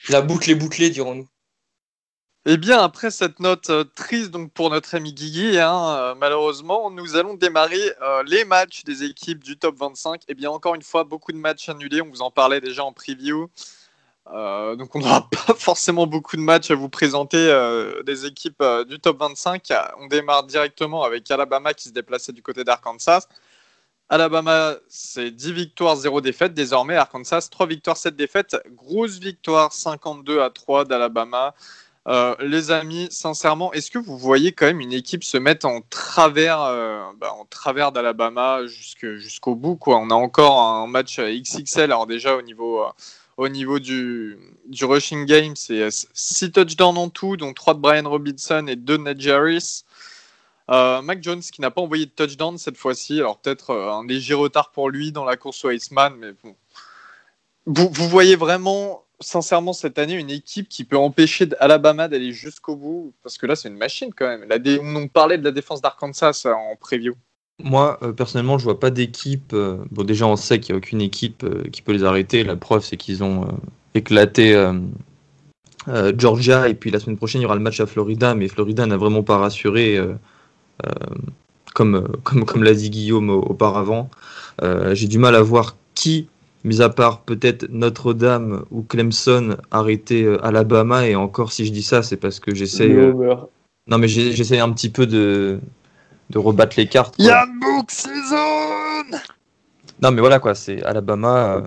La 0.10 0.22
boucle 0.22 0.50
est 0.50 0.56
bouclée, 0.56 0.90
dirons-nous. 0.90 1.28
Eh 2.50 2.56
bien, 2.56 2.80
après 2.80 3.12
cette 3.12 3.42
note 3.42 3.70
euh, 3.70 3.84
triste 3.84 4.32
donc 4.32 4.54
pour 4.54 4.70
notre 4.70 4.96
ami 4.96 5.12
Guigui, 5.12 5.60
hein, 5.60 5.98
euh, 5.98 6.16
malheureusement, 6.16 6.90
nous 6.90 7.18
allons 7.18 7.34
démarrer 7.34 7.92
euh, 8.02 8.24
les 8.24 8.46
matchs 8.46 8.86
des 8.86 9.04
équipes 9.04 9.44
du 9.44 9.58
top 9.58 9.76
25. 9.78 10.22
Eh 10.30 10.34
bien, 10.34 10.50
encore 10.50 10.74
une 10.74 10.82
fois, 10.82 11.04
beaucoup 11.04 11.34
de 11.34 11.38
matchs 11.38 11.68
annulés. 11.68 12.02
On 12.02 12.10
vous 12.10 12.22
en 12.22 12.32
parlait 12.32 12.62
déjà 12.62 12.86
en 12.86 12.94
preview. 12.94 13.50
Donc, 14.34 14.96
on 14.96 15.00
n'aura 15.00 15.28
pas 15.48 15.54
forcément 15.54 16.08
beaucoup 16.08 16.36
de 16.36 16.42
matchs 16.42 16.72
à 16.72 16.76
vous 16.76 16.90
présenter 16.90 17.38
des 18.06 18.26
équipes 18.26 18.64
du 18.88 19.00
top 19.00 19.20
25. 19.20 19.64
On 20.00 20.08
démarre 20.08 20.44
directement 20.44 21.04
avec 21.04 21.30
Alabama 21.32 21.74
qui 21.74 21.90
se 21.90 21.94
déplaçait 21.94 22.34
du 22.34 22.42
côté 22.42 22.64
d'Arkansas. 22.64 23.28
Alabama, 24.10 24.76
c'est 24.88 25.32
10 25.32 25.52
victoires, 25.52 25.98
0 25.98 26.22
défaites. 26.22 26.54
Désormais, 26.54 26.96
Arkansas, 26.96 27.50
3 27.52 27.68
victoires, 27.68 27.98
7 27.98 28.16
défaites. 28.16 28.56
Grosse 28.72 29.20
victoire, 29.20 29.74
52 29.74 30.42
à 30.42 30.50
3 30.50 30.86
d'Alabama. 30.86 31.54
Euh, 32.08 32.34
les 32.40 32.72
amis, 32.72 33.10
sincèrement, 33.12 33.74
est-ce 33.74 33.92
que 33.92 34.00
vous 34.00 34.18
voyez 34.18 34.54
quand 34.54 34.66
même 34.66 34.80
une 34.80 34.94
équipe 34.94 35.26
se 35.26 35.38
mettre 35.38 35.66
en 35.66 35.82
travers, 35.82 36.62
euh, 36.62 37.02
bah, 37.18 37.34
travers 37.50 37.92
d'Alabama 37.92 38.66
jusqu'au 38.66 39.56
bout 39.56 39.78
On 39.88 40.10
a 40.10 40.16
encore 40.16 40.62
un 40.62 40.88
match 40.88 41.20
XXL. 41.20 41.92
Alors 41.92 42.08
déjà 42.08 42.38
au 42.38 42.42
niveau, 42.42 42.82
euh, 42.82 42.90
au 43.38 43.50
niveau 43.50 43.80
du, 43.80 44.38
du 44.66 44.86
rushing 44.86 45.26
game, 45.26 45.56
c'est 45.56 45.88
6 46.14 46.52
touchdowns 46.52 46.98
en 46.98 47.10
tout, 47.10 47.38
dont 47.38 47.54
3 47.54 47.76
de 47.76 47.80
Brian 47.80 48.10
Robinson 48.10 48.66
et 48.68 48.76
2 48.76 48.98
de 48.98 49.04
Ned 49.04 49.22
Jarris. 49.22 49.84
Mac 50.70 51.24
Jones 51.24 51.42
qui 51.42 51.62
n'a 51.62 51.72
pas 51.72 51.82
envoyé 51.82 52.08
de 52.08 52.12
touchdown 52.12 52.58
cette 52.58 52.78
fois-ci, 52.78 53.20
alors 53.20 53.40
peut-être 53.40 53.74
un 53.74 54.06
léger 54.06 54.34
retard 54.34 54.72
pour 54.72 54.90
lui 54.90 55.12
dans 55.12 55.24
la 55.24 55.38
course 55.38 55.64
au 55.64 55.72
Iceman, 55.72 56.16
mais 56.18 56.34
bon. 56.44 56.56
Vous, 57.68 58.08
voyez 58.08 58.38
vraiment 58.38 59.04
sincèrement 59.20 59.74
cette 59.74 60.00
année 60.00 60.14
une 60.14 60.30
équipe 60.30 60.70
qui 60.70 60.86
peut 60.86 60.98
empêcher 60.98 61.50
Alabama 61.60 62.08
d'aller 62.08 62.32
jusqu'au 62.32 62.78
bout? 62.78 63.14
Parce 63.24 63.38
que 63.38 63.46
là, 63.46 63.58
c'est 63.58 63.68
une 63.68 63.76
machine 63.76 64.14
quand 64.14 64.26
même. 64.26 64.48
On 64.82 65.08
parlait 65.10 65.38
de 65.38 65.44
la 65.44 65.52
défense 65.52 65.82
d'Arkansas 65.82 66.44
euh, 66.46 66.54
en 66.54 66.78
preview. 66.78 67.14
Moi, 67.64 67.98
euh, 68.04 68.14
personnellement, 68.14 68.58
je 68.58 68.64
vois 68.64 68.80
pas 68.80 68.90
d'équipe. 68.90 69.52
Euh, 69.54 69.78
bon, 69.92 70.04
déjà, 70.04 70.28
on 70.28 70.36
sait 70.36 70.60
qu'il 70.60 70.74
n'y 70.74 70.78
a 70.78 70.80
aucune 70.80 71.02
équipe 71.02 71.46
qui 71.72 71.82
peut 71.82 71.92
les 71.92 72.04
arrêter. 72.04 72.44
La 72.44 72.56
preuve, 72.56 72.84
c'est 72.84 72.98
qu'ils 72.98 73.24
ont 73.24 73.48
éclaté 73.94 74.56
Georgia. 76.18 76.70
Et 76.70 76.74
puis 76.74 76.92
la 76.92 77.00
semaine 77.00 77.18
prochaine, 77.18 77.42
il 77.42 77.44
y 77.44 77.46
aura 77.46 77.56
le 77.56 77.62
match 77.62 77.80
à 77.80 77.86
Florida. 77.86 78.36
Mais 78.36 78.48
Florida 78.48 78.86
n'a 78.86 78.98
vraiment 78.98 79.24
pas 79.24 79.38
rassuré, 79.38 80.00
comme, 81.74 82.08
comme, 82.24 82.46
comme 82.46 82.64
l'a 82.64 82.74
dit 82.74 82.90
Guillaume 82.90 83.30
auparavant. 83.30 84.10
J'ai 84.94 85.08
du 85.08 85.18
mal 85.18 85.36
à 85.36 85.42
voir 85.42 85.78
qui 85.96 86.28
mis 86.68 86.82
à 86.82 86.90
part 86.90 87.22
peut-être 87.22 87.68
Notre-Dame 87.70 88.66
ou 88.72 88.84
Clemson 88.84 89.58
arrêté 89.72 90.24
euh, 90.24 90.46
Alabama, 90.46 91.08
et 91.08 91.16
encore 91.16 91.52
si 91.52 91.66
je 91.66 91.72
dis 91.72 91.84
ça, 91.84 92.04
c'est 92.04 92.18
parce 92.18 92.40
que 92.40 92.54
j'essaie. 92.54 92.92
Euh, 92.92 93.36
non, 93.88 93.98
mais 93.98 94.08
j'essaie 94.08 94.60
un 94.60 94.72
petit 94.72 94.90
peu 94.90 95.06
de, 95.06 95.60
de 96.30 96.38
rebattre 96.38 96.76
les 96.78 96.88
cartes. 96.88 97.16
Yann 97.18 97.60
Book 97.60 97.92
Season 97.92 99.18
Non, 100.02 100.12
mais 100.12 100.20
voilà 100.22 100.40
quoi, 100.40 100.56
c'est 100.56 100.84
Alabama 100.84 101.56
euh, 101.56 101.62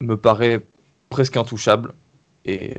me 0.00 0.16
paraît 0.16 0.60
presque 1.08 1.36
intouchable. 1.36 1.94
Et 2.48 2.74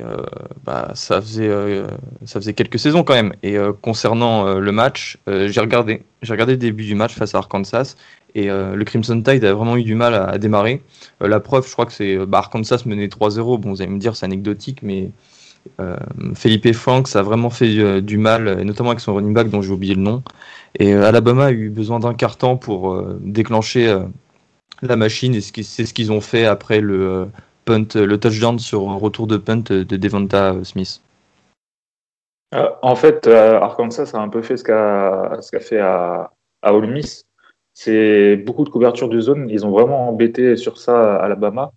bah, 0.64 0.92
ça, 0.94 1.20
faisait, 1.20 1.82
ça 2.24 2.40
faisait 2.40 2.54
quelques 2.54 2.78
saisons 2.78 3.04
quand 3.04 3.12
même. 3.12 3.34
Et 3.42 3.58
concernant 3.82 4.54
le 4.54 4.72
match, 4.72 5.18
j'ai 5.26 5.60
regardé, 5.60 6.06
j'ai 6.22 6.32
regardé 6.32 6.54
le 6.54 6.58
début 6.58 6.86
du 6.86 6.94
match 6.94 7.14
face 7.14 7.34
à 7.34 7.38
Arkansas 7.38 7.94
et 8.34 8.50
euh, 8.50 8.76
le 8.76 8.84
Crimson 8.84 9.20
Tide 9.22 9.44
a 9.44 9.54
vraiment 9.54 9.76
eu 9.76 9.84
du 9.84 9.94
mal 9.94 10.14
à, 10.14 10.38
démarrer. 10.38 10.82
Euh, 11.22 11.28
la 11.28 11.40
preuve, 11.40 11.66
je 11.66 11.72
crois 11.72 11.86
que 11.86 11.92
c'est 11.92 12.18
bah, 12.26 12.38
Arkansas 12.38 12.82
menait 12.86 13.06
3-0. 13.06 13.58
Bon, 13.60 13.70
vous 13.70 13.82
allez 13.82 13.90
me 13.90 13.98
dire, 13.98 14.16
c'est 14.16 14.26
anecdotique, 14.26 14.82
mais 14.82 15.04
euh, 15.04 15.08
Felipe 16.34 16.72
Franks 16.72 17.14
a 17.16 17.22
vraiment 17.22 17.50
fait 17.50 18.00
du 18.00 18.18
mal, 18.18 18.62
notamment 18.62 18.90
avec 18.90 19.00
son 19.00 19.14
running 19.14 19.34
back 19.34 19.50
dont 19.50 19.62
j'ai 19.62 19.70
oublié 19.70 19.94
le 19.94 20.02
nom. 20.02 20.22
Et 20.78 20.92
Alabama 20.92 21.46
a 21.46 21.50
eu 21.50 21.70
besoin 21.70 21.98
d'un 21.98 22.14
temps 22.14 22.56
pour 22.56 23.02
déclencher 23.20 23.96
la 24.82 24.96
machine, 24.96 25.34
et 25.34 25.40
c'est 25.40 25.86
ce 25.86 25.94
qu'ils 25.94 26.12
ont 26.12 26.20
fait 26.20 26.46
après 26.46 26.80
le 26.80 27.28
punt, 27.64 27.86
le 27.94 28.18
touchdown 28.18 28.58
sur 28.58 28.88
un 28.90 28.96
retour 28.96 29.26
de 29.26 29.36
punt 29.36 29.62
de 29.70 29.82
Devonta 29.82 30.56
Smith. 30.62 31.00
en 32.52 32.94
fait, 32.94 33.26
Arkansas 33.26 34.10
a 34.14 34.18
un 34.18 34.28
peu 34.28 34.42
fait 34.42 34.56
ce 34.56 34.64
qu'a 34.64 35.60
fait 35.60 35.80
à, 35.80 36.30
Ole 36.64 36.88
Miss 36.88 37.28
c'est 37.80 38.34
beaucoup 38.34 38.64
de 38.64 38.70
couverture 38.70 39.08
de 39.08 39.20
zone. 39.20 39.48
Ils 39.50 39.64
ont 39.64 39.70
vraiment 39.70 40.08
embêté 40.08 40.56
sur 40.56 40.78
ça 40.78 41.14
Alabama. 41.14 41.70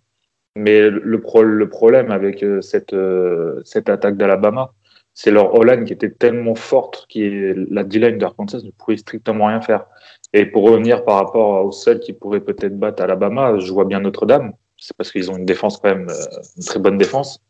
Mais 0.56 0.90
le, 0.90 1.20
problème 1.68 2.10
avec 2.10 2.42
euh, 2.42 2.60
cette, 2.60 2.92
euh, 2.92 3.62
cette 3.64 3.88
attaque 3.88 4.16
d'Alabama, 4.16 4.72
c'est 5.14 5.30
leur 5.30 5.54
O-line 5.54 5.84
qui 5.84 5.92
était 5.92 6.10
tellement 6.10 6.54
forte 6.54 7.06
que 7.12 7.66
la 7.70 7.84
D-line 7.84 8.18
d'Arkansas 8.18 8.60
ne 8.62 8.70
pouvait 8.70 8.96
strictement 8.96 9.46
rien 9.46 9.60
faire. 9.60 9.86
Et 10.32 10.46
pour 10.46 10.64
revenir 10.64 11.04
par 11.04 11.16
rapport 11.16 11.64
au 11.64 11.72
seul 11.72 12.00
qui 12.00 12.12
pourrait 12.12 12.40
peut-être 12.40 12.78
battre 12.78 13.02
Alabama, 13.02 13.58
je 13.58 13.72
vois 13.72 13.84
bien 13.84 14.00
Notre-Dame. 14.00 14.52
C'est 14.78 14.96
parce 14.96 15.12
qu'ils 15.12 15.30
ont 15.30 15.36
une 15.36 15.44
défense 15.44 15.78
quand 15.78 15.88
même, 15.88 16.08
euh, 16.10 16.40
une 16.56 16.64
très 16.64 16.80
bonne 16.80 16.98
défense. 16.98 17.40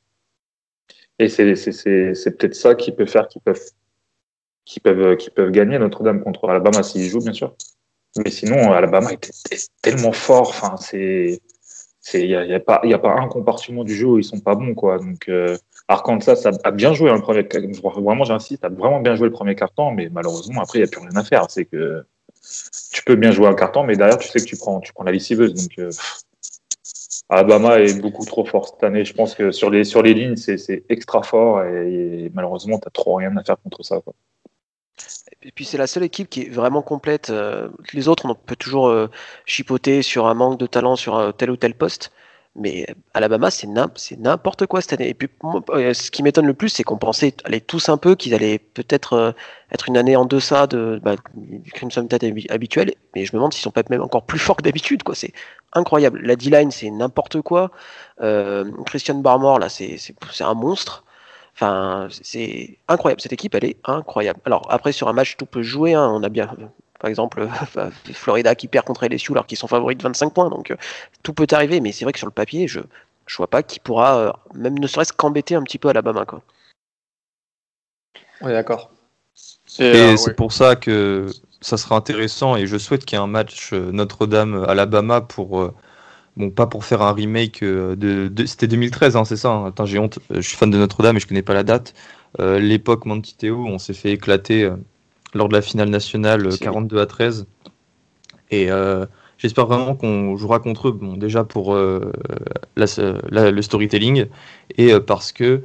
Et 1.19 1.29
c'est 1.29 1.45
peut-être 1.45 2.55
ça 2.55 2.75
qui 2.75 2.93
peut 2.93 3.07
faire 3.07 3.29
qu'ils 3.29 3.43
peuvent, 3.43 3.61
peuvent, 4.83 5.17
peuvent 5.35 5.51
gagner 5.51 5.79
Notre-Dame 5.79 6.23
contre 6.23 6.49
Alabama 6.49 6.83
s'ils 6.83 7.09
jouent, 7.09 7.21
bien 7.21 7.33
sûr. 7.33 7.55
Mais 8.25 8.31
sinon, 8.31 8.73
Alabama 8.73 9.13
était 9.13 9.31
tellement 9.81 10.13
fort. 10.13 10.49
Enfin, 10.51 10.77
c'est 10.77 11.41
il 12.15 12.27
n'y 12.27 12.35
a, 12.35 12.45
y 12.45 12.55
a, 12.55 12.61
pas, 12.61 12.81
y 12.85 12.95
a 12.95 12.99
pas 12.99 13.15
un 13.15 13.29
compartiment 13.29 13.85
du 13.85 13.95
jeu 13.95 14.07
où 14.07 14.19
ils 14.19 14.25
sont 14.25 14.41
pas 14.41 14.55
bons. 14.55 14.75
Quoi. 14.75 14.99
Donc, 14.99 15.29
euh, 15.29 15.57
Arkansas 15.89 16.43
a, 16.45 16.69
a, 16.69 16.71
bien 16.71 16.93
joué 16.95 17.11
le 17.11 17.21
premier 17.21 17.47
Vraiment, 17.83 18.25
j'insiste, 18.25 18.65
a 18.65 18.69
vraiment 18.69 19.01
bien 19.01 19.15
joué 19.15 19.29
le 19.29 19.33
premier 19.33 19.55
carton, 19.55 19.93
mais 19.93 20.09
malheureusement, 20.11 20.63
après, 20.63 20.79
il 20.79 20.83
n'y 20.83 20.89
a 20.89 20.91
plus 20.91 21.01
rien 21.01 21.17
à 21.17 21.25
faire. 21.25 21.47
C'est 21.49 21.65
que 21.65 22.05
tu 22.93 23.05
peux 23.05 23.17
bien 23.17 23.31
jouer 23.31 23.47
un 23.47 23.55
carton, 23.55 23.85
mais 23.85 23.97
derrière, 23.97 24.19
tu 24.19 24.29
sais 24.29 24.41
que 24.41 24.45
tu 24.45 24.57
prends, 24.57 24.81
tu 24.81 24.93
prends 24.93 25.05
la 25.05 25.13
lessiveuse. 25.13 25.55
Donc, 25.55 25.79
euh, 25.79 25.91
Alabama 27.29 27.79
est 27.79 28.01
beaucoup 28.01 28.25
trop 28.25 28.45
fort 28.45 28.69
cette 28.69 28.83
année. 28.83 29.05
Je 29.05 29.15
pense 29.15 29.35
que 29.35 29.53
sur 29.53 29.71
les, 29.71 29.85
sur 29.85 30.03
les 30.03 30.13
lignes, 30.13 30.37
c'est 30.37 30.85
extra 30.89 31.23
fort 31.23 31.63
et, 31.65 32.31
malheureusement, 32.35 32.79
tu 32.79 32.87
n'as 32.87 32.91
trop 32.91 33.15
rien 33.15 33.35
à 33.37 33.45
faire 33.45 33.57
contre 33.63 33.83
ça. 33.83 34.01
Et 35.45 35.51
puis 35.53 35.65
c'est 35.65 35.79
la 35.79 35.87
seule 35.87 36.05
équipe 36.05 36.29
qui 36.31 36.43
est 36.43 36.49
vraiment 36.49 36.83
complète. 36.83 37.31
Euh, 37.31 37.69
les 37.93 38.09
autres, 38.09 38.27
on 38.27 38.35
peut 38.35 38.57
toujours 38.57 38.89
euh, 38.89 39.09
chipoter 39.45 40.03
sur 40.03 40.27
un 40.27 40.35
manque 40.35 40.59
de 40.59 40.67
talent 40.67 40.97
sur 40.97 41.35
tel 41.37 41.51
ou 41.51 41.57
tel 41.57 41.75
poste. 41.75 42.13
Mais 42.55 42.87
Alabama, 43.15 43.51
c'est 43.51 43.67
n'importe 44.19 44.67
quoi 44.67 44.83
cette 44.83 44.93
année. 44.93 45.09
Et 45.09 45.15
puis, 45.15 45.29
euh, 45.71 45.95
ce 45.95 46.11
qui 46.11 46.23
m'étonne 46.23 46.47
le 46.47 46.53
plus, 46.53 46.69
c'est 46.69 46.83
qu'on 46.83 46.99
pensait 46.99 47.35
aller 47.45 47.63
tous 47.63 47.89
un 47.89 47.97
peu 47.97 48.15
qu'ils 48.15 48.35
allaient 48.35 48.59
peut-être 48.59 49.35
être 49.71 49.89
une 49.89 49.97
année 49.97 50.17
en 50.17 50.27
deçà 50.27 50.67
de, 50.67 51.01
bah, 51.03 51.17
du 51.35 51.73
Crimson 51.73 52.07
Tide 52.07 52.51
habituel. 52.51 52.93
Mais 53.15 53.25
je 53.25 53.33
me 53.33 53.39
demande 53.39 53.55
s'ils 53.55 53.63
sont 53.63 53.71
pas 53.71 53.83
même 53.89 54.03
encore 54.03 54.27
plus 54.27 54.39
forts 54.39 54.57
que 54.57 54.63
d'habitude. 54.63 55.03
Quoi. 55.03 55.15
C'est 55.15 55.33
incroyable. 55.73 56.21
La 56.23 56.37
D-line, 56.37 56.71
c'est 56.71 56.91
n'importe 56.91 57.41
quoi. 57.41 57.71
Christian 58.85 59.15
Barmore, 59.15 59.59
là, 59.59 59.71
c'est 59.71 59.97
un 60.41 60.55
monstre. 60.55 61.05
Enfin, 61.55 62.09
c'est 62.11 62.79
incroyable. 62.89 63.21
Cette 63.21 63.33
équipe, 63.33 63.55
elle 63.55 63.65
est 63.65 63.77
incroyable. 63.85 64.41
Alors, 64.45 64.67
après, 64.71 64.93
sur 64.93 65.09
un 65.09 65.13
match, 65.13 65.37
tout 65.37 65.47
peut 65.47 65.63
jouer. 65.63 65.95
Hein. 65.95 66.09
On 66.13 66.23
a 66.23 66.29
bien, 66.29 66.55
par 66.99 67.11
exemple, 67.11 67.47
Florida 68.15 68.55
qui 68.55 68.69
perd 68.69 68.87
contre 68.87 69.07
LSU 69.07 69.33
alors 69.33 69.47
qu'ils 69.47 69.59
sont 69.59 69.67
favoris 69.67 69.97
de 69.97 70.03
25 70.03 70.33
points. 70.33 70.49
Donc, 70.49 70.71
euh, 70.71 70.77
tout 71.23 71.35
peut 71.35 71.47
arriver. 71.53 71.81
Mais 71.81 71.93
c'est 71.93 72.05
vrai 72.05 72.13
que 72.13 72.19
sur 72.19 72.27
le 72.27 72.33
papier, 72.33 72.69
je 72.69 72.81
ne 72.81 72.87
vois 73.37 73.49
pas 73.49 73.63
qui 73.63 73.81
pourra, 73.81 74.19
euh, 74.19 74.33
même 74.55 74.79
ne 74.79 74.87
serait-ce 74.87 75.13
qu'embêter 75.13 75.55
un 75.55 75.63
petit 75.63 75.79
peu 75.79 75.89
Alabama. 75.89 76.25
Quoi. 76.25 76.41
Oui, 78.41 78.53
d'accord. 78.53 78.91
Et, 79.79 79.83
euh, 79.83 80.17
c'est 80.17 80.35
pour 80.35 80.53
ça 80.53 80.77
que 80.77 81.27
ça 81.61 81.77
sera 81.77 81.97
intéressant 81.97 82.57
et 82.57 82.67
je 82.67 82.77
souhaite 82.77 83.05
qu'il 83.05 83.17
y 83.17 83.21
ait 83.21 83.25
un 83.25 83.29
match 83.29 83.73
Notre-Dame-Alabama 83.73 85.21
pour 85.21 85.73
Bon, 86.37 86.51
pas 86.51 86.67
pour 86.67 86.85
faire 86.85 87.03
un 87.03 87.13
remake 87.13 87.63
euh, 87.63 87.95
de. 87.95 88.47
C'était 88.47 88.67
2013, 88.67 89.17
hein, 89.17 89.25
c'est 89.25 89.37
ça 89.37 89.51
hein. 89.51 89.67
Attends, 89.67 89.85
j'ai 89.85 89.99
honte. 89.99 90.19
Euh, 90.31 90.37
je 90.37 90.49
suis 90.49 90.57
fan 90.57 90.71
de 90.71 90.79
Notre-Dame 90.79 91.17
et 91.17 91.21
je 91.21 91.27
connais 91.27 91.43
pas 91.43 91.55
la 91.55 91.63
date. 91.63 91.95
Euh, 92.41 92.59
l'époque 92.59 93.05
Montiteo, 93.05 93.67
on 93.67 93.79
s'est 93.79 93.93
fait 93.93 94.13
éclater 94.13 94.71
lors 95.35 95.49
de 95.49 95.55
la 95.55 95.63
finale 95.63 95.91
nationale 95.91 96.57
42 96.59 96.99
à 96.99 97.07
13. 97.07 97.47
Et 98.51 98.69
j'espère 99.39 99.67
vraiment 99.67 99.95
qu'on 99.95 100.37
jouera 100.37 100.59
contre 100.59 100.89
eux. 100.89 100.93
Bon, 100.93 101.17
déjà 101.17 101.45
pour 101.45 101.75
le 101.75 103.63
storytelling 103.63 104.27
et 104.77 104.99
parce 105.01 105.33
que 105.33 105.45
euh, 105.45 105.61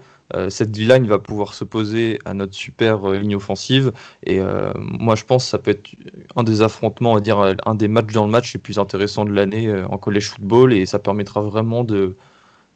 cette 0.49 0.75
line 0.77 1.07
va 1.07 1.19
pouvoir 1.19 1.53
se 1.53 1.63
poser 1.63 2.19
à 2.25 2.33
notre 2.33 2.53
super 2.53 3.09
euh, 3.09 3.17
ligne 3.17 3.35
offensive. 3.35 3.93
Et 4.23 4.39
euh, 4.39 4.71
moi, 4.75 5.15
je 5.15 5.23
pense 5.23 5.45
que 5.45 5.49
ça 5.49 5.57
peut 5.57 5.71
être 5.71 5.89
un 6.35 6.43
des 6.43 6.61
affrontements, 6.61 7.11
on 7.11 7.15
va 7.15 7.21
dire, 7.21 7.55
un 7.65 7.75
des 7.75 7.87
matchs 7.87 8.13
dans 8.13 8.25
le 8.25 8.31
match 8.31 8.53
les 8.53 8.59
plus 8.59 8.79
intéressants 8.79 9.25
de 9.25 9.31
l'année 9.31 9.73
en 9.89 9.97
college 9.97 10.29
football. 10.29 10.73
Et 10.73 10.85
ça 10.85 10.99
permettra 10.99 11.41
vraiment 11.41 11.83
de, 11.83 12.15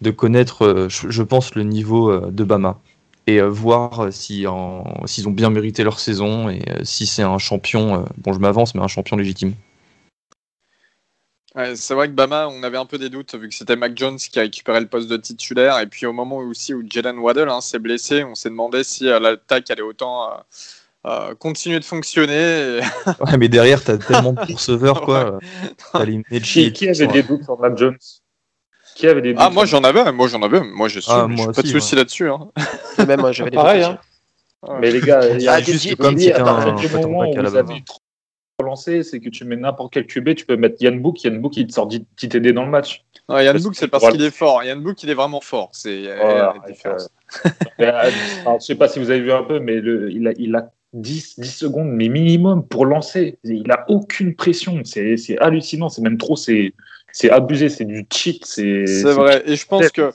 de 0.01 0.11
connaître, 0.11 0.87
je 0.89 1.23
pense, 1.23 1.55
le 1.55 1.63
niveau 1.63 2.19
de 2.19 2.43
Bama. 2.43 2.79
Et 3.27 3.39
voir 3.41 4.11
s'ils 4.11 4.47
ont 4.47 5.05
bien 5.27 5.49
mérité 5.49 5.83
leur 5.83 5.99
saison 5.99 6.49
et 6.49 6.61
si 6.83 7.05
c'est 7.05 7.21
un 7.21 7.37
champion, 7.37 8.05
bon, 8.17 8.33
je 8.33 8.39
m'avance, 8.39 8.73
mais 8.75 8.81
un 8.81 8.87
champion 8.87 9.15
légitime. 9.15 9.53
C'est 11.75 11.93
vrai 11.93 12.07
que 12.07 12.13
Bama, 12.13 12.47
on 12.47 12.63
avait 12.63 12.77
un 12.77 12.85
peu 12.85 12.97
des 12.97 13.09
doutes 13.09 13.35
vu 13.35 13.49
que 13.49 13.55
c'était 13.55 13.75
Mac 13.75 13.97
Jones 13.97 14.17
qui 14.17 14.39
a 14.39 14.43
récupéré 14.43 14.79
le 14.79 14.87
poste 14.87 15.09
de 15.09 15.17
titulaire. 15.17 15.79
Et 15.79 15.87
puis 15.87 16.05
au 16.05 16.13
moment 16.13 16.37
aussi 16.37 16.73
où 16.73 16.83
Jalen 16.87 17.19
Waddle 17.19 17.49
hein, 17.49 17.59
s'est 17.61 17.79
blessé, 17.79 18.23
on 18.23 18.35
s'est 18.35 18.49
demandé 18.49 18.83
si 18.83 19.07
euh, 19.07 19.19
l'attaque 19.19 19.69
allait 19.69 19.81
autant 19.81 20.29
euh, 20.29 20.35
euh, 21.07 21.35
continuer 21.35 21.79
de 21.79 21.83
fonctionner. 21.83 22.79
ouais, 23.05 23.37
mais 23.37 23.49
derrière, 23.49 23.83
tu 23.83 23.91
as 23.91 23.97
tellement 23.97 24.31
de 24.31 24.39
receveurs. 24.53 25.01
quoi. 25.01 25.39
qui, 26.43 26.71
qui, 26.71 26.87
avait 26.87 27.07
des 27.07 27.23
doutes 27.23 27.43
sur 27.43 27.59
Mac 27.59 27.77
Jones? 27.77 27.97
Qui 28.95 29.07
avait 29.07 29.21
des 29.21 29.35
Ah, 29.37 29.49
moi 29.49 29.65
j'en 29.65 29.83
avais, 29.83 30.09
moi 30.11 30.29
j'en 30.29 30.41
avais. 30.41 30.61
Moi 30.61 30.87
j'ai 30.87 31.01
ah, 31.07 31.27
pas 31.53 31.61
de 31.61 31.67
soucis 31.67 31.95
là-dessus. 31.95 32.29
Hein. 32.29 32.49
Même 33.05 33.19
moi 33.19 33.31
j'avais 33.33 33.49
des 33.49 33.57
Pareil, 33.57 33.83
hein. 33.83 33.99
Mais 34.79 34.91
les 34.91 35.01
gars, 35.01 35.27
il 35.27 35.41
y 35.41 35.47
a 35.47 35.53
ah, 35.53 35.61
juste 35.61 35.95
comme 35.95 36.17
si 36.17 36.31
moment 36.31 37.29
où 37.29 37.33
vous 37.33 37.55
avez 37.55 37.83
lancer, 38.61 39.03
c'est 39.03 39.19
que 39.19 39.29
tu 39.29 39.45
mets 39.45 39.55
n'importe 39.55 39.93
quel 39.93 40.05
QB, 40.05 40.35
tu 40.35 40.45
peux 40.45 40.55
mettre 40.55 40.81
Yann 40.81 40.99
Book, 40.99 41.23
Yann 41.23 41.39
Book 41.39 41.57
il 41.57 41.67
te 41.67 41.73
sort 41.73 41.87
10 41.87 42.05
TD 42.17 42.53
dans 42.53 42.65
le 42.65 42.71
match. 42.71 43.03
Yann 43.29 43.57
Book 43.61 43.75
c'est 43.75 43.87
parce 43.87 44.09
qu'il 44.09 44.21
est 44.21 44.31
fort. 44.31 44.63
Yann 44.63 44.81
Book 44.81 45.01
il 45.03 45.09
est 45.09 45.15
vraiment 45.15 45.41
fort. 45.41 45.69
C'est 45.73 46.03
voilà, 46.03 46.53
euh, 47.79 48.09
je 48.59 48.65
sais 48.65 48.75
pas 48.75 48.87
si 48.87 48.99
vous 48.99 49.09
avez 49.09 49.21
vu 49.21 49.31
un 49.31 49.43
peu, 49.43 49.59
mais 49.59 49.79
le, 49.79 50.11
il, 50.11 50.27
a, 50.27 50.33
il 50.37 50.55
a 50.55 50.71
10, 50.93 51.39
10 51.39 51.49
secondes, 51.55 51.89
mais 51.89 52.09
minimum 52.09 52.67
pour 52.67 52.85
lancer. 52.85 53.39
Il 53.43 53.71
a 53.71 53.85
aucune 53.87 54.35
pression. 54.35 54.81
C'est 54.83 55.37
hallucinant. 55.39 55.89
C'est 55.89 56.01
même 56.01 56.17
trop. 56.17 56.35
C'est 56.35 56.73
abusé. 57.29 57.69
C'est 57.69 57.85
du 57.85 58.05
cheat. 58.11 58.45
C'est 58.45 58.85
vrai. 59.03 59.43
Et 59.45 59.55
je 59.55 59.65
pense 59.65 59.89
que 59.91 60.11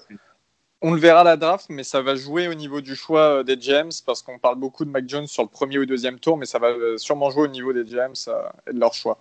on 0.82 0.92
le 0.92 1.00
verra 1.00 1.20
à 1.20 1.24
la 1.24 1.36
draft, 1.36 1.66
mais 1.70 1.84
ça 1.84 2.02
va 2.02 2.14
jouer 2.16 2.48
au 2.48 2.54
niveau 2.54 2.80
du 2.80 2.94
choix 2.94 3.38
euh, 3.38 3.42
des 3.42 3.56
James 3.60 3.92
parce 4.04 4.22
qu'on 4.22 4.38
parle 4.38 4.56
beaucoup 4.56 4.84
de 4.84 4.90
Mac 4.90 5.08
Jones 5.08 5.26
sur 5.26 5.42
le 5.42 5.48
premier 5.48 5.78
ou 5.78 5.86
deuxième 5.86 6.18
tour, 6.18 6.36
mais 6.36 6.44
ça 6.44 6.58
va 6.58 6.68
euh, 6.68 6.98
sûrement 6.98 7.30
jouer 7.30 7.44
au 7.44 7.48
niveau 7.48 7.72
des 7.72 7.86
James 7.86 8.14
euh, 8.28 8.42
et 8.68 8.74
de 8.74 8.78
leur 8.78 8.92
choix. 8.92 9.18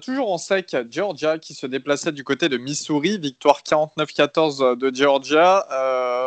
toujours 0.00 0.32
en 0.32 0.38
sec, 0.38 0.76
Georgia 0.90 1.38
qui 1.38 1.54
se 1.54 1.66
déplaçait 1.66 2.12
du 2.12 2.22
côté 2.22 2.48
de 2.48 2.56
Missouri, 2.56 3.18
victoire 3.18 3.62
49-14 3.62 4.76
de 4.76 4.94
Georgia. 4.94 5.58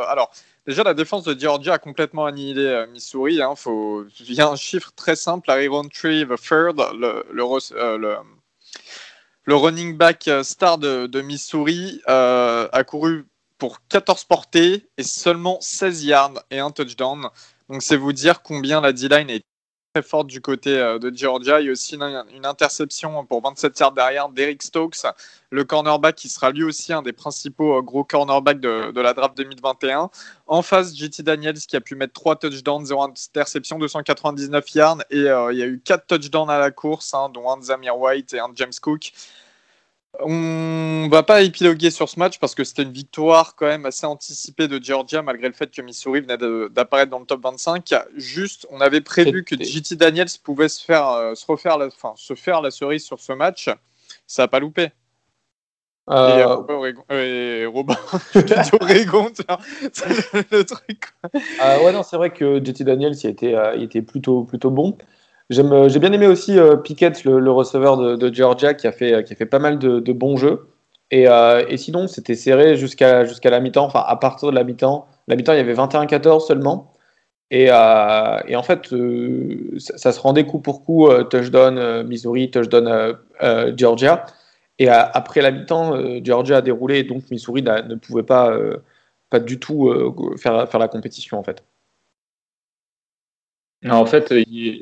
alors, 0.09 0.31
déjà, 0.65 0.83
la 0.83 0.93
défense 0.93 1.23
de 1.23 1.39
Georgia 1.39 1.75
a 1.75 1.79
complètement 1.79 2.25
annihilé 2.25 2.85
Missouri. 2.91 3.41
Hein. 3.41 3.53
Il 4.19 4.33
y 4.33 4.41
a 4.41 4.49
un 4.49 4.55
chiffre 4.57 4.91
très 4.95 5.15
simple 5.15 5.47
Larry 5.47 5.67
Rountree, 5.67 6.25
third, 6.27 6.77
le, 6.99 7.25
le, 9.45 9.55
running 9.55 9.97
back 9.97 10.29
star 10.43 10.77
de 10.77 11.21
Missouri, 11.21 12.01
a 12.05 12.83
couru 12.85 13.25
pour 13.57 13.79
14 13.89 14.23
portées 14.25 14.87
et 14.97 15.03
seulement 15.03 15.59
16 15.61 16.03
yards 16.03 16.43
et 16.51 16.59
un 16.59 16.71
touchdown. 16.71 17.29
Donc 17.69 17.81
c'est 17.81 17.97
vous 17.97 18.13
dire 18.13 18.41
combien 18.41 18.81
la 18.81 18.93
D-line 18.93 19.29
est 19.29 19.43
très 19.93 20.03
forte 20.03 20.27
du 20.27 20.41
côté 20.41 20.77
euh, 20.77 20.99
de 20.99 21.15
Georgia. 21.15 21.59
Il 21.59 21.65
y 21.65 21.69
a 21.69 21.71
aussi 21.71 21.95
une, 21.95 22.45
interception 22.45 23.25
pour 23.25 23.41
27 23.41 23.79
yards 23.79 23.91
derrière 23.93 24.29
d'Eric 24.29 24.63
Stokes, 24.63 25.05
le 25.49 25.63
cornerback 25.63 26.15
qui 26.15 26.29
sera 26.29 26.51
lui 26.51 26.63
aussi 26.63 26.93
un 26.93 27.01
des 27.01 27.13
principaux 27.13 27.77
euh, 27.77 27.81
gros 27.81 28.03
cornerbacks 28.03 28.59
de, 28.59 28.99
la 28.99 29.13
draft 29.13 29.35
2021. 29.37 30.09
En 30.45 30.61
face, 30.61 30.95
JT 30.95 31.23
Daniels 31.23 31.57
qui 31.57 31.75
a 31.75 31.81
pu 31.81 31.95
mettre 31.95 32.13
3 32.13 32.37
touchdowns, 32.37 32.85
0 32.85 33.03
interception, 33.03 33.79
299 33.79 34.71
yards 34.75 34.97
et 35.09 35.17
euh, 35.17 35.51
il 35.51 35.59
y 35.59 35.63
a 35.63 35.67
eu 35.67 35.81
4 35.83 36.05
touchdowns 36.07 36.49
à 36.49 36.59
la 36.59 36.71
course, 36.71 37.13
hein, 37.13 37.29
dont 37.33 37.49
un 37.49 37.61
Zamir 37.61 37.97
White 37.97 38.33
et 38.33 38.39
un 38.39 38.51
James 38.55 38.73
Cook. 38.81 39.11
On 40.19 41.07
va 41.11 41.21
pas 41.21 41.41
épiloguer 41.43 41.91
sur 41.91 42.09
ce 42.09 42.17
match 42.17 42.39
parce 42.39 42.55
que 42.55 42.63
c'était 42.63 42.83
une 42.83 42.91
victoire 42.91 43.55
quand 43.55 43.67
même 43.67 43.85
assez 43.85 44.05
anticipée 44.05 44.67
de 44.67 44.83
Georgia 44.83 45.21
malgré 45.21 45.47
le 45.47 45.53
fait 45.53 45.69
que 45.69 45.81
Missouri 45.81 46.21
venait 46.21 46.37
d'apparaître 46.69 47.11
dans 47.11 47.19
le 47.19 47.25
top 47.25 47.43
25. 47.43 47.93
Juste, 48.15 48.65
on 48.71 48.81
avait 48.81 49.01
prévu 49.01 49.43
que 49.43 49.55
JT 49.55 49.95
Daniels 49.95 50.27
pouvait 50.43 50.69
se 50.69 50.83
faire, 50.83 51.07
euh, 51.09 51.35
se 51.35 51.45
refaire, 51.45 51.77
la, 51.77 51.87
enfin, 51.87 52.13
se 52.15 52.33
faire 52.33 52.61
la 52.61 52.71
cerise 52.71 53.05
sur 53.05 53.19
ce 53.19 53.33
match. 53.33 53.69
Ça 54.25 54.43
n'a 54.43 54.47
pas 54.47 54.59
loupé. 54.59 54.89
Euh... 56.09 56.37
Et, 56.37 56.41
euh, 56.41 57.69
Robin, 57.69 57.95
Oregon, 58.81 59.31
le 60.51 60.63
truc. 60.63 61.03
Euh, 61.61 61.83
ouais, 61.83 61.91
non, 61.91 62.01
c'est 62.01 62.17
vrai 62.17 62.31
que 62.31 62.63
JT 62.63 62.85
Daniels 62.85 63.15
il 63.23 63.29
était, 63.29 63.55
il 63.75 63.83
était 63.83 64.01
plutôt, 64.01 64.45
plutôt 64.45 64.71
bon. 64.71 64.97
Euh, 65.53 65.89
j'ai 65.89 65.99
bien 65.99 66.11
aimé 66.11 66.27
aussi 66.27 66.59
euh, 66.59 66.75
Pickett, 66.75 67.23
le, 67.23 67.51
receveur 67.51 67.97
de, 68.17 68.33
Georgia, 68.33 68.73
qui 68.73 68.87
a 68.87 68.91
fait, 68.91 69.23
qui 69.23 69.33
a 69.33 69.35
fait 69.35 69.45
pas 69.45 69.59
mal 69.59 69.79
de, 69.79 70.11
bons 70.13 70.37
jeux. 70.37 70.67
Et, 71.11 71.27
euh, 71.29 71.77
sinon, 71.77 72.07
c'était 72.07 72.35
serré 72.35 72.75
jusqu'à 72.75 73.25
jusqu'à 73.25 73.49
la 73.49 73.59
mi-temps. 73.59 73.85
Enfin, 73.85 74.03
à 74.05 74.15
partir 74.17 74.49
de 74.49 74.55
la 74.55 74.63
mi-temps, 74.63 75.07
la 75.27 75.35
mi-temps, 75.35 75.53
il 75.53 75.57
y 75.57 75.61
avait 75.61 75.73
21-14 75.73 76.45
seulement. 76.47 76.93
Et, 77.51 77.65
et, 77.67 77.71
en 78.55 78.63
fait, 78.63 78.93
ça, 79.77 80.11
se 80.11 80.19
rendait 80.19 80.45
coup 80.45 80.59
pour 80.59 80.83
coup, 80.83 81.09
touchdown 81.29 82.03
Missouri, 82.03 82.51
touchdown 82.51 83.17
Georgia. 83.75 84.25
Et 84.79 84.89
après 84.89 85.41
la 85.41 85.51
mi-temps, 85.51 85.93
Georgia 86.23 86.57
a 86.57 86.61
déroulé, 86.61 87.03
donc 87.03 87.31
Missouri 87.31 87.61
ne 87.63 87.95
pouvait 87.95 88.23
pas, 88.23 88.51
pas 89.29 89.39
du 89.39 89.59
tout 89.59 89.89
faire, 90.37 90.69
faire 90.69 90.79
la 90.79 90.87
compétition 90.89 91.39
en 91.39 91.43
fait 91.43 91.63
en 93.85 94.05
fait, 94.05 94.33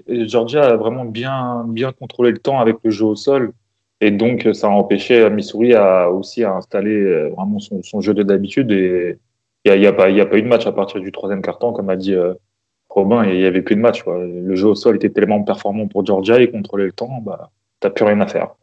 Georgia 0.07 0.63
a 0.63 0.75
vraiment 0.75 1.05
bien, 1.05 1.65
bien 1.67 1.91
contrôlé 1.91 2.31
le 2.31 2.37
temps 2.37 2.59
avec 2.59 2.77
le 2.83 2.91
jeu 2.91 3.05
au 3.05 3.15
sol. 3.15 3.51
Et 4.01 4.11
donc, 4.11 4.47
ça 4.53 4.67
a 4.67 4.69
empêché 4.71 5.29
Missouri 5.29 5.73
à 5.73 6.09
aussi 6.09 6.43
à 6.43 6.53
installer 6.53 6.95
euh, 6.95 7.29
vraiment 7.29 7.59
son, 7.59 8.01
jeu 8.01 8.13
de 8.13 8.23
d'habitude. 8.23 8.71
Et 8.71 9.17
il 9.63 9.79
n'y 9.79 9.85
a, 9.85 9.89
a, 9.89 9.93
pas, 9.93 10.07
a 10.07 10.25
pas 10.25 10.37
eu 10.37 10.41
de 10.41 10.47
match 10.47 10.67
à 10.67 10.71
partir 10.71 11.01
du 11.01 11.11
troisième 11.11 11.41
quart-temps, 11.41 11.73
comme 11.73 11.89
a 11.89 11.95
dit 11.95 12.13
euh, 12.13 12.33
Robin, 12.89 13.25
il 13.25 13.37
n'y 13.37 13.45
avait 13.45 13.61
plus 13.61 13.75
de 13.75 13.81
match. 13.81 14.03
Le 14.05 14.55
jeu 14.55 14.67
au 14.67 14.75
sol 14.75 14.95
était 14.95 15.09
tellement 15.09 15.43
performant 15.43 15.87
pour 15.87 16.05
Georgia 16.05 16.39
et 16.39 16.49
contrôler 16.49 16.85
le 16.85 16.91
temps, 16.91 17.19
bah, 17.21 17.51
tu 17.81 17.87
n'as 17.87 17.91
plus 17.91 18.05
rien 18.05 18.21
à 18.21 18.27
faire. 18.27 18.55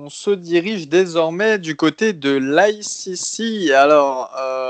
On 0.00 0.10
se 0.10 0.30
dirige 0.30 0.88
désormais 0.88 1.58
du 1.58 1.74
côté 1.76 2.12
de 2.12 2.36
l'ICC. 2.36 3.72
Alors, 3.72 4.32
euh, 4.38 4.67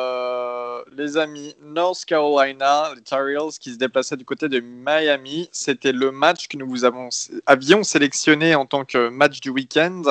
les 0.98 1.16
amis, 1.16 1.54
North 1.62 2.04
Carolina, 2.04 2.90
les 2.94 3.02
Tar 3.02 3.28
Heels 3.28 3.58
qui 3.60 3.72
se 3.72 3.78
déplaçaient 3.78 4.16
du 4.16 4.24
côté 4.24 4.48
de 4.48 4.60
Miami, 4.60 5.48
c'était 5.52 5.92
le 5.92 6.10
match 6.10 6.48
que 6.48 6.56
nous 6.56 6.68
vous 6.68 6.84
avons, 6.84 7.08
avions 7.46 7.84
sélectionné 7.84 8.56
en 8.56 8.66
tant 8.66 8.84
que 8.84 9.08
match 9.08 9.40
du 9.40 9.50
week-end. 9.50 10.02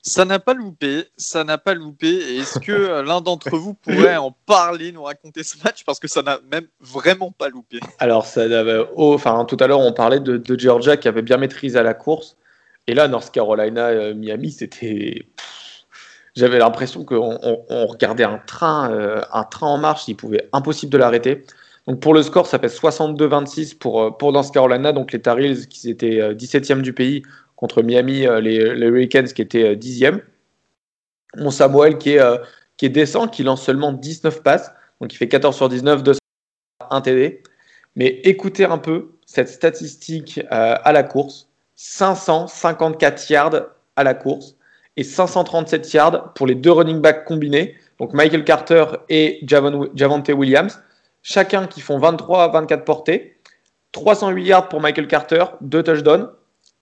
Ça 0.00 0.24
n'a 0.24 0.38
pas 0.38 0.54
loupé, 0.54 1.04
ça 1.16 1.44
n'a 1.44 1.58
pas 1.58 1.74
loupé. 1.74 2.38
Est-ce 2.38 2.58
que 2.60 3.02
l'un 3.02 3.20
d'entre 3.20 3.56
vous 3.56 3.74
pourrait 3.74 4.16
en 4.16 4.32
parler, 4.46 4.92
nous 4.92 5.02
raconter 5.02 5.42
ce 5.42 5.56
match? 5.64 5.84
Parce 5.84 5.98
que 5.98 6.08
ça 6.08 6.22
n'a 6.22 6.38
même 6.50 6.66
vraiment 6.80 7.32
pas 7.32 7.48
loupé 7.48 7.80
Alors, 7.98 8.26
ça 8.26 8.42
oh, 8.96 9.14
enfin, 9.14 9.44
tout 9.44 9.56
à 9.60 9.66
l'heure, 9.66 9.80
on 9.80 9.92
parlait 9.92 10.20
de, 10.20 10.36
de 10.36 10.58
Georgia 10.58 10.96
qui 10.96 11.08
avait 11.08 11.22
bien 11.22 11.36
maîtrisé 11.36 11.82
la 11.82 11.94
course. 11.94 12.36
Et 12.86 12.94
là, 12.94 13.08
North 13.08 13.30
Carolina, 13.32 13.88
euh, 13.88 14.14
Miami, 14.14 14.52
c'était. 14.52 15.26
J'avais 16.34 16.58
l'impression 16.58 17.04
qu'on 17.04 17.38
on, 17.68 17.86
regardait 17.86 18.24
un 18.24 18.38
train, 18.38 18.90
euh, 18.90 19.20
un 19.32 19.44
train 19.44 19.66
en 19.66 19.76
marche, 19.76 20.08
il 20.08 20.16
pouvait 20.16 20.48
impossible 20.52 20.90
de 20.90 20.96
l'arrêter. 20.96 21.44
Donc 21.86 22.00
pour 22.00 22.14
le 22.14 22.22
score, 22.22 22.46
ça 22.46 22.58
fait 22.58 22.68
62-26 22.68 23.76
pour, 23.76 24.02
euh, 24.02 24.10
pour 24.10 24.32
North 24.32 24.52
Carolina, 24.52 24.92
donc 24.92 25.12
les 25.12 25.20
Tar 25.20 25.38
Heels 25.38 25.68
qui 25.68 25.90
étaient 25.90 26.34
17e 26.34 26.80
du 26.80 26.94
pays 26.94 27.22
contre 27.56 27.82
Miami, 27.82 28.26
les, 28.40 28.74
les 28.74 28.86
Hurricanes 28.86 29.28
qui 29.28 29.42
étaient 29.42 29.76
10e. 29.76 30.22
Mon 31.36 31.50
Samuel 31.50 31.98
qui 31.98 32.10
est, 32.12 32.22
qui 32.76 32.86
est 32.86 32.90
décent, 32.90 33.28
qui 33.28 33.42
lance 33.42 33.62
seulement 33.62 33.92
19 33.92 34.42
passes, 34.42 34.72
donc 35.00 35.12
il 35.12 35.16
fait 35.16 35.28
14 35.28 35.54
sur 35.54 35.68
19, 35.68 36.02
201 36.02 37.00
TD. 37.02 37.42
Mais 37.94 38.20
écoutez 38.24 38.64
un 38.64 38.78
peu 38.78 39.12
cette 39.26 39.48
statistique 39.48 40.40
à 40.50 40.92
la 40.92 41.02
course. 41.02 41.48
554 41.76 43.30
yards 43.30 43.66
à 43.96 44.04
la 44.04 44.14
course 44.14 44.56
et 44.96 45.04
537 45.04 45.92
yards 45.92 46.32
pour 46.34 46.46
les 46.46 46.54
deux 46.54 46.72
running 46.72 47.00
backs 47.00 47.24
combinés, 47.24 47.76
donc 47.98 48.12
Michael 48.12 48.44
Carter 48.44 48.84
et 49.08 49.40
Javante 49.46 50.28
Williams, 50.28 50.82
chacun 51.22 51.66
qui 51.66 51.80
font 51.80 51.98
23 51.98 52.44
à 52.44 52.48
24 52.48 52.84
portées, 52.84 53.36
308 53.92 54.44
yards 54.44 54.68
pour 54.68 54.80
Michael 54.80 55.06
Carter, 55.06 55.44
2 55.60 55.82
touchdowns, 55.82 56.30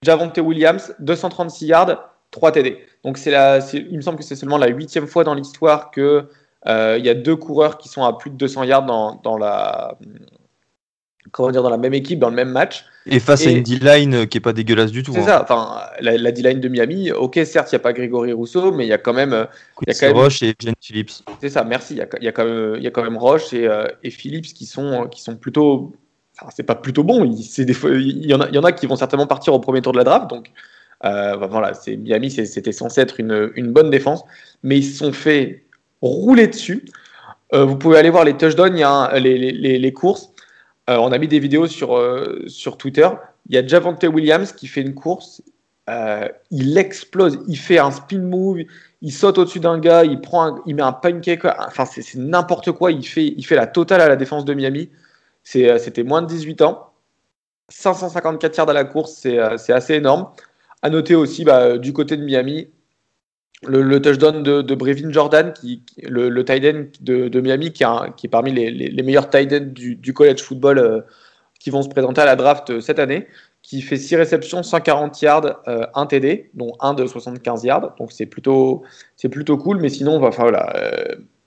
Javante 0.03 0.37
Williams, 0.37 0.95
236 0.99 1.65
yards, 1.65 2.11
3 2.31 2.51
TD. 2.53 2.77
Donc 3.03 3.17
c'est 3.17 3.31
la, 3.31 3.59
il 3.73 3.95
me 3.95 4.01
semble 4.01 4.17
que 4.17 4.23
c'est 4.23 4.35
seulement 4.35 4.57
la 4.57 4.67
huitième 4.67 5.07
fois 5.07 5.23
dans 5.23 5.33
l'histoire 5.33 5.91
que 5.91 6.27
euh, 6.67 6.95
il 6.97 7.05
y 7.05 7.09
a 7.09 7.13
deux 7.13 7.35
coureurs 7.35 7.77
qui 7.77 7.89
sont 7.89 8.03
à 8.03 8.17
plus 8.17 8.29
de 8.29 8.35
200 8.35 8.63
yards 8.63 8.85
dans, 8.85 9.15
dans 9.23 9.37
la 9.37 9.97
comment 11.31 11.51
dire, 11.51 11.63
dans 11.63 11.69
la 11.69 11.77
même 11.77 11.93
équipe, 11.93 12.19
dans 12.19 12.29
le 12.29 12.35
même 12.35 12.49
match. 12.49 12.85
Et 13.05 13.19
face 13.19 13.45
à 13.47 13.51
une 13.51 13.63
D-line 13.63 14.27
qui 14.27 14.37
est 14.37 14.41
pas 14.41 14.53
dégueulasse 14.53 14.91
du 14.91 15.03
tout. 15.03 15.13
C'est 15.13 15.21
hein. 15.21 15.25
ça, 15.25 15.43
enfin, 15.43 15.79
la, 16.01 16.31
D-line 16.31 16.59
de 16.59 16.67
Miami, 16.67 17.11
ok, 17.11 17.39
certes, 17.45 17.71
il 17.71 17.75
n'y 17.75 17.77
a 17.77 17.79
pas 17.79 17.93
Grégory 17.93 18.31
Rousseau, 18.33 18.71
mais 18.71 18.85
il 18.85 18.89
y 18.89 18.93
a 18.93 18.97
quand 18.97 19.13
même. 19.13 19.47
Y 19.87 19.91
a 19.91 19.93
quand 19.93 20.07
même... 20.07 20.15
Roche 20.15 20.43
et 20.43 20.55
Jen 20.59 20.73
Phillips. 20.79 21.11
C'est 21.39 21.49
ça, 21.49 21.63
merci. 21.63 21.93
Il 21.93 21.97
y 21.97 22.01
a, 22.01 22.07
y, 22.19 22.27
a 22.27 22.31
quand 22.31 22.45
même, 22.45 22.81
y 22.81 22.87
a 22.87 22.91
quand 22.91 23.03
même 23.03 23.17
Roche 23.17 23.53
et, 23.53 23.67
euh, 23.67 23.87
et 24.03 24.09
Phillips 24.09 24.53
qui 24.53 24.65
sont, 24.65 25.07
qui 25.09 25.21
sont 25.21 25.35
plutôt. 25.35 25.93
Enfin, 26.39 26.51
c'est 26.55 26.63
pas 26.63 26.75
plutôt 26.75 27.03
bon, 27.03 27.23
il, 27.25 27.65
des 27.65 27.73
il, 27.99 28.25
y 28.25 28.33
en 28.33 28.41
a, 28.41 28.47
il 28.49 28.55
y 28.55 28.57
en 28.57 28.63
a 28.63 28.71
qui 28.71 28.85
vont 28.85 28.95
certainement 28.95 29.27
partir 29.27 29.53
au 29.53 29.59
premier 29.59 29.81
tour 29.81 29.93
de 29.93 29.97
la 29.97 30.03
draft, 30.03 30.29
donc. 30.29 30.51
Euh, 31.03 31.35
voilà, 31.35 31.73
c'est 31.73 31.97
Miami, 31.97 32.29
c'était 32.29 32.71
censé 32.71 33.01
être 33.01 33.19
une, 33.19 33.51
une, 33.55 33.71
bonne 33.71 33.89
défense, 33.89 34.23
mais 34.61 34.77
ils 34.77 34.83
se 34.83 34.99
sont 34.99 35.11
fait 35.11 35.63
rouler 36.01 36.45
dessus. 36.45 36.85
Euh, 37.53 37.65
vous 37.65 37.75
pouvez 37.75 37.97
aller 37.97 38.09
voir 38.09 38.23
les 38.23 38.37
touchdowns, 38.37 38.77
il 38.77 38.81
y 38.81 38.83
a 38.83 39.19
les, 39.19 39.37
les, 39.37 39.79
les, 39.79 39.93
courses. 39.93 40.30
Euh, 40.89 40.97
on 40.97 41.11
a 41.11 41.17
mis 41.17 41.27
des 41.27 41.39
vidéos 41.39 41.67
sur, 41.67 41.97
euh, 41.97 42.43
sur 42.47 42.77
Twitter. 42.77 43.07
Il 43.47 43.55
y 43.55 43.57
a 43.57 43.65
Javante 43.65 44.03
Williams 44.03 44.51
qui 44.51 44.67
fait 44.67 44.81
une 44.81 44.93
course. 44.93 45.41
il 46.51 46.77
explose, 46.77 47.39
il 47.47 47.57
fait 47.57 47.79
un 47.79 47.91
spin 47.91 48.19
move, 48.19 48.59
il 49.01 49.11
saute 49.11 49.37
au-dessus 49.37 49.59
d'un 49.59 49.77
gars, 49.77 50.05
il 50.05 50.21
prend, 50.21 50.61
il 50.65 50.75
met 50.75 50.81
un 50.81 50.93
pancake, 50.93 51.43
enfin 51.43 51.85
c'est 51.85 52.15
n'importe 52.15 52.71
quoi. 52.71 52.91
Il 52.91 53.05
fait, 53.05 53.25
il 53.25 53.45
fait 53.45 53.55
la 53.55 53.67
totale 53.67 54.01
à 54.01 54.07
la 54.07 54.15
défense 54.15 54.45
de 54.45 54.53
Miami. 54.53 54.89
C'était 55.43 56.03
moins 56.03 56.21
de 56.21 56.27
18 56.27 56.61
ans. 56.61 56.91
554 57.69 58.57
yards 58.57 58.69
à 58.69 58.73
la 58.73 58.85
course, 58.85 59.13
c'est 59.13 59.39
assez 59.39 59.95
énorme. 59.95 60.29
À 60.81 60.89
noter 60.89 61.15
aussi 61.15 61.43
bah, 61.45 61.77
du 61.77 61.93
côté 61.93 62.17
de 62.17 62.23
Miami, 62.23 62.69
le, 63.67 64.01
touchdown 64.01 64.41
de, 64.41 64.75
Brevin 64.75 65.11
Jordan, 65.11 65.53
qui, 65.53 65.83
le, 66.01 66.29
le 66.29 66.45
tight 66.45 66.65
end 66.65 66.85
de, 67.01 67.41
Miami, 67.41 67.71
qui, 67.71 67.83
est 67.83 68.27
parmi 68.29 68.51
les, 68.51 69.03
meilleurs 69.03 69.29
tight 69.29 69.53
ends 69.53 69.71
du, 69.71 70.13
college 70.13 70.41
football 70.41 70.79
euh, 70.79 71.01
qui 71.59 71.69
vont 71.69 71.83
se 71.83 71.89
présenter 71.89 72.21
à 72.21 72.25
la 72.25 72.35
draft 72.35 72.71
euh, 72.71 72.81
cette 72.81 72.99
année, 72.99 73.27
qui 73.61 73.81
fait 73.81 73.97
6 73.97 74.15
réceptions, 74.15 74.63
140 74.63 75.21
yards, 75.21 75.61
1 75.67 75.71
euh, 75.71 76.05
TD, 76.05 76.49
dont 76.55 76.73
1 76.79 76.95
de 76.95 77.05
75 77.05 77.63
yards. 77.63 77.95
Donc 77.99 78.11
c'est 78.11 78.25
plutôt, 78.25 78.83
plutôt 79.29 79.57
cool, 79.57 79.79
mais 79.79 79.89
sinon, 79.89 80.23
enfin, 80.23 80.43
voilà, 80.43 80.73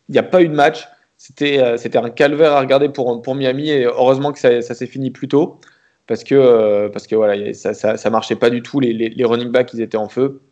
il 0.09 0.12
n'y 0.12 0.19
a 0.19 0.23
pas 0.23 0.43
eu 0.43 0.49
de 0.49 0.55
match. 0.55 0.87
C'était 1.17 1.59
un 1.97 2.11
calvaire 2.11 2.53
à 2.53 2.61
regarder 2.61 2.89
pour, 2.89 3.23
pour 3.23 3.35
Miami 3.35 3.71
et 3.71 3.85
heureusement 3.85 4.33
que 4.33 4.39
ça, 4.39 4.61
s'est 4.62 4.87
fini 4.87 5.11
plus 5.11 5.27
tôt 5.27 5.59
parce 6.07 6.23
que, 6.23 6.89
parce 6.89 7.07
que 7.07 7.17
voilà, 7.17 7.55
ça, 7.55 7.73
ça, 7.75 8.11
marchait 8.11 8.37
pas 8.37 8.51
du 8.51 8.62
tout. 8.62 8.79
Les, 8.79 8.93
les 8.93 9.25
running 9.25 9.49
backs, 9.49 9.73
ils 9.73 9.81
étaient 9.81 9.97
en 9.97 10.09
feu. 10.09 10.43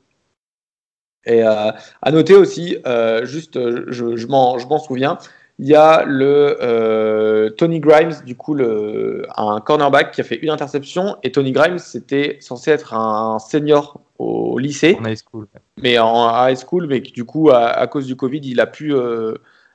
Et 1.27 1.45
euh, 1.45 1.71
à 2.03 2.11
noter 2.11 2.35
aussi, 2.35 2.77
euh, 2.87 3.25
juste, 3.25 3.57
euh, 3.57 3.85
je, 3.89 4.17
je 4.17 4.27
m'en 4.27 4.79
souviens, 4.79 5.19
il 5.59 5.69
y 5.69 5.75
a 5.75 6.05
le 6.05 6.57
euh, 6.61 7.51
Tony 7.51 7.79
Grimes, 7.79 8.15
du 8.27 8.35
coup, 8.35 8.55
le, 8.55 9.27
un 9.37 9.61
cornerback 9.61 10.11
qui 10.13 10.21
a 10.21 10.25
fait 10.25 10.37
une 10.37 10.51
interception. 10.51 11.17
Et 11.23 11.31
Tony 11.31 11.53
Grimes, 11.53 11.79
c'était 11.79 12.39
censé 12.41 12.71
être 12.71 12.95
un 12.95 13.39
senior 13.39 14.01
au 14.19 14.59
lycée. 14.59 14.97
En 15.01 15.05
high 15.05 15.17
school. 15.17 15.47
Mais 15.81 15.99
en 15.99 16.49
high 16.49 16.57
school, 16.57 16.87
mais 16.89 17.01
du 17.01 17.25
coup, 17.25 17.51
à, 17.51 17.87
cause 17.87 18.07
du 18.07 18.17
Covid, 18.17 18.41
il 18.43 18.61
a 18.61 18.67
pu, 18.67 18.95
euh, 18.95 19.35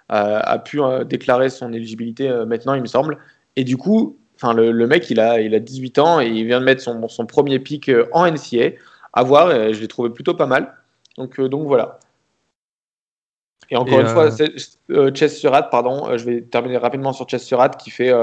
a, 0.10 0.60
pu 0.60 0.82
déclarer 1.06 1.50
son 1.50 1.72
éligibilité 1.72 2.30
maintenant, 2.46 2.74
il 2.74 2.82
me 2.82 2.88
semble. 2.88 3.18
Et 3.56 3.64
du 3.64 3.78
coup, 3.78 4.18
le, 4.44 4.72
le, 4.72 4.88
mec, 4.88 5.10
il 5.10 5.20
a, 5.20 5.40
il 5.40 5.56
a 5.56 5.60
18 5.60 6.00
ans 6.00 6.20
et 6.20 6.28
il 6.28 6.46
vient 6.46 6.60
de 6.60 6.66
mettre 6.66 6.82
son, 6.82 7.08
son 7.08 7.26
premier 7.26 7.60
pic 7.60 7.90
en 8.12 8.30
NCA. 8.30 8.72
À 9.14 9.24
voir, 9.24 9.52
je 9.52 9.80
l'ai 9.80 9.88
trouvé 9.88 10.10
plutôt 10.10 10.34
pas 10.34 10.48
mal. 10.48 10.74
Donc, 11.18 11.40
euh, 11.40 11.50
donc 11.50 11.68
voilà. 11.68 12.00
Et 13.70 13.76
encore 13.76 14.00
une 14.00 14.08
fois, 14.08 14.32
euh, 14.42 14.48
euh, 14.92 15.12
Chess 15.14 15.38
Surat, 15.38 15.64
pardon, 15.64 16.16
je 16.18 16.24
vais 16.24 16.42
terminer 16.42 16.78
rapidement 16.78 17.12
sur 17.12 17.28
Chess 17.28 17.44
Surat 17.44 17.70
qui 17.70 17.90
fait, 17.90 18.14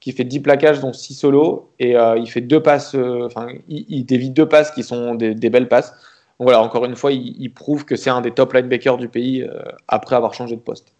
qui 0.00 0.12
fait 0.12 0.24
10 0.24 0.40
plaquages, 0.40 0.80
dont 0.80 0.94
6 0.94 1.14
solos, 1.14 1.70
et 1.78 1.94
il 2.16 2.26
fait 2.30 2.40
deux 2.40 2.62
passes, 2.62 2.94
enfin, 2.94 3.48
il, 3.68 4.04
dévie 4.06 4.30
deux 4.30 4.48
passes 4.48 4.70
qui 4.70 4.82
sont 4.82 5.14
des, 5.14 5.34
belles 5.34 5.68
passes. 5.68 5.90
Donc 6.38 6.48
voilà, 6.48 6.62
encore 6.62 6.86
une 6.86 6.96
fois, 6.96 7.12
il, 7.12 7.52
prouve 7.52 7.84
que 7.84 7.96
c'est 7.96 8.08
un 8.08 8.22
des 8.22 8.30
top 8.30 8.54
linebackers 8.54 8.96
du 8.96 9.08
pays 9.08 9.46
après 9.88 10.16
avoir 10.16 10.32
changé 10.32 10.56
de 10.56 10.62
poste. 10.62 10.94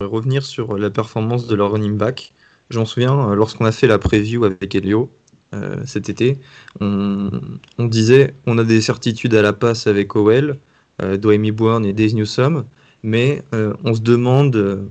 Revenir 0.00 0.42
sur 0.42 0.76
la 0.76 0.90
performance 0.90 1.46
de 1.46 1.54
leur 1.54 1.70
running 1.70 1.96
back. 1.96 2.32
J'en 2.70 2.86
souviens, 2.86 3.36
lorsqu'on 3.36 3.66
a 3.66 3.72
fait 3.72 3.86
la 3.86 4.00
preview 4.00 4.44
avec 4.44 4.74
Elio, 4.74 5.12
euh, 5.54 5.82
cet 5.84 6.08
été, 6.08 6.38
on, 6.80 7.30
disait 7.78 8.34
on 8.46 8.58
a 8.58 8.64
des 8.64 8.80
certitudes 8.80 9.34
à 9.34 9.42
la 9.42 9.52
passe 9.52 9.86
avec 9.86 10.16
Owell, 10.16 10.58
euh, 11.02 11.16
Dwayne 11.16 11.50
Bourne 11.50 11.84
et 11.84 11.92
Dave 11.92 12.14
Newsome, 12.14 12.64
mais 13.02 13.42
euh, 13.54 13.74
on 13.84 13.94
se 13.94 14.00
demande 14.00 14.54
euh, 14.56 14.84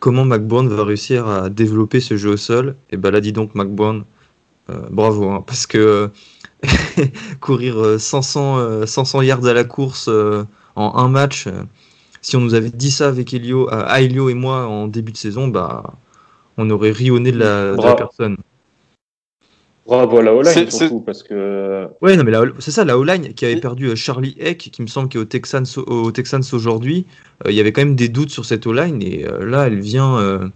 comment 0.00 0.24
McBourne 0.24 0.68
va 0.68 0.84
réussir 0.84 1.28
à 1.28 1.48
développer 1.48 2.00
ce 2.00 2.16
jeu 2.16 2.30
au 2.30 2.36
sol. 2.36 2.76
Et 2.90 2.96
ben 2.96 3.10
là, 3.10 3.20
dis 3.20 3.32
donc 3.32 3.54
McBourne, 3.54 4.04
bravo, 4.90 5.30
hein, 5.30 5.42
parce 5.46 5.66
que 5.66 6.10
courir 7.40 7.98
500, 7.98 8.86
500 8.86 9.22
yards 9.22 9.46
à 9.46 9.54
la 9.54 9.64
course 9.64 10.10
en 10.76 10.96
un 10.96 11.08
match, 11.08 11.48
si 12.20 12.36
on 12.36 12.40
nous 12.40 12.54
avait 12.54 12.70
dit 12.70 12.90
ça 12.90 13.08
avec 13.08 13.32
Elio, 13.32 13.70
Elio 13.70 14.28
et 14.28 14.34
moi 14.34 14.66
en 14.66 14.86
début 14.86 15.12
de 15.12 15.16
saison, 15.16 15.48
bah, 15.48 15.94
on 16.58 16.68
aurait 16.68 16.90
rionné 16.90 17.32
de 17.32 17.38
la, 17.38 17.74
de 17.74 17.82
la 17.82 17.94
personne. 17.94 18.36
Bravo 19.88 20.18
à 20.18 20.22
la 20.22 20.34
O-line 20.34 20.70
surtout 20.70 21.00
parce 21.00 21.22
que. 21.22 21.88
Ouais, 22.02 22.14
non 22.14 22.22
mais 22.22 22.32
c'est 22.58 22.70
ça 22.70 22.84
la 22.84 22.98
O-line 22.98 23.32
qui 23.32 23.46
avait 23.46 23.56
perdu 23.56 23.86
euh, 23.86 23.96
Charlie 23.96 24.36
Eck, 24.38 24.58
qui 24.70 24.82
me 24.82 24.86
semble 24.86 25.08
qu'au 25.08 25.24
Texans 25.24 25.64
au 25.86 26.12
Texans 26.12 26.42
aujourd'hui, 26.52 27.06
euh, 27.46 27.50
il 27.50 27.56
y 27.56 27.60
avait 27.60 27.72
quand 27.72 27.80
même 27.80 27.96
des 27.96 28.10
doutes 28.10 28.28
sur 28.28 28.44
cette 28.44 28.66
O-line 28.66 29.00
et 29.00 29.26
euh, 29.26 29.46
là 29.46 29.66
elle 29.66 29.80
vient 29.80 30.50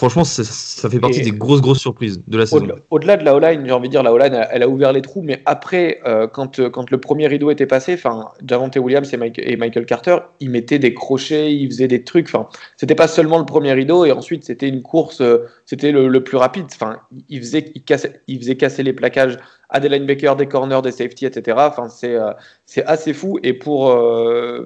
franchement, 0.00 0.24
ça, 0.24 0.88
fait 0.88 0.98
partie 0.98 1.20
des 1.20 1.30
grosses, 1.30 1.60
grosses 1.60 1.80
surprises 1.80 2.22
de 2.26 2.38
la 2.38 2.46
saison. 2.46 2.66
Au-delà 2.88 3.18
de 3.18 3.24
la 3.24 3.34
O-line, 3.34 3.66
j'ai 3.66 3.72
envie 3.72 3.88
de 3.88 3.92
dire, 3.92 4.02
la 4.02 4.14
O-line, 4.14 4.46
elle, 4.50 4.62
a 4.62 4.68
ouvert 4.68 4.94
les 4.94 5.02
trous, 5.02 5.20
mais 5.20 5.42
après, 5.44 6.00
euh, 6.06 6.26
quand, 6.26 6.58
euh, 6.58 6.70
quand 6.70 6.90
le 6.90 6.98
premier 6.98 7.26
rideau 7.26 7.50
était 7.50 7.66
passé, 7.66 7.92
enfin, 7.92 8.28
Javante 8.46 8.76
Williams 8.76 9.12
et, 9.12 9.56
Michael 9.56 9.84
Carter, 9.84 10.16
ils 10.40 10.48
mettaient 10.48 10.78
des 10.78 10.94
crochets, 10.94 11.54
ils 11.54 11.68
faisaient 11.68 11.86
des 11.86 12.02
trucs. 12.02 12.28
Enfin, 12.28 12.48
c'était 12.78 12.94
pas 12.94 13.08
seulement 13.08 13.38
le 13.38 13.44
premier 13.44 13.74
rideau, 13.74 14.06
et 14.06 14.12
ensuite, 14.12 14.44
c'était 14.44 14.68
une 14.68 14.80
course, 14.80 15.20
euh, 15.20 15.44
c'était 15.66 15.92
le, 15.92 16.24
plus 16.24 16.38
rapide. 16.38 16.64
Enfin, 16.72 17.00
ils 17.28 17.40
faisaient, 17.40 17.70
ils, 17.74 17.82
ils 18.26 18.38
faisaient 18.38 18.56
casser 18.56 18.82
les 18.82 18.94
plaquages 18.94 19.36
à 19.70 19.80
des 19.80 19.88
des 19.88 20.46
corners, 20.46 20.82
des 20.82 20.92
safety, 20.92 21.26
etc. 21.26 21.56
Euh, 22.04 22.32
c'est 22.66 22.84
assez 22.84 23.12
fou. 23.12 23.38
Et 23.42 23.52
pour, 23.52 23.90
euh, 23.90 24.64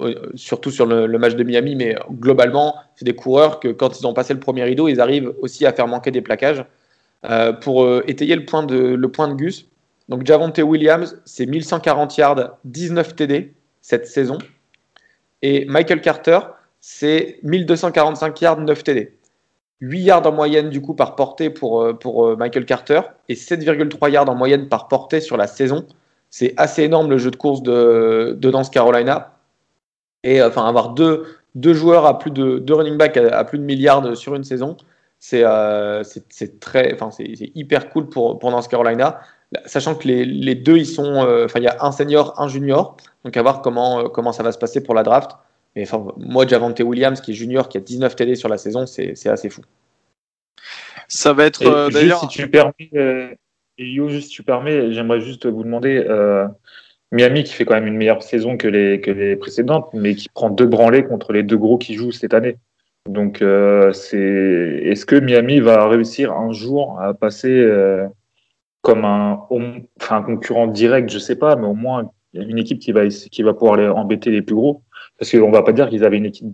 euh, 0.00 0.14
surtout 0.34 0.70
sur 0.70 0.86
le, 0.86 1.18
match 1.18 1.34
de 1.34 1.44
Miami, 1.44 1.76
mais 1.76 1.96
globalement, 2.10 2.74
c'est 2.94 3.04
des 3.04 3.14
coureurs 3.14 3.60
que 3.60 3.68
quand 3.68 4.00
ils 4.00 4.06
ont 4.06 4.14
passé 4.14 4.34
le 4.34 4.40
premier 4.40 4.64
rideau, 4.64 4.88
ils 4.88 5.00
arrivent 5.00 5.32
aussi 5.40 5.66
à 5.66 5.72
faire 5.72 5.86
manquer 5.86 6.10
des 6.10 6.22
plaquages. 6.22 6.64
pour 7.60 7.88
étayer 8.06 8.36
le 8.36 8.44
point 8.44 8.62
de, 8.62 8.76
le 8.76 9.08
point 9.08 9.28
de 9.28 9.34
Gus, 9.34 9.66
donc 10.08 10.24
Javonte 10.24 10.58
Williams, 10.58 11.20
c'est 11.24 11.46
1140 11.46 12.16
yards, 12.16 12.58
19 12.64 13.16
TD 13.16 13.52
cette 13.80 14.06
saison. 14.06 14.38
Et 15.42 15.64
Michael 15.64 16.00
Carter, 16.00 16.38
c'est 16.80 17.38
1245 17.42 18.40
yards, 18.40 18.60
9 18.60 18.84
TD. 18.84 19.15
8 19.80 20.00
yards 20.00 20.26
en 20.26 20.32
moyenne 20.32 20.70
du 20.70 20.80
coup 20.80 20.94
par 20.94 21.16
portée 21.16 21.50
pour, 21.50 21.82
euh, 21.82 21.98
euh, 22.04 22.36
Michael 22.36 22.64
Carter 22.64 23.00
et 23.28 23.34
7,3 23.34 24.10
yards 24.10 24.28
en 24.28 24.34
moyenne 24.34 24.68
par 24.68 24.88
portée 24.88 25.20
sur 25.20 25.36
la 25.36 25.46
saison. 25.46 25.86
C'est 26.30 26.54
assez 26.56 26.82
énorme 26.82 27.10
le 27.10 27.18
jeu 27.18 27.30
de 27.30 27.36
course 27.36 27.62
de, 27.62 28.36
de 28.38 28.50
North 28.50 28.72
Carolina. 28.72 29.34
Et 30.24 30.40
euh, 30.40 30.50
avoir 30.50 30.90
deux, 30.90 31.24
joueurs 31.62 32.06
à 32.06 32.18
plus 32.18 32.30
de 32.30 32.58
deux 32.58 32.74
running 32.74 32.96
back 32.96 33.16
à, 33.16 33.44
plus 33.44 33.58
de 33.58 33.64
milliards 33.64 34.16
sur 34.16 34.34
une 34.34 34.44
saison, 34.44 34.76
c'est 35.18 35.44
très, 36.60 36.96
c'est 37.10 37.50
hyper 37.54 37.90
cool 37.90 38.08
pour, 38.08 38.38
pour 38.38 38.68
Carolina. 38.68 39.20
Sachant 39.64 39.94
que 39.94 40.08
les, 40.08 40.54
deux, 40.54 40.78
ils 40.78 40.86
sont, 40.86 41.18
enfin, 41.44 41.60
il 41.60 41.64
y 41.64 41.68
a 41.68 41.76
un 41.80 41.92
senior, 41.92 42.34
un 42.40 42.48
junior. 42.48 42.96
Donc, 43.24 43.36
à 43.36 43.42
voir 43.42 43.62
comment 43.62 44.32
ça 44.32 44.42
va 44.42 44.52
se 44.52 44.58
passer 44.58 44.82
pour 44.82 44.94
la 44.94 45.04
draft. 45.04 45.30
Mais 45.76 45.82
enfin, 45.82 46.06
moi, 46.16 46.46
Javante 46.46 46.80
Williams, 46.80 47.20
qui 47.20 47.32
est 47.32 47.34
junior, 47.34 47.68
qui 47.68 47.76
a 47.76 47.80
19 47.80 48.16
TD 48.16 48.34
sur 48.34 48.48
la 48.48 48.56
saison, 48.56 48.86
c'est 48.86 49.28
assez 49.28 49.50
fou. 49.50 49.60
Ça 51.06 51.34
va 51.34 51.44
être 51.44 51.64
euh, 51.64 51.90
d'ailleurs. 51.90 52.20
Si 52.20 52.28
tu 52.28 52.50
permets, 52.50 52.90
euh, 52.94 53.28
juste 53.78 54.28
si 54.28 54.34
tu 54.34 54.42
permets, 54.42 54.92
j'aimerais 54.92 55.20
juste 55.20 55.46
vous 55.46 55.62
demander. 55.62 56.02
Euh, 56.08 56.48
Miami 57.12 57.44
qui 57.44 57.52
fait 57.52 57.64
quand 57.64 57.74
même 57.74 57.86
une 57.86 57.96
meilleure 57.96 58.24
saison 58.24 58.56
que 58.56 58.66
les, 58.66 59.00
que 59.00 59.12
les 59.12 59.36
précédentes, 59.36 59.88
mais 59.92 60.16
qui 60.16 60.28
prend 60.28 60.50
deux 60.50 60.66
branlés 60.66 61.04
contre 61.04 61.32
les 61.32 61.44
deux 61.44 61.56
gros 61.56 61.78
qui 61.78 61.94
jouent 61.94 62.10
cette 62.10 62.34
année. 62.34 62.56
Donc, 63.08 63.44
c'est 63.92 64.18
est-ce 64.18 65.06
que 65.06 65.14
Miami 65.14 65.60
va 65.60 65.86
réussir 65.86 66.32
un 66.32 66.50
jour 66.50 67.00
à 67.00 67.14
passer 67.14 67.64
comme 68.82 69.04
un, 69.04 69.40
enfin, 70.00 70.16
un 70.16 70.22
concurrent 70.22 70.66
direct, 70.66 71.08
je 71.08 71.20
sais 71.20 71.36
pas, 71.36 71.54
mais 71.54 71.68
au 71.68 71.74
moins 71.74 72.10
une 72.34 72.58
équipe 72.58 72.80
qui 72.80 72.90
va, 72.90 73.06
qui 73.06 73.42
va 73.44 73.54
pouvoir 73.54 73.76
les 73.76 73.86
embêter 73.86 74.32
les 74.32 74.42
plus 74.42 74.56
gros 74.56 74.82
parce 75.18 75.30
qu'on 75.30 75.50
va 75.50 75.62
pas 75.62 75.72
dire 75.72 75.88
qu'ils 75.88 76.04
avaient 76.04 76.18
une 76.18 76.26
équipe 76.26 76.46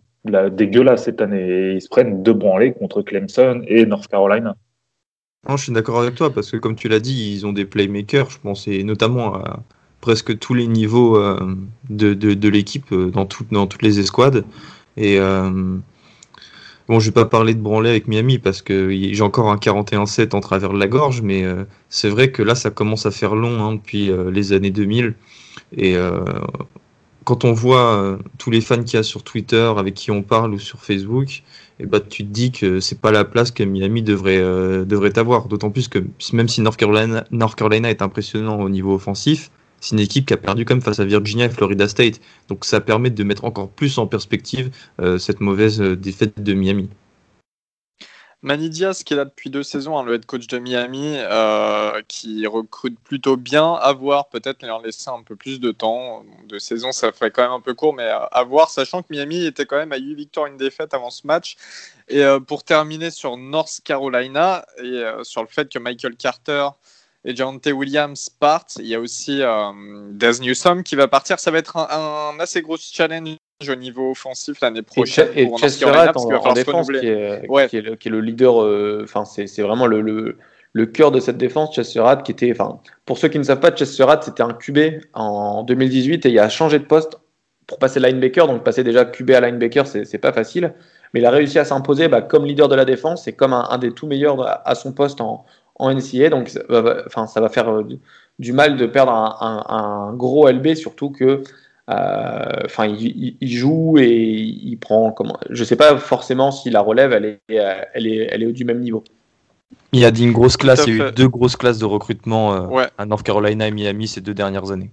dégueulasse 0.53 1.05
cette 1.05 1.21
année. 1.21 1.75
Ils 1.75 1.81
se 1.81 1.89
prennent 1.89 2.23
deux 2.23 2.33
branlés 2.33 2.73
contre 2.73 3.03
Clemson 3.03 3.63
et 3.67 3.87
North 3.87 4.07
Carolina. 4.09 4.57
Je 5.49 5.57
suis 5.57 5.73
d'accord 5.73 6.01
avec 6.01 6.15
toi, 6.15 6.33
parce 6.33 6.51
que 6.53 6.57
comme 6.57 6.77
tu 6.77 6.89
l'as 6.89 7.01
dit, 7.01 7.35
ils 7.35 7.47
ont 7.47 7.53
des 7.53 7.65
playmakers, 7.65 8.31
je 8.31 8.39
pense, 8.39 8.69
et 8.69 8.85
notamment 8.85 9.35
à 9.35 9.61
presque 10.01 10.39
tous 10.39 10.55
les 10.55 10.69
niveaux 10.69 11.17
euh, 11.17 11.57
de, 11.91 12.15
de, 12.15 12.49
l'équipe, 12.49 12.93
euh, 12.93 13.11
dans, 13.11 13.27
dans 13.51 13.67
toutes 13.67 13.83
les 13.83 13.99
escouades. 13.99 14.45
Et 14.97 15.19
euh, 15.19 15.51
bon, 16.89 17.01
je 17.01 17.07
vais 17.07 17.13
pas 17.13 17.25
parler 17.25 17.55
de 17.55 17.61
branlé 17.61 17.91
avec 17.91 18.07
Miami, 18.07 18.39
parce 18.39 18.63
que 18.63 18.91
j'ai 18.91 19.23
encore 19.23 19.51
un 19.51 19.57
41-7 19.57 20.37
en 20.37 20.41
travers 20.41 20.73
de 20.73 20.79
la 20.79 20.87
gorge, 20.87 21.23
mais 21.23 21.45
c'est 21.89 22.09
vrai 22.09 22.31
que 22.31 22.43
là, 22.43 22.55
ça 22.55 22.71
commence 22.71 23.05
à 23.07 23.11
faire 23.11 23.35
long 23.35 23.65
hein, 23.65 23.75
depuis 23.75 24.13
les 24.31 24.53
années 24.53 24.71
2000. 24.71 25.15
Et 25.77 25.97
quand 27.25 27.45
on 27.45 27.53
voit 27.53 27.97
euh, 27.97 28.19
tous 28.39 28.51
les 28.51 28.61
fans 28.61 28.83
qu'il 28.83 28.95
y 28.95 28.97
a 28.97 29.03
sur 29.03 29.23
Twitter, 29.23 29.73
avec 29.77 29.95
qui 29.95 30.11
on 30.11 30.23
parle 30.23 30.55
ou 30.55 30.59
sur 30.59 30.81
Facebook, 30.81 31.43
et 31.79 31.85
eh 31.85 31.87
ben, 31.87 32.01
tu 32.01 32.25
te 32.25 32.31
dis 32.31 32.53
que 32.53 32.81
c'est 32.81 33.01
pas 33.01 33.13
la 33.13 33.25
place 33.25 33.51
que 33.51 33.63
Miami 33.63 34.03
devrait, 34.03 34.41
euh, 34.41 34.85
devrait 34.85 35.19
avoir. 35.19 35.49
D'autant 35.49 35.71
plus 35.71 35.89
que 35.89 35.99
même 36.33 36.49
si 36.49 36.61
North 36.61 36.77
Carolina, 36.77 37.91
est 37.91 38.03
impressionnant 38.03 38.61
au 38.61 38.69
niveau 38.69 38.95
offensif, 38.95 39.51
c'est 39.81 39.97
une 39.97 40.01
équipe 40.01 40.27
qui 40.27 40.35
a 40.35 40.37
perdu 40.37 40.65
quand 40.65 40.75
même 40.75 40.83
face 40.83 41.01
à 41.01 41.05
Virginia 41.05 41.47
et 41.47 41.49
Florida 41.49 41.89
State. 41.89 42.21
Donc 42.49 42.65
ça 42.65 42.81
permet 42.81 43.11
de 43.11 43.25
mettre 43.25 43.45
encore 43.45 43.69
plus 43.69 43.99
en 43.99 44.07
perspective 44.07 44.71
euh, 45.01 45.19
cette 45.19 45.41
mauvaise 45.41 45.81
défaite 45.81 46.41
de 46.43 46.55
Miami. 46.55 46.89
Manny 48.45 48.71
Diaz, 48.71 49.05
qui 49.05 49.15
est 49.15 49.17
là 49.17 49.25
depuis 49.25 49.51
deux 49.51 49.63
saisons, 49.63 49.97
hein, 49.97 50.03
le 50.03 50.15
head 50.15 50.27
coach 50.27 50.49
de 50.49 50.59
Miami, 50.59 51.15
euh, 51.17 52.03
qui 52.09 52.45
recrute 52.49 52.99
plutôt 52.99 53.37
bien. 53.37 53.75
À 53.75 53.93
voir, 53.93 54.29
peut-être 54.31 54.67
leur 54.67 54.83
laisser 54.83 55.11
un 55.11 55.23
peu 55.23 55.37
plus 55.37 55.61
de 55.61 55.71
temps. 55.71 56.25
Deux 56.49 56.59
saisons, 56.59 56.91
ça 56.91 57.13
fait 57.13 57.31
quand 57.31 57.43
même 57.43 57.53
un 57.53 57.61
peu 57.61 57.75
court, 57.75 57.95
mais 57.95 58.09
à 58.09 58.43
voir, 58.43 58.71
sachant 58.71 59.03
que 59.03 59.07
Miami 59.11 59.45
était 59.45 59.65
quand 59.65 59.77
même 59.77 59.93
à 59.93 59.97
8 59.97 60.15
victoires, 60.17 60.47
une 60.47 60.57
défaite 60.57 60.93
avant 60.93 61.11
ce 61.11 61.25
match. 61.25 61.57
Et 62.09 62.25
euh, 62.25 62.41
pour 62.41 62.65
terminer 62.65 63.13
sur 63.13 63.37
North 63.37 63.81
Carolina 63.85 64.67
et 64.79 64.83
euh, 64.83 65.23
sur 65.23 65.43
le 65.43 65.49
fait 65.49 65.73
que 65.73 65.79
Michael 65.79 66.17
Carter 66.17 66.69
et 67.25 67.37
Jonte 67.37 67.67
Williams 67.67 68.29
partent, 68.29 68.75
il 68.81 68.87
y 68.87 68.97
a 68.97 69.01
aussi 69.01 69.41
Des 70.11 70.41
Newsom 70.41 70.83
qui 70.83 70.97
va 70.97 71.07
partir. 71.07 71.39
Ça 71.39 71.53
va 71.53 71.59
être 71.59 71.77
un 71.77 72.41
assez 72.41 72.61
gros 72.61 72.77
challenge 72.77 73.37
au 73.71 73.75
niveau 73.75 74.11
offensif 74.11 74.61
l'année 74.61 74.83
prochaine. 74.83 75.29
Et, 75.35 75.49
Chester 75.57 75.87
en, 75.87 76.53
défense, 76.53 76.89
qui 76.89 77.07
est, 77.07 77.69
qui, 77.69 77.77
est 77.77 78.11
le, 78.11 78.21
leader, 78.21 78.63
euh, 78.63 79.03
enfin 79.05 79.25
c'est 79.25 79.63
vraiment 79.63 79.87
le, 79.87 80.01
le, 80.73 80.87
cœur 80.87 81.11
de 81.11 81.21
cette 81.21 81.39
défense, 81.39 81.75
Chesterad, 81.75 82.23
qui 82.23 82.33
était, 82.33 82.51
enfin, 82.53 82.81
pour 83.05 83.19
ceux 83.19 83.29
qui 83.29 83.39
ne 83.39 83.45
savent 83.45 83.61
pas, 83.61 83.75
Chesterad, 83.75 84.23
c'était 84.23 84.43
un 84.43 84.53
QB 84.53 84.79
en 85.15 85.63
2018 85.65 86.27
et 86.27 86.31
il 86.31 86.39
a 86.39 86.49
changé 86.49 86.79
de 86.79 86.85
poste 86.85 87.19
pour 87.67 87.79
passer 87.79 88.01
linebacker, 88.01 88.47
donc 88.47 88.65
passer 88.65 88.85
déjà 88.85 89.05
QB 89.05 89.31
à 89.31 89.41
linebacker, 89.41 89.87
c'est 89.87 90.19
pas 90.19 90.33
facile, 90.33 90.75
mais 91.15 91.21
il 91.21 91.27
a 91.27 91.31
réussi 91.31 91.59
à 91.59 91.65
s'imposer 91.65 92.09
bah, 92.09 92.23
comme 92.23 92.45
leader 92.45 92.69
de 92.69 92.75
la 92.75 92.85
défense 92.85 93.29
et 93.29 93.33
comme 93.33 93.53
un, 93.53 93.79
des 93.79 93.93
tout 93.93 94.07
meilleurs 94.07 94.67
à, 94.67 94.75
son 94.75 94.93
poste 94.93 95.21
en, 95.21 95.45
en 95.77 95.95
NCA, 95.95 96.29
donc 96.31 96.51
enfin, 97.07 97.27
ça 97.27 97.41
va 97.41 97.49
faire 97.49 97.71
euh, 97.71 97.87
du 98.39 98.53
mal 98.53 98.77
de 98.77 98.87
perdre 98.87 99.13
un, 99.13 99.65
un 99.69 100.15
gros 100.15 100.49
LB, 100.51 100.75
surtout 100.75 101.11
que 101.11 101.43
euh, 101.91 102.63
enfin, 102.65 102.87
il, 102.87 103.37
joue 103.43 103.99
et 103.99 104.09
il 104.09 104.77
prend. 104.77 105.13
Comment 105.13 105.39
Je 105.51 105.65
sais 105.65 105.77
pas 105.77 105.97
forcément 105.99 106.51
si 106.51 106.71
la 106.71 106.81
relève, 106.81 107.13
elle 107.13 107.25
est, 107.25 107.41
elle 107.95 108.07
est, 108.07 108.29
elle 108.31 108.43
est 108.43 108.53
du 108.53 108.65
même 108.65 108.81
niveau. 108.81 109.03
Il 109.93 110.01
y 110.01 110.05
a 110.05 110.09
une 110.09 110.33
grosse 110.33 110.57
classe, 110.57 110.85
il 110.87 110.97
y 110.97 111.01
a 111.01 111.09
eu 111.09 111.13
deux 111.13 111.29
grosses 111.29 111.57
classes 111.57 111.79
de 111.79 111.85
recrutement 111.85 112.77
euh, 112.77 112.85
à 112.99 113.07
North 113.07 113.23
Carolina 113.25 113.67
et 113.67 113.71
Miami 113.71 114.09
ces 114.09 114.21
deux 114.21 114.35
dernières 114.35 114.71
années. 114.71 114.91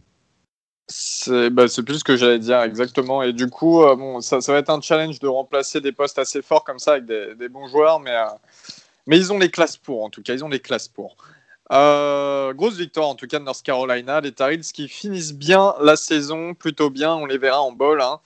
C'est 0.88 1.52
bah, 1.52 1.66
plus 1.86 2.00
ce 2.00 2.04
que 2.04 2.18
j'allais 2.18 2.40
dire, 2.40 2.62
exactement. 2.64 3.22
Et 3.22 3.32
du 3.32 3.48
coup, 3.48 3.84
euh, 3.84 3.96
bon, 3.96 4.22
ça, 4.22 4.42
ça, 4.42 4.52
va 4.54 4.60
être 4.60 4.72
un 4.72 4.82
challenge 4.82 5.20
de 5.20 5.28
remplacer 5.28 5.82
des 5.82 5.92
postes 5.92 6.18
assez 6.18 6.42
forts 6.42 6.64
comme 6.64 6.80
ça 6.80 6.94
avec 6.94 7.06
des, 7.06 7.36
des 7.36 7.48
bons 7.48 7.68
joueurs, 7.68 8.00
mais, 8.00 8.16
mais 9.06 9.18
ils 9.18 9.32
ont 9.32 9.38
les 9.38 9.52
classes 9.52 9.78
pour, 9.78 10.04
en 10.04 10.10
tout 10.10 10.24
cas, 10.24 10.34
ils 10.34 10.44
ont 10.44 10.50
les 10.50 10.60
classes 10.60 10.88
pour. 10.88 11.16
Euh, 11.72 12.54
grosse 12.54 12.78
victoire 12.78 13.08
en 13.08 13.16
tout 13.16 13.28
cas 13.28 13.40
de 13.40 13.44
North 13.44 13.62
Carolina. 13.62 14.22
Les 14.22 14.32
Tar 14.32 14.52
qui 14.74 14.88
finissent 14.88 15.34
bien 15.34 15.76
la 15.82 15.96
saison, 15.96 16.54
plutôt 16.54 16.90
bien. 16.90 17.14
On 17.14 17.26
les 17.26 17.38
verra 17.38 17.62
en 17.62 17.72
bol. 17.72 18.02
Hein. 18.02 18.20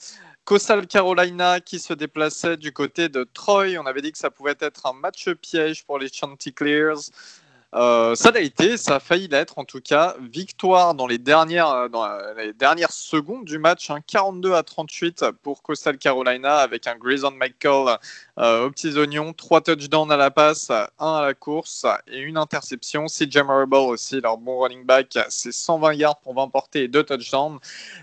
Coastal 0.45 0.87
Carolina 0.87 1.59
qui 1.59 1.79
se 1.79 1.93
déplaçait 1.93 2.57
du 2.57 2.73
côté 2.73 3.09
de 3.09 3.23
Troy. 3.33 3.77
On 3.77 3.85
avait 3.85 4.01
dit 4.01 4.11
que 4.11 4.17
ça 4.17 4.29
pouvait 4.29 4.55
être 4.59 4.85
un 4.85 4.93
match 4.93 5.29
piège 5.41 5.85
pour 5.85 5.99
les 5.99 6.09
Chanticleers. 6.11 7.09
Euh, 7.75 8.13
ça 8.13 8.29
l'a 8.29 8.41
été, 8.41 8.77
ça 8.77 8.97
a 8.97 8.99
failli 8.99 9.27
l'être 9.27 9.57
en 9.57 9.65
tout 9.65 9.81
cas. 9.81 10.15
Victoire 10.21 10.93
dans 10.93 11.07
les 11.07 11.17
dernières, 11.17 11.69
euh, 11.69 11.89
dans 11.89 12.07
les 12.37 12.53
dernières 12.53 12.91
secondes 12.91 13.45
du 13.45 13.57
match, 13.57 13.89
42 14.07 14.51
hein. 14.53 14.57
à 14.57 14.63
38 14.63 15.25
pour 15.41 15.63
Coastal 15.63 15.97
Carolina 15.97 16.57
avec 16.57 16.85
un 16.85 16.95
Grayson 16.95 17.31
Michael 17.31 17.97
euh, 18.37 18.67
aux 18.67 18.71
petits 18.71 18.95
oignons, 18.95 19.33
3 19.33 19.61
touchdowns 19.61 20.11
à 20.11 20.17
la 20.17 20.29
passe, 20.29 20.69
1 20.69 20.87
à 20.99 21.21
la 21.23 21.33
course 21.33 21.87
et 22.07 22.19
une 22.19 22.37
interception. 22.37 23.07
CJ 23.07 23.37
Marable 23.37 23.75
aussi, 23.75 24.21
leur 24.21 24.37
bon 24.37 24.59
running 24.59 24.85
back, 24.85 25.17
c'est 25.29 25.51
120 25.51 25.93
yards 25.93 26.19
pour 26.19 26.35
20 26.35 26.49
portées 26.49 26.83
et 26.83 26.87
2 26.87 27.03
touchdowns. 27.03 27.57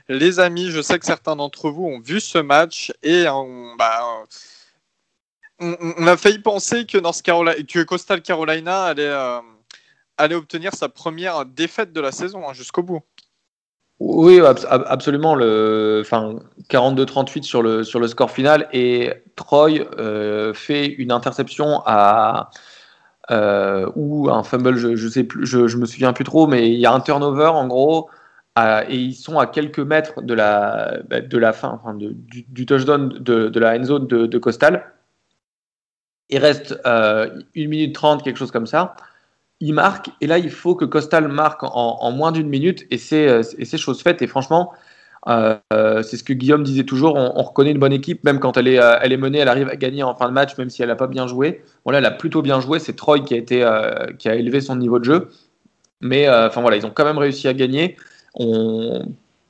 Les 0.08 0.40
amis, 0.40 0.70
je 0.70 0.82
sais 0.82 0.98
que 0.98 1.06
certains 1.06 1.36
d'entre 1.36 1.70
vous 1.70 1.84
ont 1.84 2.00
vu 2.00 2.20
ce 2.20 2.38
match 2.38 2.92
et 3.04 3.28
on, 3.28 3.76
bah, 3.76 4.24
a 5.60 6.16
failli 6.16 6.40
penser 6.40 6.86
que, 6.86 6.98
North 6.98 7.22
Carolina, 7.22 7.84
Coastal 7.86 8.20
Carolina 8.22 8.84
allait 8.84 9.12
allait 10.20 10.34
obtenir 10.34 10.74
sa 10.74 10.88
première 10.88 11.44
défaite 11.46 11.92
de 11.92 12.00
la 12.00 12.12
saison 12.12 12.48
hein, 12.48 12.52
jusqu'au 12.52 12.82
bout. 12.82 13.00
Oui, 13.98 14.40
absolument. 14.40 15.34
Le, 15.34 16.00
enfin, 16.02 16.36
42-38 16.70 17.42
sur 17.42 17.62
le, 17.62 17.84
sur 17.84 18.00
le 18.00 18.08
score 18.08 18.30
final 18.30 18.66
et 18.72 19.12
Troy 19.36 19.80
euh, 19.98 20.54
fait 20.54 20.86
une 20.86 21.12
interception 21.12 21.82
à 21.84 22.50
euh, 23.30 23.90
ou 23.96 24.30
un 24.30 24.42
fumble, 24.42 24.76
je, 24.76 24.96
je 24.96 25.08
sais 25.08 25.24
plus, 25.24 25.46
je, 25.46 25.76
me 25.76 25.84
souviens 25.84 26.14
plus 26.14 26.24
trop, 26.24 26.46
mais 26.46 26.70
il 26.70 26.78
y 26.78 26.86
a 26.86 26.92
un 26.92 27.00
turnover 27.00 27.46
en 27.46 27.66
gros 27.66 28.08
et 28.88 28.96
ils 28.96 29.14
sont 29.14 29.38
à 29.38 29.46
quelques 29.46 29.78
mètres 29.78 30.20
de 30.22 30.34
la 30.34 30.98
bah, 31.08 31.20
de 31.20 31.38
la 31.38 31.52
fin, 31.52 31.80
enfin, 31.82 31.94
du, 31.94 32.66
touchdown 32.66 33.08
de, 33.08 33.48
de, 33.48 33.60
la 33.60 33.78
end 33.78 33.84
zone 33.84 34.06
de, 34.06 34.26
de 34.26 34.38
Costal. 34.38 34.92
Il 36.28 36.38
reste 36.38 36.78
euh, 36.86 37.28
1 37.56 37.68
minute 37.68 37.94
30, 37.94 38.22
quelque 38.22 38.36
chose 38.36 38.50
comme 38.50 38.66
ça 38.66 38.96
il 39.60 39.74
marque, 39.74 40.10
et 40.20 40.26
là, 40.26 40.38
il 40.38 40.50
faut 40.50 40.74
que 40.74 40.86
Costal 40.86 41.28
marque 41.28 41.60
en, 41.62 42.10
moins 42.12 42.32
d'une 42.32 42.48
minute, 42.48 42.86
et 42.90 42.96
c'est, 42.96 43.28
euh, 43.28 43.42
chose 43.76 44.02
faite. 44.02 44.22
Et 44.22 44.26
franchement, 44.26 44.72
euh, 45.28 45.56
euh, 45.74 46.02
c'est 46.02 46.16
ce 46.16 46.24
que 46.24 46.32
Guillaume 46.32 46.62
disait 46.62 46.84
toujours, 46.84 47.16
on, 47.16 47.42
reconnaît 47.42 47.70
une 47.70 47.78
bonne 47.78 47.92
équipe, 47.92 48.24
même 48.24 48.40
quand 48.40 48.56
elle 48.56 48.68
est, 48.68 48.80
elle 49.02 49.12
est 49.12 49.18
menée, 49.18 49.38
elle 49.38 49.48
arrive 49.48 49.68
à 49.68 49.76
gagner 49.76 50.02
en 50.02 50.14
fin 50.14 50.28
de 50.28 50.32
match, 50.32 50.56
même 50.56 50.70
si 50.70 50.82
elle 50.82 50.88
n'a 50.88 50.96
pas 50.96 51.06
bien 51.06 51.26
joué. 51.26 51.62
Bon, 51.84 51.92
là, 51.92 51.98
elle 51.98 52.06
a 52.06 52.10
plutôt 52.10 52.40
bien 52.40 52.60
joué, 52.60 52.78
c'est 52.78 52.96
Troy 52.96 53.20
qui 53.20 53.34
a, 53.34 53.36
été, 53.36 53.68
qui 54.18 54.30
a 54.30 54.34
élevé 54.34 54.62
son 54.62 54.76
niveau 54.76 54.98
de 54.98 55.04
jeu. 55.04 55.28
Mais 56.00 56.28
enfin 56.30 56.62
voilà, 56.62 56.78
ils 56.78 56.86
ont 56.86 56.90
quand 56.90 57.04
même 57.04 57.18
réussi 57.18 57.46
à 57.46 57.52
gagner. 57.52 57.96
On... 58.34 59.04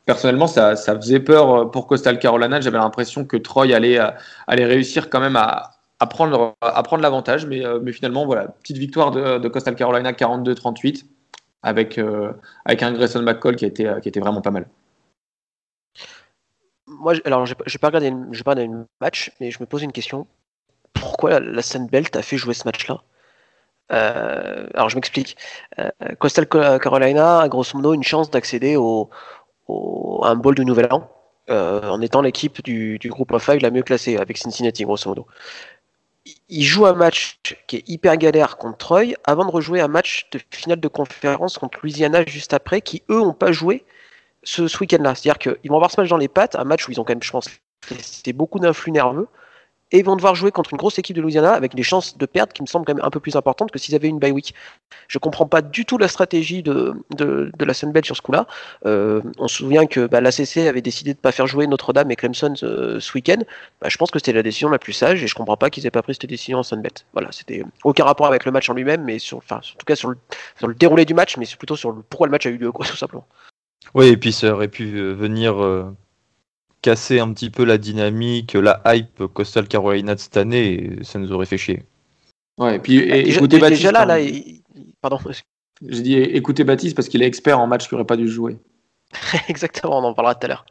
Personnellement, 0.06 0.48
ça, 0.48 0.74
ça 0.74 0.96
faisait 0.96 1.20
peur 1.20 1.70
pour 1.70 1.86
Costal 1.86 2.18
Carolina. 2.18 2.60
J'avais 2.60 2.78
l'impression 2.78 3.24
que 3.24 3.36
Troy 3.36 3.72
allait, 3.72 4.00
allait 4.48 4.64
réussir 4.64 5.08
quand 5.08 5.20
même 5.20 5.36
à, 5.36 5.70
à 6.00 6.06
prendre, 6.06 7.02
l'avantage. 7.02 7.46
Mais, 7.46 7.64
euh, 7.64 7.78
mais 7.80 7.92
finalement, 7.92 8.26
voilà, 8.26 8.48
petite 8.48 8.78
victoire 8.78 9.10
de, 9.10 9.38
de 9.38 9.48
Coastal 9.48 9.76
Carolina 9.76 10.12
42-38 10.12 11.04
avec, 11.62 11.98
euh, 11.98 12.32
avec 12.64 12.82
un 12.82 12.92
Grayson 12.92 13.22
McCall 13.22 13.56
qui, 13.56 13.66
été, 13.66 13.92
qui 14.02 14.08
était 14.08 14.20
vraiment 14.20 14.40
pas 14.40 14.50
mal. 14.50 14.66
Moi, 16.86 17.14
alors, 17.24 17.42
regardé, 17.42 17.64
j'ai 17.66 17.78
pas 17.78 17.88
regardé 17.88 18.66
le 18.66 18.86
match, 19.00 19.30
mais 19.40 19.50
je 19.50 19.60
me 19.60 19.66
pose 19.66 19.82
une 19.82 19.92
question. 19.92 20.26
Pourquoi 20.94 21.38
la, 21.38 21.62
Sunbelt 21.62 22.16
a 22.16 22.22
fait 22.22 22.36
jouer 22.36 22.54
ce 22.54 22.66
match-là? 22.66 23.02
Euh, 23.92 24.68
alors 24.74 24.88
je 24.88 24.94
m'explique. 24.94 25.36
Coastal 26.20 26.46
Carolina 26.46 27.40
a 27.40 27.48
grosso 27.48 27.76
modo 27.76 27.92
une 27.92 28.04
chance 28.04 28.30
d'accéder 28.30 28.76
au, 28.76 29.10
au, 29.66 30.20
à 30.24 30.30
un 30.30 30.36
bol 30.36 30.54
de 30.54 30.62
Nouvel 30.62 30.88
An 30.92 31.10
en 31.48 32.00
étant 32.00 32.22
l'équipe 32.22 32.62
du, 32.62 33.00
du 33.00 33.08
groupe 33.08 33.32
of 33.32 33.44
five 33.44 33.60
la 33.60 33.72
mieux 33.72 33.82
classée 33.82 34.16
avec 34.16 34.38
Cincinnati 34.38 34.84
grosso 34.84 35.08
modo 35.08 35.26
il 36.48 36.64
joue 36.64 36.86
un 36.86 36.92
match 36.92 37.38
qui 37.66 37.76
est 37.76 37.88
hyper 37.88 38.16
galère 38.16 38.56
contre 38.56 38.78
Troy 38.78 39.14
avant 39.24 39.44
de 39.44 39.50
rejouer 39.50 39.80
un 39.80 39.88
match 39.88 40.28
de 40.32 40.40
finale 40.50 40.80
de 40.80 40.88
conférence 40.88 41.58
contre 41.58 41.78
Louisiana 41.82 42.24
juste 42.26 42.52
après, 42.52 42.80
qui 42.80 43.02
eux 43.10 43.20
n'ont 43.20 43.32
pas 43.32 43.52
joué 43.52 43.84
ce, 44.42 44.62
week-end-là. 44.78 45.14
C'est-à-dire 45.14 45.38
qu'ils 45.38 45.70
vont 45.70 45.76
avoir 45.76 45.90
ce 45.90 46.00
match 46.00 46.10
dans 46.10 46.16
les 46.16 46.28
pattes, 46.28 46.56
un 46.56 46.64
match 46.64 46.86
où 46.86 46.92
ils 46.92 47.00
ont 47.00 47.04
quand 47.04 47.12
même, 47.12 47.22
je 47.22 47.30
pense, 47.30 47.48
beaucoup 48.34 48.58
d'influx 48.58 48.92
nerveux 48.92 49.28
et 49.92 50.02
vont 50.02 50.16
devoir 50.16 50.34
jouer 50.34 50.50
contre 50.50 50.72
une 50.72 50.78
grosse 50.78 50.98
équipe 50.98 51.16
de 51.16 51.22
Louisiana 51.22 51.52
avec 51.52 51.74
des 51.74 51.82
chances 51.82 52.16
de 52.16 52.26
perdre 52.26 52.52
qui 52.52 52.62
me 52.62 52.66
semblent 52.66 52.86
quand 52.86 52.94
même 52.94 53.04
un 53.04 53.10
peu 53.10 53.20
plus 53.20 53.36
importantes 53.36 53.70
que 53.70 53.78
s'ils 53.78 53.94
avaient 53.94 54.08
une 54.08 54.18
bye 54.18 54.32
week. 54.32 54.54
Je 55.08 55.18
comprends 55.18 55.46
pas 55.46 55.62
du 55.62 55.84
tout 55.84 55.98
la 55.98 56.08
stratégie 56.08 56.62
de, 56.62 56.94
de, 57.16 57.50
de 57.56 57.64
la 57.64 57.74
Sunbelt 57.74 58.04
sur 58.04 58.16
ce 58.16 58.22
coup-là. 58.22 58.46
Euh, 58.86 59.20
on 59.38 59.48
se 59.48 59.56
souvient 59.56 59.86
que 59.86 60.06
bah, 60.06 60.20
l'ACC 60.20 60.58
avait 60.58 60.82
décidé 60.82 61.12
de 61.12 61.18
ne 61.18 61.22
pas 61.22 61.32
faire 61.32 61.46
jouer 61.46 61.66
Notre-Dame 61.66 62.10
et 62.10 62.16
Clemson 62.16 62.54
euh, 62.62 63.00
ce 63.00 63.12
week-end. 63.14 63.38
Bah, 63.80 63.88
je 63.88 63.96
pense 63.96 64.10
que 64.10 64.18
c'était 64.18 64.32
la 64.32 64.42
décision 64.42 64.68
la 64.68 64.78
plus 64.78 64.92
sage 64.92 65.22
et 65.22 65.26
je 65.26 65.34
comprends 65.34 65.56
pas 65.56 65.70
qu'ils 65.70 65.86
aient 65.86 65.90
pas 65.90 66.02
pris 66.02 66.14
cette 66.14 66.26
décision 66.26 66.58
en 66.58 66.62
Sunbelt. 66.62 67.06
Voilà, 67.12 67.28
c'était 67.32 67.64
aucun 67.84 68.04
rapport 68.04 68.26
avec 68.26 68.44
le 68.44 68.52
match 68.52 68.68
en 68.70 68.74
lui-même, 68.74 69.02
mais 69.04 69.18
sur, 69.18 69.38
enfin, 69.38 69.56
en 69.56 69.78
tout 69.78 69.86
cas 69.86 69.96
sur 69.96 70.10
le, 70.10 70.16
sur 70.58 70.68
le 70.68 70.74
déroulé 70.74 71.04
du 71.04 71.14
match, 71.14 71.36
mais 71.36 71.46
plutôt 71.58 71.76
sur 71.76 71.92
le, 71.92 72.02
pourquoi 72.08 72.26
le 72.26 72.30
match 72.30 72.46
a 72.46 72.50
eu 72.50 72.56
lieu, 72.56 72.72
quoi, 72.72 72.86
tout 72.86 72.96
simplement. 72.96 73.26
Oui, 73.94 74.08
et 74.08 74.16
puis 74.16 74.32
ça 74.32 74.52
aurait 74.52 74.68
pu 74.68 74.96
euh, 74.96 75.12
venir 75.12 75.54
casser 76.82 77.20
un 77.20 77.32
petit 77.32 77.50
peu 77.50 77.64
la 77.64 77.78
dynamique, 77.78 78.54
la 78.54 78.80
hype 78.86 79.26
Coastal 79.26 79.68
Carolina 79.68 80.14
de 80.14 80.20
cette 80.20 80.36
année, 80.36 80.98
et 81.00 81.04
ça 81.04 81.18
nous 81.18 81.32
aurait 81.32 81.46
fait 81.46 81.58
chier. 81.58 81.84
Ouais, 82.58 82.76
et 82.76 82.78
puis 82.78 83.06
bah, 83.06 83.16
écoutez 83.16 83.58
Baptiste. 83.58 83.82
Déjà 83.82 83.92
là, 83.92 84.04
là, 84.04 84.18
pardon. 85.00 85.18
J'ai 85.82 86.02
dit 86.02 86.14
écoutez 86.16 86.64
Baptiste 86.64 86.94
parce 86.94 87.08
qu'il 87.08 87.22
est 87.22 87.26
expert 87.26 87.58
en 87.58 87.66
match 87.66 87.88
qu'il 87.88 87.96
n'aurait 87.96 88.06
pas 88.06 88.16
dû 88.16 88.28
jouer. 88.28 88.58
Exactement, 89.48 89.98
on 89.98 90.04
en 90.04 90.14
parlera 90.14 90.34
tout 90.34 90.46
à 90.46 90.48
l'heure. 90.48 90.66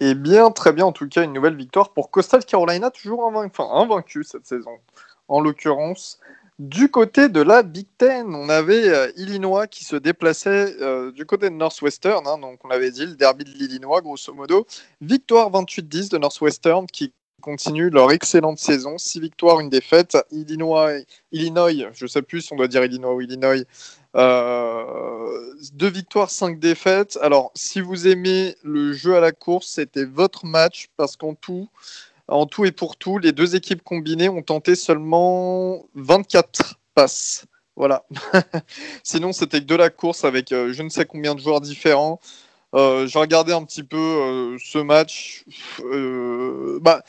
Eh 0.00 0.14
bien, 0.14 0.50
très 0.52 0.72
bien, 0.72 0.84
en 0.86 0.92
tout 0.92 1.08
cas, 1.08 1.24
une 1.24 1.32
nouvelle 1.32 1.56
victoire 1.56 1.92
pour 1.92 2.10
Coastal 2.10 2.44
Carolina, 2.44 2.90
toujours 2.90 3.26
invaincu 3.26 4.22
cette 4.22 4.46
saison. 4.46 4.78
En 5.26 5.40
l'occurrence, 5.40 6.20
du 6.58 6.90
côté 6.90 7.28
de 7.28 7.40
la 7.40 7.62
Big 7.62 7.86
Ten, 7.98 8.34
on 8.34 8.48
avait 8.48 8.88
euh, 8.88 9.12
Illinois 9.16 9.66
qui 9.66 9.84
se 9.84 9.94
déplaçait 9.96 10.74
euh, 10.80 11.12
du 11.12 11.24
côté 11.24 11.50
de 11.50 11.54
Northwestern, 11.54 12.26
hein, 12.26 12.38
donc 12.38 12.64
on 12.64 12.70
avait 12.70 12.90
dit 12.90 13.06
le 13.06 13.14
derby 13.14 13.44
de 13.44 13.50
l'Illinois, 13.50 14.00
grosso 14.00 14.34
modo. 14.34 14.66
Victoire 15.00 15.50
28-10 15.50 16.10
de 16.10 16.18
Northwestern 16.18 16.86
qui 16.86 17.12
continue 17.40 17.90
leur 17.90 18.10
excellente 18.10 18.58
saison. 18.58 18.98
6 18.98 19.20
victoires, 19.20 19.60
une 19.60 19.70
défaite. 19.70 20.16
Illinois, 20.32 20.94
Illinois, 21.32 21.90
je 21.92 22.04
ne 22.04 22.08
sais 22.08 22.22
plus 22.22 22.42
si 22.42 22.52
on 22.52 22.56
doit 22.56 22.68
dire 22.68 22.84
Illinois 22.84 23.14
ou 23.14 23.20
Illinois. 23.20 23.64
Euh, 24.16 25.54
deux 25.74 25.90
victoires, 25.90 26.30
cinq 26.30 26.58
défaites. 26.58 27.18
Alors, 27.22 27.52
si 27.54 27.80
vous 27.80 28.08
aimez 28.08 28.56
le 28.64 28.92
jeu 28.92 29.14
à 29.16 29.20
la 29.20 29.32
course, 29.32 29.68
c'était 29.68 30.06
votre 30.06 30.46
match 30.46 30.88
parce 30.96 31.16
qu'en 31.16 31.34
tout, 31.34 31.68
En 32.28 32.46
tout 32.46 32.66
et 32.66 32.72
pour 32.72 32.96
tout, 32.96 33.18
les 33.18 33.32
deux 33.32 33.56
équipes 33.56 33.82
combinées 33.82 34.28
ont 34.28 34.42
tenté 34.42 34.74
seulement 34.74 35.86
24 35.94 36.78
passes. 36.94 37.46
Voilà. 37.74 38.04
Sinon, 39.02 39.32
c'était 39.32 39.60
de 39.60 39.74
la 39.74 39.88
course 39.88 40.24
avec 40.24 40.52
euh, 40.52 40.72
je 40.72 40.82
ne 40.82 40.88
sais 40.90 41.06
combien 41.06 41.34
de 41.34 41.40
joueurs 41.40 41.60
différents. 41.60 42.20
Euh, 42.74 43.06
j'ai 43.06 43.18
un 43.18 43.64
petit 43.64 43.82
peu 43.82 43.96
euh, 43.96 44.58
ce 44.58 44.78
match. 44.78 45.44
bah, 46.80 47.02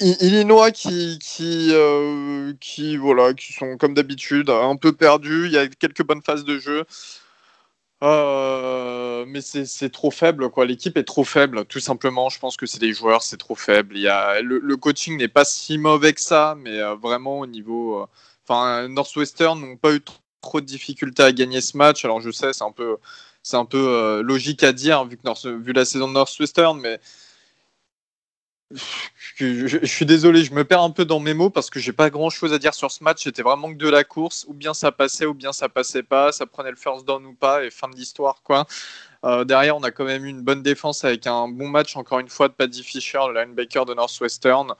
Illinois 0.00 0.70
qui, 0.70 1.18
qui, 1.20 2.96
voilà, 2.96 3.34
qui 3.34 3.52
sont 3.52 3.76
comme 3.76 3.94
d'habitude 3.94 4.50
un 4.50 4.76
peu 4.76 4.92
perdus. 4.92 5.46
Il 5.46 5.52
y 5.52 5.58
a 5.58 5.68
quelques 5.68 6.04
bonnes 6.04 6.22
phases 6.22 6.44
de 6.44 6.58
jeu. 6.58 6.84
Mais 8.02 9.40
c'est 9.40 9.90
trop 9.90 10.10
faible, 10.10 10.50
quoi. 10.50 10.64
L'équipe 10.66 10.96
est 10.96 11.04
trop 11.04 11.24
faible, 11.24 11.64
tout 11.66 11.80
simplement. 11.80 12.28
Je 12.28 12.38
pense 12.38 12.56
que 12.56 12.66
c'est 12.66 12.80
des 12.80 12.92
joueurs, 12.92 13.22
c'est 13.22 13.36
trop 13.36 13.54
faible. 13.54 13.96
Il 13.96 14.02
y 14.02 14.08
a, 14.08 14.40
le, 14.40 14.76
coaching 14.76 15.16
n'est 15.18 15.28
pas 15.28 15.44
si 15.44 15.78
mauvais 15.78 16.12
que 16.12 16.20
ça, 16.20 16.56
mais 16.58 16.80
vraiment 17.00 17.40
au 17.40 17.46
niveau 17.46 18.06
Enfin, 18.50 18.88
Northwestern 18.88 19.60
n'ont 19.60 19.76
pas 19.76 19.92
eu 19.94 20.00
trop 20.40 20.60
de 20.60 20.66
difficultés 20.66 21.22
à 21.22 21.32
gagner 21.32 21.60
ce 21.60 21.76
match. 21.76 22.04
Alors 22.04 22.20
je 22.20 22.32
sais, 22.32 22.52
c'est 22.52 22.64
un 22.64 22.72
peu, 22.72 22.96
un 23.52 23.64
peu 23.64 23.78
euh, 23.78 24.22
logique 24.22 24.64
à 24.64 24.72
dire 24.72 25.04
vu, 25.04 25.16
que 25.16 25.48
vu 25.48 25.72
la 25.72 25.84
saison 25.84 26.08
de 26.08 26.14
Northwestern, 26.14 26.78
mais 26.80 27.00
je, 29.36 29.84
suis 29.84 30.06
désolé, 30.06 30.44
je 30.44 30.52
me 30.52 30.64
perds 30.64 30.82
un 30.82 30.90
peu 30.90 31.04
dans 31.04 31.20
mes 31.20 31.34
mots 31.34 31.50
parce 31.50 31.70
que 31.70 31.80
j'ai 31.80 31.92
pas 31.92 32.10
grand 32.10 32.30
chose 32.30 32.52
à 32.52 32.58
dire 32.58 32.74
sur 32.74 32.90
ce 32.90 33.02
match. 33.02 33.24
C'était 33.24 33.42
vraiment 33.42 33.72
que 33.72 33.78
de 33.78 33.88
la 33.88 34.04
course, 34.04 34.44
ou 34.48 34.54
bien 34.54 34.74
ça 34.74 34.92
passait, 34.92 35.26
ou 35.26 35.34
bien 35.34 35.52
ça 35.52 35.68
passait 35.68 36.02
pas, 36.02 36.32
ça 36.32 36.46
prenait 36.46 36.70
le 36.70 36.76
first 36.76 37.06
down 37.06 37.24
ou 37.26 37.34
pas, 37.34 37.64
et 37.64 37.70
fin 37.70 37.88
de 37.88 37.96
l'histoire 37.96 38.42
quoi. 38.42 38.66
Euh, 39.24 39.44
derrière, 39.44 39.76
on 39.76 39.82
a 39.82 39.90
quand 39.90 40.04
même 40.04 40.24
eu 40.24 40.28
une 40.28 40.42
bonne 40.42 40.62
défense 40.62 41.04
avec 41.04 41.26
un 41.26 41.48
bon 41.48 41.68
match 41.68 41.96
encore 41.96 42.20
une 42.20 42.28
fois 42.28 42.48
de 42.48 42.54
Paddy 42.54 42.82
Fisher, 42.82 43.20
le 43.28 43.40
linebacker 43.40 43.84
de 43.84 43.94
Northwestern. 43.94 44.74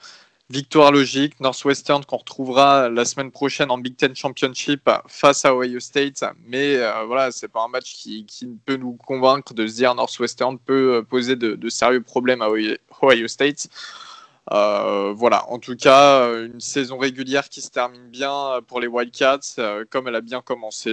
Victoire 0.51 0.91
logique, 0.91 1.39
Northwestern 1.39 2.05
qu'on 2.05 2.17
retrouvera 2.17 2.89
la 2.89 3.05
semaine 3.05 3.31
prochaine 3.31 3.71
en 3.71 3.79
Big 3.79 3.97
Ten 3.97 4.17
Championship 4.17 4.91
face 5.07 5.45
à 5.45 5.55
Ohio 5.55 5.79
State. 5.79 6.25
Mais 6.45 6.75
euh, 6.75 7.05
voilà, 7.07 7.31
c'est 7.31 7.47
pas 7.47 7.63
un 7.63 7.69
match 7.69 7.95
qui, 7.95 8.27
peut 8.67 8.75
nous 8.75 8.95
convaincre 8.95 9.55
de 9.55 9.65
se 9.69 9.77
dire 9.77 9.95
Northwestern 9.95 10.59
peut 10.59 10.97
euh, 10.97 11.03
poser 11.03 11.37
de, 11.37 11.69
sérieux 11.69 12.03
problèmes 12.03 12.43
à 12.43 12.49
Ohio 12.49 13.29
State. 13.29 13.69
Euh, 14.51 15.13
voilà, 15.15 15.49
en 15.51 15.61
tout 15.61 15.77
cas, 15.77 16.29
une 16.35 16.59
saison 16.59 16.99
régulière 16.99 17.49
qui 17.49 17.61
se 17.61 17.71
termine 17.71 18.09
bien 18.09 18.59
pour 18.67 18.81
les 18.81 18.89
Wildcats, 18.89 19.85
comme 19.89 20.09
elle 20.09 20.17
a 20.17 20.21
bien 20.21 20.41
commencé. 20.41 20.91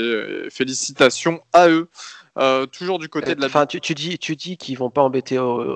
Félicitations 0.51 1.41
à 1.51 1.68
eux. 1.68 1.89
Euh, 2.38 2.66
toujours 2.68 3.00
du 3.00 3.10
côté 3.10 3.34
de 3.34 3.42
la. 3.42 3.48
Enfin, 3.48 3.66
tu, 3.66 3.80
dis, 3.80 4.20
tu 4.20 4.36
dis 4.36 4.58
qu'ils 4.58 4.78
vont 4.78 4.90
pas 4.90 5.02
embêter 5.02 5.40
au, 5.40 5.76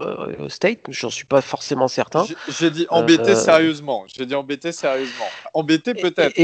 State. 0.49 0.79
J'en 0.89 1.09
suis 1.09 1.25
pas 1.25 1.41
forcément 1.41 1.87
certain. 1.87 2.25
J'ai 2.47 2.69
dit 2.69 2.85
embêter 2.89 3.31
euh, 3.31 3.35
sérieusement. 3.35 4.05
J'ai 4.15 4.25
dit 4.25 4.35
embêter 4.35 4.71
sérieusement. 4.71 5.25
Embêter 5.53 5.93
peut-être. 5.93 6.37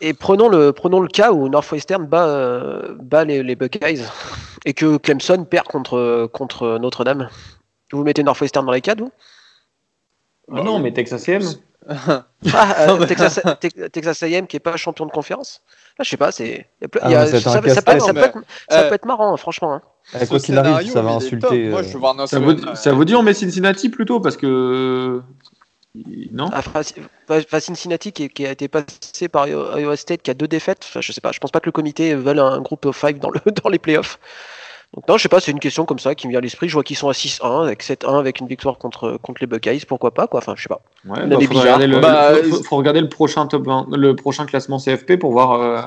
Et, 0.00 0.14
prenons 0.14 0.48
le 0.48 0.72
prenons 0.72 1.00
le 1.00 1.08
cas 1.08 1.32
où 1.32 1.48
Northwestern 1.48 2.06
bat, 2.06 2.28
euh, 2.28 2.94
bat 2.94 3.24
les, 3.24 3.42
les, 3.42 3.56
Buckeyes 3.56 4.04
et 4.64 4.72
que 4.72 4.96
Clemson 4.98 5.44
perd 5.44 5.66
contre 5.66 6.30
contre 6.32 6.78
Notre-Dame. 6.78 7.28
Vous 7.92 8.04
mettez 8.04 8.22
Northwestern 8.22 8.64
dans 8.64 8.72
les 8.72 8.80
cadres, 8.80 9.04
vous? 9.04 10.62
Non, 10.62 10.78
mais 10.78 10.92
Texas 10.92 11.28
A&M. 11.28 11.42
ah, 11.88 12.24
euh, 12.88 13.06
Texas, 13.06 13.40
Texas 13.92 14.22
A&M 14.22 14.46
qui 14.46 14.56
est 14.56 14.60
pas 14.60 14.76
champion 14.76 15.06
de 15.06 15.10
conférence? 15.10 15.62
Là, 15.98 16.04
je 16.04 16.10
sais 16.10 16.16
pas, 16.16 16.32
c'est. 16.32 16.66
ça, 16.80 16.88
peut, 17.60 18.94
être, 18.94 19.06
marrant, 19.06 19.36
franchement. 19.36 19.74
Hein. 19.74 20.26
quoi 20.26 20.38
qu'il 20.38 20.56
arrive, 20.58 20.90
ça 20.90 21.02
va 21.02 21.12
insulter. 21.12 21.68
Moi, 21.68 21.82
je 21.82 21.96
euh, 21.96 22.26
ça, 22.26 22.38
vous, 22.38 22.74
ça 22.74 22.92
vous 22.92 23.04
dit 23.04 23.14
on 23.14 23.22
met 23.22 23.34
Cincinnati 23.34 23.88
plutôt 23.88 24.20
parce 24.20 24.36
que 24.36 25.22
non? 26.32 26.50
Ah, 26.52 27.60
Cincinnati 27.60 28.12
qui, 28.12 28.46
a 28.46 28.50
été 28.50 28.68
passé 28.68 29.28
par 29.28 29.46
Iowa 29.46 29.96
State 29.96 30.22
qui 30.22 30.30
a 30.30 30.34
deux 30.34 30.48
défaites. 30.48 30.86
je 30.98 31.12
sais 31.12 31.20
pas, 31.20 31.32
je 31.32 31.38
pense 31.38 31.52
pas 31.52 31.60
que 31.60 31.66
le 31.66 31.72
comité 31.72 32.14
veuille 32.14 32.40
un 32.40 32.60
groupe 32.60 32.84
of 32.86 32.96
five 32.96 33.18
dans, 33.18 33.30
le, 33.30 33.40
dans 33.62 33.68
les 33.68 33.78
playoffs. 33.78 34.18
Donc 34.94 35.08
non, 35.08 35.16
je 35.16 35.22
sais 35.22 35.28
pas, 35.28 35.40
c'est 35.40 35.50
une 35.50 35.60
question 35.60 35.86
comme 35.86 35.98
ça 35.98 36.14
qui 36.14 36.26
me 36.26 36.30
vient 36.30 36.38
à 36.38 36.42
l'esprit. 36.42 36.68
Je 36.68 36.74
vois 36.74 36.84
qu'ils 36.84 36.96
sont 36.96 37.08
à 37.08 37.12
6-1 37.12 37.64
avec 37.64 37.82
7-1 37.82 38.18
avec 38.18 38.40
une 38.40 38.46
victoire 38.46 38.78
contre, 38.78 39.18
contre 39.22 39.40
les 39.40 39.46
Buckeyes, 39.48 39.80
pourquoi 39.88 40.12
pas 40.12 40.28
quoi. 40.28 40.38
Enfin, 40.38 40.54
je 40.56 40.62
sais 40.62 40.68
pas. 40.68 40.82
Ouais, 41.04 41.26
bah, 41.26 41.36
faut, 41.40 41.58
regarder 41.58 41.86
le, 41.88 41.98
bah, 41.98 42.32
faut, 42.64 42.76
regarder 42.76 43.00
le, 43.00 43.08
prochain 43.08 43.46
top 43.46 43.66
le 43.90 44.14
prochain 44.14 44.46
classement 44.46 44.78
CFP 44.78 45.18
pour 45.18 45.32
voir 45.32 45.52
euh, 45.52 45.80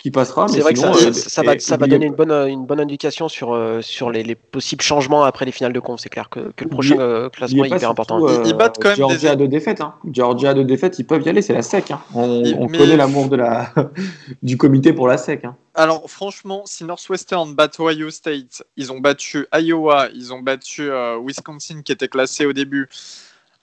qui 0.00 0.10
passera. 0.10 0.48
C'est 0.48 0.60
vrai 0.60 0.72
que 0.72 0.78
ça, 0.78 0.88
euh, 0.88 1.44
va, 1.44 1.58
ça 1.58 1.76
va 1.76 1.86
donner 1.86 2.06
une 2.06 2.14
bonne, 2.14 2.32
une 2.32 2.64
bonne 2.64 2.80
indication 2.80 3.28
sur, 3.28 3.52
euh, 3.52 3.82
sur 3.82 4.10
les, 4.10 4.22
les, 4.22 4.34
possibles 4.34 4.82
changements 4.82 5.24
après 5.24 5.44
les 5.44 5.52
finales 5.52 5.74
de 5.74 5.80
conf. 5.80 6.00
C'est 6.00 6.08
clair 6.08 6.30
que, 6.30 6.52
que, 6.56 6.64
le 6.64 6.70
prochain 6.70 6.98
euh, 6.98 7.28
classement 7.28 7.64
est 7.64 7.68
hyper 7.68 7.90
important. 7.90 8.26
ils, 8.44 8.54
battent 8.54 8.78
quand 8.80 8.88
même 8.88 8.96
Georgia 8.96 9.36
des... 9.36 9.44
de 9.44 9.50
défaite. 9.50 9.82
Hein. 9.82 9.94
Georgia 10.10 10.54
de 10.54 10.62
défaite, 10.62 10.98
ils 10.98 11.04
peuvent 11.04 11.22
y 11.22 11.28
aller, 11.28 11.42
c'est 11.42 11.52
la 11.52 11.60
SEC. 11.60 11.90
Hein. 11.90 12.00
On, 12.14 12.42
on 12.58 12.66
connaît 12.66 12.96
l'amour 12.96 13.28
de 13.28 13.36
la... 13.36 13.74
du 14.42 14.56
comité 14.56 14.94
pour 14.94 15.06
la 15.06 15.18
SEC. 15.18 15.44
Hein. 15.44 15.54
Alors 15.74 16.10
franchement, 16.10 16.62
si 16.64 16.84
Northwestern 16.84 17.54
bat 17.54 17.68
Ohio 17.78 18.10
State, 18.10 18.64
ils 18.78 18.92
ont 18.92 19.00
battu 19.00 19.46
Iowa, 19.52 20.08
ils 20.14 20.32
ont 20.32 20.40
battu 20.40 20.90
Wisconsin 21.24 21.82
qui 21.84 21.92
était 21.92 22.08
classé 22.08 22.46
au 22.46 22.54
début. 22.54 22.88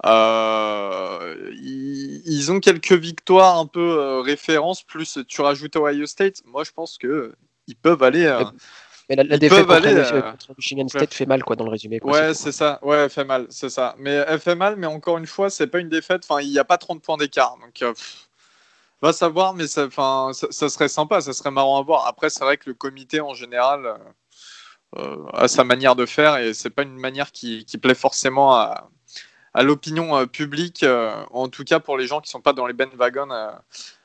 Euh, 0.05 1.51
ils, 1.59 2.51
ont 2.51 2.59
quelques 2.59 2.93
victoires 2.93 3.57
un 3.57 3.65
peu 3.65 3.97
euh, 3.99 4.21
références, 4.21 4.83
plus 4.83 5.19
tu 5.27 5.41
rajoutes 5.41 5.75
Ohio 5.75 6.05
State. 6.05 6.43
Moi, 6.45 6.63
je 6.63 6.71
pense 6.71 6.97
que 6.97 7.33
ils 7.67 7.75
peuvent 7.75 8.03
aller. 8.03 8.25
Euh, 8.25 8.43
mais 9.09 9.15
la, 9.15 9.37
défaite 9.37 9.65
contre, 9.65 10.53
Michigan 10.57 10.87
State 10.87 11.13
fait 11.13 11.25
mal 11.25 11.41
quoi 11.43 11.55
dans 11.55 11.63
le 11.63 11.71
résumé. 11.71 11.99
ouais, 12.03 12.33
c'est 12.33 12.51
ça. 12.51 12.79
Ouais, 12.83 12.97
elle 12.97 13.09
fait 13.09 13.23
mal, 13.23 13.47
c'est 13.49 13.69
ça. 13.69 13.95
Mais 13.97 14.11
elle 14.27 14.39
fait 14.39 14.55
mal, 14.55 14.75
mais 14.75 14.87
encore 14.87 15.17
une 15.17 15.25
fois, 15.25 15.49
c'est 15.49 15.67
pas 15.67 15.79
une 15.79 15.89
défaite. 15.89 16.25
Enfin, 16.29 16.41
il 16.41 16.51
n'y 16.51 16.59
a 16.59 16.65
pas 16.65 16.77
30 16.77 17.01
points 17.01 17.17
d'écart, 17.17 17.57
donc. 17.61 17.95
va 19.01 19.13
savoir, 19.13 19.53
mais 19.53 19.67
ça, 19.67 19.87
ça, 19.89 20.47
ça, 20.51 20.69
serait 20.69 20.89
sympa, 20.89 21.21
ça 21.21 21.33
serait 21.33 21.51
marrant 21.51 21.79
à 21.79 21.83
voir. 21.83 22.05
Après, 22.05 22.29
c'est 22.29 22.43
vrai 22.43 22.57
que 22.57 22.69
le 22.69 22.73
comité 22.73 23.21
en 23.21 23.33
général 23.33 23.97
a 25.33 25.47
sa 25.47 25.63
manière 25.63 25.95
de 25.95 26.05
faire 26.05 26.37
et 26.37 26.53
c'est 26.53 26.69
pas 26.69 26.83
une 26.83 26.97
manière 26.97 27.31
qui, 27.31 27.65
qui 27.65 27.77
plaît 27.77 27.95
forcément 27.95 28.55
à, 28.55 28.89
à 29.57 29.63
l'opinion 29.63 30.15
euh, 30.15 30.27
publique, 30.27 30.83
euh, 30.83 31.11
en 31.31 31.47
tout 31.47 31.63
cas 31.63 31.79
pour 31.79 31.97
les 31.97 32.05
gens 32.05 32.21
qui 32.21 32.29
sont 32.29 32.41
pas 32.41 32.53
dans 32.53 32.67
les 32.67 32.73
bandwagons 32.73 33.31
euh, 33.31 33.49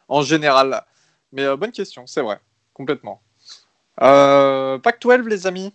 en 0.09 0.23
général. 0.23 0.83
Mais 1.31 1.45
bonne 1.57 1.73
question, 1.73 2.07
c'est 2.07 2.23
vrai, 2.23 2.41
complètement. 2.73 3.23
Pac 3.97 5.01
12, 5.01 5.27
les 5.27 5.47
amis. 5.47 5.75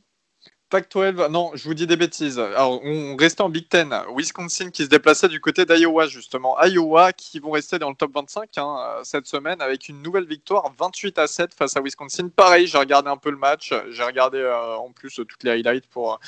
Pac 0.69 0.89
12, 0.91 1.29
non, 1.29 1.51
je 1.53 1.63
vous 1.63 1.75
dis 1.75 1.85
des 1.85 1.95
bêtises. 1.95 2.39
Alors, 2.39 2.83
on 2.83 3.15
restait 3.15 3.41
en 3.41 3.49
Big 3.49 3.69
Ten. 3.69 3.95
Wisconsin 4.15 4.71
qui 4.71 4.83
se 4.83 4.89
déplaçait 4.89 5.29
du 5.29 5.39
côté 5.39 5.65
d'Iowa, 5.65 6.07
justement. 6.07 6.59
Iowa 6.63 7.13
qui 7.13 7.39
vont 7.39 7.51
rester 7.51 7.79
dans 7.79 7.89
le 7.89 7.95
top 7.95 8.11
25 8.13 8.57
hein, 8.57 8.99
cette 9.03 9.27
semaine 9.27 9.61
avec 9.61 9.89
une 9.89 10.01
nouvelle 10.01 10.25
victoire 10.25 10.71
28 10.77 11.19
à 11.19 11.27
7 11.27 11.53
face 11.53 11.77
à 11.77 11.81
Wisconsin. 11.81 12.29
Pareil, 12.29 12.67
j'ai 12.67 12.77
regardé 12.77 13.09
un 13.09 13.17
peu 13.17 13.29
le 13.29 13.37
match. 13.37 13.73
J'ai 13.89 14.03
regardé 14.03 14.43
en 14.79 14.91
plus 14.91 15.13
toutes 15.15 15.43
les 15.43 15.51
highlights 15.51 15.87
pour 15.87 16.19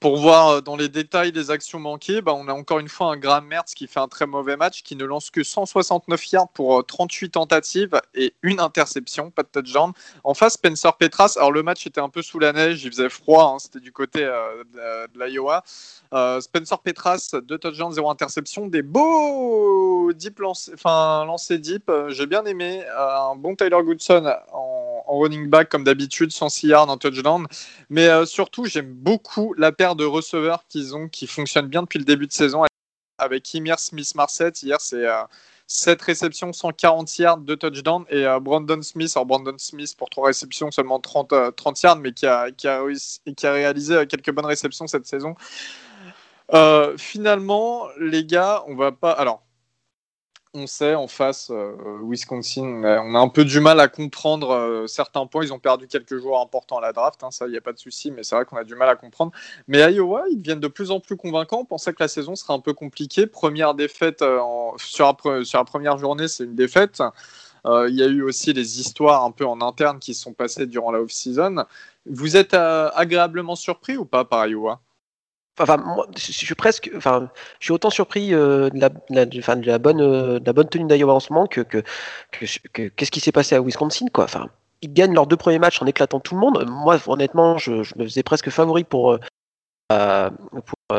pour 0.00 0.16
voir 0.16 0.48
euh, 0.48 0.60
dans 0.60 0.76
les 0.76 0.88
détails 0.88 1.32
les 1.32 1.50
actions 1.50 1.80
manquées, 1.80 2.22
bah, 2.22 2.32
on 2.34 2.46
a 2.48 2.52
encore 2.52 2.78
une 2.78 2.88
fois 2.88 3.08
un 3.08 3.16
Graham 3.16 3.46
Mertz 3.46 3.74
qui 3.74 3.86
fait 3.86 3.98
un 3.98 4.06
très 4.06 4.26
mauvais 4.26 4.56
match, 4.56 4.82
qui 4.82 4.94
ne 4.94 5.04
lance 5.04 5.30
que 5.30 5.42
169 5.42 6.32
yards 6.32 6.48
pour 6.50 6.84
38 6.86 7.26
euh, 7.26 7.30
tentatives 7.30 8.00
et 8.14 8.34
une 8.42 8.60
interception, 8.60 9.30
pas 9.30 9.42
de 9.42 9.48
touchdown. 9.48 9.92
En 10.22 10.34
face, 10.34 10.54
Spencer 10.54 10.96
Petras, 10.96 11.34
alors 11.36 11.50
le 11.50 11.62
match 11.62 11.86
était 11.86 12.00
un 12.00 12.08
peu 12.08 12.22
sous 12.22 12.38
la 12.38 12.52
neige, 12.52 12.84
il 12.84 12.90
faisait 12.90 13.08
froid, 13.08 13.54
hein, 13.54 13.58
c'était 13.58 13.80
du 13.80 13.92
côté 13.92 14.22
euh, 14.22 14.62
de, 15.12 15.24
l'Iowa. 15.24 15.64
Spencer 16.40 16.78
Petras, 16.78 17.34
deux 17.42 17.58
touchdowns, 17.58 17.92
zéro 17.92 18.10
interception, 18.10 18.66
des 18.66 18.82
beaux 18.82 20.12
deep 20.12 20.38
lancés, 20.38 20.72
enfin 20.74 21.24
lancés 21.26 21.58
deep, 21.58 21.90
j'ai 22.08 22.26
bien 22.26 22.44
aimé. 22.44 22.84
un 22.96 23.34
bon 23.36 23.56
Tyler 23.56 23.78
Goodson 23.82 24.32
en, 24.52 25.04
running 25.08 25.48
back 25.48 25.68
comme 25.68 25.84
d'habitude, 25.84 26.30
106 26.30 26.68
yards, 26.68 26.90
un 26.90 26.98
touchdown. 26.98 27.46
Mais 27.90 28.08
surtout, 28.26 28.64
j'aime 28.64 28.92
beaucoup 28.92 29.54
la 29.56 29.72
paire 29.72 29.87
de 29.96 30.04
receveurs 30.04 30.64
qu'ils 30.68 30.94
ont 30.96 31.08
qui 31.08 31.26
fonctionnent 31.26 31.68
bien 31.68 31.82
depuis 31.82 31.98
le 31.98 32.04
début 32.04 32.26
de 32.26 32.32
saison 32.32 32.64
avec 33.18 33.54
Emir 33.54 33.78
Smith-Marset. 33.78 34.52
Hier, 34.62 34.80
c'est 34.80 35.04
7 35.66 36.00
euh, 36.00 36.04
réceptions, 36.04 36.52
140 36.52 37.18
yards, 37.18 37.38
2 37.38 37.56
touchdowns. 37.56 38.04
Et 38.10 38.24
euh, 38.24 38.40
Brandon 38.40 38.80
Smith, 38.82 39.12
alors 39.16 39.26
Brandon 39.26 39.56
Smith 39.58 39.94
pour 39.96 40.08
3 40.08 40.28
réceptions, 40.28 40.70
seulement 40.70 41.00
30, 41.00 41.56
30 41.56 41.76
euh, 41.76 41.80
yards, 41.82 41.96
mais 41.96 42.12
qui 42.12 42.26
a, 42.26 42.50
qui 42.50 42.68
a, 42.68 42.82
qui 43.36 43.46
a 43.46 43.52
réalisé 43.52 44.06
quelques 44.06 44.30
bonnes 44.32 44.46
réceptions 44.46 44.86
cette 44.86 45.06
saison. 45.06 45.34
finalement, 46.96 47.88
les 47.98 48.24
gars, 48.24 48.64
on 48.68 48.76
va 48.76 48.92
pas. 48.92 49.12
Alors, 49.12 49.42
on 50.54 50.66
sait 50.66 50.94
en 50.94 51.08
face, 51.08 51.50
euh, 51.50 51.76
Wisconsin, 52.02 52.82
on 52.84 53.14
a 53.14 53.18
un 53.18 53.28
peu 53.28 53.44
du 53.44 53.60
mal 53.60 53.80
à 53.80 53.88
comprendre 53.88 54.50
euh, 54.50 54.86
certains 54.86 55.26
points. 55.26 55.44
Ils 55.44 55.52
ont 55.52 55.58
perdu 55.58 55.86
quelques 55.86 56.18
joueurs 56.18 56.40
importants 56.40 56.78
à 56.78 56.80
la 56.80 56.92
draft, 56.92 57.22
hein, 57.22 57.30
ça, 57.30 57.46
il 57.46 57.50
n'y 57.50 57.56
a 57.56 57.60
pas 57.60 57.72
de 57.72 57.78
souci, 57.78 58.10
mais 58.10 58.22
c'est 58.22 58.34
vrai 58.34 58.44
qu'on 58.44 58.56
a 58.56 58.64
du 58.64 58.74
mal 58.74 58.88
à 58.88 58.96
comprendre. 58.96 59.32
Mais 59.66 59.80
Iowa, 59.92 60.24
ils 60.30 60.40
deviennent 60.40 60.60
de 60.60 60.68
plus 60.68 60.90
en 60.90 61.00
plus 61.00 61.16
convaincants. 61.16 61.60
On 61.60 61.64
pensait 61.64 61.92
que 61.92 62.02
la 62.02 62.08
saison 62.08 62.34
serait 62.34 62.54
un 62.54 62.60
peu 62.60 62.72
compliquée. 62.72 63.26
Première 63.26 63.74
défaite 63.74 64.22
euh, 64.22 64.40
sur, 64.78 65.06
la, 65.06 65.64
première 65.64 65.98
journée, 65.98 66.28
c'est 66.28 66.44
une 66.44 66.54
défaite. 66.54 67.02
Il 67.64 67.94
y 67.94 68.02
a 68.02 68.06
eu 68.06 68.22
aussi 68.22 68.54
les 68.54 68.80
histoires 68.80 69.24
un 69.24 69.30
peu 69.30 69.44
en 69.44 69.60
interne 69.60 69.98
qui 69.98 70.14
se 70.14 70.22
sont 70.22 70.32
passées 70.32 70.66
durant 70.66 70.90
la 70.90 71.00
off-season. 71.00 71.64
Vous 72.06 72.38
êtes 72.38 72.54
agréablement 72.54 73.56
surpris 73.56 73.98
ou 73.98 74.06
pas 74.06 74.24
par 74.24 74.46
Iowa? 74.46 74.80
Enfin, 75.60 75.76
moi, 75.76 76.06
je 76.16 76.32
suis 76.32 76.54
presque, 76.54 76.90
enfin, 76.96 77.30
je 77.60 77.66
suis 77.66 77.72
autant 77.72 77.90
surpris 77.90 78.30
de, 78.30 78.70
la, 78.74 78.88
de, 78.88 79.66
la, 79.66 79.78
bonne, 79.78 80.38
la 80.44 80.52
bonne 80.52 80.68
tenue 80.68 80.86
d'Iowa 80.86 81.14
en 81.14 81.20
ce 81.20 81.32
moment 81.32 81.46
que, 81.46 81.60
que, 81.60 81.82
qu'est-ce 82.32 83.10
qui 83.10 83.20
s'est 83.20 83.32
passé 83.32 83.54
à 83.54 83.60
Wisconsin, 83.60 84.06
quoi. 84.12 84.24
Enfin, 84.24 84.48
ils 84.82 84.92
gagnent 84.92 85.14
leurs 85.14 85.26
deux 85.26 85.36
premiers 85.36 85.58
matchs 85.58 85.82
en 85.82 85.86
éclatant 85.86 86.20
tout 86.20 86.34
le 86.34 86.40
monde. 86.40 86.64
Moi, 86.68 86.98
honnêtement, 87.06 87.58
je, 87.58 87.72
me 87.96 88.04
faisais 88.04 88.22
presque 88.22 88.50
favori 88.50 88.84
pour, 88.84 89.18
pour, 89.88 90.98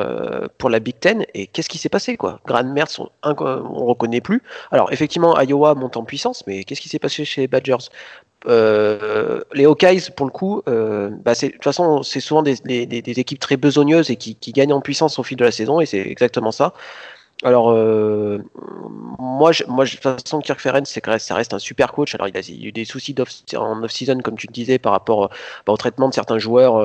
pour, 0.58 0.70
la 0.70 0.80
Big 0.80 1.00
Ten. 1.00 1.26
Et 1.34 1.48
qu'est-ce 1.48 1.70
qui 1.70 1.78
s'est 1.78 1.90
passé, 1.90 2.18
quoi? 2.18 2.42
Grand 2.46 2.64
Mertz, 2.64 3.00
on, 3.00 3.10
on 3.24 3.86
reconnaît 3.86 4.22
plus. 4.22 4.42
Alors, 4.72 4.92
effectivement, 4.92 5.40
Iowa 5.40 5.76
monte 5.76 5.98
en 5.98 6.04
puissance, 6.04 6.44
mais 6.48 6.64
qu'est-ce 6.64 6.82
qui 6.82 6.90
s'est 6.90 7.00
passé 7.00 7.24
chez 7.26 7.42
les 7.42 7.48
Badgers? 7.48 7.90
Euh, 8.48 9.42
les 9.54 9.66
Hawkeyes, 9.66 10.12
pour 10.16 10.26
le 10.26 10.32
coup, 10.32 10.62
euh, 10.68 11.10
bah 11.10 11.34
de 11.34 11.48
toute 11.48 11.64
façon, 11.64 12.04
c'est 12.04 12.22
souvent 12.22 12.42
des, 12.42 12.56
équipes 12.64 13.40
très 13.40 13.58
besogneuses 13.58 14.10
et 14.10 14.16
qui, 14.16 14.52
gagnent 14.52 14.74
en 14.74 14.82
puissance 14.82 15.20
au 15.20 15.24
fil 15.24 15.38
de 15.38 15.44
la 15.44 15.52
saison, 15.52 15.80
et 15.82 15.86
c'est 15.86 16.00
exactement 16.00 16.52
ça. 16.52 16.74
Alors, 17.44 17.72
euh, 17.72 18.40
moi, 19.18 19.54
je, 19.54 19.64
moi, 19.68 19.86
de 19.86 19.92
toute 19.92 20.02
façon, 20.02 20.40
Kirk 20.40 20.60
Ferentz, 20.60 21.00
ça 21.20 21.36
reste 21.36 21.54
un 21.54 21.60
super 21.60 21.94
coach. 21.94 22.14
Alors, 22.16 22.28
il 22.28 22.36
a, 22.36 22.42
eu 22.68 22.72
des 22.74 22.84
soucis 22.84 23.16
en 23.56 23.82
off-season, 23.84 24.20
comme 24.20 24.36
tu 24.36 24.48
le 24.48 24.54
disais, 24.54 24.78
par 24.78 24.92
rapport 24.92 25.30
bah, 25.66 25.74
au 25.74 25.78
traitement 25.78 26.10
de 26.10 26.14
certains 26.14 26.38
joueurs 26.38 26.84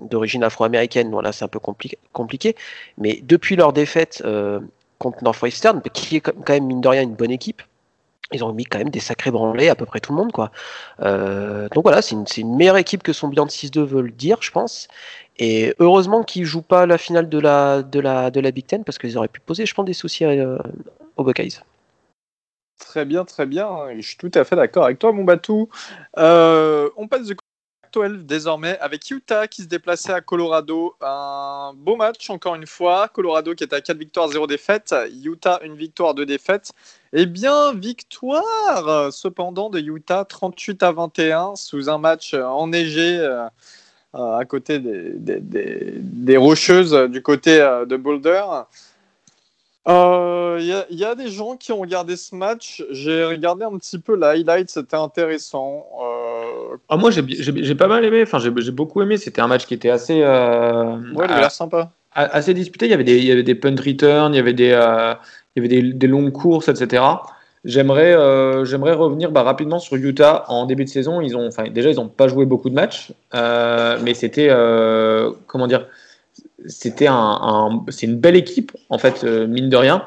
d'origine 0.00 0.42
afro-américaine. 0.42 1.10
Voilà, 1.10 1.32
c'est 1.32 1.44
un 1.44 1.48
peu 1.48 1.58
compliqué. 1.58 2.56
Mais 2.96 3.20
depuis 3.22 3.56
leur 3.56 3.74
défaite 3.74 4.24
contre 4.98 5.22
Northwestern, 5.22 5.82
qui 5.92 6.16
est 6.16 6.20
quand 6.20 6.48
même, 6.48 6.64
mine 6.64 6.80
de 6.80 6.88
rien, 6.88 7.02
une 7.02 7.14
bonne 7.14 7.30
équipe, 7.30 7.62
ils 8.32 8.44
ont 8.44 8.52
mis 8.52 8.64
quand 8.64 8.78
même 8.78 8.90
des 8.90 9.00
sacrés 9.00 9.30
branlés 9.30 9.68
à 9.68 9.74
peu 9.74 9.86
près 9.86 10.00
tout 10.00 10.12
le 10.12 10.18
monde 10.18 10.32
quoi. 10.32 10.50
Euh, 11.00 11.68
donc 11.70 11.84
voilà, 11.84 12.02
c'est 12.02 12.14
une, 12.14 12.56
meilleure 12.56 12.76
équipe 12.76 13.02
que 13.02 13.12
son 13.12 13.28
bilan 13.28 13.46
de 13.46 13.50
6-2 13.50 13.82
veut 13.84 14.02
le 14.02 14.10
dire, 14.10 14.38
je 14.40 14.50
pense. 14.50 14.88
Et 15.38 15.74
heureusement 15.78 16.22
qu'ils 16.22 16.44
jouent 16.44 16.62
pas 16.62 16.86
la 16.86 16.98
finale 16.98 17.28
de 17.28 17.38
la, 17.38 17.82
de 17.82 17.98
la, 17.98 18.30
de 18.30 18.40
la 18.40 18.50
Big 18.50 18.66
Ten 18.66 18.84
parce 18.84 18.98
qu'ils 18.98 19.16
auraient 19.16 19.28
pu 19.28 19.40
poser, 19.40 19.66
je 19.66 19.74
pense, 19.74 19.86
des 19.86 19.94
soucis 19.94 20.24
euh, 20.24 20.58
aux 21.16 21.24
Buckeyes. 21.24 21.60
Très 22.78 23.04
bien, 23.04 23.24
très 23.24 23.46
bien. 23.46 23.68
Je 23.96 24.00
suis 24.00 24.16
tout 24.16 24.30
à 24.34 24.44
fait 24.44 24.56
d'accord 24.56 24.84
avec 24.84 24.98
toi, 24.98 25.12
mon 25.12 25.24
batou. 25.24 25.68
Euh, 26.18 26.88
on 26.96 27.08
passe 27.08 27.26
du 27.26 27.36
12 27.92 28.24
désormais 28.24 28.78
avec 28.80 29.10
Utah 29.10 29.46
qui 29.48 29.62
se 29.62 29.66
déplaçait 29.68 30.12
à 30.12 30.20
Colorado. 30.20 30.94
Un 31.00 31.72
beau 31.74 31.96
match 31.96 32.30
encore 32.30 32.54
une 32.54 32.66
fois. 32.66 33.08
Colorado 33.08 33.54
qui 33.54 33.64
est 33.64 33.72
à 33.72 33.80
4 33.80 33.96
victoires, 33.96 34.28
0 34.28 34.46
défaites. 34.46 34.94
Utah 35.22 35.60
une 35.62 35.76
victoire, 35.76 36.14
2 36.14 36.26
défaites. 36.26 36.72
Eh 37.12 37.26
bien, 37.26 37.72
victoire 37.74 39.12
cependant 39.12 39.70
de 39.70 39.80
Utah 39.80 40.24
38 40.24 40.82
à 40.82 40.92
21 40.92 41.56
sous 41.56 41.90
un 41.90 41.98
match 41.98 42.34
enneigé 42.34 43.18
euh, 44.14 44.38
à 44.38 44.44
côté 44.44 44.80
des, 44.80 45.12
des, 45.40 46.36
rocheuses 46.36 46.94
du 47.10 47.22
côté 47.22 47.60
euh, 47.60 47.86
de 47.86 47.96
Boulder. 47.96 48.42
Il 49.86 49.92
euh, 49.92 50.84
y, 50.90 51.04
a 51.04 51.14
des 51.14 51.28
gens 51.28 51.56
qui 51.56 51.72
ont 51.72 51.80
regardé 51.80 52.16
ce 52.16 52.34
match. 52.34 52.84
J'ai 52.90 53.24
regardé 53.24 53.64
un 53.64 53.76
petit 53.78 53.98
peu 53.98 54.14
l'highlight, 54.14 54.68
c'était 54.68 54.96
intéressant. 54.96 55.86
Euh... 56.02 56.76
Ah, 56.90 56.98
moi, 56.98 57.10
j'ai 57.10 57.74
pas 57.74 57.86
mal 57.86 58.04
aimé. 58.04 58.22
Enfin, 58.22 58.38
j'ai 58.38 58.70
beaucoup 58.70 59.00
aimé. 59.00 59.16
C'était 59.16 59.40
un 59.40 59.46
match 59.46 59.66
qui 59.66 59.72
était 59.72 59.88
assez. 59.88 60.20
Euh... 60.22 60.96
Ouais, 61.14 61.24
il 61.26 61.32
a 61.32 61.40
l'air 61.40 61.50
sympa. 61.50 61.92
Assez 62.12 62.52
disputé. 62.52 62.86
Il 62.86 62.90
y 62.90 62.94
avait 62.94 63.04
des, 63.04 63.16
il 63.16 63.24
y 63.24 63.32
avait 63.32 63.42
des 63.42 63.54
punt 63.54 63.74
returns, 63.74 64.34
il 64.34 64.36
y 64.36 64.40
avait 64.40 64.52
des, 64.52 64.66
il 64.66 64.70
y 64.70 65.58
avait 65.58 65.68
des, 65.68 65.82
des, 65.94 66.06
longues 66.06 66.32
courses, 66.32 66.68
etc. 66.68 67.02
J'aimerais, 67.64 68.12
euh, 68.14 68.64
j'aimerais 68.64 68.94
revenir 68.94 69.30
bah, 69.30 69.42
rapidement 69.42 69.78
sur 69.78 69.96
Utah 69.96 70.44
en 70.48 70.66
début 70.66 70.84
de 70.84 70.90
saison. 70.90 71.20
Ils 71.20 71.36
ont, 71.36 71.48
déjà, 71.70 71.90
ils 71.90 71.96
n'ont 71.96 72.08
pas 72.08 72.28
joué 72.28 72.44
beaucoup 72.44 72.68
de 72.68 72.74
matchs, 72.74 73.12
mais 73.32 74.12
c'était, 74.12 74.48
comment 75.46 75.66
dire 75.66 75.86
c'était 76.66 77.06
un, 77.08 77.84
c'est 77.88 78.06
une 78.06 78.16
belle 78.16 78.36
équipe, 78.36 78.72
en 78.88 78.98
fait, 78.98 79.24
euh, 79.24 79.46
mine 79.46 79.68
de 79.68 79.76
rien. 79.76 80.04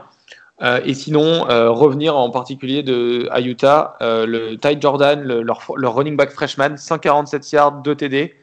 Euh, 0.62 0.80
et 0.86 0.94
sinon, 0.94 1.50
euh, 1.50 1.72
revenir 1.72 2.16
en 2.16 2.30
particulier 2.30 2.84
de, 2.84 3.28
à 3.32 3.42
Utah, 3.42 3.98
le 4.02 4.56
Ty 4.56 4.80
Jordan, 4.80 5.22
leur, 5.24 5.68
running 5.68 6.16
back 6.16 6.32
freshman, 6.32 6.78
147 6.78 7.52
yards, 7.52 7.82
2 7.84 7.96
TD, 7.96 8.34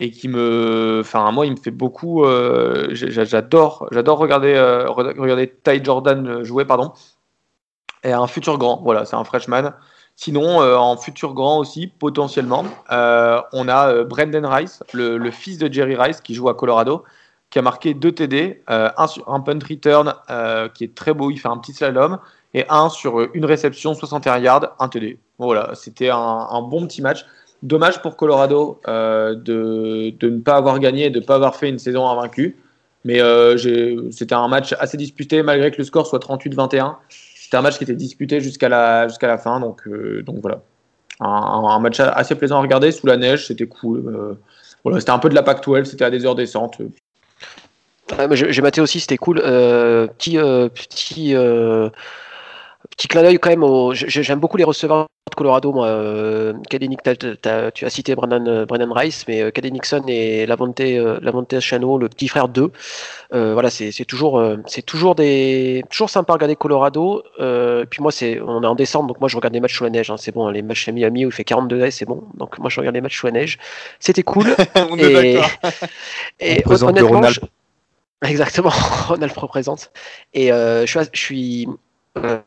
et 0.00 0.10
qui 0.10 0.28
me, 0.28 1.00
enfin 1.00 1.30
moi, 1.32 1.46
il 1.46 1.52
me 1.52 1.56
fait 1.56 1.70
beaucoup. 1.70 2.24
j'adore, 2.92 3.86
j'adore 3.92 4.18
regarder, 4.18 5.52
Ty 5.62 5.84
Jordan 5.84 6.42
jouer, 6.42 6.64
pardon. 6.64 6.92
Et 8.02 8.12
un 8.12 8.26
futur 8.26 8.56
grand, 8.56 8.80
voilà, 8.82 9.04
c'est 9.04 9.16
un 9.16 9.24
freshman. 9.24 9.74
Sinon, 10.16 10.60
en 10.60 10.96
futur 10.96 11.34
grand 11.34 11.58
aussi, 11.58 11.86
potentiellement, 11.86 12.64
on 12.90 13.68
a 13.68 14.04
Brendan 14.04 14.46
Rice, 14.46 14.82
le, 14.92 15.18
le, 15.18 15.30
fils 15.30 15.58
de 15.58 15.72
Jerry 15.72 15.94
Rice, 15.96 16.20
qui 16.22 16.34
joue 16.34 16.48
à 16.48 16.54
Colorado, 16.54 17.04
qui 17.50 17.58
a 17.58 17.62
marqué 17.62 17.94
deux 17.94 18.12
TD, 18.12 18.62
euh, 18.70 18.90
un 18.96 19.06
sur 19.08 19.28
un 19.28 19.40
punt 19.40 19.58
return 19.68 20.14
euh, 20.30 20.68
qui 20.68 20.84
est 20.84 20.94
très 20.94 21.12
beau, 21.12 21.30
il 21.30 21.38
fait 21.38 21.48
un 21.48 21.58
petit 21.58 21.72
slalom, 21.72 22.18
et 22.54 22.64
un 22.68 22.88
sur 22.88 23.28
une 23.34 23.44
réception 23.44 23.94
61 23.94 24.38
yards, 24.38 24.76
un 24.78 24.88
TD. 24.88 25.18
Voilà, 25.38 25.72
c'était 25.74 26.10
un, 26.10 26.62
bon 26.62 26.86
petit 26.86 27.02
match. 27.02 27.26
Dommage 27.62 28.00
pour 28.02 28.16
Colorado 28.16 28.80
euh, 28.88 29.34
de, 29.34 30.14
ne 30.22 30.38
pas 30.38 30.56
avoir 30.56 30.78
gagné, 30.78 31.10
de 31.10 31.20
ne 31.20 31.24
pas 31.24 31.34
avoir 31.34 31.56
fait 31.56 31.68
une 31.68 31.78
saison 31.78 32.08
invaincue. 32.08 32.56
Mais 33.04 33.20
c'était 34.12 34.34
un 34.34 34.48
match 34.48 34.74
assez 34.78 34.96
disputé, 34.96 35.42
malgré 35.42 35.70
que 35.70 35.78
le 35.78 35.84
score 35.84 36.06
soit 36.06 36.18
38-21. 36.18 36.96
C'était 37.08 37.56
un 37.56 37.62
match 37.62 37.78
qui 37.78 37.84
était 37.84 37.94
disputé 37.94 38.40
jusqu'à 38.40 38.68
la, 38.68 39.08
jusqu'à 39.08 39.26
la 39.26 39.38
fin. 39.38 39.58
Donc, 39.58 39.88
donc 40.24 40.36
voilà. 40.42 40.60
Un, 41.20 41.78
match 41.80 41.98
assez 42.00 42.34
plaisant 42.34 42.58
à 42.58 42.60
regarder 42.60 42.92
sous 42.92 43.06
la 43.06 43.16
neige, 43.16 43.46
c'était 43.46 43.66
cool. 43.66 44.36
c'était 44.98 45.10
un 45.10 45.18
peu 45.18 45.30
de 45.30 45.34
la 45.34 45.42
Pac-12, 45.42 45.84
c'était 45.84 46.04
à 46.04 46.10
des 46.10 46.26
heures 46.26 46.34
décentes 46.34 46.80
j'ai 48.32 48.62
maté 48.62 48.80
aussi, 48.80 49.00
c'était 49.00 49.16
cool. 49.16 49.40
Euh, 49.44 50.06
petit, 50.06 50.38
euh, 50.38 50.68
petit, 50.68 51.34
euh, 51.34 51.88
petit 52.90 53.08
clin 53.08 53.22
d'œil 53.22 53.38
quand 53.38 53.50
même. 53.50 53.94
J'aime 53.94 54.40
beaucoup 54.40 54.56
les 54.56 54.64
receveurs 54.64 55.06
de 55.30 55.34
Colorado. 55.34 55.72
Moi, 55.72 56.54
tu 56.70 57.84
as 57.84 57.90
cité 57.90 58.14
Brandon, 58.14 58.64
Brandon 58.66 58.92
Rice, 58.92 59.24
mais 59.28 59.52
Caden 59.52 59.72
Nixon 59.72 60.02
et 60.08 60.46
Lavonte, 60.46 60.80
Lavonte 60.80 61.60
Chano, 61.60 61.98
le 61.98 62.08
petit 62.08 62.28
frère 62.28 62.48
d'eux. 62.48 62.72
voilà, 63.30 63.70
c'est 63.70 64.04
toujours, 64.04 64.42
c'est 64.66 64.82
toujours 64.82 65.14
des, 65.14 65.84
toujours 65.90 66.10
sympa 66.10 66.32
à 66.32 66.34
regarder 66.34 66.56
Colorado. 66.56 67.22
puis 67.90 68.02
moi, 68.02 68.12
c'est, 68.12 68.40
on 68.40 68.62
est 68.62 68.66
en 68.66 68.74
décembre, 68.74 69.08
donc 69.08 69.20
moi 69.20 69.28
je 69.28 69.36
regarde 69.36 69.54
les 69.54 69.60
matchs 69.60 69.76
sous 69.76 69.84
la 69.84 69.90
neige. 69.90 70.10
Hein, 70.10 70.16
c'est 70.18 70.32
bon, 70.32 70.48
les 70.48 70.62
matchs 70.62 70.88
à 70.88 70.92
Miami 70.92 71.26
où 71.26 71.28
il 71.28 71.34
fait 71.34 71.44
42 71.44 71.76
degrés, 71.76 71.90
c'est 71.90 72.06
bon. 72.06 72.24
Donc 72.34 72.58
moi 72.58 72.70
je 72.70 72.80
regarde 72.80 72.94
les 72.94 73.00
matchs 73.02 73.18
sous 73.18 73.26
la 73.26 73.32
neige. 73.32 73.58
C'était 74.00 74.22
cool. 74.22 74.46
on 74.90 74.96
est 74.96 75.34
d'accord. 75.34 75.50
et 76.40 76.62
honnêtement, 76.66 77.22
Exactement, 78.22 78.70
Ronald 79.08 79.32
représente. 79.36 79.90
Et 80.34 80.52
euh, 80.52 80.86
je 80.86 81.00
suis, 81.14 81.66
euh, 82.18 82.38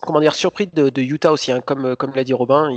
comment 0.00 0.20
dire, 0.20 0.34
surpris 0.34 0.66
de, 0.66 1.00
Utah 1.00 1.32
aussi. 1.32 1.52
Hein. 1.52 1.60
Comme, 1.60 1.96
comme 1.96 2.14
l'a 2.14 2.24
dit 2.24 2.32
Robin, 2.32 2.70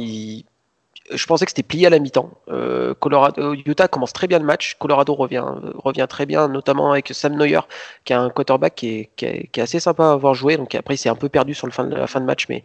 je 1.11 1.26
pensais 1.26 1.45
que 1.45 1.51
c'était 1.51 1.63
plié 1.63 1.88
à 1.88 1.89
la 1.89 1.99
mi-temps. 1.99 2.30
Euh, 2.49 2.93
Colorado, 2.99 3.53
Utah 3.53 3.88
commence 3.88 4.11
très 4.11 4.28
bien 4.28 4.39
le 4.39 4.45
match. 4.45 4.76
Colorado 4.80 5.13
revient, 5.13 5.45
revient 5.76 6.07
très 6.09 6.26
bien, 6.26 6.49
notamment 6.49 6.91
avec 6.91 7.09
Sam 7.13 7.36
Neuer, 7.36 7.61
qui 8.03 8.11
a 8.11 8.22
un 8.22 8.30
quarterback 8.30 8.76
qui 8.76 9.07
est, 9.22 9.57
assez 9.57 9.80
sympa 9.80 10.07
à 10.07 10.11
avoir 10.11 10.34
joué. 10.34 10.57
Donc 10.57 10.76
après, 10.76 10.95
il 10.95 10.97
s'est 10.97 11.09
un 11.09 11.15
peu 11.15 11.30
perdu 11.30 11.53
sur 11.53 11.67
le 11.67 11.72
fin 11.72 11.86
de, 11.86 11.95
la 11.95 12.07
fin 12.07 12.20
de 12.20 12.26
match, 12.26 12.47
mais 12.49 12.63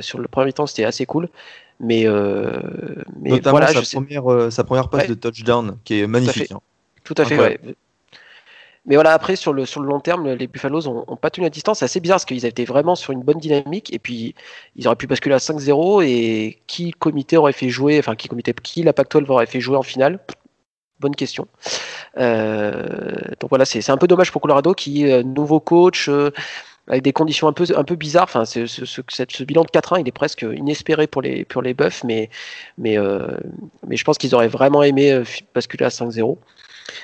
sur 0.00 0.18
le 0.18 0.26
premier 0.26 0.52
temps, 0.52 0.66
c'était 0.66 0.84
assez 0.84 1.06
cool. 1.06 1.28
Mais, 1.78 2.06
mais 3.20 3.30
notamment 3.30 3.58
voilà, 3.58 3.68
sa, 3.68 4.00
première, 4.00 4.50
sa 4.50 4.64
première 4.64 4.88
passe 4.88 5.06
de 5.06 5.14
touchdown, 5.14 5.78
qui 5.84 6.00
est 6.00 6.08
magnifique. 6.08 6.52
Tout 7.04 7.14
à 7.16 7.24
fait, 7.24 7.38
ouais. 7.38 7.60
Mais 8.88 8.94
voilà, 8.94 9.12
après, 9.12 9.36
sur 9.36 9.52
le, 9.52 9.66
sur 9.66 9.82
le 9.82 9.86
long 9.86 10.00
terme, 10.00 10.32
les 10.32 10.46
Buffaloes 10.46 10.82
n'ont 10.82 11.16
pas 11.16 11.28
tenu 11.28 11.44
la 11.44 11.50
distance. 11.50 11.80
C'est 11.80 11.84
assez 11.84 12.00
bizarre 12.00 12.16
parce 12.16 12.24
qu'ils 12.24 12.46
étaient 12.46 12.64
vraiment 12.64 12.94
sur 12.96 13.12
une 13.12 13.22
bonne 13.22 13.38
dynamique. 13.38 13.92
Et 13.92 13.98
puis, 13.98 14.34
ils 14.76 14.86
auraient 14.86 14.96
pu 14.96 15.06
basculer 15.06 15.34
à 15.34 15.38
5-0. 15.38 16.02
Et 16.04 16.58
qui 16.66 16.92
comité 16.92 17.36
aurait 17.36 17.52
fait 17.52 17.68
jouer, 17.68 17.98
enfin, 17.98 18.16
qui, 18.16 18.28
comité, 18.28 18.54
qui 18.54 18.82
la 18.82 18.94
Pac-12 18.94 19.30
aurait 19.30 19.46
fait 19.46 19.60
jouer 19.60 19.76
en 19.76 19.82
finale? 19.82 20.20
Bonne 21.00 21.14
question. 21.14 21.46
Euh, 22.16 22.86
donc 23.40 23.50
voilà, 23.50 23.66
c'est 23.66 23.90
un 23.90 23.98
peu 23.98 24.08
dommage 24.08 24.32
pour 24.32 24.40
Colorado 24.40 24.72
qui, 24.72 25.06
euh, 25.06 25.22
nouveau 25.22 25.60
coach, 25.60 26.08
euh, 26.08 26.30
avec 26.88 27.02
des 27.02 27.12
conditions 27.12 27.46
un 27.46 27.52
peu, 27.52 27.66
un 27.76 27.84
peu 27.84 27.94
bizarres. 27.94 28.24
Enfin, 28.24 28.46
ce, 28.46 28.66
ce, 28.66 29.42
bilan 29.44 29.64
de 29.64 29.68
4-1, 29.68 30.00
il 30.00 30.08
est 30.08 30.12
presque 30.12 30.42
inespéré 30.42 31.06
pour 31.06 31.20
les, 31.20 31.44
pour 31.44 31.60
les 31.60 31.74
Buffs. 31.74 32.04
Mais, 32.04 32.30
mais, 32.78 32.96
mais 33.86 33.96
je 33.96 34.04
pense 34.04 34.16
qu'ils 34.16 34.34
auraient 34.34 34.48
vraiment 34.48 34.82
aimé 34.82 35.22
basculer 35.54 35.84
à 35.84 35.90
5-0. 35.90 36.38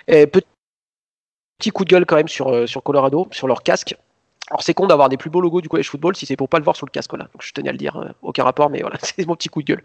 Et 0.09 0.27
peut 0.27 0.41
Petit 1.59 1.71
coup 1.71 1.85
de 1.85 1.91
gueule 1.91 2.07
quand 2.07 2.17
même 2.17 2.29
sur, 2.29 2.49
euh, 2.49 2.67
sur 2.67 2.83
Colorado, 2.83 3.29
sur 3.31 3.47
leur 3.47 3.63
casque. 3.63 3.97
Alors 4.51 4.63
c'est 4.63 4.75
con 4.75 4.87
d'avoir 4.87 5.09
des 5.09 5.17
plus 5.17 5.31
beaux 5.31 5.41
logos 5.41 5.63
du 5.63 5.69
college 5.69 5.89
football 5.89 6.15
si 6.17 6.27
c'est 6.27 6.37
pour 6.37 6.49
pas 6.49 6.59
le 6.59 6.65
voir 6.65 6.77
sur 6.77 6.87
le 6.87 6.91
casque 6.91 7.13
là. 7.15 7.29
Donc 7.33 7.43
je 7.43 7.53
tenais 7.53 7.71
à 7.71 7.73
le 7.73 7.79
dire, 7.79 7.97
euh, 7.97 8.09
aucun 8.23 8.45
rapport, 8.45 8.71
mais 8.71 8.81
voilà, 8.81 8.99
c'est 9.03 9.27
mon 9.27 9.37
petit 9.37 9.49
coup 9.49 9.63
de 9.63 9.67
gueule. 9.67 9.83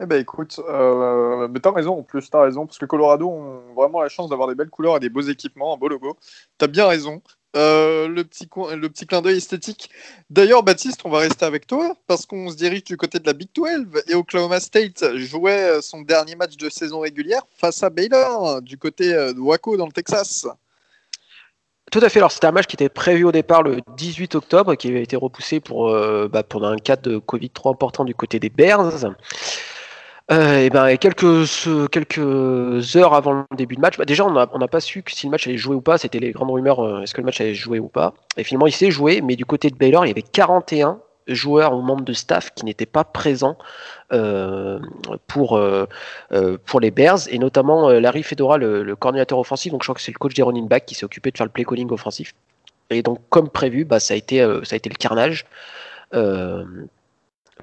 Eh 0.00 0.06
ben 0.06 0.20
écoute, 0.20 0.60
euh, 0.68 1.48
mais 1.48 1.58
t'as 1.58 1.72
raison 1.72 1.98
en 1.98 2.02
plus, 2.04 2.30
t'as 2.30 2.42
raison, 2.42 2.66
parce 2.66 2.78
que 2.78 2.86
Colorado 2.86 3.28
ont 3.28 3.74
vraiment 3.74 4.00
la 4.00 4.08
chance 4.08 4.30
d'avoir 4.30 4.48
des 4.48 4.54
belles 4.54 4.70
couleurs 4.70 4.96
et 4.96 5.00
des 5.00 5.08
beaux 5.08 5.22
équipements, 5.22 5.74
un 5.74 5.76
beau 5.76 5.88
logo. 5.88 6.16
T'as 6.56 6.68
bien 6.68 6.86
raison. 6.86 7.20
Euh, 7.56 8.08
le, 8.08 8.24
petit 8.24 9.06
clin 9.06 9.22
d'œil 9.22 9.38
esthétique. 9.38 9.90
D'ailleurs, 10.28 10.62
Baptiste, 10.62 11.00
on 11.04 11.10
va 11.10 11.20
rester 11.20 11.44
avec 11.44 11.66
toi 11.66 11.96
parce 12.06 12.26
qu'on 12.26 12.50
se 12.50 12.56
dirige 12.56 12.84
du 12.84 12.96
côté 12.96 13.18
de 13.18 13.26
la 13.26 13.32
Big 13.32 13.48
12 13.54 13.86
et 14.06 14.14
Oklahoma 14.14 14.60
State 14.60 15.16
jouait 15.16 15.80
son 15.80 16.02
dernier 16.02 16.36
match 16.36 16.56
de 16.56 16.68
saison 16.68 17.00
régulière 17.00 17.42
face 17.56 17.82
à 17.82 17.90
Baylor 17.90 18.60
du 18.60 18.76
côté 18.76 19.12
de 19.12 19.40
Waco 19.40 19.76
dans 19.76 19.86
le 19.86 19.92
Texas. 19.92 20.46
Tout 21.90 22.00
à 22.02 22.08
fait. 22.08 22.18
Alors, 22.18 22.32
c'était 22.32 22.46
un 22.46 22.52
match 22.52 22.66
qui 22.66 22.76
était 22.76 22.88
prévu 22.88 23.24
au 23.24 23.32
départ 23.32 23.62
le 23.62 23.78
18 23.96 24.34
octobre, 24.34 24.74
qui 24.74 24.88
avait 24.88 25.02
été 25.02 25.16
repoussé 25.16 25.60
pour, 25.60 25.88
euh, 25.88 26.28
bah, 26.28 26.42
un 26.62 26.76
cas 26.76 26.96
de 26.96 27.18
Covid 27.18 27.50
trop 27.50 27.70
important 27.70 28.04
du 28.04 28.14
côté 28.14 28.38
des 28.38 28.50
Bears. 28.50 29.06
Euh, 30.30 30.60
et 30.60 30.70
ben, 30.70 30.96
quelques, 30.98 31.46
quelques 31.90 32.96
heures 32.96 33.14
avant 33.14 33.32
le 33.32 33.56
début 33.56 33.76
de 33.76 33.80
match, 33.80 33.96
bah, 33.96 34.04
déjà, 34.04 34.26
on 34.26 34.32
n'a 34.32 34.68
pas 34.68 34.80
su 34.80 35.02
si 35.08 35.26
le 35.26 35.30
match 35.30 35.46
allait 35.46 35.56
jouer 35.56 35.74
ou 35.74 35.80
pas. 35.80 35.98
C'était 35.98 36.18
les 36.18 36.32
grandes 36.32 36.50
rumeurs 36.50 36.80
euh, 36.80 37.02
est-ce 37.02 37.14
que 37.14 37.20
le 37.20 37.24
match 37.24 37.40
allait 37.40 37.54
jouer 37.54 37.78
ou 37.78 37.88
pas 37.88 38.14
Et 38.36 38.44
finalement, 38.44 38.66
il 38.66 38.72
s'est 38.72 38.90
joué, 38.90 39.22
mais 39.22 39.36
du 39.36 39.46
côté 39.46 39.70
de 39.70 39.76
Baylor, 39.76 40.04
il 40.04 40.08
y 40.08 40.10
avait 40.12 40.22
41 40.22 41.00
joueurs 41.28 41.74
ou 41.74 41.82
membres 41.82 42.04
de 42.04 42.12
staff 42.12 42.52
qui 42.54 42.64
n'étaient 42.64 42.86
pas 42.86 43.04
présents 43.04 43.56
euh, 44.12 44.78
pour, 45.26 45.56
euh, 45.56 45.86
euh, 46.32 46.56
pour 46.64 46.80
les 46.80 46.90
Bears, 46.90 47.28
et 47.28 47.38
notamment 47.38 47.90
Larry 47.90 48.22
Fedora, 48.22 48.58
le, 48.58 48.96
coordinateur 48.96 49.38
offensif, 49.38 49.72
donc 49.72 49.82
je 49.82 49.86
crois 49.86 49.94
que 49.94 50.00
c'est 50.00 50.12
le 50.12 50.18
coach 50.18 50.34
des 50.34 50.42
running 50.42 50.68
back 50.68 50.86
qui 50.86 50.94
s'est 50.94 51.04
occupé 51.04 51.30
de 51.30 51.36
faire 51.36 51.46
le 51.46 51.52
play 51.52 51.64
calling 51.64 51.90
offensif. 51.90 52.34
Et 52.90 53.02
donc, 53.02 53.20
comme 53.28 53.50
prévu, 53.50 53.84
bah, 53.84 54.00
ça, 54.00 54.14
a 54.14 54.16
été, 54.16 54.38
ça 54.64 54.74
a 54.74 54.76
été 54.76 54.88
le 54.88 54.94
carnage. 54.94 55.44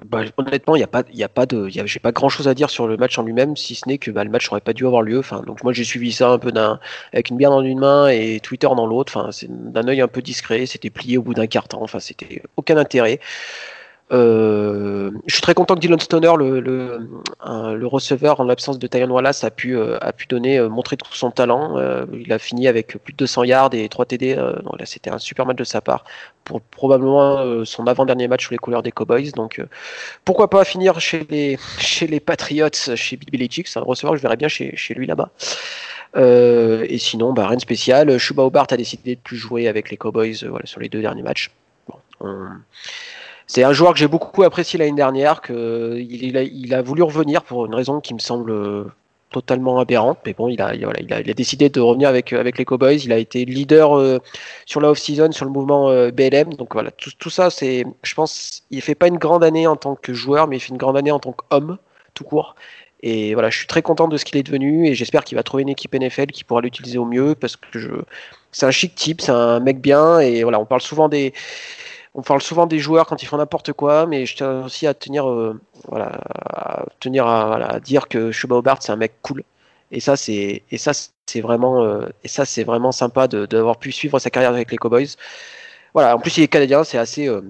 Bah, 0.04 0.24
honnêtement, 0.36 0.76
il 0.76 0.80
n'y 0.80 0.84
a 0.84 0.88
pas, 0.88 1.04
y 1.12 1.24
a 1.24 1.28
pas 1.28 1.46
de, 1.46 1.68
j'ai 1.68 1.98
pas 2.00 2.12
grand 2.12 2.28
chose 2.28 2.48
à 2.48 2.54
dire 2.54 2.68
sur 2.68 2.86
le 2.86 2.96
match 2.98 3.18
en 3.18 3.22
lui-même, 3.22 3.56
si 3.56 3.74
ce 3.74 3.88
n'est 3.88 3.96
que 3.96 4.10
bah, 4.10 4.24
le 4.24 4.30
match 4.30 4.50
n'aurait 4.50 4.60
pas 4.60 4.74
dû 4.74 4.86
avoir 4.86 5.00
lieu. 5.02 5.18
Enfin, 5.18 5.42
donc 5.46 5.64
moi 5.64 5.72
j'ai 5.72 5.84
suivi 5.84 6.12
ça 6.12 6.30
un 6.30 6.38
peu 6.38 6.52
d'un, 6.52 6.78
avec 7.12 7.30
une 7.30 7.38
bière 7.38 7.50
dans 7.50 7.62
une 7.62 7.78
main 7.78 8.08
et 8.08 8.40
Twitter 8.40 8.68
dans 8.76 8.86
l'autre. 8.86 9.16
Enfin, 9.16 9.30
d'un 9.48 9.88
œil 9.88 10.02
un 10.02 10.08
peu 10.08 10.20
discret. 10.20 10.66
C'était 10.66 10.90
plié 10.90 11.16
au 11.16 11.22
bout 11.22 11.34
d'un 11.34 11.46
quart 11.46 11.68
temps. 11.68 11.82
Enfin, 11.82 11.98
c'était 11.98 12.42
aucun 12.56 12.76
intérêt. 12.76 13.20
Euh, 14.12 15.10
je 15.26 15.34
suis 15.34 15.42
très 15.42 15.54
content 15.54 15.74
que 15.74 15.80
Dylan 15.80 15.98
Stoner, 15.98 16.32
le, 16.38 17.86
receveur 17.86 18.40
en 18.40 18.44
l'absence 18.44 18.78
de 18.78 18.86
Tyon 18.86 19.10
Wallace, 19.10 19.42
a 19.42 19.50
pu, 19.50 19.76
euh, 19.76 19.98
donner, 20.28 20.58
euh, 20.58 20.68
montrer 20.68 20.96
tout 20.96 21.12
son 21.12 21.30
talent. 21.30 21.76
il 22.12 22.32
a 22.32 22.38
fini 22.38 22.68
avec 22.68 22.98
plus 23.02 23.12
de 23.12 23.18
200 23.18 23.44
yards 23.44 23.70
et 23.74 23.88
3 23.88 24.04
TD. 24.06 24.34
là, 24.34 24.86
c'était 24.86 25.10
un 25.10 25.18
super 25.18 25.46
match 25.46 25.56
de 25.56 25.64
sa 25.64 25.80
part 25.80 26.04
pour 26.44 26.60
probablement 26.60 27.64
son 27.64 27.86
avant-dernier 27.86 28.28
match 28.28 28.46
sous 28.46 28.52
les 28.52 28.58
couleurs 28.58 28.82
des 28.82 28.92
Cowboys. 28.92 29.32
Donc 29.32 29.60
pourquoi 30.24 30.48
pas 30.50 30.64
finir 30.64 31.00
chez 31.00 31.26
les, 31.28 32.20
Patriots, 32.20 32.94
chez 32.94 33.16
Bill 33.16 33.30
Belichick. 33.30 33.68
C'est 33.68 33.80
un 33.80 33.82
receveur 33.82 34.12
que 34.12 34.18
je 34.18 34.22
verrais 34.22 34.36
bien 34.36 34.48
chez, 34.48 34.74
lui 34.90 35.06
là-bas. 35.06 35.30
et 36.16 36.98
sinon, 36.98 37.32
bah, 37.32 37.48
rien 37.48 37.56
de 37.56 37.60
spécial. 37.62 38.18
Chuba 38.18 38.44
Hobart 38.44 38.68
a 38.70 38.76
décidé 38.76 39.16
de 39.16 39.20
plus 39.20 39.36
jouer 39.36 39.68
avec 39.68 39.90
les 39.90 39.96
Cowboys 39.96 40.36
sur 40.64 40.80
les 40.80 40.88
deux 40.88 41.00
derniers 41.00 41.22
matchs. 41.22 41.50
C'est 43.46 43.62
un 43.62 43.72
joueur 43.72 43.92
que 43.92 43.98
j'ai 43.98 44.08
beaucoup 44.08 44.42
apprécié 44.42 44.78
l'année 44.78 44.92
dernière, 44.92 45.40
que 45.40 45.96
il, 45.98 46.36
a, 46.36 46.42
il, 46.42 46.74
a, 46.74 46.82
voulu 46.82 47.02
revenir 47.02 47.42
pour 47.42 47.66
une 47.66 47.74
raison 47.74 48.00
qui 48.00 48.14
me 48.14 48.18
semble 48.18 48.52
totalement 49.30 49.78
aberrante, 49.78 50.18
mais 50.24 50.32
bon, 50.32 50.48
il 50.48 50.60
a, 50.60 50.74
voilà, 50.76 51.00
il 51.00 51.12
a, 51.12 51.20
il 51.20 51.30
a 51.30 51.34
décidé 51.34 51.68
de 51.68 51.80
revenir 51.80 52.08
avec, 52.08 52.32
avec 52.32 52.58
les 52.58 52.64
Cowboys. 52.64 53.04
Il 53.04 53.12
a 53.12 53.18
été 53.18 53.44
leader 53.44 53.96
euh, 53.96 54.18
sur 54.64 54.80
la 54.80 54.90
off-season, 54.90 55.32
sur 55.32 55.44
le 55.44 55.50
mouvement 55.50 55.90
euh, 55.90 56.10
BLM. 56.10 56.54
Donc 56.54 56.72
voilà, 56.72 56.90
tout, 56.90 57.10
tout 57.18 57.30
ça, 57.30 57.50
c'est, 57.50 57.84
je 58.02 58.14
pense, 58.14 58.62
il 58.70 58.80
fait 58.80 58.94
pas 58.94 59.08
une 59.08 59.18
grande 59.18 59.44
année 59.44 59.66
en 59.66 59.76
tant 59.76 59.94
que 59.96 60.14
joueur, 60.14 60.46
mais 60.46 60.56
il 60.56 60.60
fait 60.60 60.70
une 60.70 60.78
grande 60.78 60.96
année 60.96 61.10
en 61.10 61.18
tant 61.18 61.32
qu'homme, 61.32 61.78
tout 62.14 62.24
court. 62.24 62.54
Et 63.02 63.34
voilà, 63.34 63.50
je 63.50 63.58
suis 63.58 63.66
très 63.66 63.82
content 63.82 64.08
de 64.08 64.16
ce 64.16 64.24
qu'il 64.24 64.38
est 64.38 64.42
devenu 64.42 64.88
et 64.88 64.94
j'espère 64.94 65.22
qu'il 65.22 65.36
va 65.36 65.42
trouver 65.42 65.62
une 65.62 65.68
équipe 65.68 65.94
NFL 65.94 66.28
qui 66.28 66.44
pourra 66.44 66.62
l'utiliser 66.62 66.98
au 66.98 67.04
mieux 67.04 67.34
parce 67.34 67.56
que 67.56 67.78
je, 67.78 67.90
c'est 68.52 68.64
un 68.64 68.70
chic 68.70 68.94
type, 68.94 69.20
c'est 69.20 69.32
un 69.32 69.60
mec 69.60 69.80
bien 69.80 70.18
et 70.18 70.42
voilà, 70.42 70.58
on 70.58 70.64
parle 70.64 70.80
souvent 70.80 71.08
des 71.10 71.34
on 72.16 72.22
parle 72.22 72.40
souvent 72.42 72.66
des 72.66 72.78
joueurs 72.78 73.06
quand 73.06 73.22
ils 73.22 73.26
font 73.26 73.36
n'importe 73.36 73.74
quoi, 73.74 74.06
mais 74.06 74.24
je 74.24 74.36
tiens 74.36 74.64
aussi 74.64 74.86
à 74.86 74.94
tenir, 74.94 75.28
euh, 75.28 75.60
voilà, 75.88 76.18
à 76.46 76.86
tenir 76.98 77.26
à, 77.26 77.78
dire 77.80 78.08
que 78.08 78.32
Chuba 78.32 78.56
Hobart 78.56 78.78
c'est 78.82 78.90
un 78.92 78.96
mec 78.96 79.12
cool. 79.22 79.44
Et 79.92 80.00
ça 80.00 80.16
c'est 80.16 80.62
et 80.70 80.78
ça 80.78 80.92
c'est 81.26 81.40
vraiment 81.42 81.84
euh, 81.84 82.08
et 82.24 82.28
ça 82.28 82.46
c'est 82.46 82.64
vraiment 82.64 82.90
sympa 82.90 83.28
d'avoir 83.28 83.76
pu 83.78 83.92
suivre 83.92 84.18
sa 84.18 84.30
carrière 84.30 84.52
avec 84.52 84.70
les 84.70 84.78
Cowboys. 84.78 85.08
Voilà, 85.94 86.16
en 86.16 86.18
plus 86.20 86.38
il 86.38 86.42
est 86.44 86.48
canadien, 86.48 86.84
c'est 86.84 86.98
assez 86.98 87.28
euh, 87.28 87.42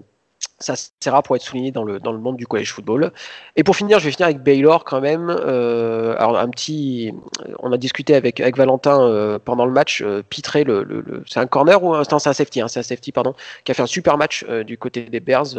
ça 0.59 0.75
sert 0.77 1.23
pour 1.23 1.37
être 1.37 1.43
souligné 1.43 1.71
dans 1.71 1.85
le, 1.85 2.01
dans 2.01 2.13
le 2.13 2.19
monde 2.19 2.37
du 2.37 2.47
college 2.47 2.73
football. 2.73 3.13
Et 3.57 3.65
pour 3.65 3.77
finir, 3.77 3.99
je 3.99 4.07
vais 4.07 4.11
finir 4.11 4.27
avec 4.27 4.43
Baylor 4.43 4.85
quand 4.85 5.01
même. 5.01 5.29
Euh, 5.29 6.15
alors 6.19 6.39
un 6.39 6.49
petit, 6.49 7.13
on 7.61 7.73
a 7.73 7.77
discuté 7.77 8.15
avec, 8.15 8.41
avec 8.41 8.57
Valentin 8.57 9.01
euh, 9.01 9.39
pendant 9.39 9.67
le 9.67 9.73
match. 9.73 10.03
Euh, 10.03 10.23
Pitré, 10.29 10.65
le, 10.65 10.83
le, 10.83 11.23
c'est 11.27 11.41
un 11.41 11.47
corner 11.47 11.83
ou 11.83 11.95
un, 11.95 12.05
c'est 12.05 12.15
un 12.15 12.19
safety, 12.19 12.61
hein, 12.61 12.69
c'est 12.69 12.81
un 12.81 12.85
safety 12.85 13.13
pardon, 13.13 13.35
qui 13.65 13.73
a 13.73 13.75
fait 13.75 13.83
un 13.83 13.87
super 13.87 14.17
match 14.17 14.45
euh, 14.49 14.65
du 14.65 14.79
côté 14.79 15.03
des 15.03 15.21
Bears. 15.21 15.55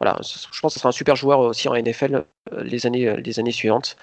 voilà, 0.00 0.18
je 0.22 0.60
pense 0.60 0.72
que 0.72 0.74
ce 0.74 0.78
sera 0.78 0.88
un 0.88 0.92
super 0.92 1.16
joueur 1.16 1.40
aussi 1.40 1.68
en 1.68 1.74
NFL 1.74 2.24
les 2.62 2.86
années, 2.86 3.16
les 3.16 3.38
années 3.38 3.52
suivantes. 3.52 3.96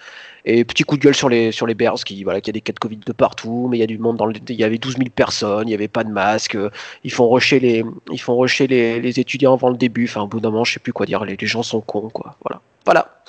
Et 0.46 0.66
petit 0.66 0.84
coup 0.84 0.98
de 0.98 1.02
gueule 1.02 1.16
sur 1.16 1.30
les, 1.30 1.52
sur 1.52 1.66
les 1.66 1.74
Bears, 1.74 2.04
qui, 2.04 2.24
voilà, 2.24 2.41
qui 2.41 2.50
a 2.50 2.54
des 2.54 2.62
cas 2.62 2.74
de 2.74 2.80
Covid 2.80 2.98
de 2.98 3.14
partout, 3.14 3.68
mais 3.70 3.78
il 3.78 3.80
y 3.80 3.84
a 3.84 3.88
du 3.88 3.98
monde 3.98 4.18
dans 4.18 4.26
le, 4.26 4.34
il 4.50 4.56
y 4.56 4.64
avait 4.64 4.78
12 4.78 4.98
000 4.98 5.10
personnes, 5.16 5.68
il 5.68 5.70
n'y 5.70 5.74
avait 5.74 5.88
pas 5.88 6.04
de 6.04 6.12
masque, 6.12 6.58
ils 7.04 7.12
font 7.12 7.30
rusher 7.30 7.60
les, 7.60 7.86
ils 8.12 8.20
font 8.20 8.38
rusher 8.38 8.68
les, 8.68 9.00
les 9.00 9.20
étudiants 9.20 9.54
avant 9.54 9.70
le 9.70 9.78
début, 9.78 10.06
enfin, 10.06 10.22
au 10.22 10.28
bout 10.28 10.41
d'un 10.41 10.52
moment, 10.52 10.66
je 10.66 10.74
sais 10.74 10.80
plus 10.80 10.91
quoi 10.91 11.06
dire, 11.06 11.24
les, 11.24 11.38
gens 11.41 11.64
sont 11.64 11.82
cons, 11.82 12.10
quoi, 12.10 12.36
voilà. 12.44 12.62
Voilà. 12.86 13.24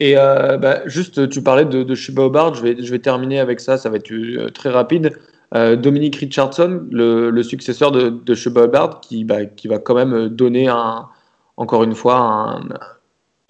Et 0.00 0.16
euh, 0.16 0.58
bah, 0.58 0.80
juste, 0.86 1.28
tu 1.28 1.42
parlais 1.42 1.64
de, 1.64 1.82
de 1.84 1.94
je 1.94 2.12
vais, 2.62 2.76
je 2.82 2.90
vais 2.90 2.98
terminer 2.98 3.40
avec 3.40 3.60
ça, 3.60 3.78
ça 3.78 3.88
va 3.88 3.96
être 3.96 4.12
euh, 4.12 4.48
très 4.48 4.68
rapide. 4.68 5.16
Euh, 5.54 5.76
Dominique 5.76 6.16
Richardson, 6.16 6.86
le, 6.90 7.30
le, 7.30 7.42
successeur 7.42 7.92
de, 7.92 8.08
de 8.08 9.00
qui, 9.00 9.24
bah, 9.24 9.44
qui 9.44 9.68
va 9.68 9.78
quand 9.78 9.94
même 9.94 10.28
donner 10.28 10.68
un, 10.68 11.08
encore 11.56 11.84
une 11.84 11.94
fois 11.94 12.18
un, 12.18 12.60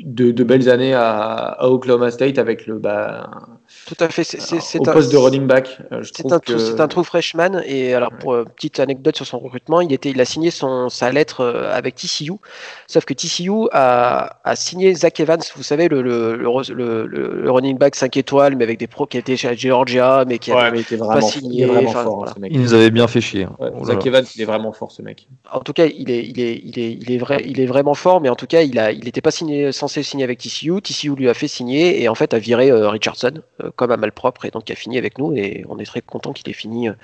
de, 0.04 0.44
belles 0.44 0.68
années 0.68 0.94
à, 0.94 1.56
Oklahoma 1.60 2.10
State 2.10 2.38
avec 2.38 2.66
le 2.66 2.78
bah, 2.78 3.60
tout 3.86 3.96
à 4.00 4.08
fait 4.08 4.24
c'est 4.24 4.78
au 4.78 4.82
poste 4.84 5.12
de 5.12 5.16
running 5.16 5.46
back 5.46 5.78
euh, 5.92 6.02
c'est 6.12 6.30
un, 6.30 6.38
que... 6.38 6.80
un 6.80 6.88
trou 6.88 7.02
freshman 7.02 7.62
et 7.64 7.94
alors 7.94 8.12
pour 8.12 8.34
euh, 8.34 8.44
petite 8.44 8.80
anecdote 8.80 9.16
sur 9.16 9.26
son 9.26 9.38
recrutement 9.38 9.80
il 9.80 9.92
était 9.92 10.10
il 10.10 10.20
a 10.20 10.24
signé 10.24 10.50
son 10.50 10.88
sa 10.88 11.10
lettre 11.10 11.40
euh, 11.40 11.72
avec 11.72 11.96
TCU 11.96 12.32
sauf 12.86 13.04
que 13.04 13.14
TCU 13.14 13.68
a, 13.72 14.38
a 14.44 14.56
signé 14.56 14.94
Zach 14.94 15.18
Evans 15.20 15.40
vous 15.56 15.62
savez 15.62 15.88
le, 15.88 16.02
le, 16.02 16.36
le, 16.36 17.50
running 17.50 17.76
back 17.76 17.94
5 17.94 18.16
étoiles 18.16 18.56
mais 18.56 18.64
avec 18.64 18.78
des 18.78 18.86
pros 18.86 19.06
qui 19.06 19.18
étaient 19.18 19.36
chez 19.36 19.56
Georgia 19.56 20.24
mais 20.26 20.38
qui 20.38 20.50
n'avaient 20.50 20.82
pas 20.82 21.20
signé 21.20 21.68
il, 22.50 22.60
nous 22.60 22.74
avait 22.74 22.90
bien 22.90 23.06
fait 23.08 23.20
chier 23.20 23.44
hein. 23.44 23.70
Zach 23.84 24.06
Evans 24.06 24.24
il 24.34 24.42
est 24.42 24.46
vraiment 24.46 24.72
fort 24.72 24.92
ce 24.92 25.02
mec. 25.02 25.28
En 25.50 25.60
tout 25.60 25.72
cas 25.72 25.86
il 25.86 26.10
est 26.10 26.24
il 26.24 26.40
est 26.40 26.60
il 26.64 26.78
est 26.78 26.92
il 26.92 27.12
est 27.12 27.18
vrai 27.18 27.42
il 27.44 27.60
est 27.60 27.66
vraiment 27.66 27.94
fort 27.94 28.20
mais 28.20 28.28
en 28.28 28.36
tout 28.36 28.46
cas 28.46 28.62
il 28.62 28.78
a 28.78 28.92
il 28.92 29.04
n'était 29.04 29.20
pas 29.20 29.30
signé 29.30 29.72
censé 29.72 30.02
signer 30.02 30.24
avec 30.24 30.38
TCU. 30.38 30.80
TCU 30.80 31.14
lui 31.14 31.28
a 31.28 31.34
fait 31.34 31.48
signer 31.48 32.02
et 32.02 32.08
en 32.08 32.14
fait 32.14 32.34
a 32.34 32.38
viré 32.38 32.70
euh, 32.70 32.88
Richardson 32.88 33.42
euh, 33.61 33.61
comme 33.76 33.90
un 33.90 33.96
malpropre 33.96 34.44
et 34.44 34.50
donc 34.50 34.68
il 34.68 34.72
a 34.72 34.76
fini 34.76 34.98
avec 34.98 35.18
nous 35.18 35.34
et 35.34 35.64
on 35.68 35.78
est 35.78 35.84
très 35.84 36.00
content 36.00 36.32
qu'il 36.32 36.48
ait 36.48 36.54
fini 36.54 36.88
euh, 36.88 36.94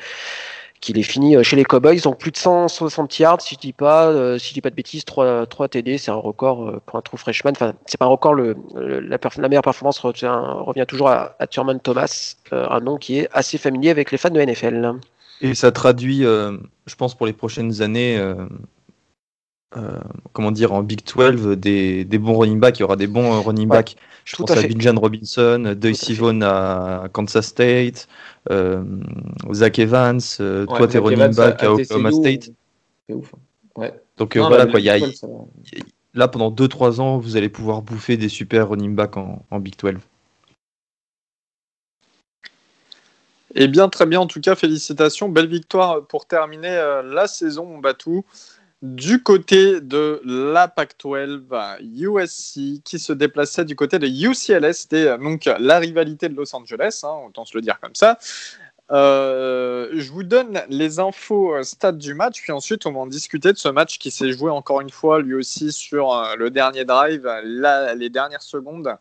qu'il 0.80 0.96
ait 0.98 1.02
fini 1.02 1.42
chez 1.42 1.56
les 1.56 1.64
Cowboys. 1.64 2.00
Donc 2.00 2.18
plus 2.18 2.30
de 2.30 2.36
160 2.36 3.18
yards, 3.18 3.40
si 3.40 3.56
je 3.56 3.60
dis 3.60 3.72
pas, 3.72 4.38
si 4.38 4.54
dis 4.54 4.60
pas 4.60 4.70
de 4.70 4.76
bêtises, 4.76 5.04
3, 5.04 5.46
3 5.46 5.68
TD, 5.68 5.98
c'est 5.98 6.12
un 6.12 6.14
record 6.14 6.80
pour 6.86 6.96
un 6.96 7.02
trou 7.02 7.16
freshman. 7.16 7.50
Enfin, 7.50 7.72
c'est 7.86 7.98
pas 7.98 8.04
un 8.04 8.08
record. 8.08 8.34
Le, 8.34 8.54
la, 8.76 9.48
meilleure 9.48 9.64
performance 9.64 9.98
revient, 9.98 10.84
toujours 10.86 11.08
à, 11.08 11.34
à 11.40 11.48
Thurman 11.48 11.80
Thomas, 11.80 12.36
un 12.52 12.78
nom 12.78 12.96
qui 12.96 13.18
est 13.18 13.28
assez 13.32 13.58
familier 13.58 13.90
avec 13.90 14.12
les 14.12 14.18
fans 14.18 14.30
de 14.30 14.40
NFL. 14.40 14.92
Et 15.40 15.56
ça 15.56 15.72
traduit, 15.72 16.20
je 16.20 16.94
pense, 16.96 17.16
pour 17.16 17.26
les 17.26 17.32
prochaines 17.32 17.82
années, 17.82 18.16
euh, 19.76 19.98
comment 20.32 20.50
dire, 20.50 20.72
en 20.72 20.82
Big 20.82 21.00
12 21.04 21.58
des, 21.58 22.04
des, 22.04 22.18
bons 22.18 22.38
running 22.38 22.58
backs. 22.58 22.78
Il 22.78 22.80
y 22.80 22.84
aura 22.84 22.96
des 22.96 23.06
bons 23.06 23.34
euh, 23.34 23.40
running 23.40 23.68
backs. 23.68 23.96
Je 24.24 24.34
pense 24.36 24.50
à, 24.50 24.62
Binjan 24.62 24.98
Robinson, 24.98 25.74
Deuce 25.76 26.10
Vaughn 26.12 26.42
à 26.42 27.08
Kansas 27.12 27.46
State, 27.46 28.08
euh, 28.50 28.82
Zach 29.52 29.78
Evans, 29.78 30.20
toi 30.38 30.88
t'es 30.88 30.98
running 30.98 31.34
back 31.34 31.62
à 31.62 31.72
Oklahoma 31.72 32.12
State. 32.12 32.50
C'est 33.06 33.14
ouf. 33.14 33.34
Hein. 33.34 33.38
Ouais. 33.76 34.00
Donc 34.16 34.36
voilà, 34.36 34.66
quoi, 34.66 34.80
y 34.80 34.88
a, 34.88 34.98
là 36.14 36.28
pendant 36.28 36.50
2-3 36.50 37.00
ans, 37.00 37.18
vous 37.18 37.36
allez 37.36 37.48
pouvoir 37.48 37.82
bouffer 37.82 38.16
des 38.16 38.28
super 38.28 38.70
running 38.70 38.94
backs 38.94 39.16
en, 39.16 39.44
en 39.50 39.60
Big 39.60 39.76
12. 39.78 39.94
Eh 43.54 43.68
bien, 43.68 43.88
très 43.88 44.06
bien. 44.06 44.20
En 44.20 44.26
tout 44.26 44.40
cas, 44.40 44.54
félicitations. 44.54 45.28
Belle 45.28 45.48
victoire 45.48 46.06
pour 46.06 46.26
terminer 46.26 47.02
la 47.04 47.26
saison, 47.26 47.78
Batou 47.78 48.24
du 48.82 49.22
côté 49.22 49.80
de 49.80 50.20
la 50.24 50.68
Pac-12, 50.68 51.80
USC 51.80 52.82
qui 52.84 52.98
se 52.98 53.12
déplaçait 53.12 53.64
du 53.64 53.74
côté 53.74 53.98
de 53.98 54.06
UCLA. 54.06 54.70
Euh, 54.92 55.18
donc 55.18 55.44
la 55.58 55.78
rivalité 55.78 56.28
de 56.28 56.36
Los 56.36 56.54
Angeles, 56.54 57.00
hein, 57.02 57.14
autant 57.26 57.44
se 57.44 57.56
le 57.56 57.60
dire 57.60 57.80
comme 57.80 57.94
ça. 57.94 58.18
Euh, 58.90 59.90
je 59.92 60.10
vous 60.10 60.22
donne 60.22 60.62
les 60.68 60.98
infos 60.98 61.54
euh, 61.54 61.62
stade 61.62 61.98
du 61.98 62.14
match, 62.14 62.40
puis 62.40 62.52
ensuite 62.52 62.86
on 62.86 62.92
va 62.92 63.00
en 63.00 63.06
discuter 63.06 63.52
de 63.52 63.58
ce 63.58 63.68
match 63.68 63.98
qui 63.98 64.10
s'est 64.10 64.32
joué 64.32 64.50
encore 64.50 64.80
une 64.80 64.90
fois 64.90 65.20
lui 65.20 65.34
aussi 65.34 65.72
sur 65.72 66.14
le 66.38 66.48
dernier 66.48 66.84
drive, 66.84 67.28
les 67.44 68.10
dernières 68.10 68.42
secondes. 68.42 68.96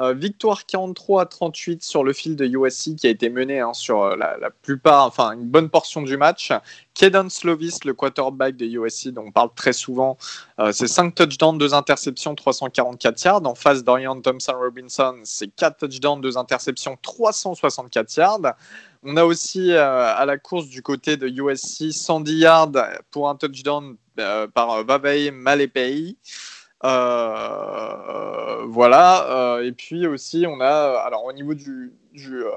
Euh, 0.00 0.14
victoire 0.14 0.64
43 0.64 1.22
à 1.22 1.26
38 1.26 1.82
sur 1.82 2.04
le 2.04 2.14
fil 2.14 2.34
de 2.34 2.46
USC 2.46 2.96
qui 2.96 3.06
a 3.06 3.10
été 3.10 3.28
mené 3.28 3.60
hein, 3.60 3.74
sur 3.74 4.02
euh, 4.02 4.16
la, 4.16 4.50
plupart, 4.62 5.04
enfin 5.04 5.32
une 5.32 5.44
bonne 5.44 5.68
portion 5.68 6.00
du 6.00 6.16
match. 6.16 6.52
Kedon 6.94 7.28
Slovis, 7.28 7.84
le 7.84 7.92
quarterback 7.92 8.56
de 8.56 8.64
USC, 8.64 9.08
dont 9.08 9.24
on 9.26 9.30
parle 9.30 9.50
très 9.54 9.74
souvent, 9.74 10.16
euh, 10.58 10.72
c'est 10.72 10.86
5 10.86 11.14
touchdowns, 11.14 11.58
2 11.58 11.74
interceptions, 11.74 12.34
344 12.34 13.22
yards. 13.24 13.42
En 13.44 13.54
face 13.54 13.84
d'Orion 13.84 14.18
Thompson 14.22 14.54
Robinson, 14.58 15.16
c'est 15.24 15.48
4 15.48 15.76
touchdowns, 15.76 16.22
2 16.22 16.38
interceptions, 16.38 16.96
364 17.02 18.16
yards. 18.16 18.54
On 19.02 19.18
a 19.18 19.24
aussi 19.24 19.72
à 19.72 20.24
la 20.26 20.38
course 20.38 20.68
du 20.68 20.82
côté 20.82 21.16
de 21.16 21.26
USC 21.26 21.92
110 21.92 22.34
yards 22.34 22.72
pour 23.10 23.28
un 23.28 23.34
touchdown 23.34 23.96
par 24.54 24.84
Vavey 24.84 25.30
Malepei. 25.30 26.16
Euh, 26.84 28.64
voilà. 28.66 29.30
Euh, 29.30 29.64
et 29.64 29.72
puis 29.72 30.06
aussi, 30.06 30.46
on 30.48 30.60
a, 30.60 31.00
alors 31.04 31.24
au 31.24 31.32
niveau 31.32 31.54
du, 31.54 31.92
euh, 32.16 32.50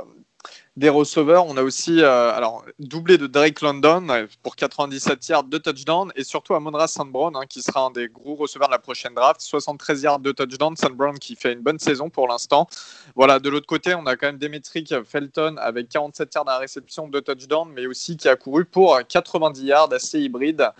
des 0.76 0.90
receveurs, 0.90 1.46
on 1.46 1.56
a 1.58 1.64
aussi 1.64 2.02
alors, 2.02 2.66
doublé 2.80 3.18
de 3.18 3.28
Drake 3.28 3.62
London 3.62 4.28
pour 4.42 4.56
97 4.56 5.28
yards, 5.28 5.44
de 5.44 5.58
touchdown, 5.58 6.12
et 6.16 6.24
surtout 6.24 6.56
Amonra 6.56 6.88
St. 6.88 7.02
Hein, 7.02 7.46
qui 7.48 7.62
sera 7.62 7.82
un 7.86 7.92
des 7.92 8.08
gros 8.08 8.36
receveurs 8.36 8.70
de 8.70 8.74
la 8.74 8.80
prochaine 8.80 9.14
draft, 9.14 9.40
73 9.42 10.02
yards, 10.02 10.20
de 10.20 10.32
touchdown, 10.32 10.76
St. 10.76 10.92
Qui 11.20 11.36
fait 11.36 11.54
une 11.54 11.62
bonne 11.62 11.80
saison 11.80 12.10
pour 12.10 12.28
l'instant. 12.28 12.68
Voilà, 13.16 13.40
de 13.40 13.50
l'autre 13.50 13.68
côté, 13.68 13.94
on 13.94 14.06
a 14.06 14.16
quand 14.16 14.28
même 14.28 14.40
Demetric 14.40 14.94
Felton 15.06 15.58
avec 15.60 15.90
47 15.90 16.34
yards 16.34 16.50
à 16.50 16.58
réception, 16.58 17.08
de 17.08 17.20
touchdown, 17.20 17.70
mais 17.74 17.86
aussi 17.86 18.18
qui 18.18 18.28
a 18.28 18.36
couru 18.36 18.66
pour 18.66 19.00
90 19.08 19.64
yards, 19.64 19.94
assez 19.94 20.22
hybride. 20.22 20.72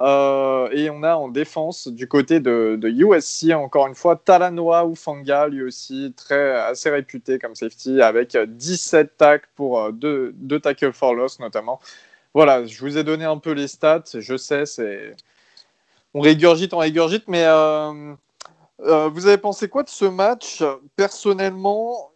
Euh, 0.00 0.68
et 0.72 0.90
on 0.90 1.02
a 1.02 1.14
en 1.16 1.28
défense 1.28 1.88
du 1.88 2.08
côté 2.08 2.40
de, 2.40 2.78
USC, 2.82 3.52
encore 3.52 3.86
une 3.86 3.94
fois, 3.94 4.16
Talanoa 4.16 4.86
Ufanga, 4.86 5.48
lui 5.48 5.62
aussi 5.62 6.14
très 6.16 6.52
assez 6.60 6.90
réputé 6.90 7.38
comme 7.38 7.54
safety, 7.54 8.00
avec 8.00 8.36
17 8.36 9.16
tacks 9.16 9.46
pour 9.54 9.92
2 9.92 10.34
euh, 10.52 10.58
tackles 10.58 10.92
for 10.92 11.14
loss 11.14 11.38
notamment. 11.40 11.80
Voilà, 12.34 12.64
je 12.64 12.80
vous 12.80 12.96
ai 12.96 13.04
donné 13.04 13.24
un 13.24 13.38
peu 13.38 13.52
les 13.52 13.68
stats, 13.68 14.04
je 14.14 14.36
sais, 14.36 14.66
c'est. 14.66 15.14
On 16.14 16.20
régurgite, 16.20 16.74
on 16.74 16.78
régurgite, 16.78 17.24
mais 17.28 17.44
euh, 17.46 18.14
vous 18.78 19.26
avez 19.26 19.38
pensé 19.38 19.68
quoi 19.68 19.82
de 19.82 19.88
ce 19.88 20.04
match 20.04 20.62
Personnellement, 20.96 22.11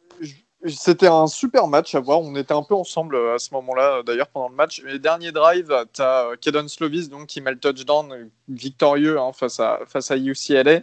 c'était 0.64 1.06
un 1.06 1.26
super 1.26 1.66
match 1.66 1.94
à 1.94 2.00
voir. 2.00 2.20
On 2.20 2.34
était 2.34 2.54
un 2.54 2.62
peu 2.62 2.74
ensemble 2.74 3.16
euh, 3.16 3.34
à 3.34 3.38
ce 3.38 3.52
moment-là, 3.54 4.02
d'ailleurs, 4.04 4.28
pendant 4.28 4.48
le 4.48 4.54
match. 4.54 4.82
Les 4.84 4.98
derniers 4.98 5.32
drives, 5.32 5.72
tu 5.92 6.02
as 6.02 6.26
euh, 6.26 6.36
Kedon 6.40 6.68
Slovis 6.68 7.08
donc, 7.08 7.26
qui 7.26 7.40
met 7.40 7.52
le 7.52 7.58
touchdown 7.58 8.12
euh, 8.12 8.24
victorieux 8.48 9.18
hein, 9.18 9.32
face, 9.32 9.60
à, 9.60 9.80
face 9.86 10.10
à 10.10 10.16
UCLA. 10.16 10.80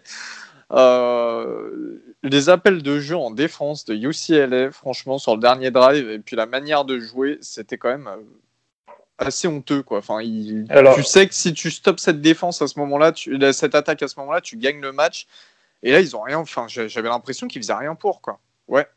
les 2.24 2.50
appels 2.50 2.82
de 2.84 3.00
jeu 3.00 3.18
en 3.18 3.32
défense 3.32 3.86
de 3.86 3.96
UCLA, 3.96 4.72
franchement, 4.72 5.18
sur 5.18 5.36
le 5.36 5.42
dernier 5.42 5.72
drive, 5.72 6.10
et 6.10 6.20
puis 6.20 6.36
la 6.36 6.46
manière 6.46 6.86
de 6.86 7.00
jouer, 7.00 7.38
c'était 7.42 7.78
quand 7.78 7.90
même 7.90 8.10
assez 9.18 9.48
honteux. 9.48 9.84
Quoi. 9.84 10.00
Enfin, 10.00 10.20
tu 10.22 11.04
sais 11.04 11.28
que 11.28 11.34
si 11.34 11.54
tu 11.54 11.72
stops 11.72 12.02
cette 12.02 12.22
défense 12.22 12.62
à 12.62 12.68
ce 12.68 12.80
moment-là, 12.80 13.12
cette 13.52 13.76
attaque 13.76 14.02
à 14.02 14.08
ce 14.08 14.20
moment-là, 14.20 14.42
tu 14.42 14.58
gagnes 14.58 14.82
le 14.82 14.92
match. 14.92 15.28
Et 15.84 15.92
là, 15.92 16.00
ils 16.00 16.16
ont 16.16 16.22
rien. 16.22 16.40
Enfin, 16.40 16.68
j'avais 16.68 17.10
l'impression 17.10 17.48
qu'ils 17.48 17.62
faisaient 17.62 17.74
rien 17.74 17.96
pour. 17.96 18.22
Quoi. 18.22 18.40
Ouais. 18.68 18.88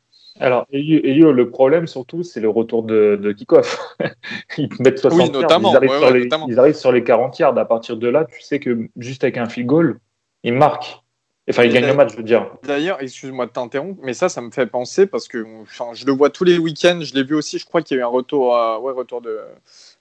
Alors, 0.41 0.66
Elio, 0.70 1.32
le 1.32 1.51
problème 1.51 1.87
surtout, 1.87 2.22
c'est 2.22 2.41
le 2.41 2.49
retour 2.49 2.82
de, 2.82 3.18
de 3.20 3.32
kick-off. 3.32 3.97
ils 4.59 4.68
mettent 4.80 4.99
60 4.99 5.20
oui, 5.20 5.30
notamment, 5.30 5.72
ils, 5.72 5.76
arrivent 5.76 5.99
sur 5.99 6.11
les, 6.11 6.28
ils, 6.49 6.59
arrivent 6.59 6.74
sur 6.74 6.93
les, 6.93 7.05
40 7.05 7.39
yards. 7.39 7.59
À 7.59 7.64
partir 7.64 7.97
de 7.97 8.09
là, 8.09 8.24
tu 8.24 8.41
sais 8.43 8.61
que 8.61 8.89
juste 8.97 9.24
avec 9.24 9.39
un 9.39 9.49
field 9.49 9.66
goal, 9.66 9.99
ils 10.43 10.53
marquent. 10.53 11.01
Enfin, 11.49 11.62
ils 11.62 11.72
gagnent 11.72 11.87
le 11.87 11.95
match, 11.95 12.11
je 12.12 12.16
veux 12.16 12.24
dire. 12.24 12.51
D'ailleurs, 12.64 13.01
excuse-moi 13.01 13.47
de 13.47 13.53
t'interrompre, 13.53 14.01
mais 14.03 14.14
ça, 14.14 14.28
ça 14.28 14.41
me 14.41 14.51
fait 14.51 14.66
penser 14.66 15.07
parce 15.07 15.28
que 15.28 15.45
enfin, 15.62 15.91
je 15.95 16.05
le 16.05 16.12
vois 16.12 16.28
tous 16.28 16.43
les 16.43 16.59
week-ends. 16.59 16.99
Je 17.03 17.14
l'ai 17.14 17.22
vu 17.22 17.37
aussi, 17.37 17.59
je 17.59 17.64
crois 17.64 17.82
qu'il 17.82 17.97
y 17.97 18.01
a 18.01 18.03
eu 18.03 18.05
un 18.05 18.09
retour, 18.09 18.49
ouais, 18.82 18.93
retour 18.93 19.20
de, 19.20 19.39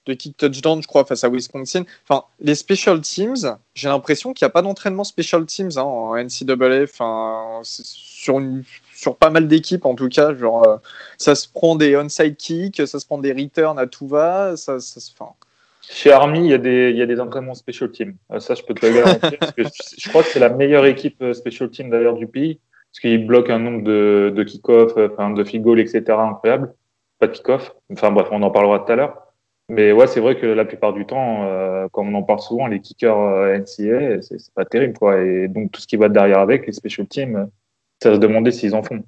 de 0.07 0.13
kick 0.15 0.37
touchdown, 0.37 0.81
je 0.81 0.87
crois, 0.87 1.05
face 1.05 1.23
à 1.23 1.29
Wisconsin. 1.29 1.83
Enfin, 2.09 2.23
les 2.39 2.55
special 2.55 2.99
teams, 3.01 3.57
j'ai 3.75 3.87
l'impression 3.89 4.33
qu'il 4.33 4.43
n'y 4.43 4.49
a 4.49 4.53
pas 4.53 4.63
d'entraînement 4.63 5.03
special 5.03 5.45
teams 5.45 5.69
hein, 5.77 5.83
en 5.83 6.15
NCAA. 6.15 6.83
Enfin, 6.83 7.59
sur 7.63 8.39
une 8.39 8.63
sur 9.05 9.17
pas 9.17 9.29
mal 9.29 9.47
d'équipes 9.47 9.85
en 9.85 9.93
tout 9.93 10.09
cas. 10.09 10.33
Genre, 10.33 10.67
euh, 10.67 10.77
ça 11.17 11.35
se 11.35 11.47
prend 11.47 11.75
des 11.75 11.95
onside 11.95 12.35
kicks, 12.35 12.81
ça 12.87 12.99
se 12.99 13.05
prend 13.05 13.19
des 13.19 13.33
returns 13.33 13.77
à 13.77 13.85
tout 13.85 14.07
va. 14.07 14.57
Ça, 14.57 14.79
ça 14.79 14.99
se, 14.99 15.11
Chez 15.87 16.11
Army, 16.11 16.39
il 16.39 16.49
y, 16.49 16.53
a 16.53 16.57
des, 16.57 16.91
y 16.91 17.03
a 17.03 17.23
entraînements 17.23 17.53
special 17.53 17.91
team. 17.91 18.15
Euh, 18.31 18.39
ça, 18.39 18.55
je 18.55 18.63
peux 18.63 18.73
te 18.73 18.85
le 18.85 18.93
garantir. 18.93 19.39
je 19.57 20.09
crois 20.09 20.23
que 20.23 20.29
c'est 20.29 20.39
la 20.39 20.49
meilleure 20.49 20.87
équipe 20.87 21.21
euh, 21.21 21.33
special 21.33 21.69
team 21.69 21.91
d'ailleurs 21.91 22.15
du 22.15 22.25
pays. 22.25 22.59
Parce 22.91 23.01
qu'ils 23.01 23.27
bloquent 23.27 23.53
un 23.53 23.59
nombre 23.59 23.83
de, 23.83 24.33
de 24.35 24.43
kick-off, 24.43 24.93
enfin, 24.97 25.29
de 25.29 25.43
field 25.43 25.63
goal, 25.63 25.79
etc. 25.79 26.03
incroyable. 26.09 26.73
Pas 27.19 27.27
de 27.27 27.33
kick-off. 27.33 27.75
Enfin 27.91 28.09
bref, 28.11 28.27
on 28.31 28.41
en 28.41 28.49
parlera 28.49 28.79
tout 28.79 28.91
à 28.91 28.95
l'heure. 28.95 29.21
Mais 29.69 29.91
ouais, 29.91 30.07
c'est 30.07 30.21
vrai 30.21 30.37
que 30.37 30.45
la 30.45 30.63
plupart 30.63 30.93
du 30.93 31.05
temps, 31.05 31.45
comme 31.91 32.13
on 32.13 32.17
en 32.19 32.23
parle 32.23 32.39
souvent, 32.39 32.67
les 32.67 32.79
kickers 32.79 33.17
NCA, 33.59 34.21
c'est 34.21 34.53
pas 34.53 34.63
terrible. 34.63 34.93
Quoi. 34.93 35.21
Et 35.21 35.47
donc 35.47 35.71
tout 35.71 35.81
ce 35.81 35.87
qui 35.87 35.97
va 35.97 36.07
derrière 36.07 36.39
avec, 36.39 36.67
les 36.67 36.71
special 36.71 37.07
teams, 37.07 37.49
ça 38.05 38.15
se 38.15 38.19
demander 38.19 38.51
s'ils 38.51 38.75
en 38.75 38.83
font. 38.83 39.03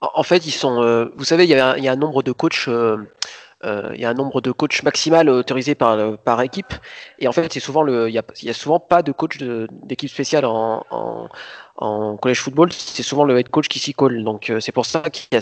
En 0.00 0.22
fait, 0.22 0.46
ils 0.46 0.52
sont. 0.52 0.82
Euh, 0.82 1.06
vous 1.16 1.24
savez, 1.24 1.44
il 1.44 1.50
y, 1.50 1.54
a 1.54 1.74
un, 1.74 1.96
nombre 1.96 2.22
de 2.22 2.32
coachs. 2.32 2.66
Euh, 2.68 2.96
euh, 3.64 3.90
il 3.94 4.00
y 4.00 4.04
a 4.04 4.10
un 4.10 4.14
nombre 4.14 4.40
de 4.40 4.50
coachs 4.50 4.82
maximal 4.82 5.28
autorisé 5.28 5.76
par, 5.76 6.18
par 6.18 6.42
équipe. 6.42 6.74
Et 7.20 7.28
en 7.28 7.32
fait, 7.32 7.52
c'est 7.52 7.60
souvent 7.60 7.82
le, 7.82 8.08
il 8.08 8.14
y 8.14 8.50
a, 8.50 8.54
souvent 8.54 8.80
pas 8.80 9.02
de 9.02 9.12
coach 9.12 9.38
d'équipe 9.38 10.10
spéciale 10.10 10.44
en, 10.44 10.84
en, 11.76 12.16
collège 12.16 12.40
football. 12.40 12.72
C'est 12.72 13.04
souvent 13.04 13.24
le 13.24 13.38
head 13.38 13.48
coach 13.48 13.68
qui 13.68 13.78
s'y 13.78 13.94
colle. 13.94 14.24
Donc 14.24 14.52
c'est 14.60 14.72
pour 14.72 14.86
ça 14.86 15.02
qu'il 15.10 15.28
y 15.32 15.36
a 15.36 15.40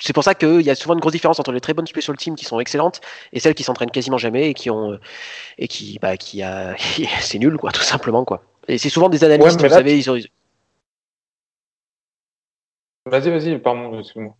c'est 0.00 0.12
pour 0.12 0.24
ça 0.24 0.34
qu'il 0.34 0.62
y 0.62 0.70
a 0.70 0.74
souvent 0.74 0.94
une 0.94 1.00
grosse 1.00 1.12
différence 1.12 1.38
entre 1.38 1.52
les 1.52 1.60
très 1.60 1.74
bonnes 1.74 1.86
special 1.86 2.16
teams 2.16 2.34
qui 2.34 2.44
sont 2.44 2.58
excellentes 2.58 3.00
et 3.32 3.38
celles 3.38 3.54
qui 3.54 3.62
s'entraînent 3.62 3.92
quasiment 3.92 4.18
jamais 4.18 4.50
et 4.50 4.54
qui 4.54 4.68
ont 4.68 4.98
et 5.58 5.68
qui 5.68 6.00
bah 6.02 6.16
qui 6.16 6.42
a 6.42 6.74
c'est 7.20 7.38
nul 7.38 7.56
quoi 7.56 7.70
tout 7.70 7.82
simplement 7.82 8.24
quoi. 8.24 8.42
Et 8.68 8.78
c'est 8.78 8.88
souvent 8.88 9.08
des 9.08 9.22
analystes, 9.24 9.60
vous 9.60 9.68
savez, 9.68 9.98
ils 9.98 10.10
ont 10.10 10.18
Vas-y, 13.06 13.30
vas-y, 13.30 13.58
pardon, 13.58 13.98
excuse-moi. 13.98 14.36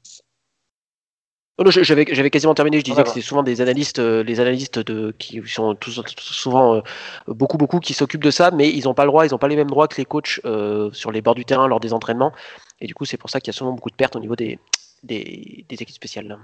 j'avais, 1.66 2.06
j'avais 2.08 2.30
quasiment 2.30 2.54
terminé. 2.54 2.78
Je 2.78 2.84
disais 2.84 3.02
que 3.02 3.08
c'est 3.08 3.20
souvent 3.20 3.42
des 3.42 3.60
analystes, 3.60 3.98
euh, 3.98 4.22
les 4.22 4.38
analystes 4.38 4.78
de, 4.78 5.12
qui 5.18 5.42
sont 5.46 5.74
tous, 5.74 6.00
souvent 6.18 6.76
euh, 6.76 6.80
beaucoup, 7.26 7.58
beaucoup 7.58 7.80
qui 7.80 7.92
s'occupent 7.92 8.22
de 8.22 8.30
ça, 8.30 8.52
mais 8.52 8.70
ils 8.70 8.84
n'ont 8.84 8.94
pas 8.94 9.04
le 9.04 9.10
droit, 9.10 9.26
ils 9.26 9.32
n'ont 9.32 9.38
pas 9.38 9.48
les 9.48 9.56
mêmes 9.56 9.70
droits 9.70 9.88
que 9.88 9.96
les 9.96 10.04
coachs 10.04 10.40
euh, 10.44 10.90
sur 10.92 11.10
les 11.10 11.22
bords 11.22 11.34
du 11.34 11.44
terrain 11.44 11.66
lors 11.66 11.80
des 11.80 11.92
entraînements. 11.92 12.32
Et 12.80 12.86
du 12.86 12.94
coup, 12.94 13.04
c'est 13.04 13.16
pour 13.16 13.30
ça 13.30 13.40
qu'il 13.40 13.52
y 13.52 13.54
a 13.54 13.58
souvent 13.58 13.72
beaucoup 13.72 13.90
de 13.90 13.96
pertes 13.96 14.14
au 14.14 14.20
niveau 14.20 14.36
des, 14.36 14.58
des, 15.02 15.64
des 15.68 15.74
équipes 15.74 15.96
spéciales. 15.96 16.38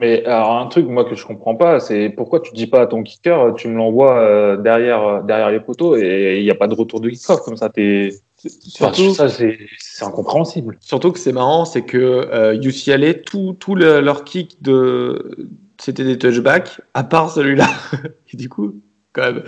Mais 0.00 0.24
alors, 0.24 0.56
un 0.56 0.66
truc, 0.66 0.86
moi, 0.88 1.04
que 1.04 1.14
je 1.14 1.24
comprends 1.26 1.54
pas, 1.54 1.78
c'est 1.78 2.08
pourquoi 2.08 2.40
tu 2.40 2.52
dis 2.52 2.66
pas 2.66 2.80
à 2.80 2.86
ton 2.86 3.02
kicker, 3.02 3.54
tu 3.54 3.68
me 3.68 3.76
l'envoies 3.76 4.56
derrière, 4.56 5.22
derrière 5.22 5.50
les 5.50 5.60
poteaux 5.60 5.96
et 5.96 6.38
il 6.38 6.42
n'y 6.42 6.50
a 6.50 6.56
pas 6.56 6.66
de 6.66 6.74
retour 6.74 7.00
de 7.00 7.10
kick 7.10 7.24
comme 7.44 7.56
ça, 7.56 7.68
t'es 7.68 8.10
Surtout, 8.48 9.14
ça, 9.14 9.28
c'est 9.28 9.58
incompréhensible. 10.02 10.76
Surtout 10.80 11.12
que 11.12 11.18
c'est 11.18 11.32
marrant, 11.32 11.64
c'est 11.64 11.82
que 11.82 11.98
euh, 11.98 12.60
UCLA, 12.60 13.14
tout, 13.14 13.56
tout 13.58 13.74
le, 13.74 14.00
leur 14.00 14.24
kick 14.24 14.62
de, 14.62 15.48
c'était 15.80 16.04
des 16.04 16.18
touchbacks, 16.18 16.80
à 16.94 17.04
part 17.04 17.30
celui-là. 17.30 17.68
Et 18.32 18.36
du 18.36 18.48
coup, 18.48 18.74
quand 19.12 19.22
même, 19.22 19.42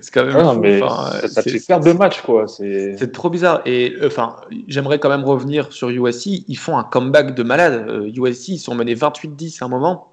c'est 0.00 0.12
quand 0.12 0.24
même. 0.24 0.36
Ah, 0.36 0.54
mais 0.54 0.80
ça, 1.28 1.42
fait 1.42 1.64
perdre 1.66 1.86
de 1.86 1.92
match, 1.92 2.20
quoi. 2.22 2.46
C'est 2.48 3.12
trop 3.12 3.30
bizarre. 3.30 3.62
Et 3.66 3.94
euh, 4.00 4.08
enfin, 4.08 4.36
j'aimerais 4.68 4.98
quand 4.98 5.08
même 5.08 5.24
revenir 5.24 5.72
sur 5.72 5.90
USC. 5.90 6.44
Ils 6.48 6.58
font 6.58 6.76
un 6.76 6.84
comeback 6.84 7.34
de 7.34 7.42
malade. 7.42 7.86
USC, 8.14 8.50
euh, 8.50 8.52
ils 8.54 8.58
sont 8.58 8.74
menés 8.74 8.94
28-10 8.94 9.62
à 9.62 9.66
un 9.66 9.68
moment. 9.68 10.08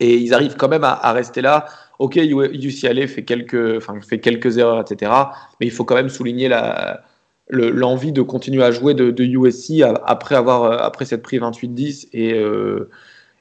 Et 0.00 0.16
ils 0.16 0.32
arrivent 0.32 0.56
quand 0.56 0.68
même 0.68 0.84
à, 0.84 0.92
à 0.92 1.12
rester 1.12 1.40
là. 1.40 1.66
Ok, 1.98 2.16
UCLA 2.16 3.08
fait 3.08 3.24
quelques, 3.24 3.80
fait 4.04 4.20
quelques 4.20 4.58
erreurs, 4.58 4.80
etc. 4.80 5.10
Mais 5.60 5.66
il 5.66 5.72
faut 5.72 5.84
quand 5.84 5.96
même 5.96 6.08
souligner 6.08 6.48
la, 6.48 7.02
l'envie 7.50 8.12
de 8.12 8.22
continuer 8.22 8.62
à 8.62 8.70
jouer 8.70 8.94
de, 8.94 9.22
USC 9.22 9.82
après 10.04 10.34
avoir 10.34 10.64
euh, 10.64 10.76
après 10.78 11.04
cette 11.04 11.22
pris 11.22 11.38
28-10 11.38 12.08
et, 12.12 12.34
euh, 12.34 12.90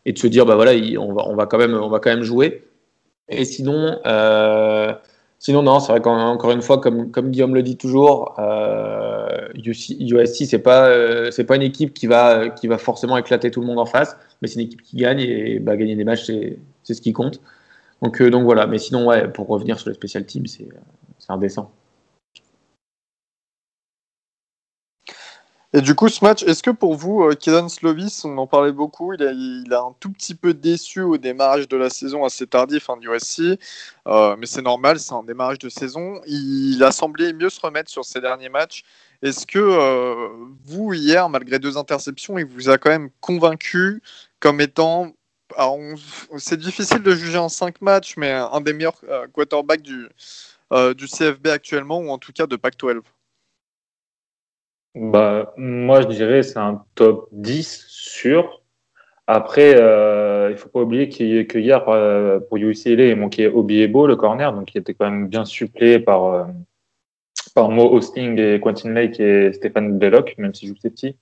et 0.05 0.13
de 0.13 0.17
se 0.17 0.27
dire 0.27 0.45
bah 0.45 0.55
voilà 0.55 0.71
on 0.99 1.13
va 1.13 1.27
on 1.27 1.35
va 1.35 1.45
quand 1.45 1.57
même 1.57 1.73
on 1.73 1.89
va 1.89 1.99
quand 1.99 2.09
même 2.09 2.23
jouer. 2.23 2.63
Et 3.29 3.43
sinon 3.43 3.99
euh, 4.05 4.93
sinon 5.39 5.61
non 5.63 5.79
c'est 5.79 5.91
vrai 5.91 6.01
qu'encore 6.01 6.51
une 6.51 6.61
fois 6.61 6.79
comme 6.79 7.11
comme 7.11 7.31
Guillaume 7.31 7.53
le 7.53 7.63
dit 7.63 7.77
toujours 7.77 8.35
euh, 8.39 9.49
USC 9.55 10.45
c'est 10.45 10.59
pas 10.59 11.31
c'est 11.31 11.43
pas 11.43 11.57
une 11.57 11.61
équipe 11.61 11.93
qui 11.93 12.07
va 12.07 12.49
qui 12.49 12.67
va 12.67 12.77
forcément 12.77 13.17
éclater 13.17 13.51
tout 13.51 13.59
le 13.59 13.67
monde 13.67 13.79
en 13.79 13.85
face 13.85 14.17
mais 14.41 14.47
c'est 14.47 14.55
une 14.55 14.67
équipe 14.67 14.81
qui 14.81 14.95
gagne 14.97 15.19
et 15.19 15.59
bah, 15.59 15.75
gagner 15.75 15.95
des 15.95 16.05
matchs 16.05 16.31
c'est 16.83 16.93
ce 16.93 17.01
qui 17.01 17.11
compte. 17.13 17.41
Donc 18.01 18.21
donc 18.23 18.43
voilà. 18.43 18.67
Mais 18.67 18.77
sinon 18.77 19.07
ouais 19.07 19.27
pour 19.27 19.47
revenir 19.47 19.79
sur 19.79 19.89
les 19.89 19.95
special 19.95 20.25
teams 20.25 20.47
c'est 20.47 20.69
c'est 21.19 21.31
indécent 21.31 21.71
Et 25.73 25.81
du 25.81 25.95
coup, 25.95 26.07
ce 26.07 26.23
match, 26.23 26.43
est-ce 26.43 26.63
que 26.63 26.71
pour 26.71 26.95
vous, 26.95 27.23
euh, 27.23 27.35
Kedan 27.35 27.67
Slovis, 27.67 28.23
on 28.23 28.37
en 28.37 28.47
parlait 28.47 28.71
beaucoup, 28.71 29.13
il 29.13 29.73
a, 29.73 29.79
un 29.81 29.93
tout 29.99 30.09
petit 30.09 30.33
peu 30.33 30.53
déçu 30.53 31.01
au 31.01 31.17
démarrage 31.17 31.67
de 31.67 31.75
la 31.75 31.89
saison 31.89 32.23
assez 32.23 32.47
tardif 32.47 32.89
hein, 32.89 32.95
du 32.95 33.09
USC, 33.09 33.59
euh, 34.07 34.37
mais 34.39 34.45
c'est 34.45 34.61
normal, 34.61 34.97
c'est 34.97 35.13
un 35.13 35.23
démarrage 35.23 35.59
de 35.59 35.67
saison. 35.67 36.21
Il 36.25 36.81
a 36.83 36.91
semblé 36.93 37.33
mieux 37.33 37.49
se 37.49 37.59
remettre 37.59 37.91
sur 37.91 38.05
ses 38.05 38.21
derniers 38.21 38.47
matchs. 38.47 38.85
Est-ce 39.21 39.45
que 39.45 39.59
euh, 39.59 40.29
vous, 40.63 40.93
hier, 40.93 41.27
malgré 41.27 41.59
deux 41.59 41.77
interceptions, 41.77 42.37
il 42.37 42.45
vous 42.45 42.69
a 42.69 42.77
quand 42.77 42.89
même 42.89 43.09
convaincu 43.19 44.01
comme 44.39 44.61
étant. 44.61 45.11
C'est 46.37 46.59
difficile 46.59 47.03
de 47.03 47.13
juger 47.13 47.39
en 47.39 47.49
cinq 47.49 47.81
matchs, 47.81 48.15
mais 48.15 48.31
un 48.31 48.61
des 48.61 48.73
meilleurs 48.73 49.01
euh, 49.09 49.27
quarterbacks 49.33 49.81
du, 49.81 50.07
du 50.95 51.07
CFB 51.07 51.47
actuellement, 51.47 51.99
ou 51.99 52.09
en 52.09 52.17
tout 52.17 52.31
cas 52.31 52.47
de 52.47 52.55
Pac-12 52.55 53.01
bah, 54.99 55.53
Moi, 55.57 56.01
je 56.01 56.07
dirais 56.07 56.43
c'est 56.43 56.59
un 56.59 56.83
top 56.95 57.29
10 57.31 57.85
sûr. 57.87 58.63
Après, 59.27 59.71
il 59.71 60.51
ne 60.51 60.55
faut 60.55 60.69
pas 60.69 60.81
oublier 60.81 61.09
que 61.09 61.57
hier, 61.57 61.83
pour 62.47 62.57
UCLA, 62.57 63.07
il 63.07 63.15
manquait 63.17 63.47
Obiebo, 63.47 64.07
le 64.07 64.15
corner, 64.15 64.53
donc 64.53 64.73
il 64.73 64.77
était 64.79 64.93
quand 64.93 65.09
même 65.09 65.27
bien 65.27 65.43
suppléé 65.43 65.99
par 65.99 66.47
par 67.57 67.71
Mo 67.71 67.91
Hosting 67.91 68.39
et 68.39 68.59
Quentin 68.59 68.93
Lake 68.93 69.19
et 69.19 69.51
Stéphane 69.51 69.97
Belloc, 69.97 70.35
même 70.37 70.53
si 70.53 70.67
je 70.67 70.73
joue 70.73 70.79
petit. 70.79 71.17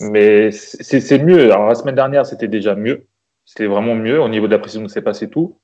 Mais 0.00 0.52
c'est 0.52 1.18
mieux. 1.18 1.52
Alors, 1.52 1.66
la 1.66 1.74
semaine 1.74 1.96
dernière, 1.96 2.24
c'était 2.24 2.46
déjà 2.46 2.76
mieux. 2.76 3.08
C'était 3.44 3.66
vraiment 3.66 3.96
mieux. 3.96 4.20
Au 4.20 4.28
niveau 4.28 4.46
de 4.46 4.52
la 4.52 4.60
précision, 4.60 4.86
c'est 4.86 5.02
passé 5.02 5.28
tout. 5.28 5.58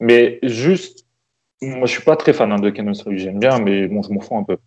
Mais 0.00 0.40
juste, 0.42 1.06
moi, 1.62 1.86
je 1.86 1.92
suis 1.92 2.02
pas 2.02 2.16
très 2.16 2.32
fan 2.32 2.50
hein, 2.50 2.58
de 2.58 2.70
Canon 2.70 2.92
J'aime 3.10 3.38
bien, 3.38 3.60
mais 3.60 3.86
bon, 3.86 4.02
je 4.02 4.12
m'en 4.12 4.20
fous 4.20 4.36
un 4.36 4.42
peu. 4.42 4.58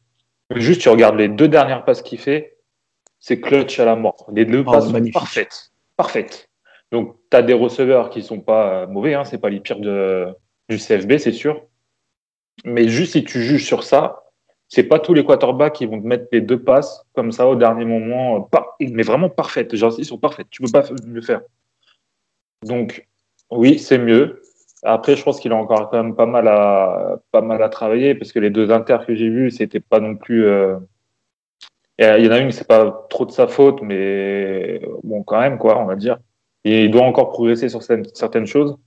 Juste, 0.56 0.82
tu 0.82 0.90
regardes 0.90 1.18
les 1.18 1.28
deux 1.28 1.48
dernières 1.48 1.84
passes 1.84 2.02
qu'il 2.02 2.20
fait, 2.20 2.58
c'est 3.20 3.40
clutch 3.40 3.80
à 3.80 3.86
la 3.86 3.96
mort. 3.96 4.28
Les 4.34 4.46
deux 4.46 4.64
oh, 4.66 4.72
passes 4.72 4.90
sont 4.90 5.12
parfaites. 5.12 5.72
Parfaites. 5.96 6.50
Donc, 6.92 7.18
tu 7.30 7.38
as 7.38 7.42
des 7.42 7.54
receveurs 7.54 8.10
qui 8.10 8.22
sont 8.22 8.40
pas 8.40 8.88
mauvais, 8.88 9.14
hein, 9.14 9.26
c'est 9.26 9.40
pas 9.40 9.50
les 9.50 9.60
pires 9.60 9.80
de, 9.80 10.28
du 10.70 10.78
CFB, 10.78 11.18
c'est 11.18 11.34
sûr. 11.34 11.66
Mais 12.64 12.88
juste 12.88 13.14
si 13.14 13.24
tu 13.24 13.42
juges 13.42 13.66
sur 13.66 13.84
ça, 13.84 14.24
c'est 14.70 14.84
pas 14.84 15.00
tous 15.00 15.14
les 15.14 15.26
quarterbacks 15.26 15.74
qui 15.74 15.86
vont 15.86 16.02
te 16.02 16.08
mettre 16.08 16.28
les 16.32 16.42
deux 16.42 16.62
passes 16.62 17.04
comme 17.14 17.32
ça 17.32 17.48
au 17.48 17.56
dernier 17.56 17.86
moment, 17.86 18.50
mais 18.80 19.04
vraiment 19.04 19.30
parfaites. 19.30 19.76
Genre, 19.76 19.94
ils 19.98 20.06
sont 20.06 20.18
parfaites. 20.18 20.48
Tu 20.50 20.62
peux 20.62 20.72
pas 20.72 20.84
mieux 21.06 21.22
faire. 21.22 21.42
Donc, 22.66 23.08
oui, 23.50 23.80
c'est 23.80 23.98
mieux. 23.98 24.42
Après, 24.88 25.16
je 25.16 25.24
pense 25.24 25.40
qu'il 25.40 25.52
a 25.52 25.56
encore 25.56 25.90
quand 25.90 26.02
même 26.02 26.16
pas 26.16 26.26
mal 26.26 26.48
à, 26.48 27.20
pas 27.32 27.42
mal 27.42 27.62
à 27.62 27.70
travailler 27.70 28.16
parce 28.16 28.32
que 28.32 28.40
les 28.40 28.50
deux 28.50 28.72
inters 28.72 29.06
que 29.06 29.16
j'ai 29.16 29.30
vus, 29.30 29.52
c'était 29.52 29.80
pas 29.82 30.00
non 30.00 30.16
plus. 30.16 30.46
Euh, 30.46 30.78
il 32.00 32.26
y 32.26 32.28
en 32.28 32.32
a 32.32 32.40
une, 32.40 32.52
c'est 32.52 32.68
pas 32.68 33.08
trop 33.10 33.26
de 33.26 33.32
sa 33.32 33.48
faute, 33.48 33.82
mais 33.82 34.82
bon, 35.04 35.24
quand 35.24 35.40
même, 35.40 35.58
quoi, 35.58 35.80
on 35.80 35.86
va 35.86 35.96
dire. 35.96 36.20
Il 36.64 36.92
doit 36.92 37.04
encore 37.04 37.30
progresser 37.30 37.70
sur 37.70 37.82
certaines 37.84 38.46
choses. 38.46 38.78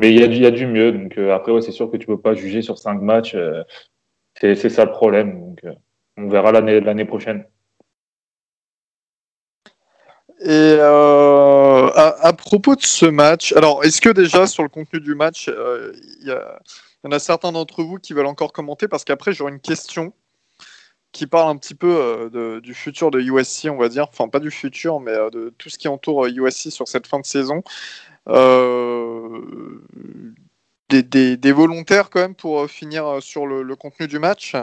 Mais 0.00 0.10
il 0.12 0.20
y 0.20 0.22
a 0.22 0.28
du, 0.28 0.36
il 0.36 0.42
y 0.42 0.46
a 0.46 0.50
du 0.50 0.66
mieux. 0.66 0.92
Donc, 0.92 1.18
euh, 1.18 1.34
après, 1.34 1.60
c'est 1.62 1.72
sûr 1.72 1.90
que 1.90 1.96
tu 1.96 2.06
peux 2.06 2.20
pas 2.20 2.34
juger 2.34 2.62
sur 2.62 2.78
cinq 2.78 3.00
matchs. 3.00 3.34
Euh, 3.34 3.64
c'est 4.40 4.68
ça 4.68 4.84
le 4.84 4.92
problème. 4.92 5.40
Donc, 5.40 5.60
on 6.16 6.28
verra 6.28 6.52
l'année 6.52 7.04
prochaine. 7.04 7.44
Et 10.42 10.48
euh, 10.48 11.90
à, 11.94 12.32
propos 12.32 12.74
de 12.74 12.82
ce 12.82 13.06
match, 13.06 13.52
alors 13.52 13.84
est-ce 13.84 14.00
que 14.00 14.08
déjà 14.08 14.46
sur 14.46 14.62
le 14.62 14.68
contenu 14.68 15.00
du 15.00 15.14
match, 15.14 15.48
euh, 15.48 15.92
il 16.20 16.28
y, 16.28 17.06
en 17.06 17.12
a 17.12 17.18
certains 17.18 17.52
d'entre 17.52 17.82
vous 17.82 17.98
qui 17.98 18.14
veulent 18.14 18.26
encore 18.26 18.52
commenter? 18.52 18.88
Parce 18.88 19.04
qu'après 19.04 19.32
j'aurai 19.32 19.52
une 19.52 19.60
question 19.60 20.14
qui 21.12 21.26
parle 21.26 21.50
un 21.50 21.56
petit 21.56 21.74
peu 21.74 22.30
du 22.62 22.72
futur 22.72 23.10
de 23.10 23.20
USC, 23.20 23.68
on 23.70 23.76
va 23.76 23.88
dire, 23.88 24.06
enfin 24.08 24.28
pas 24.28 24.38
du 24.38 24.50
futur, 24.50 25.00
mais 25.00 25.12
de 25.32 25.52
tout 25.58 25.68
ce 25.68 25.76
qui 25.76 25.88
entoure 25.88 26.26
USC 26.26 26.70
sur 26.70 26.88
cette 26.88 27.06
fin 27.06 27.18
de 27.18 27.26
saison. 27.26 27.62
Des, 30.90 31.52
volontaires 31.52 32.10
quand 32.10 32.20
même 32.20 32.34
pour 32.34 32.62
euh, 32.62 32.66
finir 32.66 33.06
euh, 33.06 33.20
sur 33.20 33.46
le, 33.46 33.76
contenu 33.76 34.08
du 34.08 34.18
match? 34.18 34.56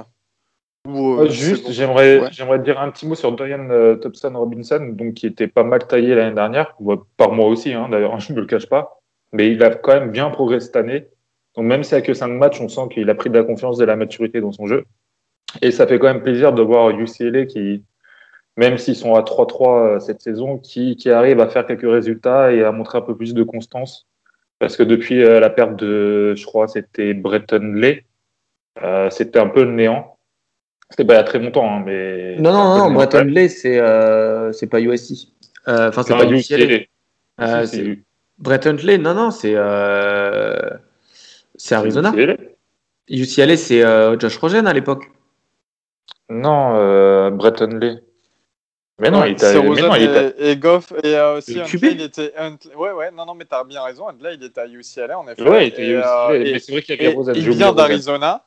Euh, 0.87 1.29
Juste, 1.29 1.71
j'aimerais 1.71 2.31
j'aimerais 2.31 2.59
dire 2.59 2.79
un 2.79 2.89
petit 2.91 3.07
mot 3.07 3.15
sur 3.15 3.31
Dorian 3.31 3.67
Thompson 4.01 4.31
Robinson, 4.33 4.93
donc 4.93 5.15
qui 5.15 5.27
était 5.27 5.47
pas 5.47 5.63
mal 5.63 5.85
taillé 5.87 6.15
l'année 6.15 6.35
dernière, 6.35 6.75
par 7.17 7.31
moi 7.31 7.47
aussi, 7.47 7.73
hein, 7.73 7.87
d'ailleurs, 7.89 8.19
je 8.19 8.31
ne 8.31 8.37
me 8.37 8.41
le 8.41 8.47
cache 8.47 8.67
pas, 8.67 9.01
mais 9.33 9.51
il 9.51 9.63
a 9.63 9.71
quand 9.71 9.93
même 9.93 10.11
bien 10.11 10.29
progressé 10.29 10.67
cette 10.67 10.75
année. 10.75 11.07
Donc 11.55 11.65
même 11.65 11.83
s'il 11.83 11.97
n'y 11.97 12.03
a 12.03 12.05
que 12.05 12.13
5 12.13 12.27
matchs, 12.27 12.61
on 12.61 12.69
sent 12.69 12.89
qu'il 12.91 13.09
a 13.09 13.15
pris 13.15 13.29
de 13.29 13.37
la 13.37 13.43
confiance 13.43 13.77
et 13.77 13.81
de 13.81 13.85
la 13.85 13.95
maturité 13.95 14.41
dans 14.41 14.51
son 14.51 14.67
jeu. 14.67 14.85
Et 15.61 15.71
ça 15.71 15.87
fait 15.87 15.97
quand 15.97 16.07
même 16.07 16.21
plaisir 16.21 16.53
de 16.53 16.61
voir 16.61 16.91
UCLA 16.91 17.45
qui, 17.45 17.83
même 18.57 18.77
s'ils 18.77 18.95
sont 18.95 19.15
à 19.15 19.21
3-3 19.21 19.99
cette 19.99 20.21
saison, 20.21 20.57
qui, 20.59 20.95
qui 20.95 21.09
arrive 21.09 21.39
à 21.39 21.47
faire 21.47 21.65
quelques 21.65 21.89
résultats 21.89 22.51
et 22.51 22.63
à 22.63 22.71
montrer 22.71 22.99
un 22.99 23.01
peu 23.01 23.15
plus 23.15 23.33
de 23.33 23.43
constance 23.43 24.07
parce 24.59 24.75
que 24.75 24.83
depuis 24.83 25.23
euh, 25.23 25.39
la 25.39 25.49
perte 25.49 25.75
de, 25.75 26.33
je 26.35 26.45
crois, 26.45 26.67
c'était 26.67 27.13
Breton 27.13 27.73
Lay, 27.75 28.05
euh, 28.81 29.09
c'était 29.09 29.39
un 29.39 29.47
peu 29.47 29.63
le 29.63 29.71
néant. 29.71 30.16
C'était 30.89 31.05
pas 31.05 31.13
il 31.13 31.17
y 31.17 31.19
a 31.19 31.23
très 31.23 31.39
longtemps, 31.39 31.69
hein, 31.69 31.83
mais. 31.85 32.35
Non, 32.39 32.51
non, 32.53 32.77
non, 32.77 32.91
Breton 32.91 33.25
Lay, 33.25 33.49
c'est 33.49 33.79
euh, 33.79 34.51
c'est 34.53 34.67
pas 34.67 34.79
USC. 34.79 35.29
Enfin, 35.67 36.03
c'est 36.03 36.13
pas 36.15 36.25
UCLA. 36.25 36.85
Euh, 37.39 37.95
Breton 38.39 38.77
Lay, 38.83 38.97
non, 38.97 39.13
non, 39.13 39.31
c'est 39.31 39.55
c'est 41.55 41.75
Arizona. 41.75 42.13
UCLA, 43.09 43.57
c'est 43.57 43.81
Josh 44.19 44.37
Rogen 44.37 44.65
à 44.67 44.73
l'époque. 44.73 45.05
Non, 46.29 47.31
Breton 47.31 47.79
Lay. 47.79 48.01
Mais 48.99 49.11
non, 49.11 49.23
il 49.25 49.33
était. 49.33 50.33
Et, 50.39 50.57
Goff 50.57 50.91
et 51.03 51.15
euh, 51.15 51.37
aussi 51.37 51.53
il 51.53 52.01
était. 52.01 52.33
Ouais, 52.75 52.91
ouais, 52.91 53.11
non, 53.11 53.25
non, 53.27 53.35
mais 53.35 53.45
t'as 53.45 53.63
bien 53.63 53.83
raison. 53.83 54.07
Là, 54.19 54.33
il 54.33 54.43
était 54.43 54.61
à 54.61 54.67
UCLA 54.67 55.19
en 55.19 55.27
effet. 55.27 55.43
Ouais, 55.43 55.67
il 55.67 55.67
était 55.67 55.95
à 55.97 56.33
UCLA. 56.33 56.39
mais 56.39 56.59
c'est 56.59 56.71
vrai 56.71 56.81
qu'il 56.81 57.01
y 57.01 57.05
a 57.05 57.33
Il 57.35 57.49
vient 57.51 57.73
d'Arizona. 57.73 58.43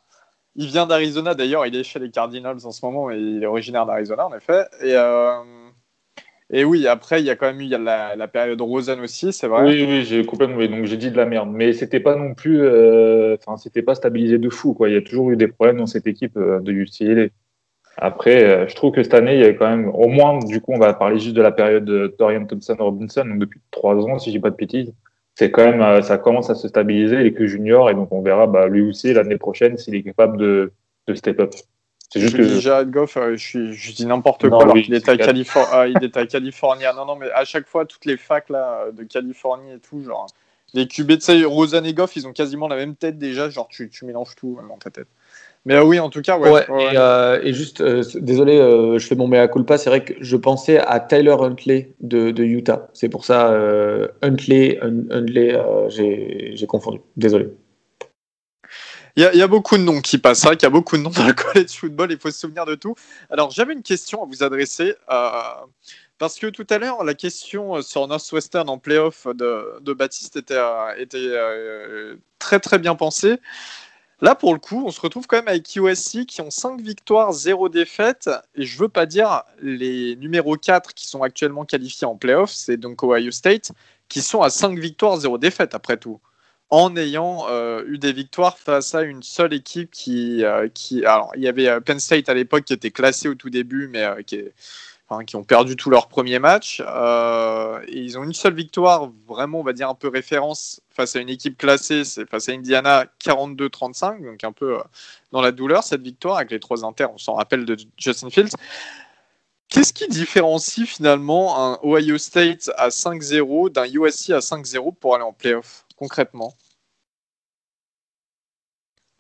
Il 0.57 0.67
vient 0.67 0.87
d'Arizona 0.87 1.35
d'ailleurs. 1.35 1.67
Il 1.67 1.77
est 1.77 1.85
chez 1.85 1.99
les 1.99 2.11
Cardinals 2.11 2.59
en 2.65 2.71
ce 2.71 2.85
moment 2.85 3.11
et 3.11 3.19
il 3.19 3.43
est 3.43 3.47
originaire 3.47 3.87
d'Arizona 3.87 4.27
en 4.27 4.35
effet. 4.37 4.65
Et, 4.83 4.95
euh... 4.95 5.39
et 6.51 6.65
oui, 6.65 6.87
après, 6.87 7.21
il 7.21 7.27
y 7.27 7.31
a 7.31 7.37
quand 7.37 7.47
même 7.47 7.61
eu 7.61 7.69
la, 7.69 8.17
la 8.17 8.29
période 8.29 8.61
Rosen 8.61 9.01
aussi, 9.01 9.33
c'est 9.33 9.47
vrai. 9.47 9.63
Oui, 9.63 9.87
oui, 9.89 10.05
j'ai 10.05 10.25
complètement. 10.25 10.59
Donc 10.59 10.85
j'ai 10.87 10.97
dit 10.97 11.11
de 11.11 11.17
la 11.17 11.27
merde. 11.27 11.51
Mais 11.53 11.73
c'était 11.73 12.01
pas 12.01 12.17
non 12.17 12.35
plus. 12.35 12.61
Euh, 12.61 13.37
enfin, 13.39 13.57
c'était 13.57 13.83
pas 13.83 13.95
stabilisé 13.95 14.39
de 14.39 14.51
fou, 14.51 14.75
quoi. 14.75 14.89
Il 14.89 14.95
y 14.95 14.99
a 14.99 15.03
toujours 15.03 15.31
eu 15.31 15.37
des 15.37 15.49
problèmes 15.49 15.79
dans 15.79 15.87
cette 15.87 16.07
équipe 16.07 16.37
euh, 16.37 16.61
de 16.61 16.73
UCLA. 16.73 17.29
Après, 18.03 18.67
je 18.67 18.75
trouve 18.77 18.93
que 18.93 19.03
cette 19.03 19.13
année, 19.13 19.35
il 19.35 19.41
y 19.41 19.45
a 19.45 19.53
quand 19.53 19.69
même, 19.69 19.89
au 19.89 20.09
moins, 20.09 20.39
du 20.39 20.61
coup, 20.63 20.73
on 20.73 20.79
va 20.79 20.95
parler 20.95 21.19
juste 21.19 21.35
de 21.37 21.43
la 21.43 21.53
période 21.53 21.85
de 21.85 22.15
Dorian 22.19 22.47
Thompson-Robinson, 22.47 23.27
depuis 23.37 23.61
trois 23.71 23.95
ans, 23.97 24.19
si 24.19 24.31
je 24.31 24.37
dis 24.37 24.41
pas 24.41 24.49
de 24.49 24.57
bêtises. 24.57 24.95
C'est 25.35 25.51
quand 25.51 25.65
même, 25.65 25.81
euh, 25.81 26.03
ça 26.03 26.19
commence 26.19 26.51
à 26.51 26.55
se 26.55 26.69
stabiliser, 26.69 27.21
il 27.21 27.27
est 27.27 27.33
que 27.33 27.47
junior, 27.47 27.89
et 27.91 27.95
donc 27.95 28.13
on 28.13 28.21
verra, 28.21 28.47
bah, 28.47 28.69
lui 28.69 28.83
aussi, 28.83 29.13
l'année 29.13 29.39
prochaine, 29.39 29.79
s'il 29.79 29.95
est 29.95 30.03
capable 30.03 30.37
de, 30.37 30.73
de 31.07 31.15
step 31.15 31.41
up. 31.41 31.55
C'est 32.13 32.21
juste 32.21 32.37
je 32.37 32.43
que. 32.43 32.47
Dis 32.47 32.61
Jared 32.61 32.91
Goff, 32.91 33.17
euh, 33.17 33.37
je, 33.37 33.73
je, 33.73 33.93
dis 33.93 34.05
n'importe 34.05 34.49
quoi, 34.49 34.63
alors 34.63 34.75
qu'il 34.75 34.93
est, 34.93 35.09
à 35.09 35.13
ah, 35.13 35.87
il 35.87 36.03
est 36.03 36.17
à 36.17 36.27
Californie. 36.27 36.85
Non, 36.97 37.07
non, 37.07 37.17
mais 37.17 37.31
à 37.31 37.45
chaque 37.45 37.69
fois, 37.69 37.87
toutes 37.87 38.05
les 38.05 38.17
facs 38.17 38.51
là, 38.51 38.91
de 38.91 39.05
Californie 39.05 39.73
et 39.73 39.79
tout, 39.79 40.03
genre, 40.03 40.27
les 40.75 40.87
QB, 40.87 41.13
tu 41.13 41.21
sais, 41.21 41.45
Rosen 41.45 41.87
et 41.87 41.95
Goff, 41.95 42.17
ils 42.17 42.27
ont 42.27 42.33
quasiment 42.33 42.69
la 42.69 42.77
même 42.77 42.97
tête 42.97 43.19
déjà, 43.19 43.49
genre, 43.49 43.69
tu, 43.69 43.89
tu 43.89 44.05
mélanges 44.05 44.35
tout 44.37 44.59
dans 44.69 44.77
ta 44.77 44.91
tête. 44.91 45.09
Mais 45.67 45.75
euh, 45.75 45.85
oui, 45.85 46.01
en 46.01 46.09
tout 46.09 46.23
cas, 46.23 46.39
ouais. 46.39 46.67
Euh, 46.71 47.41
et, 47.43 47.53
juste, 47.53 47.83
euh, 47.83 48.03
désolé, 48.15 48.57
je 48.99 49.07
fais 49.07 49.15
mon 49.15 49.29
mea 49.29 49.47
culpa. 49.49 49.77
C'est 49.77 49.91
vrai 49.91 50.05
que 50.05 50.15
je 50.19 50.37
pensais 50.37 50.79
à 50.79 51.01
Tyler 51.01 51.37
Huntley 51.39 51.95
de, 52.01 52.31
de 52.31 52.45
Utah. 52.45 52.89
C'est 52.95 53.11
pour 53.11 53.25
ça, 53.25 53.51
Huntley, 54.23 54.79
Huntley 54.81 55.61
j'ai 55.89 56.67
confondu. 56.67 57.01
Désolé. 57.17 57.49
Il 59.17 59.23
y, 59.35 59.43
a, 59.43 59.49
beaucoup 59.49 59.77
de 59.77 59.83
noms 59.83 60.01
qui 60.01 60.17
passent. 60.17 60.41
C'est 60.41 60.47
vrai 60.47 60.57
qu'il 60.57 60.67
y 60.67 60.69
a 60.69 60.71
beaucoup 60.71 60.97
de 60.97 61.03
noms 61.03 61.11
dans 61.11 61.27
le 61.27 61.33
college 61.35 61.73
football. 61.73 62.11
Il 62.11 62.19
faut 62.19 62.31
se 62.31 62.39
souvenir 62.39 62.65
de 62.65 62.75
tout. 62.75 62.95
Alors, 63.29 63.51
j'avais 63.51 63.75
une 63.75 63.83
question 63.83 64.23
à 64.23 64.27
vous 64.27 64.43
adresser. 64.43 64.95
parce 66.19 66.39
que 66.39 66.47
tout 66.47 66.67
à 66.71 66.79
l'heure, 66.79 67.05
la 67.05 67.13
question 67.13 67.83
sur 67.83 68.07
Northwestern 68.07 68.71
en 68.71 68.79
playoff 68.79 69.27
de, 69.27 69.79
de 69.83 69.93
Baptiste 69.93 70.37
était, 70.37 70.61
était 70.97 71.33
très 72.39 72.61
très 72.61 72.79
bien 72.79 72.95
pensée. 72.95 73.37
Là, 74.23 74.35
pour 74.35 74.53
le 74.53 74.61
coup, 74.61 74.85
on 74.87 74.91
se 74.91 75.01
retrouve 75.01 75.27
quand 75.27 75.39
même 75.39 75.49
avec 75.49 75.75
USC 75.75 76.27
qui 76.27 76.43
ont 76.43 76.51
5 76.51 76.81
victoires, 76.81 77.33
0 77.33 77.71
défaites. 77.71 78.29
Et 78.55 78.67
je 78.67 78.79
veux 78.79 78.89
pas 78.89 79.07
dire 79.07 79.45
les 79.63 80.15
numéros 80.17 80.57
4 80.57 80.93
qui 80.93 81.07
sont 81.07 81.23
actuellement 81.23 81.65
qualifiés 81.65 82.07
en 82.07 82.17
playoff, 82.17 82.51
c'est 82.51 82.77
donc 82.77 83.03
Ohio 83.03 83.31
State, 83.31 83.73
qui 84.09 84.21
sont 84.21 84.43
à 84.43 84.51
5 84.51 84.79
victoires, 84.79 85.17
0 85.17 85.39
défaites 85.39 85.75
après 85.75 85.97
tout. 85.97 86.21
En 86.69 86.97
ayant 86.97 87.47
euh, 87.49 87.83
eu 87.87 87.99
des 87.99 88.13
victoires 88.13 88.59
face 88.59 88.95
à 88.95 89.03
une 89.03 89.23
seule 89.23 89.55
équipe 89.55 89.91
qui. 89.91 90.45
Euh, 90.45 90.69
alors, 91.05 91.33
il 91.35 91.43
y 91.43 91.49
avait 91.49 91.69
euh, 91.69 91.81
Penn 91.81 91.99
State 91.99 92.29
à 92.29 92.35
l'époque 92.35 92.65
qui 92.65 92.75
était 92.75 92.93
classé 92.93 93.29
au 93.29 93.35
tout 93.35 93.51
début, 93.51 93.89
mais 93.89 94.07
qui 94.25 94.37
est 94.37 94.53
qui 95.27 95.37
ont 95.37 95.43
perdu 95.43 95.77
tout 95.77 95.91
leur 95.91 96.09
premier 96.09 96.39
match. 96.39 96.83
Euh, 96.87 97.81
et 97.89 97.99
ils 97.99 98.19
ont 98.19 98.23
une 98.23 98.33
seule 98.33 98.55
victoire, 98.55 99.11
vraiment, 99.27 99.61
on 99.61 99.63
va 99.63 99.73
dire 99.73 99.89
un 99.89 99.95
peu 99.95 100.09
référence 100.09 100.81
face 100.91 101.17
à 101.17 101.21
une 101.21 101.29
équipe 101.29 101.59
classée, 101.59 102.05
c'est 102.05 102.29
face 102.29 102.49
à 102.49 102.53
Indiana 102.53 103.07
42-35, 103.25 104.25
donc 104.25 104.45
un 104.45 104.53
peu 104.53 104.79
euh, 104.79 104.83
dans 105.33 105.41
la 105.41 105.53
douleur 105.53 105.83
cette 105.83 106.03
victoire 106.03 106.37
avec 106.37 106.51
les 106.51 106.61
trois 106.61 106.85
inters, 106.85 107.13
on 107.13 107.19
s'en 107.19 107.35
rappelle 107.35 107.65
de 107.65 107.77
Justin 107.99 108.31
Fields. 108.31 108.55
Qu'est-ce 109.69 109.93
qui 109.93 110.09
différencie 110.09 110.87
finalement 110.87 111.73
un 111.73 111.79
Ohio 111.83 112.19
State 112.19 112.71
à 112.77 112.89
5-0 112.89 113.71
d'un 113.71 113.87
USC 113.87 114.31
à 114.31 114.41
5-0 114.41 114.95
pour 114.97 115.15
aller 115.15 115.25
en 115.25 115.33
playoff, 115.33 115.87
concrètement? 115.97 116.55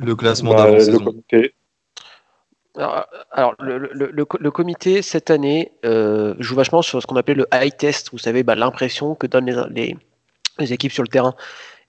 Le 0.00 0.16
classement 0.16 0.54
bah, 0.54 0.64
d'avant-saison. 0.64 1.22
Alors, 2.76 3.54
le, 3.58 4.50
comité, 4.50 5.02
cette 5.02 5.30
année, 5.30 5.72
euh, 5.84 6.34
joue 6.38 6.54
vachement 6.54 6.82
sur 6.82 7.02
ce 7.02 7.06
qu'on 7.06 7.16
appelle 7.16 7.38
le 7.38 7.46
high 7.52 7.76
test, 7.76 8.10
vous 8.12 8.18
savez, 8.18 8.42
bah, 8.42 8.54
l'impression 8.54 9.14
que 9.14 9.26
donnent 9.26 9.68
les, 9.74 9.96
équipes 10.72 10.92
sur 10.92 11.02
le 11.02 11.08
terrain. 11.08 11.34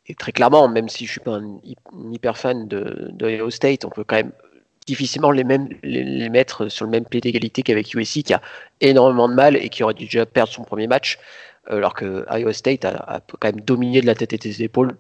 Et 0.08 0.16
très 0.16 0.32
clairement, 0.32 0.68
même 0.68 0.90
si 0.90 1.06
je 1.06 1.12
suis 1.12 1.20
pas 1.20 1.36
un, 1.36 1.60
hyper 2.12 2.38
fan 2.38 2.68
de, 2.68 3.10
de 3.12 3.50
State, 3.50 3.86
on 3.86 3.90
peut 3.90 4.04
quand 4.04 4.16
même 4.16 4.32
difficilement 4.88 5.32
les, 5.32 5.44
mettre 6.30 6.68
sur 6.68 6.86
le 6.86 6.92
même 6.92 7.06
pied 7.06 7.22
d'égalité 7.22 7.62
qu'avec 7.62 7.94
USC, 7.94 8.24
qui 8.24 8.34
a 8.34 8.42
énormément 8.80 9.30
de 9.30 9.36
mal 9.36 9.56
et 9.56 9.70
qui 9.70 9.84
aurait 9.84 9.94
dû 9.94 10.06
déjà 10.06 10.26
perdre 10.26 10.52
son 10.52 10.64
premier 10.64 10.88
match, 10.88 11.20
euh, 11.70 11.78
alors 11.78 11.94
que 11.94 12.26
Iowa 12.32 12.54
State 12.54 12.86
a 12.86 13.22
quand 13.40 13.48
même 13.54 13.62
dominé 13.62 14.02
de 14.02 14.08
la 14.08 14.16
tête 14.16 14.34
et 14.34 14.38
des 14.38 14.64
épaules 14.64 14.98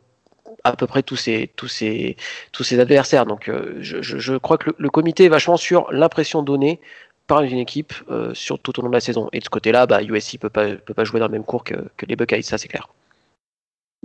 à 0.63 0.75
peu 0.75 0.87
près 0.87 1.03
tous 1.03 1.15
ses, 1.15 1.51
tous 1.55 1.67
ses, 1.67 2.17
tous 2.51 2.63
ses 2.63 2.79
adversaires. 2.79 3.25
Donc 3.25 3.49
euh, 3.49 3.75
je, 3.79 4.01
je, 4.01 4.37
crois 4.37 4.57
que 4.57 4.71
le, 4.77 4.89
comité 4.89 5.25
est 5.25 5.29
vachement 5.29 5.57
sur 5.57 5.91
l'impression 5.91 6.43
donnée 6.43 6.79
par 7.27 7.41
une 7.43 7.57
équipe 7.57 7.93
euh, 8.09 8.33
sur 8.33 8.59
tout 8.59 8.79
au 8.79 8.83
long 8.83 8.89
de 8.89 8.93
la 8.93 8.99
saison. 8.99 9.29
Et 9.33 9.39
de 9.39 9.43
ce 9.43 9.49
côté-là, 9.49 9.85
bah, 9.85 10.03
USC 10.03 10.37
peut 10.39 10.49
pas, 10.49 10.75
peut 10.75 10.93
pas 10.93 11.03
jouer 11.03 11.19
dans 11.19 11.27
le 11.27 11.31
même 11.31 11.43
cours 11.43 11.63
que, 11.63 11.75
que 11.97 12.05
les 12.05 12.15
Buckeyes, 12.15 12.43
ça 12.43 12.57
c'est 12.57 12.67
clair. 12.67 12.89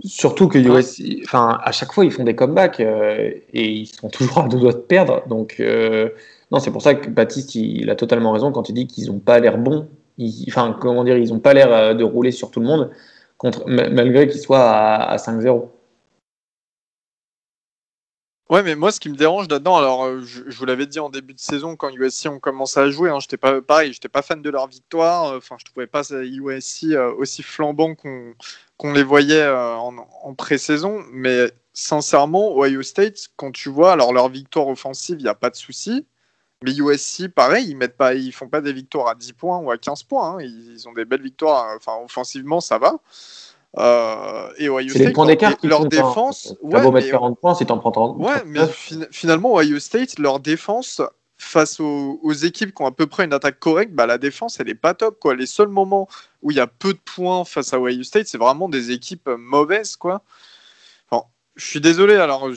Surtout 0.03 0.47
que 0.47 0.59
USC, 0.59 1.23
enfin, 1.25 1.59
à 1.63 1.71
chaque 1.71 1.91
fois, 1.91 2.05
ils 2.05 2.11
font 2.11 2.23
des 2.23 2.35
comebacks 2.35 2.79
euh, 2.79 3.31
et 3.51 3.67
ils 3.67 3.87
sont 3.87 4.09
toujours 4.09 4.39
à 4.39 4.47
deux 4.47 4.59
doigts 4.59 4.73
de 4.73 4.77
perdre. 4.77 5.27
Donc, 5.27 5.59
non, 6.51 6.59
c'est 6.59 6.71
pour 6.71 6.83
ça 6.83 6.93
que 6.93 7.09
Baptiste, 7.09 7.55
il, 7.55 7.89
a 7.89 7.95
totalement 7.95 8.31
raison 8.31 8.51
quand 8.51 8.69
il 8.69 8.73
dit 8.73 8.87
qu'ils 8.87 9.07
n'ont 9.07 9.19
pas 9.19 9.39
l'air 9.39 9.57
bons. 9.57 9.87
enfin, 10.47 10.77
comment 10.79 11.03
dire, 11.03 11.17
ils 11.17 11.29
n'ont 11.29 11.39
pas 11.39 11.55
l'air 11.55 11.95
de 11.95 12.03
rouler 12.03 12.31
sur 12.31 12.51
tout 12.51 12.59
le 12.59 12.67
monde, 12.67 12.91
contre, 13.37 13.63
malgré 13.67 14.27
qu'ils 14.27 14.39
soient 14.39 14.69
à, 14.69 15.13
à 15.13 15.17
5-0. 15.17 15.67
Ouais, 18.49 18.63
mais 18.63 18.75
moi, 18.75 18.93
ce 18.93 19.01
qui 19.01 19.09
me 19.09 19.15
dérange 19.17 19.49
là-dedans, 19.49 19.75
alors 19.75 20.05
euh, 20.05 20.21
je, 20.21 20.41
vous 20.57 20.65
l'avais 20.65 20.85
dit 20.85 20.99
en 20.99 21.09
début 21.09 21.33
de 21.33 21.39
saison 21.39 21.75
quand 21.75 21.89
USC 21.93 22.27
ont 22.27 22.39
commencé 22.39 22.79
à 22.79 22.89
jouer, 22.89 23.09
hein, 23.09 23.19
j'étais 23.19 23.35
pas 23.35 23.61
pareil, 23.61 23.91
j'étais 23.91 24.07
pas 24.07 24.21
fan 24.21 24.41
de 24.41 24.49
leur 24.49 24.67
victoire. 24.67 25.33
Euh, 25.33 25.37
enfin, 25.37 25.57
je 25.59 25.65
trouvais 25.65 25.87
pas 25.87 26.03
USC 26.11 26.85
euh, 26.93 27.13
aussi 27.15 27.43
flambant 27.43 27.93
qu'on 27.95 28.93
les 28.93 29.03
voyait 29.03 29.45
en, 29.49 30.33
pré-saison. 30.35 31.03
Mais 31.11 31.51
sincèrement, 31.73 32.57
Ohio 32.57 32.83
State, 32.83 33.27
quand 33.35 33.51
tu 33.51 33.67
vois, 33.69 33.91
alors 33.91 34.13
leur 34.13 34.29
victoire 34.29 34.67
offensive, 34.69 35.17
il 35.19 35.23
n'y 35.23 35.29
a 35.29 35.35
pas 35.35 35.49
de 35.49 35.57
souci. 35.57 36.05
Mais 36.63 36.73
USC, 36.73 37.27
pareil, 37.27 37.67
ils 37.69 37.75
mettent 37.75 37.97
pas, 37.97 38.13
ils 38.13 38.31
font 38.31 38.47
pas 38.47 38.61
des 38.61 38.73
victoires 38.73 39.09
à 39.09 39.15
10 39.15 39.33
points 39.33 39.59
ou 39.59 39.71
à 39.71 39.77
15 39.77 40.03
points. 40.03 40.37
Hein. 40.37 40.41
ils, 40.41 40.73
ils, 40.73 40.87
ont 40.87 40.93
des 40.93 41.05
belles 41.05 41.21
victoires. 41.21 41.75
Enfin, 41.75 41.97
offensivement, 42.03 42.61
ça 42.61 42.77
va. 42.77 42.99
Euh, 43.77 44.49
et 44.57 44.69
Ohio 44.69 44.89
State, 44.89 45.07
les 45.07 45.13
points 45.13 45.25
d'écart 45.27 45.55
leur, 45.63 45.85
défense. 45.85 46.55
Ouais, 46.61 46.81
beau 46.81 46.91
mettre 46.91 47.09
40 47.09 47.39
points 47.39 47.55
si 47.55 47.65
t'en 47.65 47.77
prends 47.77 47.91
30. 47.91 48.17
Ouais, 48.17 48.43
mais 48.45 48.61
finalement, 49.11 49.55
Ohio 49.55 49.79
State, 49.79 50.17
leur 50.19 50.39
défense, 50.39 51.01
face 51.37 51.79
aux, 51.79 52.33
équipes 52.33 52.73
qui 52.73 52.81
ont 52.81 52.87
à 52.87 52.91
peu 52.91 53.07
près 53.07 53.25
une 53.25 53.33
attaque 53.33 53.59
correcte, 53.59 53.93
bah, 53.93 54.05
la 54.05 54.17
défense, 54.17 54.59
elle 54.59 54.69
est 54.69 54.75
pas 54.75 54.93
top. 54.93 55.19
Quoi. 55.19 55.35
Les 55.35 55.45
seuls 55.45 55.67
moments 55.67 56.07
où 56.41 56.51
il 56.51 56.57
y 56.57 56.59
a 56.59 56.67
peu 56.67 56.93
de 56.93 56.99
points 56.99 57.45
face 57.45 57.73
à 57.73 57.79
Ohio 57.79 58.03
State, 58.03 58.27
c'est 58.27 58.37
vraiment 58.37 58.69
des 58.69 58.91
équipes 58.91 59.29
mauvaises. 59.37 59.95
Quoi. 59.95 60.23
Je 61.57 61.65
suis 61.65 61.81
désolé. 61.81 62.13
Alors, 62.15 62.49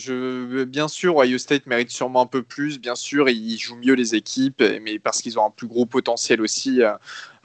bien 0.67 0.87
sûr, 0.87 1.17
Ohio 1.17 1.39
State 1.39 1.65
mérite 1.65 1.91
sûrement 1.91 2.21
un 2.21 2.27
peu 2.27 2.43
plus. 2.43 2.79
Bien 2.79 2.95
sûr, 2.95 3.31
ils 3.31 3.57
jouent 3.59 3.77
mieux 3.77 3.95
les 3.95 4.15
équipes, 4.15 4.63
mais 4.83 4.99
parce 4.99 5.23
qu'ils 5.23 5.39
ont 5.39 5.47
un 5.47 5.51
plus 5.51 5.67
gros 5.67 5.87
potentiel 5.87 6.43
aussi. 6.43 6.83
Euh, 6.83 6.93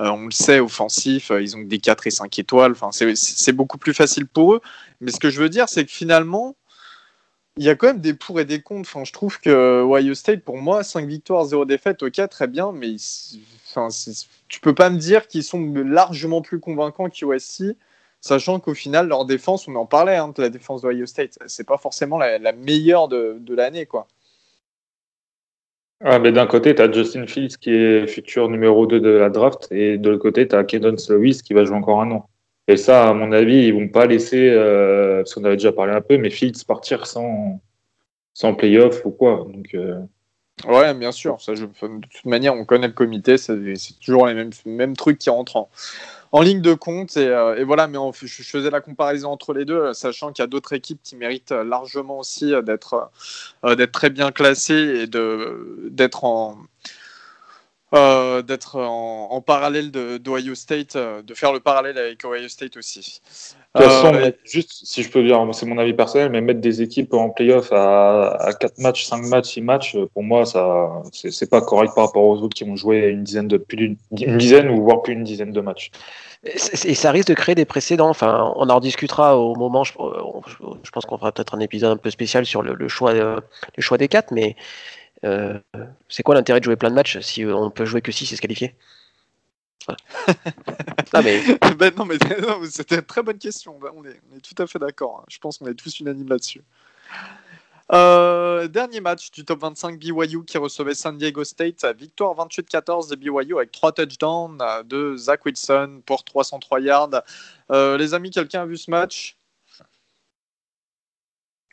euh, 0.01 0.09
on 0.09 0.25
le 0.25 0.31
sait, 0.31 0.59
offensif. 0.59 1.31
Euh, 1.31 1.41
ils 1.41 1.55
ont 1.55 1.61
des 1.61 1.79
4 1.79 2.07
et 2.07 2.11
5 2.11 2.39
étoiles. 2.39 2.73
Enfin, 2.73 2.89
c'est 2.91 3.53
beaucoup 3.53 3.77
plus 3.77 3.93
facile 3.93 4.27
pour 4.27 4.55
eux. 4.55 4.61
Mais 4.99 5.11
ce 5.11 5.19
que 5.19 5.29
je 5.29 5.41
veux 5.41 5.47
dire, 5.47 5.69
c'est 5.69 5.85
que 5.85 5.91
finalement, 5.91 6.57
il 7.57 7.63
y 7.63 7.69
a 7.69 7.75
quand 7.75 7.87
même 7.87 8.01
des 8.01 8.13
pour 8.13 8.39
et 8.41 8.45
des 8.45 8.61
contre. 8.61 8.89
Enfin, 8.89 9.05
je 9.05 9.13
trouve 9.13 9.39
que 9.39 9.81
Ohio 9.83 10.13
State, 10.13 10.43
pour 10.43 10.57
moi, 10.57 10.83
5 10.83 11.07
victoires, 11.07 11.45
0 11.45 11.63
défaites, 11.63 12.03
ok, 12.03 12.29
très 12.29 12.47
bien. 12.47 12.73
Mais 12.73 12.95
enfin, 13.69 13.87
tu 14.49 14.59
peux 14.59 14.75
pas 14.75 14.89
me 14.89 14.97
dire 14.97 15.27
qu'ils 15.29 15.43
sont 15.43 15.61
largement 15.73 16.41
plus 16.41 16.59
convaincants 16.59 17.09
qu'USC 17.09 17.77
sachant 18.25 18.59
qu'au 18.59 18.73
final, 18.73 19.07
leur 19.07 19.25
défense, 19.25 19.67
on 19.67 19.75
en 19.75 19.85
parlait 19.85 20.15
hein, 20.15 20.33
de 20.35 20.41
la 20.41 20.49
défense 20.49 20.81
d'Ohio 20.81 21.05
State, 21.05 21.37
c'est 21.45 21.67
pas 21.67 21.77
forcément 21.77 22.17
la, 22.17 22.51
meilleure 22.53 23.07
de, 23.07 23.55
l'année, 23.55 23.85
quoi. 23.85 24.07
Ah, 26.03 26.17
mais 26.17 26.31
d'un 26.31 26.47
côté, 26.47 26.73
tu 26.73 26.81
as 26.81 26.91
Justin 26.91 27.27
Fields 27.27 27.57
qui 27.57 27.69
est 27.69 28.07
futur 28.07 28.49
numéro 28.49 28.87
2 28.87 28.99
de 28.99 29.09
la 29.09 29.29
draft, 29.29 29.67
et 29.71 29.99
de 29.99 30.09
l'autre 30.09 30.23
côté, 30.23 30.47
tu 30.47 30.55
as 30.55 30.63
Kedon 30.63 30.95
Lewis 31.09 31.41
qui 31.43 31.53
va 31.53 31.65
jouer 31.65 31.77
encore 31.77 32.01
un 32.01 32.11
an. 32.11 32.27
Et 32.67 32.77
ça, 32.77 33.09
à 33.09 33.13
mon 33.13 33.31
avis, 33.31 33.67
ils 33.67 33.73
vont 33.73 33.89
pas 33.89 34.07
laisser, 34.07 34.49
euh, 34.49 35.17
parce 35.17 35.35
qu'on 35.35 35.43
avait 35.43 35.57
déjà 35.57 35.71
parlé 35.71 35.93
un 35.93 36.01
peu, 36.01 36.17
mais 36.17 36.31
Fields 36.31 36.65
partir 36.67 37.05
sans, 37.05 37.61
sans 38.33 38.55
playoff 38.55 39.05
ou 39.05 39.11
quoi. 39.11 39.45
Donc, 39.53 39.75
euh, 39.75 39.99
Ouais, 40.65 40.93
bien 40.93 41.11
sûr. 41.11 41.39
Ça, 41.41 41.53
je, 41.53 41.65
de 41.65 42.07
toute 42.07 42.25
manière, 42.25 42.55
on 42.55 42.65
connaît 42.65 42.87
le 42.87 42.93
comité, 42.93 43.37
c'est 43.37 43.99
toujours 43.99 44.25
les 44.25 44.33
mêmes, 44.33 44.51
mêmes 44.65 44.95
trucs 44.95 45.19
qui 45.19 45.29
rentrent 45.29 45.57
en, 45.57 45.69
en 46.31 46.41
ligne 46.41 46.61
de 46.61 46.73
compte. 46.73 47.17
Et, 47.17 47.27
euh, 47.27 47.63
voilà, 47.65 47.87
mais 47.87 47.97
je, 48.13 48.43
faisais 48.43 48.69
la 48.69 48.81
comparaison 48.81 49.31
entre 49.31 49.53
les 49.53 49.65
deux, 49.65 49.93
sachant 49.93 50.31
qu'il 50.31 50.43
y 50.43 50.45
a 50.45 50.47
d'autres 50.47 50.73
équipes 50.73 50.99
qui 51.03 51.15
méritent 51.15 51.51
largement 51.51 52.19
aussi 52.19 52.53
euh, 52.53 52.61
d'être 52.61 53.11
euh, 53.63 53.85
très 53.87 54.09
bien 54.09 54.31
classées 54.31 55.03
et 55.03 55.07
d'être 55.07 56.23
en. 56.23 56.57
d'être 57.93 58.75
en, 58.81 59.41
parallèle 59.41 59.91
d'Ohio 59.91 60.55
State, 60.55 60.97
de 60.97 61.33
faire 61.33 61.53
le 61.53 61.59
parallèle 61.59 61.97
avec 61.97 62.25
Ohio 62.25 62.49
State 62.49 62.75
aussi. 62.77 63.21
De 63.75 63.81
toute 63.81 63.91
façon, 63.91 64.31
juste 64.45 64.71
si 64.85 65.03
je 65.03 65.09
peux 65.09 65.21
dire, 65.21 65.45
c'est 65.51 65.65
mon 65.65 65.77
avis 65.77 65.93
personnel, 65.93 66.29
mais 66.31 66.39
mettre 66.39 66.61
des 66.61 66.81
équipes 66.81 67.13
en 67.13 67.29
playoff 67.29 67.73
à, 67.73 68.29
à 68.29 68.53
4 68.53 68.77
matchs, 68.79 69.05
5 69.05 69.25
matchs, 69.25 69.53
6 69.53 69.61
matchs, 69.61 69.97
pour 70.13 70.23
moi, 70.23 70.45
ça 70.45 71.03
c'est 71.11 71.49
pas 71.49 71.61
correct 71.61 71.91
par 71.93 72.05
rapport 72.05 72.23
aux 72.23 72.37
autres 72.37 72.55
qui 72.55 72.63
ont 72.63 72.77
joué 72.77 73.07
une 73.07 73.23
dizaine 73.23 73.49
de 73.49 73.57
plus 73.57 73.97
d'une 74.11 74.37
dizaine 74.37 74.69
ou 74.69 74.81
voire 74.81 75.01
plus 75.01 75.13
une 75.13 75.23
dizaine 75.23 75.51
de 75.51 75.61
matchs. 75.61 75.91
Et 76.45 76.93
ça 76.93 77.11
risque 77.11 77.29
de 77.29 77.33
créer 77.33 77.55
des 77.55 77.65
précédents. 77.65 78.09
Enfin, 78.09 78.53
on 78.55 78.69
en 78.69 78.79
discutera 78.79 79.37
au 79.37 79.55
moment. 79.55 79.83
Je, 79.83 79.93
pense 79.93 81.05
qu'on 81.05 81.17
fera 81.17 81.31
peut-être 81.31 81.55
un 81.55 81.59
épisode 81.59 81.91
un 81.91 81.97
peu 81.97 82.11
spécial 82.11 82.45
sur 82.45 82.61
le, 82.61 82.87
choix, 82.87 83.13
euh, 83.13 83.39
le 83.75 83.81
choix 83.81 83.97
des 83.97 84.07
quatre. 84.07 84.31
Mais 84.31 84.55
euh, 85.23 85.57
c'est 86.07 86.21
quoi 86.21 86.35
l'intérêt 86.35 86.59
de 86.59 86.65
jouer 86.65 86.75
plein 86.75 86.91
de 86.91 86.95
matchs 86.95 87.19
si 87.19 87.43
on 87.45 87.71
peut 87.71 87.85
jouer 87.85 88.01
que 88.01 88.11
6 88.11 88.31
et 88.31 88.35
se 88.35 88.41
qualifier? 88.41 88.75
Mais... 91.23 91.41
ben 91.77 91.93
non, 91.95 92.05
mais 92.05 92.17
c'était 92.69 92.95
une 92.95 93.01
très 93.01 93.23
bonne 93.23 93.37
question. 93.37 93.77
Ben, 93.79 93.89
on, 93.95 94.03
est, 94.05 94.19
on 94.31 94.37
est 94.37 94.41
tout 94.41 94.61
à 94.61 94.67
fait 94.67 94.79
d'accord. 94.79 95.21
Hein. 95.21 95.25
Je 95.29 95.37
pense 95.39 95.57
qu'on 95.57 95.67
est 95.67 95.75
tous 95.75 95.99
unanimes 95.99 96.29
là-dessus. 96.29 96.61
Euh, 97.93 98.67
dernier 98.67 98.99
match 98.99 99.29
du 99.29 99.45
top 99.45 99.59
25 99.59 99.99
BYU 99.99 100.43
qui 100.43 100.57
recevait 100.57 100.95
San 100.95 101.17
Diego 101.17 101.43
State. 101.43 101.85
Victoire 101.97 102.33
28-14 102.33 103.09
de 103.09 103.15
BYU 103.15 103.57
avec 103.57 103.71
3 103.71 103.91
touchdowns 103.91 104.57
de 104.85 105.15
Zach 105.17 105.45
Wilson 105.45 106.01
pour 106.05 106.23
303 106.23 106.79
yards. 106.79 107.21
Euh, 107.71 107.97
les 107.97 108.13
amis, 108.13 108.31
quelqu'un 108.31 108.63
a 108.63 108.65
vu 108.65 108.77
ce 108.77 108.89
match? 108.89 109.37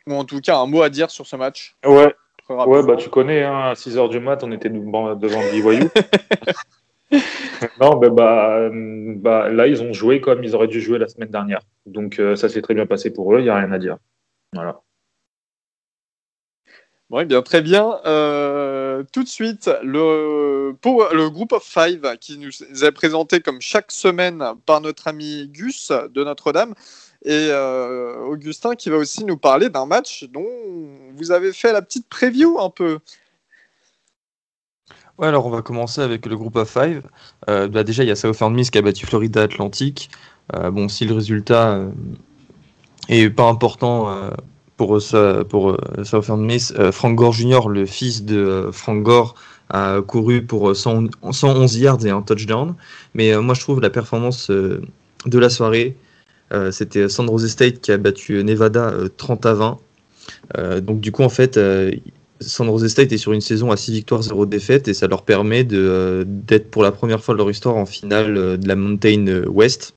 Ou 0.05 0.13
en 0.13 0.25
tout 0.25 0.41
cas, 0.41 0.57
un 0.57 0.65
mot 0.65 0.81
à 0.81 0.89
dire 0.89 1.09
sur 1.09 1.25
ce 1.25 1.35
match? 1.35 1.75
Ouais. 1.85 2.13
Ouais, 2.49 2.83
bah 2.83 2.97
tu 2.97 3.09
connais, 3.09 3.41
hein, 3.43 3.69
à 3.69 3.73
6h 3.73 4.09
du 4.09 4.19
mat, 4.19 4.43
on 4.43 4.51
était 4.51 4.69
devant, 4.69 5.15
BYU. 5.15 5.89
non, 7.81 7.95
bah, 7.97 8.09
bah, 8.09 8.69
bah, 8.71 9.49
là, 9.49 9.67
ils 9.67 9.81
ont 9.81 9.93
joué 9.93 10.21
comme 10.21 10.43
ils 10.43 10.55
auraient 10.55 10.67
dû 10.67 10.81
jouer 10.81 10.97
la 10.99 11.07
semaine 11.07 11.29
dernière. 11.29 11.61
Donc, 11.85 12.19
euh, 12.19 12.35
ça 12.35 12.49
s'est 12.49 12.61
très 12.61 12.73
bien 12.73 12.85
passé 12.85 13.11
pour 13.11 13.33
eux, 13.33 13.39
il 13.39 13.43
n'y 13.43 13.49
a 13.49 13.55
rien 13.55 13.71
à 13.71 13.79
dire. 13.79 13.97
Voilà. 14.53 14.81
Oui, 17.09 17.25
bien, 17.25 17.41
très 17.43 17.61
bien. 17.61 17.99
Euh, 18.05 19.03
tout 19.11 19.23
de 19.23 19.27
suite, 19.27 19.69
le, 19.83 20.71
le 20.71 21.29
Group 21.29 21.51
of 21.51 21.63
Five 21.63 22.17
qui 22.19 22.37
nous 22.37 22.49
est 22.83 22.91
présenté 22.91 23.39
comme 23.39 23.61
chaque 23.61 23.91
semaine 23.91 24.43
par 24.65 24.81
notre 24.81 25.07
ami 25.07 25.47
Gus 25.47 25.91
de 25.91 26.23
Notre-Dame 26.23 26.73
et 27.23 27.49
euh, 27.51 28.17
Augustin 28.25 28.75
qui 28.75 28.89
va 28.89 28.97
aussi 28.97 29.23
nous 29.25 29.37
parler 29.37 29.69
d'un 29.69 29.85
match 29.85 30.25
dont 30.25 30.47
vous 31.15 31.31
avez 31.31 31.53
fait 31.53 31.71
la 31.71 31.81
petite 31.81 32.07
preview 32.09 32.59
un 32.59 32.69
peu. 32.69 32.99
Ouais, 35.17 35.27
alors 35.27 35.45
on 35.45 35.49
va 35.49 35.61
commencer 35.61 36.01
avec 36.01 36.25
le 36.25 36.35
Group 36.35 36.55
of 36.55 36.69
Five. 36.69 37.03
Euh, 37.49 37.67
bah 37.67 37.83
déjà, 37.83 38.03
il 38.03 38.07
y 38.07 38.11
a 38.11 38.15
Southern 38.15 38.53
Miss 38.53 38.71
qui 38.71 38.77
a 38.77 38.81
battu 38.81 39.05
Florida 39.05 39.43
Atlantic. 39.43 40.09
bon, 40.51 40.89
si 40.89 41.05
le 41.05 41.13
résultat 41.13 41.79
est 43.09 43.29
pas 43.29 43.47
important 43.47 44.31
pour, 44.77 44.99
pour 45.49 45.69
euh, 45.71 46.03
Southern 46.03 46.43
Miss. 46.43 46.73
Euh, 46.77 46.91
Frank 46.91 47.15
Gore 47.15 47.33
Jr., 47.33 47.69
le 47.69 47.85
fils 47.85 48.23
de 48.23 48.37
euh, 48.37 48.71
Frank 48.71 49.03
Gore, 49.03 49.35
a 49.69 50.01
couru 50.01 50.45
pour 50.45 50.75
111 50.75 51.77
yards 51.77 52.05
et 52.05 52.09
un 52.09 52.21
touchdown. 52.21 52.75
Mais 53.13 53.35
moi, 53.37 53.55
je 53.55 53.61
trouve 53.61 53.81
la 53.81 53.89
performance 53.89 54.51
de 54.51 55.39
la 55.39 55.49
soirée, 55.49 55.97
c'était 56.69 57.09
San 57.09 57.25
Jose 57.25 57.47
State 57.47 57.79
qui 57.79 57.91
a 57.91 57.97
battu 57.97 58.43
Nevada 58.43 58.93
30 59.17 59.45
à 59.47 59.53
20. 59.53 59.79
donc, 60.81 60.99
du 60.99 61.11
coup, 61.11 61.23
en 61.23 61.29
fait, 61.29 61.57
San 62.43 62.67
Jose 62.67 62.87
State 62.87 63.11
est 63.11 63.17
sur 63.17 63.33
une 63.33 63.41
saison 63.41 63.71
à 63.71 63.77
6 63.77 63.91
victoires, 63.91 64.21
0 64.21 64.45
défaites 64.45 64.87
et 64.87 64.93
ça 64.93 65.07
leur 65.07 65.23
permet 65.23 65.63
d'être 65.63 66.69
pour 66.69 66.83
la 66.83 66.91
première 66.91 67.23
fois 67.23 67.33
de 67.33 67.39
leur 67.39 67.49
histoire 67.49 67.75
en 67.75 67.85
finale 67.85 68.57
de 68.57 68.67
la 68.67 68.75
Mountain 68.75 69.43
West. 69.47 69.93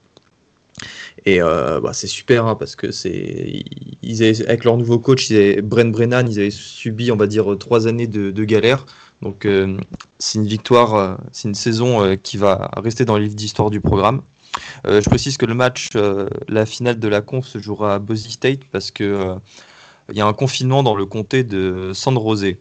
Et 1.27 1.43
euh, 1.43 1.81
bah, 1.81 1.93
c'est 1.93 2.07
super 2.07 2.47
hein, 2.47 2.55
parce 2.55 2.77
que 2.77 2.93
c'est 2.93 3.65
avec 4.47 4.65
leur 4.65 4.77
nouveau 4.77 4.99
coach, 5.01 5.29
ils 5.31 5.61
Brent 5.61 5.91
Brennan, 5.91 6.27
ils 6.29 6.39
avaient 6.39 6.51
subi, 6.51 7.11
on 7.11 7.17
va 7.17 7.27
dire, 7.27 7.57
trois 7.59 7.89
années 7.89 8.07
de, 8.07 8.45
galère. 8.45 8.87
Donc 9.23 9.45
euh, 9.45 9.77
c'est 10.19 10.39
une 10.39 10.47
victoire, 10.47 10.95
euh, 10.95 11.15
c'est 11.33 11.49
une 11.49 11.55
saison 11.55 12.17
qui 12.23 12.37
va 12.37 12.71
rester 12.77 13.05
dans 13.05 13.17
les 13.17 13.25
livres 13.25 13.35
d'histoire 13.35 13.71
du 13.71 13.81
programme. 13.81 14.23
je 14.85 15.09
précise 15.09 15.37
que 15.37 15.47
le 15.47 15.55
match, 15.55 15.91
la 16.49 16.65
finale 16.65 16.99
de 16.99 17.09
la 17.09 17.23
conf 17.23 17.47
se 17.47 17.59
jouera 17.59 17.95
à 17.95 17.99
Boise 17.99 18.29
State 18.29 18.61
parce 18.71 18.91
que 18.91 19.37
il 20.11 20.17
y 20.17 20.21
a 20.21 20.27
un 20.27 20.33
confinement 20.33 20.83
dans 20.83 20.95
le 20.95 21.07
comté 21.07 21.45
de 21.45 21.93
San 21.95 22.15
Jose. 22.15 22.55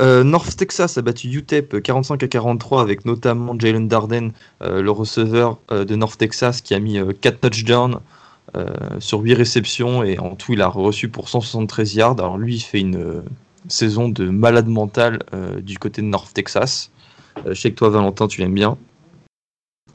Euh, 0.00 0.24
North 0.24 0.56
Texas 0.56 0.96
a 0.96 1.02
battu 1.02 1.28
UTEP 1.28 1.82
45 1.82 2.22
à 2.22 2.28
43 2.28 2.80
avec 2.80 3.04
notamment 3.04 3.54
Jalen 3.58 3.88
Darden, 3.88 4.32
euh, 4.62 4.80
le 4.80 4.90
receveur 4.90 5.58
euh, 5.70 5.84
de 5.84 5.96
North 5.96 6.16
Texas 6.16 6.62
qui 6.62 6.74
a 6.74 6.78
mis 6.78 6.98
4 7.20 7.40
touchdowns 7.40 8.00
sur 8.98 9.20
8 9.20 9.32
réceptions 9.32 10.02
et 10.02 10.18
en 10.18 10.34
tout 10.34 10.52
il 10.52 10.60
a 10.60 10.68
reçu 10.68 11.08
pour 11.08 11.30
173 11.30 11.94
yards. 11.94 12.18
Alors 12.18 12.36
lui 12.36 12.56
il 12.56 12.60
fait 12.60 12.80
une 12.80 13.22
saison 13.68 14.10
de 14.10 14.28
malade 14.28 14.66
mental 14.66 15.20
du 15.62 15.78
côté 15.78 16.02
de 16.02 16.06
North 16.06 16.34
Texas. 16.34 16.90
je 17.46 17.54
sais 17.54 17.70
que 17.70 17.76
toi 17.76 17.88
Valentin 17.88 18.28
tu 18.28 18.42
l'aimes 18.42 18.52
bien. 18.52 18.76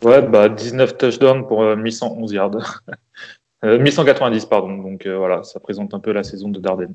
Ouais, 0.03 0.23
bah 0.23 0.49
19 0.49 0.97
touchdowns 0.97 1.45
pour 1.45 1.61
1111 1.61 2.31
yards. 2.31 2.81
1190 3.63 4.45
pardon. 4.45 4.77
Donc 4.77 5.07
voilà, 5.07 5.43
ça 5.43 5.59
présente 5.59 5.93
un 5.93 5.99
peu 5.99 6.11
la 6.11 6.23
saison 6.23 6.49
de 6.49 6.59
Darden. 6.59 6.93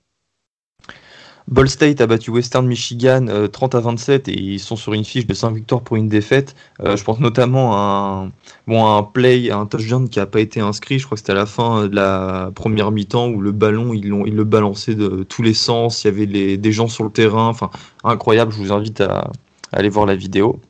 Ball 1.48 1.68
State 1.68 2.00
a 2.00 2.06
battu 2.06 2.30
Western 2.30 2.66
Michigan 2.66 3.26
30 3.52 3.74
euh, 3.74 3.78
à 3.78 3.80
27 3.80 4.28
et 4.28 4.38
ils 4.38 4.60
sont 4.60 4.76
sur 4.76 4.92
une 4.92 5.04
fiche 5.04 5.26
de 5.26 5.34
5 5.34 5.54
victoires 5.54 5.82
pour 5.82 5.96
une 5.96 6.08
défaite. 6.08 6.54
Euh, 6.80 6.96
je 6.96 7.04
pense 7.04 7.20
notamment 7.20 7.74
à 7.74 8.28
un, 8.68 9.02
play, 9.02 9.50
un 9.50 9.66
touchdown 9.66 10.08
qui 10.08 10.18
n'a 10.18 10.26
pas 10.26 10.40
été 10.40 10.60
inscrit. 10.60 10.98
Je 10.98 11.06
crois 11.06 11.16
que 11.16 11.20
c'était 11.20 11.32
à 11.32 11.36
la 11.36 11.46
fin 11.46 11.88
de 11.88 11.96
la 11.96 12.50
première 12.54 12.90
mi-temps 12.90 13.28
où 13.28 13.40
le 13.40 13.52
ballon, 13.52 13.92
ils 13.92 14.08
le 14.08 14.44
balançaient 14.44 14.94
de 14.94 15.24
tous 15.24 15.42
les 15.42 15.54
sens. 15.54 16.04
Il 16.04 16.06
y 16.06 16.10
avait 16.10 16.26
les, 16.26 16.56
des 16.56 16.72
gens 16.72 16.88
sur 16.88 17.04
le 17.04 17.10
terrain. 17.10 17.48
Enfin, 17.48 17.70
incroyable. 18.04 18.52
Je 18.52 18.58
vous 18.58 18.72
invite 18.72 19.00
à 19.00 19.30
aller 19.72 19.88
voir 19.88 20.06
la 20.06 20.14
vidéo. 20.14 20.60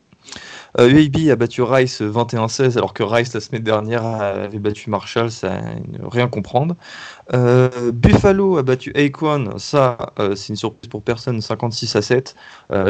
UAB 0.78 1.16
euh, 1.16 1.32
a 1.32 1.36
battu 1.36 1.62
Rice 1.62 2.01
21-16 2.01 2.78
alors 2.78 2.94
que 2.94 3.03
Rice 3.03 3.35
la 3.35 3.40
semaine 3.40 3.62
dernière 3.62 4.05
avait 4.05 4.59
battu 4.59 4.89
Marshall, 4.89 5.31
ça 5.31 5.61
ne 5.61 6.07
rien 6.07 6.28
comprendre. 6.28 6.77
Euh, 7.35 7.93
Buffalo 7.93 8.57
a 8.57 8.62
battu 8.62 8.93
Acorn, 8.97 9.59
ça 9.59 10.12
euh, 10.19 10.35
c'est 10.35 10.49
une 10.49 10.57
surprise 10.57 10.89
pour 10.89 11.03
personne, 11.03 11.40
56 11.40 11.97
à 11.97 12.03
7. 12.03 12.35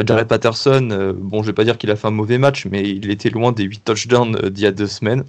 Jared 0.05 0.27
Patterson, 0.27 1.13
bon 1.17 1.41
je 1.41 1.47
vais 1.47 1.53
pas 1.53 1.65
dire 1.65 1.77
qu'il 1.77 1.91
a 1.91 1.95
fait 1.95 2.07
un 2.07 2.11
mauvais 2.11 2.37
match, 2.37 2.65
mais 2.65 2.89
il 2.89 3.11
était 3.11 3.29
loin 3.29 3.51
des 3.51 3.63
8 3.63 3.83
touchdowns 3.83 4.49
d'il 4.49 4.63
y 4.63 4.67
a 4.67 4.71
deux 4.71 4.87
semaines. 4.87 5.25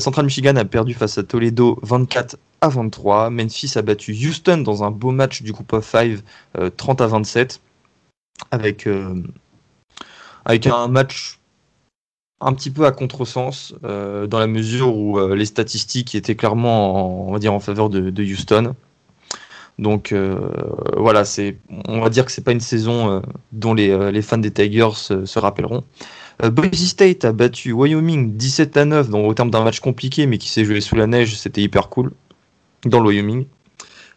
Central 0.00 0.26
Michigan 0.26 0.56
a 0.56 0.64
perdu 0.64 0.92
face 0.92 1.18
à 1.18 1.22
Toledo 1.22 1.78
24 1.82 2.36
à 2.60 2.68
23. 2.68 3.30
Memphis 3.30 3.72
a 3.76 3.82
battu 3.82 4.12
Houston 4.12 4.58
dans 4.58 4.82
un 4.82 4.90
beau 4.90 5.12
match 5.12 5.42
du 5.42 5.52
groupe 5.52 5.72
of 5.72 5.86
5 5.86 6.18
30 6.76 7.00
à 7.00 7.06
27 7.06 7.60
avec, 8.50 8.88
avec 10.44 10.66
un 10.66 10.88
match 10.88 11.39
un 12.40 12.52
petit 12.54 12.70
peu 12.70 12.86
à 12.86 12.92
contresens 12.92 13.74
euh, 13.84 14.26
dans 14.26 14.38
la 14.38 14.46
mesure 14.46 14.96
où 14.96 15.18
euh, 15.18 15.36
les 15.36 15.44
statistiques 15.44 16.14
étaient 16.14 16.34
clairement 16.34 17.30
en, 17.30 17.60
faveur 17.60 17.90
de, 17.90 18.22
Houston. 18.22 18.74
Donc 19.78 20.12
euh, 20.12 20.38
voilà, 20.96 21.24
c'est 21.24 21.56
on 21.88 22.00
va 22.00 22.08
dire 22.10 22.24
que 22.24 22.32
c'est 22.32 22.44
pas 22.44 22.52
une 22.52 22.60
saison 22.60 23.22
dont 23.52 23.74
les, 23.74 24.22
fans 24.22 24.38
des 24.38 24.50
Tigers 24.50 24.90
se 24.94 25.38
rappelleront. 25.38 25.84
Boise 26.42 26.86
State 26.86 27.26
a 27.26 27.32
battu 27.32 27.72
Wyoming 27.72 28.34
17 28.34 28.76
à 28.78 28.84
9 28.86 29.10
dans, 29.10 29.20
au 29.20 29.34
terme 29.34 29.50
d'un 29.50 29.62
match 29.62 29.80
compliqué 29.80 30.26
mais 30.26 30.38
qui 30.38 30.48
s'est 30.48 30.64
joué 30.64 30.80
sous 30.80 30.96
la 30.96 31.06
neige, 31.06 31.36
c'était 31.36 31.60
hyper 31.60 31.88
cool 31.88 32.12
dans 32.86 33.00
le 33.00 33.08
Wyoming. 33.08 33.46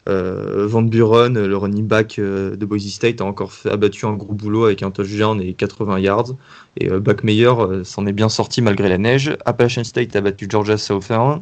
Van 0.05 0.81
Buren, 0.81 1.33
le 1.33 1.55
running 1.55 1.87
back 1.87 2.19
de 2.19 2.65
Boise 2.65 2.87
State, 2.87 3.21
a 3.21 3.25
encore 3.25 3.53
fait, 3.53 3.69
abattu 3.69 4.05
un 4.05 4.13
gros 4.13 4.33
boulot 4.33 4.65
avec 4.65 4.83
un 4.83 4.91
touchdown 4.91 5.41
et 5.41 5.53
80 5.53 5.99
yards. 5.99 6.31
Et 6.77 6.89
euh, 6.89 6.99
Backmeyer 6.99 7.53
s'en 7.83 8.05
est 8.05 8.13
bien 8.13 8.29
sorti 8.29 8.61
malgré 8.61 8.89
la 8.89 8.97
neige. 8.97 9.35
Appalachian 9.45 9.83
State 9.83 10.15
a 10.15 10.21
battu 10.21 10.47
Georgia 10.49 10.77
Southern. 10.77 11.41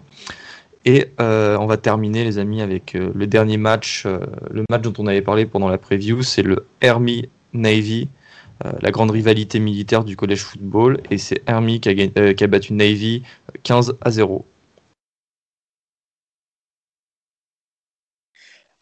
Et 0.84 1.12
on 1.20 1.68
va 1.68 1.78
terminer, 1.78 2.24
les 2.24 2.40
amis, 2.40 2.60
avec 2.60 2.94
le 2.94 3.28
dernier 3.28 3.58
match, 3.58 4.08
le 4.08 4.64
match 4.68 4.82
dont 4.82 4.94
on 4.98 5.06
avait 5.06 5.22
parlé 5.22 5.46
pendant 5.46 5.70
la 5.70 5.78
preview, 5.78 6.24
c'est 6.24 6.42
le 6.42 6.66
Army 6.82 7.30
Navy, 7.54 8.10
la 8.64 8.90
grande 8.90 9.12
rivalité 9.12 9.60
militaire 9.60 10.04
du 10.04 10.16
college 10.16 10.40
football. 10.40 11.00
Et 11.12 11.20
c'est 11.20 11.44
Army 11.46 11.80
qui 11.80 11.90
a 11.90 12.48
battu 12.48 12.74
Navy 12.74 13.22
15 13.62 13.98
à 14.02 14.10
0. 14.10 14.44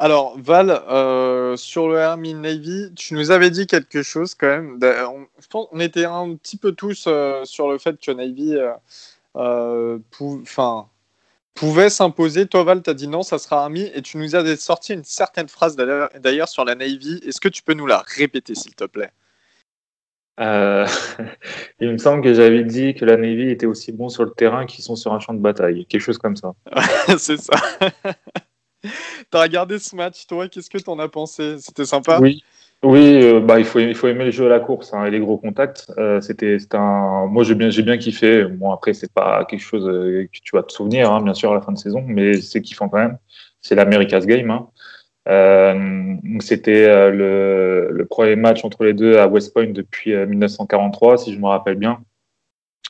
Alors, 0.01 0.39
Val, 0.39 0.69
euh, 0.69 1.57
sur 1.57 1.89
le 1.89 1.99
Army 1.99 2.33
Navy, 2.33 2.93
tu 2.95 3.15
nous 3.15 3.31
avais 3.31 3.49
dit 3.49 3.67
quelque 3.67 4.01
chose 4.01 4.33
quand 4.33 4.47
même. 4.47 4.79
On, 4.81 5.27
je 5.41 5.47
pense 5.47 5.67
on 5.73 5.79
était 5.81 6.05
un 6.05 6.35
petit 6.35 6.55
peu 6.55 6.71
tous 6.71 7.03
euh, 7.07 7.43
sur 7.43 7.69
le 7.69 7.77
fait 7.77 7.99
que 7.99 8.09
Navy 8.11 8.55
euh, 9.35 9.97
pouvait 11.53 11.89
s'imposer. 11.89 12.47
Toi, 12.47 12.63
Val, 12.63 12.81
tu 12.81 12.89
as 12.89 12.93
dit 12.93 13.09
non, 13.09 13.23
ça 13.23 13.37
sera 13.39 13.63
Army. 13.63 13.91
Et 13.93 14.01
tu 14.01 14.17
nous 14.17 14.35
avais 14.35 14.55
sorti 14.55 14.93
une 14.93 15.03
certaine 15.03 15.49
phrase 15.49 15.75
d'ailleurs 15.75 16.47
sur 16.47 16.63
la 16.63 16.75
Navy. 16.75 17.19
Est-ce 17.27 17.41
que 17.41 17.49
tu 17.49 17.61
peux 17.61 17.73
nous 17.73 17.85
la 17.85 18.01
répéter, 18.07 18.55
s'il 18.55 18.75
te 18.75 18.85
plaît? 18.85 19.11
Il 20.39 21.91
me 21.91 21.97
semble 21.97 22.23
que 22.23 22.33
j'avais 22.33 22.63
dit 22.63 22.95
que 22.95 23.03
la 23.03 23.17
Navy 23.17 23.49
était 23.49 23.65
aussi 23.65 23.91
bon 23.91 24.07
sur 24.07 24.23
le 24.23 24.31
terrain 24.31 24.65
qu'ils 24.65 24.85
sont 24.85 24.95
sur 24.95 25.11
un 25.11 25.19
champ 25.19 25.33
de 25.33 25.39
bataille. 25.39 25.85
Quelque 25.87 25.99
chose 25.99 26.17
comme 26.17 26.37
ça. 26.37 26.53
C'est 27.17 27.35
ça. 27.35 27.57
T'as 29.31 29.41
regardé 29.41 29.79
ce 29.79 29.95
match, 29.95 30.25
toi 30.27 30.47
Qu'est-ce 30.47 30.69
que 30.69 30.77
t'en 30.77 30.99
as 30.99 31.09
pensé? 31.09 31.57
C'était 31.59 31.85
sympa? 31.85 32.19
Oui, 32.21 32.43
oui 32.83 33.21
euh, 33.21 33.39
bah, 33.39 33.59
il, 33.59 33.65
faut, 33.65 33.79
il 33.79 33.95
faut 33.95 34.07
aimer 34.07 34.25
le 34.25 34.31
jeu 34.31 34.45
à 34.45 34.49
la 34.49 34.59
course 34.59 34.93
hein, 34.93 35.05
et 35.05 35.11
les 35.11 35.19
gros 35.19 35.37
contacts. 35.37 35.91
Euh, 35.97 36.21
c'était 36.21 36.57
un... 36.73 37.25
Moi, 37.27 37.43
j'ai 37.43 37.55
bien, 37.55 37.69
bien 37.69 37.97
kiffé. 37.97 38.45
Bon, 38.45 38.71
après, 38.71 38.93
c'est 38.93 39.11
pas 39.11 39.45
quelque 39.45 39.61
chose 39.61 39.87
euh, 39.87 40.25
que 40.25 40.39
tu 40.43 40.55
vas 40.55 40.63
te 40.63 40.71
souvenir, 40.71 41.11
hein, 41.11 41.21
bien 41.21 41.33
sûr, 41.33 41.51
à 41.51 41.55
la 41.55 41.61
fin 41.61 41.71
de 41.71 41.77
saison, 41.77 42.03
mais 42.05 42.41
c'est 42.41 42.61
kiffant 42.61 42.89
quand 42.89 42.99
même. 42.99 43.17
C'est 43.61 43.75
l'America's 43.75 44.25
Game. 44.25 44.49
Hein. 44.51 44.67
C'était 46.39 47.11
le, 47.11 47.89
le, 47.91 48.05
premier 48.05 48.35
match 48.35 48.65
entre 48.65 48.83
les 48.83 48.93
deux 48.93 49.17
à 49.17 49.27
West 49.27 49.53
Point 49.53 49.67
depuis 49.67 50.15
1943, 50.15 51.19
si 51.19 51.33
je 51.33 51.39
me 51.39 51.45
rappelle 51.45 51.75
bien. 51.75 52.01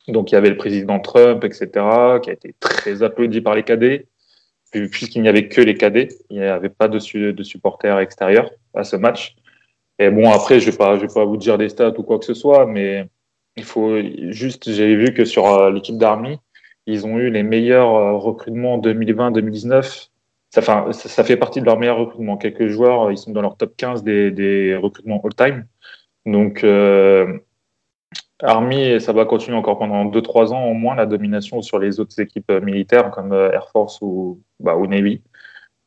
Donc, 0.08 0.30
il 0.30 0.36
y 0.36 0.38
avait 0.38 0.48
le 0.48 0.56
président 0.56 1.00
Trump, 1.00 1.44
etc., 1.44 1.68
qui 2.22 2.30
a 2.30 2.32
été 2.32 2.54
très 2.58 3.02
applaudi 3.02 3.42
par 3.42 3.54
les 3.54 3.62
cadets 3.62 4.06
puisqu'il 4.70 5.22
n'y 5.22 5.28
avait 5.28 5.48
que 5.48 5.60
les 5.60 5.74
cadets, 5.74 6.08
il 6.30 6.38
n'y 6.38 6.44
avait 6.44 6.68
pas 6.68 6.88
de, 6.88 6.98
supporters 6.98 7.98
extérieurs 7.98 8.50
à 8.74 8.84
ce 8.84 8.96
match. 8.96 9.36
Et 9.98 10.10
bon, 10.10 10.30
après, 10.30 10.60
je 10.60 10.66
ne 10.66 10.70
vais, 10.70 11.08
pas, 11.08 11.24
vous 11.24 11.36
dire 11.36 11.58
des 11.58 11.68
stats 11.68 11.98
ou 11.98 12.02
quoi 12.02 12.18
que 12.18 12.24
ce 12.24 12.34
soit, 12.34 12.66
mais 12.66 13.06
il 13.56 13.64
faut 13.64 14.00
juste, 14.30 14.70
j'ai 14.70 14.94
vu 14.96 15.12
que 15.12 15.24
sur 15.24 15.46
euh, 15.46 15.70
l'équipe 15.70 15.98
d'Army, 15.98 16.38
ils 16.86 17.06
ont 17.06 17.18
eu 17.18 17.30
les 17.30 17.42
meilleurs 17.42 17.94
euh, 17.94 18.16
recrutements 18.16 18.78
2020-2019. 18.78 20.08
Ça, 20.52 20.92
ça, 20.92 21.24
fait 21.24 21.36
partie 21.36 21.60
de 21.60 21.66
leurs 21.66 21.78
meilleurs 21.78 21.98
recrutements. 21.98 22.36
Quelques 22.36 22.68
joueurs, 22.68 23.12
ils 23.12 23.18
sont 23.18 23.30
dans 23.30 23.42
leur 23.42 23.56
top 23.56 23.76
15 23.76 24.02
des, 24.02 24.30
des 24.30 24.74
recrutements 24.74 25.20
all-time. 25.22 25.66
Donc, 26.26 26.64
euh, 26.64 27.38
Army, 28.42 29.00
ça 29.00 29.12
va 29.12 29.26
continuer 29.26 29.56
encore 29.56 29.78
pendant 29.78 30.06
2-3 30.06 30.52
ans 30.52 30.64
au 30.64 30.74
moins 30.74 30.96
la 30.96 31.06
domination 31.06 31.62
sur 31.62 31.78
les 31.78 32.00
autres 32.00 32.18
équipes 32.20 32.50
militaires 32.50 33.10
comme 33.10 33.32
Air 33.32 33.68
Force 33.70 34.00
ou, 34.00 34.40
bah, 34.60 34.76
ou 34.76 34.86
Navy. 34.86 35.22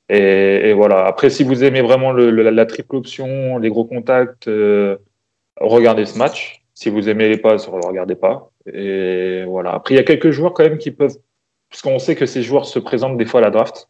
Et, 0.10 0.74
voilà. 0.74 1.06
Après, 1.06 1.30
si 1.30 1.44
vous 1.44 1.64
aimez 1.64 1.82
vraiment 1.82 2.12
la, 2.12 2.66
triple 2.66 2.96
option, 2.96 3.58
les 3.58 3.70
gros 3.70 3.86
contacts, 3.86 4.48
euh, 4.48 4.98
regardez 5.60 6.06
ce 6.06 6.18
match. 6.18 6.64
Si 6.74 6.90
vous 6.90 7.10
aimez 7.10 7.30
les 7.30 7.38
passes, 7.38 7.68
ne 7.68 7.74
le 7.74 7.88
regardez 7.88 8.16
pas. 8.16 8.52
Et 8.72 9.44
voilà. 9.46 9.74
Après, 9.74 9.96
il 9.96 9.98
y 9.98 10.02
a 10.02 10.04
quelques 10.04 10.32
joueurs 10.32 10.54
quand 10.54 10.64
même 10.64 10.78
qui 10.78 10.92
peuvent, 10.92 11.18
parce 11.70 11.82
qu'on 11.82 12.00
sait 12.00 12.16
que 12.16 12.26
ces 12.26 12.44
joueurs 12.44 12.66
se 12.66 12.80
présentent 12.80 13.18
des 13.18 13.26
fois 13.26 13.40
à 13.40 13.44
la 13.44 13.50
draft. 13.52 13.90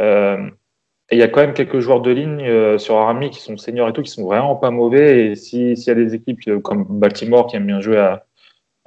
Euh, 0.00 0.48
et 1.10 1.16
il 1.16 1.18
y 1.18 1.22
a 1.22 1.28
quand 1.28 1.40
même 1.40 1.54
quelques 1.54 1.80
joueurs 1.80 2.00
de 2.00 2.10
ligne 2.10 2.46
euh, 2.46 2.78
sur 2.78 2.96
Army 2.96 3.30
qui 3.30 3.40
sont 3.40 3.56
seniors 3.56 3.88
et 3.88 3.92
tout, 3.92 4.02
qui 4.02 4.10
sont 4.10 4.24
vraiment 4.24 4.56
pas 4.56 4.70
mauvais. 4.70 5.26
Et 5.26 5.34
s'il 5.34 5.78
y 5.78 5.90
a 5.90 5.94
des 5.94 6.14
équipes 6.14 6.62
comme 6.62 6.86
Baltimore 6.88 7.46
qui 7.46 7.56
aiment 7.56 7.66
bien 7.66 7.80
jouer 7.80 7.98
à, 7.98 8.24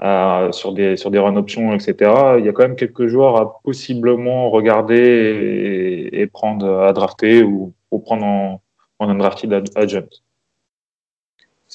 sur, 0.01 0.73
des, 0.73 0.97
sur 0.97 1.11
des 1.11 1.19
run 1.19 1.35
options, 1.35 1.73
etc. 1.73 2.11
Il 2.39 2.45
y 2.45 2.49
a 2.49 2.51
quand 2.51 2.63
même 2.63 2.75
quelques 2.75 3.07
joueurs 3.07 3.37
à 3.37 3.59
possiblement 3.63 4.49
regarder 4.49 6.09
et, 6.11 6.27
prendre 6.27 6.81
à 6.81 6.93
drafter 6.93 7.43
ou, 7.43 7.73
prendre 8.03 8.25
en, 8.25 8.61
en 8.99 9.09
undrafted 9.09 9.69
adjunct. 9.75 10.21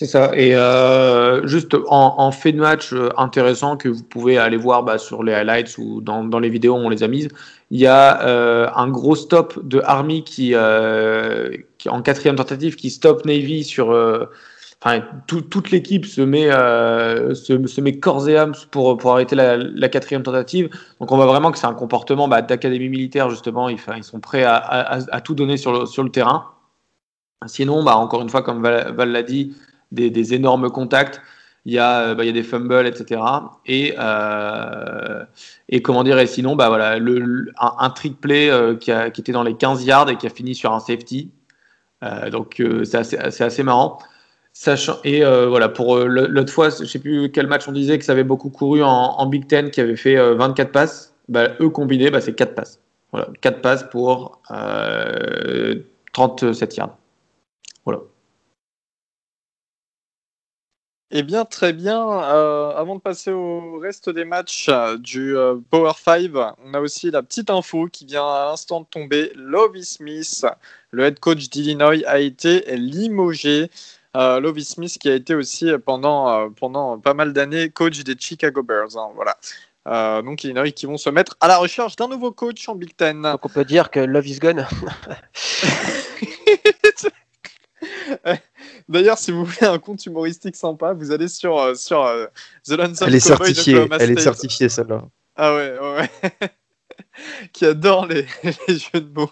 C'est 0.01 0.07
ça. 0.07 0.31
Et 0.35 0.57
euh, 0.57 1.47
juste 1.47 1.77
en, 1.89 2.33
fait 2.33 2.53
de 2.53 2.59
match 2.59 2.95
euh, 2.95 3.11
intéressant 3.19 3.77
que 3.77 3.91
vous 3.91 4.03
pouvez 4.03 4.39
aller 4.39 4.57
voir 4.57 4.83
bah, 4.83 4.97
sur 4.97 5.23
les 5.23 5.35
highlights 5.35 5.77
ou 5.77 6.01
dans, 6.01 6.25
dans, 6.25 6.39
les 6.39 6.49
vidéos, 6.49 6.75
on 6.75 6.89
les 6.89 7.03
a 7.03 7.09
mises. 7.09 7.29
Il 7.71 7.79
y 7.79 7.87
a 7.87 8.23
euh, 8.27 8.71
un 8.75 8.89
gros 8.89 9.15
stop 9.15 9.59
de 9.63 9.83
Army 9.85 10.25
qui, 10.25 10.57
en 10.57 12.03
quatrième 12.03 12.37
tentative 12.37 12.77
qui 12.77 12.89
stop 12.89 13.27
Navy 13.27 13.63
sur 13.63 13.89
enfin, 14.83 15.03
toute 15.27 15.71
l'équipe 15.71 16.07
se 16.07 16.21
met, 16.21 16.49
met 17.81 17.99
corps 17.99 18.29
et 18.29 18.37
âme 18.37 18.55
pour, 18.71 19.13
arrêter 19.13 19.37
la, 19.37 19.89
quatrième 19.89 20.23
tentative. 20.23 20.71
Donc 21.01 21.13
on 21.13 21.17
voit 21.17 21.27
vraiment 21.27 21.51
que 21.53 21.59
c'est 21.59 21.67
un 21.67 21.75
comportement 21.75 22.29
bah, 22.29 22.43
d'académie 22.43 22.89
militaire, 22.89 23.31
justement. 23.31 23.69
Ils, 23.69 23.79
sont 24.03 24.21
prêts 24.21 24.45
à, 24.45 25.21
tout 25.25 25.35
donner 25.35 25.57
sur 25.57 25.73
le, 25.73 26.09
terrain. 26.11 26.47
Sinon, 27.47 27.83
bah, 27.83 27.97
encore 27.97 28.23
une 28.23 28.29
fois, 28.29 28.43
comme 28.43 28.63
Val, 28.63 29.11
l'a 29.11 29.23
dit, 29.23 29.55
des, 29.93 30.35
énormes 30.35 30.71
contacts 30.71 31.21
il 31.67 31.75
y 31.75 31.79
a, 31.79 32.15
bah, 32.15 32.25
y 32.25 32.29
a 32.29 32.33
des 32.33 32.43
fumbles, 32.43 32.87
etc. 32.87 33.21
Et, 33.67 33.95
euh, 33.99 35.25
et 35.69 35.83
comment 35.83 36.05
dire, 36.05 36.19
et 36.19 36.27
sinon, 36.27 36.57
bah, 36.57 36.99
le, 36.99 37.53
un, 37.59 37.91
trick 37.91 38.21
play 38.21 38.51
euh, 38.51 38.77
qui, 38.77 38.91
était 38.91 39.33
dans 39.33 39.43
les 39.43 39.55
15 39.55 39.85
yards 39.85 40.09
et 40.11 40.17
qui 40.17 40.27
a 40.27 40.31
fini 40.31 40.55
sur 40.55 40.73
un 40.73 40.81
safety. 40.81 41.31
Euh, 42.03 42.31
donc 42.31 42.63
c'est 42.85 43.43
assez, 43.43 43.63
marrant. 43.63 43.99
Et 45.05 45.23
voilà, 45.23 45.69
pour 45.69 45.99
l'autre 45.99 46.53
fois, 46.53 46.69
je 46.71 46.85
sais 46.85 46.99
plus 46.99 47.31
quel 47.33 47.47
match 47.47 47.67
on 47.69 47.73
disait 47.73 47.99
que 47.99 48.05
ça 48.05 48.13
avait 48.13 48.25
beaucoup 48.25 48.51
couru 48.51 48.83
en, 48.83 49.27
Big 49.27 49.47
Ten, 49.47 49.71
qui 49.71 49.81
avait 49.81 49.97
fait 49.97 50.17
24 50.35 50.73
passes. 50.73 51.15
Bah, 51.29 51.49
eux 51.61 51.71
combinés, 51.71 52.11
bah, 52.11 52.21
c'est 52.21 52.35
4 52.35 52.55
passes. 52.55 52.81
Voilà, 53.13 53.29
4 53.41 53.63
passes 53.63 53.85
pour 53.85 54.43
37 56.13 56.77
yards. 56.77 56.97
Voilà. 57.85 58.01
Eh 61.13 61.25
bien, 61.25 61.45
très 61.45 61.73
bien. 61.73 62.01
Euh, 62.23 62.71
avant 62.77 62.95
de 62.95 63.01
passer 63.01 63.33
au 63.33 63.79
reste 63.81 64.11
des 64.11 64.25
matchs 64.25 64.69
euh, 64.69 64.97
du 64.97 65.37
euh, 65.37 65.57
Power 65.71 65.93
5, 65.97 66.31
on 66.65 66.73
a 66.73 66.81
aussi 66.81 67.11
la 67.11 67.23
petite 67.25 67.51
info 67.51 67.89
qui 67.91 68.07
vient 68.07 68.25
à 68.25 68.47
l'instant 68.51 68.83
de 68.83 68.87
tomber. 68.87 69.33
Lovie 69.35 69.85
Smith, 69.85 70.47
le 70.93 71.05
head 71.05 71.19
coach 71.19 71.49
d'Illinois, 71.51 72.07
a 72.07 72.21
été 72.21 72.65
limogé. 72.77 73.71
Lovie 74.15 74.65
Smith 74.65 74.99
qui 74.99 75.09
a 75.09 75.15
été 75.15 75.35
aussi 75.35 75.71
pendant, 75.85 76.51
pendant 76.51 76.99
pas 76.99 77.15
mal 77.15 77.33
d'années 77.33 77.71
coach 77.71 78.03
des 78.03 78.17
Chicago 78.19 78.63
Bears. 78.63 78.97
Hein, 78.97 79.11
voilà. 79.15 80.23
donc 80.23 80.45
Illinois 80.45 80.71
qui 80.73 80.87
vont 80.87 80.99
se 80.99 81.11
mettre 81.11 81.37
à 81.41 81.49
la 81.49 81.59
recherche 81.59 81.97
d'un 81.97 82.09
nouveau 82.09 82.33
coach 82.33 82.69
en 82.69 82.75
Big 82.75 82.97
Ten. 82.97 83.23
Donc 83.23 83.45
on 83.47 83.49
peut 83.49 83.65
dire 83.65 83.91
que 83.91 84.01
Love 84.01 84.27
is 84.27 84.39
gone. 84.39 84.67
D'ailleurs, 88.89 89.19
si 89.19 89.31
vous 89.31 89.45
voulez 89.45 89.67
un 89.67 89.79
compte 89.79 90.05
humoristique 90.05 90.57
sympa, 90.57 90.93
vous 90.93 91.13
allez 91.13 91.29
sur, 91.29 91.59
euh, 91.59 91.75
sur 91.75 92.05
euh, 92.05 92.27
The 92.67 92.73
Lonesome 92.73 93.09
Elle 93.09 93.15
est 93.15 93.21
certifiée, 93.21 93.87
elle 93.99 94.11
est 94.11 94.21
certifiée 94.21 94.69
celle-là. 94.69 95.03
Ah 95.37 95.55
ouais, 95.55 95.77
ouais. 95.79 96.11
Qui 97.53 97.67
adore 97.67 98.07
les, 98.07 98.27
les, 98.69 98.79
jeux 98.79 99.01
de 99.01 99.13
mots. 99.13 99.31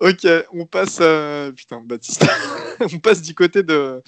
Ok, 0.00 0.26
on 0.52 0.66
passe. 0.66 0.98
Euh, 1.00 1.52
putain, 1.52 1.82
Baptiste. 1.84 2.26
on 2.80 2.98
passe 2.98 3.22
du 3.22 3.34
côté 3.34 3.62
de. 3.62 4.02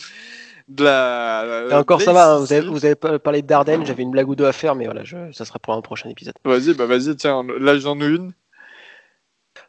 De 0.69 0.85
la, 0.85 1.67
Et 1.69 1.75
encore 1.75 2.01
ça 2.01 2.13
va, 2.13 2.35
hein, 2.35 2.39
vous, 2.39 2.53
avez, 2.53 2.69
vous, 2.69 2.85
avez, 2.85 2.95
parlé 2.95 3.43
de 3.43 3.47
Dardenne, 3.49 3.85
j'avais 3.85 4.05
une 4.05 4.13
blague 4.13 4.29
ou 4.29 4.37
deux 4.37 4.47
à 4.47 4.53
faire, 4.53 4.77
mais 4.77 4.85
voilà, 4.85 5.03
je, 5.03 5.17
ça 5.33 5.45
sera 5.45 5.59
pour 5.59 5.75
un 5.75 5.81
prochain 5.81 6.09
épisode. 6.09 6.35
Vas-y, 6.45 6.75
bah 6.75 6.87
vas-y, 6.87 7.17
tiens, 7.17 7.45
là 7.59 7.77
j'en 7.77 8.01
ai 8.01 8.07
une. 8.07 8.33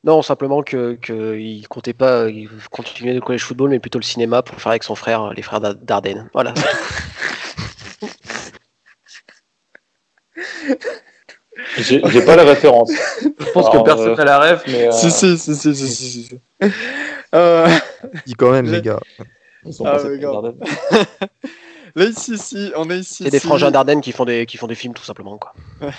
Non, 0.04 0.22
simplement 0.22 0.62
qu'il 0.62 1.00
que 1.00 1.68
comptait 1.70 1.94
pas 1.94 2.30
il 2.30 2.50
continuer 2.70 3.16
de 3.16 3.20
collège 3.20 3.44
football, 3.44 3.72
mais 3.72 3.80
plutôt 3.80 3.98
le 3.98 4.04
cinéma 4.04 4.44
pour 4.44 4.56
le 4.56 4.62
faire 4.62 4.72
avec 4.72 4.84
son 4.84 4.94
frère, 4.94 5.34
les 5.34 5.42
frères 5.42 5.60
Dardenne. 5.60 6.30
Voilà. 6.34 6.54
J'ai 11.78 12.26
pas 12.26 12.36
la 12.36 12.44
référence. 12.44 12.92
Je 13.22 13.52
pense 13.52 13.70
que 13.70 13.84
personne 13.84 14.16
n'a 14.16 14.26
la 14.26 14.40
ref, 14.40 14.64
mais. 14.68 14.88
Euh... 14.88 14.92
Si, 14.92 15.12
si, 15.12 15.38
si, 15.38 15.56
si, 15.56 15.76
si, 15.76 15.88
si, 15.88 16.24
si. 16.24 16.40
Euh... 17.34 17.66
Dis 18.26 18.34
quand 18.34 18.52
même, 18.52 18.66
les 18.66 18.82
gars. 18.82 19.00
Ils 19.66 19.74
sont 19.74 19.86
ah, 19.86 19.94
passés 19.94 20.20
Là, 21.96 22.06
ici, 22.06 22.34
ici, 22.34 22.74
on 22.76 22.90
est 22.90 23.00
ici. 23.00 23.24
C'est 23.24 23.30
des 23.30 23.40
frangins 23.40 23.72
d'Ardennes 23.72 24.02
qui, 24.02 24.12
font 24.12 24.26
des, 24.26 24.46
qui 24.46 24.58
font 24.58 24.68
des 24.68 24.76
films, 24.76 24.94
tout 24.94 25.04
simplement. 25.04 25.38
Quoi. 25.38 25.54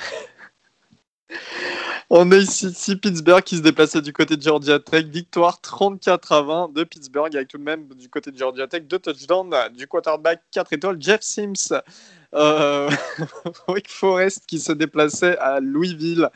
On 2.10 2.30
a 2.32 2.36
ici, 2.36 2.96
Pittsburgh 2.96 3.42
qui 3.42 3.56
se 3.56 3.62
déplaçait 3.62 4.02
du 4.02 4.12
côté 4.12 4.36
de 4.36 4.42
Georgia 4.42 4.78
Tech. 4.78 5.06
Victoire 5.06 5.60
34 5.60 6.32
à 6.32 6.42
20 6.42 6.72
de 6.74 6.84
Pittsburgh 6.84 7.34
avec 7.34 7.48
tout 7.48 7.58
de 7.58 7.62
même 7.62 7.88
du 7.94 8.08
côté 8.08 8.30
de 8.30 8.38
Georgia 8.38 8.66
Tech 8.66 8.82
deux 8.84 8.98
touchdowns 8.98 9.54
du 9.76 9.86
quarterback 9.86 10.42
4 10.50 10.72
étoiles 10.72 10.96
Jeff 11.00 11.22
Sims. 11.22 11.72
Euh, 12.34 12.90
Wake 13.68 13.90
Forest 13.90 14.44
qui 14.46 14.58
se 14.58 14.72
déplaçait 14.72 15.36
à 15.38 15.60
Louisville 15.60 16.30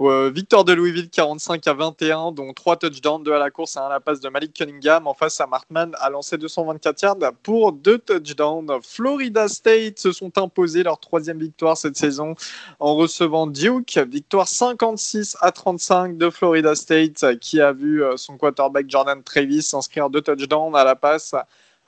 euh, 0.00 0.30
victoire 0.30 0.64
de 0.64 0.72
Louisville 0.72 1.10
45 1.10 1.66
à 1.66 1.74
21, 1.74 2.32
dont 2.32 2.52
3 2.52 2.76
touchdowns, 2.76 3.24
2 3.24 3.32
à 3.32 3.38
la 3.38 3.50
course 3.50 3.76
et 3.76 3.80
1 3.80 3.82
à 3.82 3.88
la 3.88 4.00
passe 4.00 4.20
de 4.20 4.28
Malik 4.28 4.54
Cunningham. 4.54 5.08
En 5.08 5.14
face, 5.14 5.40
à 5.40 5.46
Martman 5.46 5.92
a 5.98 6.08
lancé 6.08 6.38
224 6.38 7.02
yards 7.02 7.16
pour 7.42 7.72
2 7.72 7.98
touchdowns. 7.98 8.78
Florida 8.82 9.48
State 9.48 9.98
se 9.98 10.12
sont 10.12 10.38
imposés 10.38 10.84
leur 10.84 11.00
troisième 11.00 11.38
victoire 11.40 11.76
cette 11.76 11.96
saison 11.96 12.36
en 12.78 12.94
recevant 12.94 13.48
Duke. 13.48 13.98
Victoire 14.08 14.46
56 14.46 15.36
à 15.40 15.50
35 15.50 16.16
de 16.16 16.30
Florida 16.30 16.76
State 16.76 17.38
qui 17.40 17.60
a 17.60 17.72
vu 17.72 18.04
euh, 18.04 18.16
son 18.16 18.36
quarterback 18.36 18.88
Jordan 18.88 19.22
Travis 19.22 19.68
inscrire 19.72 20.10
2 20.10 20.20
touchdowns 20.20 20.76
à 20.76 20.84
la 20.84 20.94
passe 20.94 21.34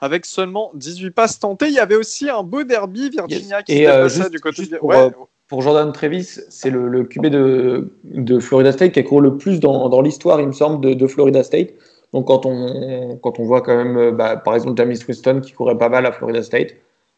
avec 0.01 0.25
seulement 0.25 0.71
18 0.73 1.11
passes 1.11 1.39
tentées. 1.39 1.67
Il 1.67 1.73
y 1.73 1.79
avait 1.79 1.95
aussi 1.95 2.29
un 2.29 2.43
beau 2.43 2.63
derby, 2.63 3.09
Virginia 3.09 3.63
qui 3.63 3.85
se 3.85 4.21
euh, 4.21 4.29
du 4.29 4.39
côté 4.39 4.65
de... 4.65 4.79
ouais 4.81 5.11
pour 5.51 5.61
Jordan 5.61 5.91
Travis, 5.91 6.39
c'est 6.47 6.69
le, 6.69 7.03
QB 7.03 7.25
de, 7.25 8.39
Florida 8.39 8.71
State 8.71 8.93
qui 8.93 8.99
a 8.99 9.03
couru 9.03 9.21
le 9.21 9.37
plus 9.37 9.59
dans, 9.59 10.01
l'histoire, 10.01 10.39
il 10.39 10.47
me 10.47 10.53
semble, 10.53 10.95
de, 10.95 11.07
Florida 11.07 11.43
State. 11.43 11.73
Donc 12.13 12.27
quand 12.27 12.45
on, 12.45 13.17
quand 13.17 13.37
on 13.37 13.43
voit 13.43 13.59
quand 13.59 13.75
même, 13.75 14.11
bah, 14.11 14.37
par 14.37 14.55
exemple, 14.55 14.77
James 14.77 14.95
Winston 15.05 15.41
qui 15.41 15.51
courait 15.51 15.77
pas 15.77 15.89
mal 15.89 16.05
à 16.05 16.13
Florida 16.13 16.41
State, 16.41 16.75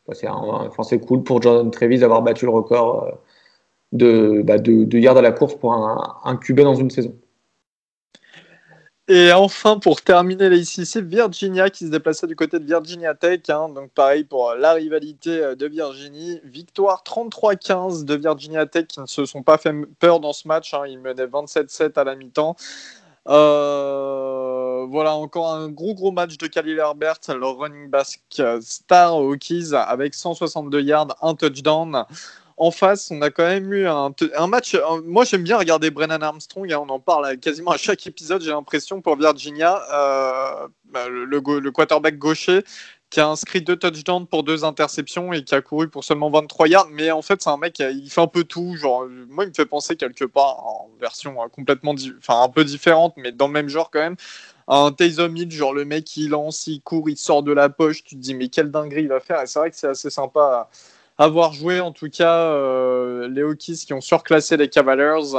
bah, 0.08 0.16
c'est 0.16 1.00
cool 1.06 1.22
pour 1.22 1.44
Jordan 1.44 1.70
Travis 1.70 2.00
d'avoir 2.00 2.24
battu 2.24 2.46
le 2.46 2.52
record 2.52 3.20
euh, 4.02 4.42
bah, 4.42 4.58
de, 4.58 4.84
de, 4.84 4.98
yards 4.98 5.18
à 5.18 5.22
la 5.22 5.32
course 5.32 5.54
pour 5.54 5.72
un, 5.72 6.16
un 6.24 6.36
QB 6.36 6.62
dans 6.62 6.74
une 6.74 6.90
saison. 6.90 7.14
Et 9.10 9.34
enfin, 9.34 9.80
pour 9.80 10.02
terminer 10.02 10.48
les 10.48 10.80
ICC, 10.80 11.00
Virginia 11.04 11.70
qui 11.70 11.86
se 11.86 11.92
déplaçait 11.92 12.26
du 12.26 12.38
côté 12.38 12.58
de 12.58 12.66
Virginia 12.66 13.14
Tech. 13.14 13.42
Hein. 13.50 13.68
donc 13.68 13.92
pareil 13.92 14.24
pour 14.24 14.56
la 14.56 14.72
rivalité 14.74 15.44
euh, 15.44 15.56
de 15.56 15.68
Virginie. 15.68 16.40
Victoire 16.46 17.04
33-15 17.06 18.06
de 18.06 18.16
Virginia 18.16 18.66
Tech 18.66 18.88
qui 18.88 19.02
ne 19.02 19.06
se 19.06 19.26
sont 19.26 19.44
pas 19.44 19.58
fait 19.58 19.74
peur 20.00 20.22
dans 20.22 20.32
ce 20.32 20.48
match. 20.48 20.74
Hein. 20.74 20.84
Ils 20.88 21.00
menaient 21.00 21.26
27-7 21.26 22.00
à 22.00 22.06
la 22.06 22.16
mi-temps. 22.16 22.56
Euh, 23.28 24.86
voilà, 24.90 25.16
encore 25.16 25.54
un 25.54 25.68
gros 25.70 25.96
gros 25.96 26.12
match 26.12 26.38
de 26.38 26.48
Khalil 26.48 26.78
Herbert, 26.78 27.20
le 27.28 27.46
running 27.46 27.90
back 27.90 28.08
star 28.62 29.18
Hokies 29.18 29.74
avec 29.74 30.14
162 30.14 30.82
yards, 30.82 31.18
un 31.22 31.36
touchdown 31.36 32.06
en 32.58 32.72
face, 32.72 33.10
on 33.12 33.22
a 33.22 33.30
quand 33.30 33.44
même 33.44 33.72
eu 33.74 33.88
un, 33.88 34.14
match. 34.48 34.78
moi, 35.06 35.26
j'aime 35.26 35.44
bien 35.44 35.58
regarder 35.58 35.90
Brennan 35.92 36.22
Armstrong. 36.22 36.72
Hein, 36.72 36.80
on 36.82 36.90
en 36.90 37.00
parle 37.00 37.38
quasiment 37.38 37.72
à 37.72 37.78
chaque 37.78 38.06
épisode. 38.06 38.42
J'ai 38.42 38.52
l'impression 38.52 39.02
pour 39.02 39.18
Virginia, 39.18 39.82
euh, 39.92 40.68
bah, 40.86 41.08
le, 41.10 41.72
quarterback 41.72 42.18
gaucher 42.18 42.64
qui 43.10 43.20
a 43.20 43.28
inscrit 43.28 43.62
deux 43.62 43.76
touchdowns 43.76 44.26
pour 44.26 44.42
deux 44.42 44.64
interceptions 44.64 45.34
et 45.34 45.44
qui 45.44 45.54
a 45.54 45.62
couru 45.62 45.88
pour 45.88 46.04
seulement 46.04 46.32
23 46.32 46.68
yards. 46.68 46.88
Mais 46.92 47.12
en 47.12 47.22
fait, 47.22 47.44
c'est 47.44 47.50
un 47.50 47.58
mec, 47.58 47.78
il 47.78 48.10
fait 48.10 48.22
un 48.22 48.28
peu 48.28 48.44
tout. 48.44 48.76
Moi, 49.30 49.44
il 49.44 49.50
me 49.50 49.54
fait 49.54 49.68
penser 49.68 49.96
quelque 49.96 50.26
part 50.26 50.66
en 50.66 50.90
version 51.00 51.40
hein, 51.42 51.48
complètement, 51.52 51.94
enfin 52.18 52.42
un 52.42 52.50
peu 52.50 52.64
différente, 52.64 53.14
mais 53.18 53.32
dans 53.32 53.46
le 53.46 53.54
même 53.54 53.70
genre 53.70 53.92
quand 53.92 54.00
même. 54.00 54.16
Un 54.68 54.92
Taysom 54.92 55.36
Hill, 55.36 55.52
genre 55.52 55.74
le 55.74 55.86
mec, 55.86 56.18
il 56.18 56.30
lance, 56.30 56.66
il 56.66 56.82
court, 56.82 57.08
il 57.08 57.18
sort 57.18 57.44
de 57.44 57.52
la 57.52 57.70
poche. 57.70 58.04
Tu 58.04 58.16
te 58.16 58.20
dis, 58.20 58.34
mais 58.34 58.48
quelle 58.48 58.72
dinguerie 58.72 59.04
il 59.04 59.10
va 59.10 59.20
faire. 59.20 59.42
Et 59.42 59.46
c'est 59.46 59.60
vrai 59.60 59.70
que 59.70 59.78
c'est 59.78 59.90
assez 59.90 60.10
sympa 60.10 60.70
avoir 61.24 61.54
joué 61.54 61.80
en 61.80 61.92
tout 61.92 62.10
cas 62.10 62.38
euh, 62.38 63.28
les 63.30 63.44
Hokies 63.44 63.86
qui 63.86 63.94
ont 63.94 64.02
surclassé 64.02 64.58
les 64.58 64.68
Cavaliers 64.68 65.38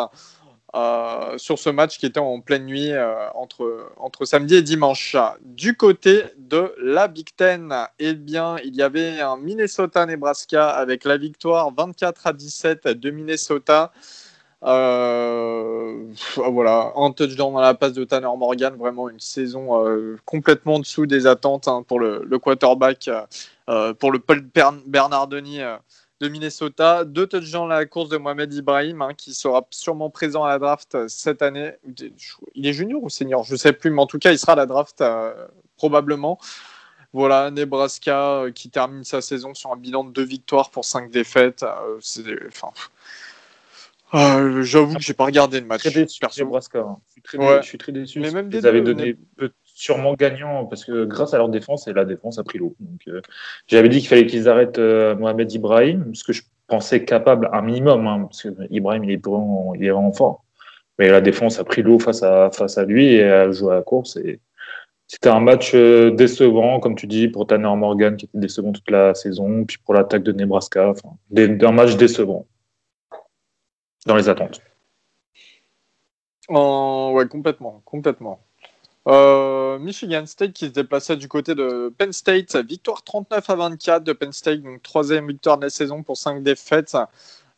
euh, 0.74 1.38
sur 1.38 1.58
ce 1.58 1.70
match 1.70 1.98
qui 1.98 2.06
était 2.06 2.18
en 2.18 2.40
pleine 2.40 2.64
nuit 2.64 2.90
euh, 2.90 3.14
entre, 3.34 3.90
entre 3.98 4.24
samedi 4.24 4.56
et 4.56 4.62
dimanche. 4.62 5.14
Du 5.42 5.76
côté 5.76 6.24
de 6.38 6.74
la 6.82 7.06
Big 7.06 7.28
Ten, 7.36 7.72
eh 7.98 8.14
bien, 8.14 8.56
il 8.64 8.74
y 8.74 8.82
avait 8.82 9.20
un 9.20 9.36
Minnesota-Nebraska 9.36 10.70
avec 10.70 11.04
la 11.04 11.18
victoire 11.18 11.70
24 11.76 12.26
à 12.26 12.32
17 12.32 12.88
de 12.88 13.10
Minnesota. 13.10 13.92
voilà, 14.62 14.82
un 16.96 17.12
touchdown 17.12 17.52
dans 17.52 17.60
la 17.60 17.74
passe 17.74 17.92
de 17.92 18.04
Tanner 18.04 18.26
Morgan, 18.36 18.74
vraiment 18.76 19.10
une 19.10 19.20
saison 19.20 19.84
complètement 20.24 20.76
en 20.76 20.78
dessous 20.80 21.06
des 21.06 21.26
attentes 21.26 21.68
hein, 21.68 21.84
pour 21.86 22.00
le, 22.00 22.38
quarterback 22.38 23.10
pour 23.66 24.12
le 24.12 24.18
Paul 24.18 24.40
Bernardoni 24.86 25.60
euh, 25.60 25.76
de 26.20 26.28
Minnesota. 26.28 27.04
Deux 27.04 27.26
touchdowns 27.26 27.72
à 27.72 27.76
la 27.76 27.86
course 27.86 28.08
de 28.08 28.16
Mohamed 28.16 28.52
Ibrahim, 28.52 29.02
hein, 29.02 29.14
qui 29.16 29.34
sera 29.34 29.66
sûrement 29.70 30.10
présent 30.10 30.44
à 30.44 30.50
la 30.50 30.58
draft 30.58 30.94
euh, 30.94 31.08
cette 31.08 31.42
année. 31.42 31.72
Il 32.54 32.66
est 32.66 32.72
junior 32.72 33.02
ou 33.02 33.08
senior? 33.08 33.44
Je 33.44 33.52
ne 33.52 33.58
sais 33.58 33.72
plus, 33.72 33.90
mais 33.90 34.02
en 34.02 34.06
tout 34.06 34.18
cas, 34.18 34.32
il 34.32 34.38
sera 34.38 34.52
à 34.52 34.56
la 34.56 34.66
draft 34.66 35.02
probablement. 35.76 36.38
Voilà, 37.12 37.50
Nebraska 37.52 38.46
qui 38.54 38.70
termine 38.70 39.04
sa 39.04 39.20
saison 39.20 39.54
sur 39.54 39.72
un 39.72 39.76
bilan 39.76 40.02
de 40.02 40.10
deux 40.10 40.24
victoires 40.24 40.70
pour 40.70 40.84
cinq 40.84 41.10
défaites. 41.12 41.64
enfin, 42.48 42.72
J'avoue 44.62 44.94
que 44.94 45.02
j'ai 45.02 45.14
pas 45.14 45.24
regardé 45.24 45.60
le 45.60 45.66
match. 45.66 45.80
Très 45.80 45.90
déçu, 45.90 46.20
Nebraska. 46.38 46.80
Hein. 46.80 46.98
Je, 47.06 47.12
suis 47.12 47.22
très, 47.22 47.62
je 47.62 47.66
suis 47.66 47.78
très 47.78 47.92
déçu. 47.92 48.20
Mais 48.20 48.30
même 48.30 48.48
des 48.48 48.58
Ils 48.58 48.66
avaient 48.66 48.80
donné 48.80 49.16
peu, 49.36 49.50
sûrement 49.74 50.14
gagnants 50.14 50.64
parce 50.66 50.84
que 50.84 51.04
grâce 51.04 51.34
à 51.34 51.38
leur 51.38 51.50
défense 51.50 51.86
et 51.88 51.92
la 51.92 52.06
défense 52.06 52.38
a 52.38 52.44
pris 52.44 52.58
l'eau. 52.58 52.74
Donc 52.80 53.22
j'avais 53.66 53.88
dit 53.90 53.98
qu'il 53.98 54.08
fallait 54.08 54.26
qu'ils 54.26 54.48
arrêtent 54.48 54.78
Mohamed 54.78 55.52
Ibrahim, 55.52 56.14
ce 56.14 56.24
que 56.24 56.32
je 56.32 56.42
pensais 56.66 57.04
capable 57.04 57.50
un 57.52 57.60
minimum, 57.60 58.06
hein, 58.06 58.22
parce 58.22 58.42
que 58.42 58.48
Ibrahim 58.70 59.04
il 59.04 59.10
est 59.10 59.26
vraiment, 59.26 59.74
il 59.74 59.84
est 59.84 59.90
vraiment 59.90 60.12
fort. 60.12 60.44
Mais 60.98 61.10
la 61.10 61.20
défense 61.20 61.58
a 61.58 61.64
pris 61.64 61.82
l'eau 61.82 61.98
face 61.98 62.22
à 62.22 62.50
face 62.52 62.78
à 62.78 62.84
lui 62.84 63.14
et 63.14 63.24
a 63.24 63.50
joué 63.50 63.72
à 63.72 63.76
la 63.76 63.82
course 63.82 64.16
c'était 65.06 65.28
un 65.28 65.40
match 65.40 65.74
décevant, 65.74 66.80
comme 66.80 66.96
tu 66.96 67.06
dis, 67.06 67.28
pour 67.28 67.46
Tanner 67.46 67.74
Morgan 67.76 68.16
qui 68.16 68.24
était 68.24 68.38
décevant 68.38 68.72
toute 68.72 68.90
la 68.90 69.14
saison, 69.14 69.64
puis 69.64 69.78
pour 69.78 69.94
l'attaque 69.94 70.22
de 70.22 70.32
Nebraska. 70.32 70.90
Enfin, 70.90 71.16
un 71.36 71.72
match 71.72 71.96
décevant 71.96 72.46
dans 74.06 74.16
les 74.16 74.28
attentes. 74.28 74.62
ouais, 76.48 77.28
complètement, 77.28 77.82
complètement. 77.84 78.40
Euh, 79.06 79.78
Michigan 79.78 80.24
State 80.26 80.52
qui 80.52 80.66
se 80.66 80.70
déplaçait 80.70 81.16
du 81.16 81.28
côté 81.28 81.54
de 81.54 81.92
Penn 81.98 82.12
State, 82.12 82.56
victoire 82.56 83.02
39 83.02 83.50
à 83.50 83.54
24 83.54 84.04
de 84.04 84.12
Penn 84.14 84.32
State, 84.32 84.62
donc 84.62 84.82
troisième 84.82 85.28
victoire 85.28 85.58
de 85.58 85.64
la 85.64 85.70
saison 85.70 86.02
pour 86.02 86.16
cinq 86.16 86.42
défaites. 86.42 86.96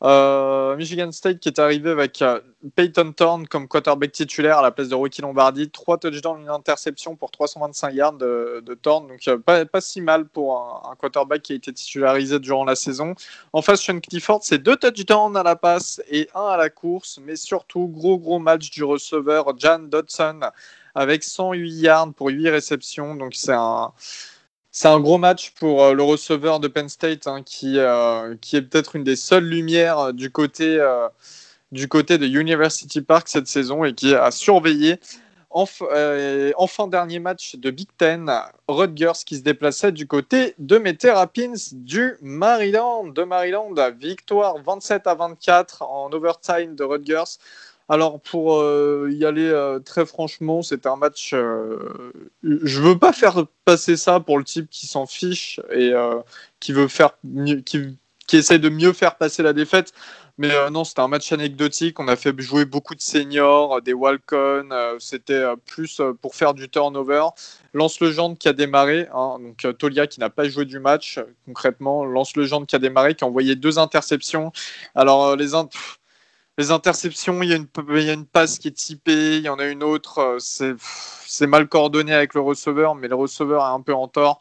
Euh, 0.02 0.76
Michigan 0.76 1.10
State 1.10 1.38
qui 1.38 1.48
est 1.48 1.58
arrivé 1.58 1.90
avec 1.90 2.20
euh, 2.20 2.40
Peyton 2.74 3.12
Thorne 3.12 3.48
comme 3.48 3.66
quarterback 3.66 4.12
titulaire 4.12 4.58
à 4.58 4.62
la 4.62 4.70
place 4.70 4.88
de 4.88 4.94
Rocky 4.94 5.22
Lombardi. 5.22 5.70
Trois 5.70 5.96
touchdowns, 5.96 6.42
une 6.42 6.50
interception 6.50 7.16
pour 7.16 7.30
325 7.30 7.94
yards 7.94 8.12
de, 8.12 8.62
de 8.66 8.74
Thorne. 8.74 9.08
Donc 9.08 9.42
pas, 9.42 9.80
si 9.80 10.02
mal 10.02 10.26
pour 10.26 10.58
un, 10.86 10.94
quarterback 10.96 11.40
qui 11.40 11.54
a 11.54 11.56
été 11.56 11.72
titularisé 11.72 12.38
durant 12.40 12.64
la 12.64 12.74
saison. 12.74 13.14
En 13.54 13.62
face, 13.62 13.80
Sean 13.80 14.00
Clifford, 14.00 14.40
c'est 14.42 14.58
deux 14.58 14.76
touchdowns 14.76 15.36
à 15.36 15.42
la 15.42 15.56
passe 15.56 16.02
et 16.10 16.28
un 16.34 16.46
à 16.46 16.58
la 16.58 16.68
course. 16.68 17.18
Mais 17.24 17.36
surtout, 17.36 17.88
gros 17.88 18.18
gros 18.18 18.38
match 18.38 18.70
du 18.70 18.84
receveur 18.84 19.58
Jan 19.58 19.78
Dodson 19.78 20.40
avec 20.96 21.22
108 21.22 21.70
yards 21.70 22.12
pour 22.14 22.28
8 22.28 22.50
réceptions. 22.50 23.14
Donc 23.14 23.34
c'est 23.34 23.52
un 23.52 23.92
c'est 24.76 24.88
gros 25.00 25.16
match 25.16 25.52
pour 25.52 25.82
euh, 25.82 25.94
le 25.94 26.02
receveur 26.02 26.60
de 26.60 26.68
Penn 26.68 26.90
State 26.90 27.26
hein, 27.26 27.42
qui, 27.42 27.78
euh, 27.78 28.36
qui 28.42 28.56
est 28.56 28.60
peut-être 28.62 28.94
une 28.94 29.04
des 29.04 29.16
seules 29.16 29.46
lumières 29.46 29.98
euh, 29.98 30.12
du 30.12 30.30
côté, 30.30 30.76
de 32.18 32.26
University 32.26 33.00
Park 33.00 33.26
cette 33.28 33.46
saison 33.46 33.84
et 33.84 33.94
qui 33.94 34.14
a 34.14 34.30
surveillé. 34.30 35.00
enfin, 35.50 36.88
dernier 36.88 37.20
match 37.20 37.56
de 37.56 37.70
Big 37.70 37.88
Ten, 37.96 38.30
Rutgers 38.68 39.24
qui 39.24 39.38
se 39.38 39.42
déplaçait 39.42 39.92
du 39.92 40.06
côté 40.06 40.54
de 40.58 40.76
Terrapins 40.92 41.54
du 41.72 42.16
Maryland. 42.20 43.06
De 43.06 43.22
Maryland, 43.22 43.72
victoire 43.98 44.58
27 44.62 45.06
à 45.06 45.14
24 45.14 45.84
en 45.84 46.12
overtime 46.12 46.74
de 46.74 46.84
Rutgers. 46.84 47.38
Alors 47.88 48.20
pour 48.20 48.60
euh, 48.60 49.08
y 49.12 49.24
aller 49.24 49.48
euh, 49.48 49.78
très 49.78 50.04
franchement, 50.06 50.62
c'était 50.62 50.88
un 50.88 50.96
match. 50.96 51.32
Euh, 51.34 52.12
je 52.42 52.80
veux 52.80 52.98
pas 52.98 53.12
faire 53.12 53.44
passer 53.64 53.96
ça 53.96 54.18
pour 54.18 54.38
le 54.38 54.44
type 54.44 54.68
qui 54.70 54.86
s'en 54.86 55.06
fiche 55.06 55.60
et 55.72 55.92
qui 56.60 56.72
veut 56.72 56.88
faire 56.88 57.16
qui, 57.64 57.96
qui, 58.26 58.36
essaye 58.36 58.58
de 58.58 58.68
mieux 58.68 58.92
faire 58.92 59.16
passer 59.16 59.42
la 59.42 59.52
défaite. 59.52 59.92
Mais 60.38 60.50
non, 60.70 60.84
c'était 60.84 61.00
un 61.00 61.08
match 61.08 61.32
anecdotique. 61.32 61.98
On 61.98 62.08
a 62.08 62.16
fait 62.16 62.38
jouer 62.38 62.66
beaucoup 62.66 62.94
de 62.94 63.00
seniors, 63.00 63.80
des 63.80 63.94
walk-on. 63.94 64.68
c'était 64.98 65.44
plus 65.64 66.02
pour 66.20 66.34
faire 66.34 66.54
du 66.54 66.68
turnover. 66.68 67.28
Lance 67.72 68.00
Legendre 68.00 68.36
qui 68.36 68.48
a 68.48 68.52
démarré, 68.52 69.08
hein, 69.14 69.38
donc 69.40 69.78
Tolia 69.78 70.06
qui 70.06 70.20
n'a 70.20 70.28
pas 70.28 70.48
joué 70.48 70.64
du 70.64 70.78
match 70.78 71.20
concrètement. 71.46 72.04
Lance 72.04 72.36
Legendre 72.36 72.66
qui 72.66 72.76
a 72.76 72.78
démarré, 72.78 73.14
qui 73.14 73.24
a 73.24 73.26
envoyé 73.26 73.54
deux 73.54 73.78
interceptions. 73.78 74.52
Alors 74.94 75.36
les 75.36 75.54
les 76.58 76.70
interceptions, 76.70 77.42
il 77.42 77.50
y, 77.50 77.52
a 77.52 77.56
une, 77.56 78.26
passe 78.26 78.58
qui 78.58 78.68
est 78.68 78.72
typée, 78.72 79.36
il 79.36 79.42
y 79.42 79.48
en 79.48 79.58
a 79.58 79.66
une 79.66 79.82
autre, 79.82 80.18
euh, 80.18 80.38
c'est 80.38 81.46
mal 81.46 81.68
coordonné 81.68 82.14
avec 82.14 82.32
le 82.34 82.40
receveur, 82.40 82.94
mais 82.94 83.08
le 83.08 83.14
receveur 83.14 83.62
est 83.62 83.74
un 83.74 83.82
peu 83.82 83.94
en 83.94 84.08
tort. 84.08 84.38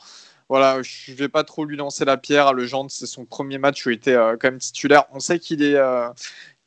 Voilà, 0.47 0.81
je 0.81 1.11
ne 1.11 1.17
vais 1.17 1.27
pas 1.27 1.43
trop 1.43 1.65
lui 1.65 1.75
lancer 1.75 2.05
la 2.05 2.17
pierre. 2.17 2.53
Le 2.53 2.65
Gendre, 2.65 2.91
c'est 2.91 3.07
son 3.07 3.25
premier 3.25 3.57
match 3.57 3.85
où 3.85 3.89
il 3.89 3.95
était 3.95 4.13
euh, 4.13 4.37
quand 4.39 4.49
même 4.49 4.59
titulaire. 4.59 5.05
On 5.11 5.19
sait 5.19 5.39
qu'il 5.39 5.63
est, 5.63 5.75
euh, 5.75 6.09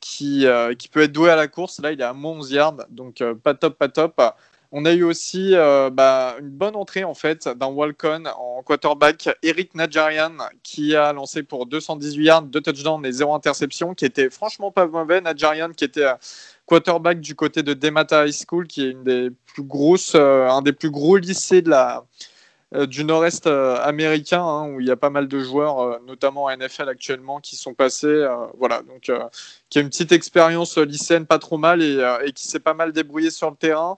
qui, 0.01 0.45
qui, 0.77 0.87
peut 0.89 1.01
être 1.03 1.11
doué 1.11 1.31
à 1.31 1.35
la 1.35 1.47
course. 1.47 1.79
Là, 1.81 1.91
il 1.93 2.01
est 2.01 2.03
à 2.03 2.13
moins 2.13 2.33
11 2.33 2.51
yards, 2.51 2.75
donc 2.89 3.23
pas 3.43 3.53
top, 3.53 3.77
pas 3.77 3.89
top. 3.89 4.21
On 4.71 4.85
a 4.85 4.93
eu 4.93 5.03
aussi 5.03 5.55
euh, 5.55 5.89
bah, 5.89 6.35
une 6.39 6.49
bonne 6.49 6.75
entrée 6.75 7.03
en 7.03 7.15
fait 7.15 7.47
d'un 7.47 7.67
Walcon 7.67 8.25
en 8.37 8.61
quarterback, 8.61 9.29
Eric 9.41 9.73
Najarian, 9.73 10.37
qui 10.61 10.95
a 10.95 11.11
lancé 11.11 11.41
pour 11.41 11.65
218 11.65 12.23
yards, 12.23 12.41
2 12.43 12.61
touchdowns 12.61 13.03
et 13.03 13.11
0 13.11 13.33
interception, 13.33 13.95
qui 13.95 14.05
était 14.05 14.29
franchement 14.29 14.71
pas 14.71 14.85
mauvais. 14.85 15.21
Najarian 15.21 15.71
qui 15.71 15.85
était 15.85 16.03
euh, 16.03 16.13
quarterback 16.67 17.19
du 17.19 17.33
côté 17.33 17.63
de 17.63 17.73
Demata 17.73 18.27
High 18.27 18.45
School, 18.47 18.67
qui 18.67 18.85
est 18.85 18.91
une 18.91 19.03
des 19.03 19.31
plus 19.47 19.63
grosses, 19.63 20.13
euh, 20.13 20.47
un 20.47 20.61
des 20.61 20.73
plus 20.73 20.91
gros 20.91 21.17
lycées 21.17 21.63
de 21.63 21.71
la, 21.71 22.05
du 22.85 23.03
nord-est 23.03 23.47
américain, 23.47 24.43
hein, 24.43 24.69
où 24.69 24.79
il 24.79 24.85
y 24.85 24.91
a 24.91 24.95
pas 24.95 25.09
mal 25.09 25.27
de 25.27 25.39
joueurs, 25.39 25.99
notamment 26.05 26.43
en 26.43 26.55
NFL 26.55 26.87
actuellement, 26.89 27.39
qui 27.39 27.55
sont 27.55 27.73
passés. 27.73 28.27
voilà, 28.59 28.83
donc 28.83 29.11
qui 29.69 29.79
a 29.79 29.81
une 29.81 29.89
petite 29.89 30.11
expérience 30.11 30.77
lycéenne 30.77 31.25
pas 31.25 31.39
trop 31.39 31.57
mal 31.57 31.81
et, 31.81 31.97
et 32.23 32.31
qui 32.33 32.47
s'est 32.47 32.59
pas 32.59 32.75
mal 32.75 32.91
débrouillé 32.91 33.31
sur 33.31 33.49
le 33.49 33.55
terrain. 33.55 33.97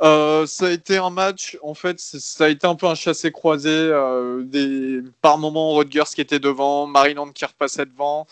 Euh, 0.00 0.44
ça 0.46 0.66
a 0.66 0.70
été 0.70 0.98
un 0.98 1.10
match, 1.10 1.56
en 1.62 1.74
fait, 1.74 2.00
ça 2.00 2.44
a 2.44 2.48
été 2.48 2.66
un 2.66 2.74
peu 2.74 2.86
un 2.86 2.94
chassé-croisé. 2.94 3.70
Euh. 3.70 5.02
Par 5.22 5.38
moments, 5.38 5.70
Rodgers 5.70 6.02
qui 6.14 6.20
était 6.20 6.40
devant, 6.40 6.86
Maryland 6.86 7.30
qui 7.30 7.44
repassait 7.44 7.86
devant. 7.86 8.26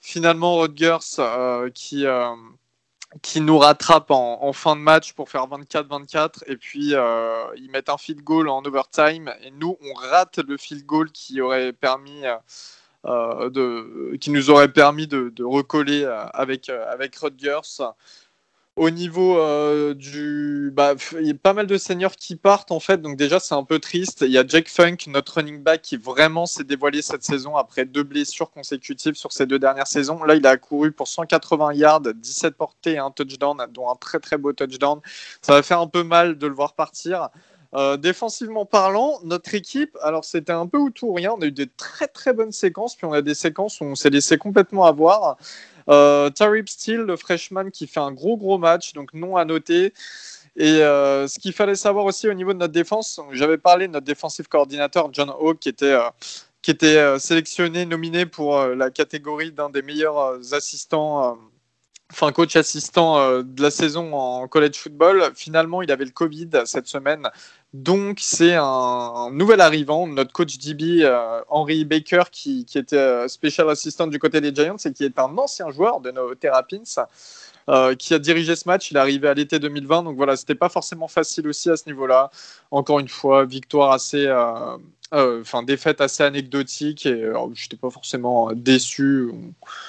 Finalement, 0.00 0.56
Rodgers 0.56 0.98
euh, 1.18 1.70
qui, 1.70 2.04
qui 3.22 3.40
nous 3.40 3.58
rattrape 3.58 4.10
en, 4.10 4.52
fin 4.52 4.76
de 4.76 4.80
match 4.80 5.14
pour 5.14 5.28
faire 5.30 5.46
24-24. 5.48 6.44
Et 6.46 6.56
puis, 6.56 6.92
ils 7.56 7.70
mettent 7.72 7.88
un 7.88 7.98
field 7.98 8.22
goal 8.22 8.48
en 8.48 8.62
overtime. 8.64 9.32
Et 9.42 9.50
nous, 9.50 9.76
on 9.82 9.94
rate 9.94 10.38
le 10.38 10.56
field 10.56 10.84
goal 10.84 11.10
qui 11.12 11.40
aurait 11.40 11.72
permis. 11.72 12.22
de, 13.04 14.16
qui 14.16 14.30
nous 14.30 14.50
aurait 14.50 14.72
permis 14.72 15.06
de, 15.06 15.30
de 15.30 15.44
recoller 15.44 16.04
avec, 16.34 16.68
avec 16.68 17.16
Rodgers. 17.16 17.80
Au 18.76 18.90
niveau 18.90 19.38
euh, 19.38 19.94
du. 19.94 20.70
Bah, 20.74 20.92
il 21.18 21.26
y 21.26 21.30
a 21.30 21.34
pas 21.34 21.54
mal 21.54 21.66
de 21.66 21.78
seniors 21.78 22.14
qui 22.14 22.36
partent 22.36 22.70
en 22.70 22.78
fait, 22.78 23.00
donc 23.00 23.16
déjà 23.16 23.40
c'est 23.40 23.54
un 23.54 23.64
peu 23.64 23.78
triste. 23.78 24.20
Il 24.20 24.30
y 24.30 24.36
a 24.36 24.46
Jake 24.46 24.68
Funk, 24.68 24.96
notre 25.06 25.36
running 25.36 25.62
back, 25.62 25.80
qui 25.80 25.96
vraiment 25.96 26.44
s'est 26.44 26.62
dévoilé 26.62 27.00
cette 27.00 27.24
saison 27.24 27.56
après 27.56 27.86
deux 27.86 28.02
blessures 28.02 28.50
consécutives 28.50 29.14
sur 29.14 29.32
ces 29.32 29.46
deux 29.46 29.58
dernières 29.58 29.86
saisons. 29.86 30.22
Là, 30.24 30.34
il 30.34 30.46
a 30.46 30.58
couru 30.58 30.92
pour 30.92 31.08
180 31.08 31.72
yards, 31.72 32.02
17 32.02 32.54
portées 32.54 32.92
et 32.92 32.98
un 32.98 33.10
touchdown, 33.10 33.66
dont 33.72 33.88
un 33.88 33.96
très 33.96 34.18
très 34.18 34.36
beau 34.36 34.52
touchdown. 34.52 35.00
Ça 35.40 35.54
va 35.54 35.62
faire 35.62 35.80
un 35.80 35.88
peu 35.88 36.02
mal 36.02 36.36
de 36.36 36.46
le 36.46 36.54
voir 36.54 36.74
partir. 36.74 37.30
Euh, 37.74 37.96
défensivement 37.96 38.64
parlant, 38.64 39.18
notre 39.24 39.54
équipe, 39.54 39.96
alors 40.02 40.24
c'était 40.24 40.52
un 40.52 40.66
peu 40.66 40.78
ou 40.78 40.90
tout 40.90 41.12
rien. 41.12 41.32
On 41.36 41.42
a 41.42 41.46
eu 41.46 41.52
des 41.52 41.66
très 41.66 42.06
très 42.06 42.32
bonnes 42.32 42.52
séquences, 42.52 42.94
puis 42.94 43.06
on 43.06 43.12
a 43.12 43.22
des 43.22 43.34
séquences 43.34 43.80
où 43.80 43.84
on 43.84 43.94
s'est 43.94 44.10
laissé 44.10 44.38
complètement 44.38 44.84
avoir. 44.84 45.36
Euh, 45.88 46.30
Tarib 46.30 46.68
Steele, 46.68 47.00
le 47.00 47.16
freshman, 47.16 47.70
qui 47.70 47.86
fait 47.86 48.00
un 48.00 48.12
gros 48.12 48.36
gros 48.36 48.58
match, 48.58 48.92
donc 48.92 49.12
non 49.14 49.36
à 49.36 49.44
noter. 49.44 49.92
Et 50.56 50.82
euh, 50.82 51.28
ce 51.28 51.38
qu'il 51.38 51.52
fallait 51.52 51.74
savoir 51.74 52.06
aussi 52.06 52.28
au 52.28 52.34
niveau 52.34 52.52
de 52.52 52.58
notre 52.58 52.72
défense, 52.72 53.20
j'avais 53.32 53.58
parlé 53.58 53.88
de 53.88 53.92
notre 53.92 54.06
défensif 54.06 54.48
coordinateur 54.48 55.10
John 55.12 55.30
Hawke 55.30 55.60
qui 55.60 55.68
était, 55.68 55.86
euh, 55.86 56.08
qui 56.62 56.70
était 56.70 57.18
sélectionné, 57.18 57.84
nominé 57.84 58.26
pour 58.26 58.58
la 58.58 58.90
catégorie 58.90 59.52
d'un 59.52 59.70
des 59.70 59.82
meilleurs 59.82 60.54
assistants 60.54 61.38
enfin 62.12 62.32
coach 62.32 62.56
assistant 62.56 63.42
de 63.42 63.62
la 63.62 63.70
saison 63.70 64.14
en 64.14 64.48
college 64.48 64.76
football. 64.76 65.32
Finalement, 65.34 65.82
il 65.82 65.90
avait 65.90 66.04
le 66.04 66.10
Covid 66.10 66.50
cette 66.64 66.86
semaine, 66.86 67.28
donc, 67.76 68.20
c'est 68.20 68.54
un, 68.54 69.28
nouvel 69.32 69.60
arrivant, 69.60 70.06
notre 70.06 70.32
coach 70.32 70.56
DB, 70.56 71.02
euh, 71.02 71.42
Henry 71.48 71.84
Baker, 71.84 72.22
qui, 72.32 72.64
était 72.74 72.96
euh, 72.96 73.28
special 73.28 73.68
assistant 73.68 74.06
du 74.06 74.18
côté 74.18 74.40
des 74.40 74.54
Giants 74.54 74.76
et 74.82 74.92
qui 74.94 75.04
est 75.04 75.18
un 75.18 75.36
ancien 75.36 75.70
joueur 75.70 76.00
de 76.00 76.10
nos 76.10 76.34
Terrapins, 76.34 76.84
euh, 77.68 77.94
qui 77.94 78.14
a 78.14 78.18
dirigé 78.18 78.56
ce 78.56 78.66
match. 78.66 78.90
Il 78.90 78.96
est 78.96 79.00
arrivé 79.00 79.28
à 79.28 79.34
l'été 79.34 79.58
2020, 79.58 80.04
donc 80.04 80.16
voilà, 80.16 80.36
c'était 80.36 80.54
pas 80.54 80.70
forcément 80.70 81.06
facile 81.06 81.48
aussi 81.48 81.68
à 81.68 81.76
ce 81.76 81.84
niveau-là. 81.86 82.30
Encore 82.70 82.98
une 82.98 83.08
fois, 83.08 83.44
victoire 83.44 83.92
assez. 83.92 84.26
Enfin, 85.12 85.62
défaite 85.62 86.00
assez 86.00 86.22
anecdotique 86.24 87.06
et 87.06 87.20
je 87.54 87.64
n'étais 87.64 87.76
pas 87.76 87.90
forcément 87.90 88.52
déçu. 88.52 89.30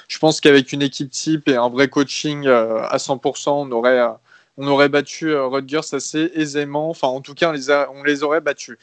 Je 0.08 0.20
pense 0.20 0.40
qu'avec 0.40 0.72
une 0.72 0.82
équipe 0.82 1.10
type 1.10 1.48
et 1.50 1.56
un 1.56 1.70
vrai 1.70 1.88
coaching 1.90 2.48
à 2.48 2.98
100%, 2.98 3.50
on 3.50 3.72
aurait 3.72 4.00
on 4.58 4.68
aurait 4.68 4.90
battu 4.90 5.30
euh, 5.30 5.46
Rutgers 5.46 5.94
assez 5.94 6.32
aisément. 6.34 6.90
Enfin, 6.90 7.08
en 7.08 7.22
tout 7.22 7.36
cas, 7.36 7.54
on 7.94 8.04
les, 8.04 8.24
aurait 8.24 8.42
battus. 8.42 8.78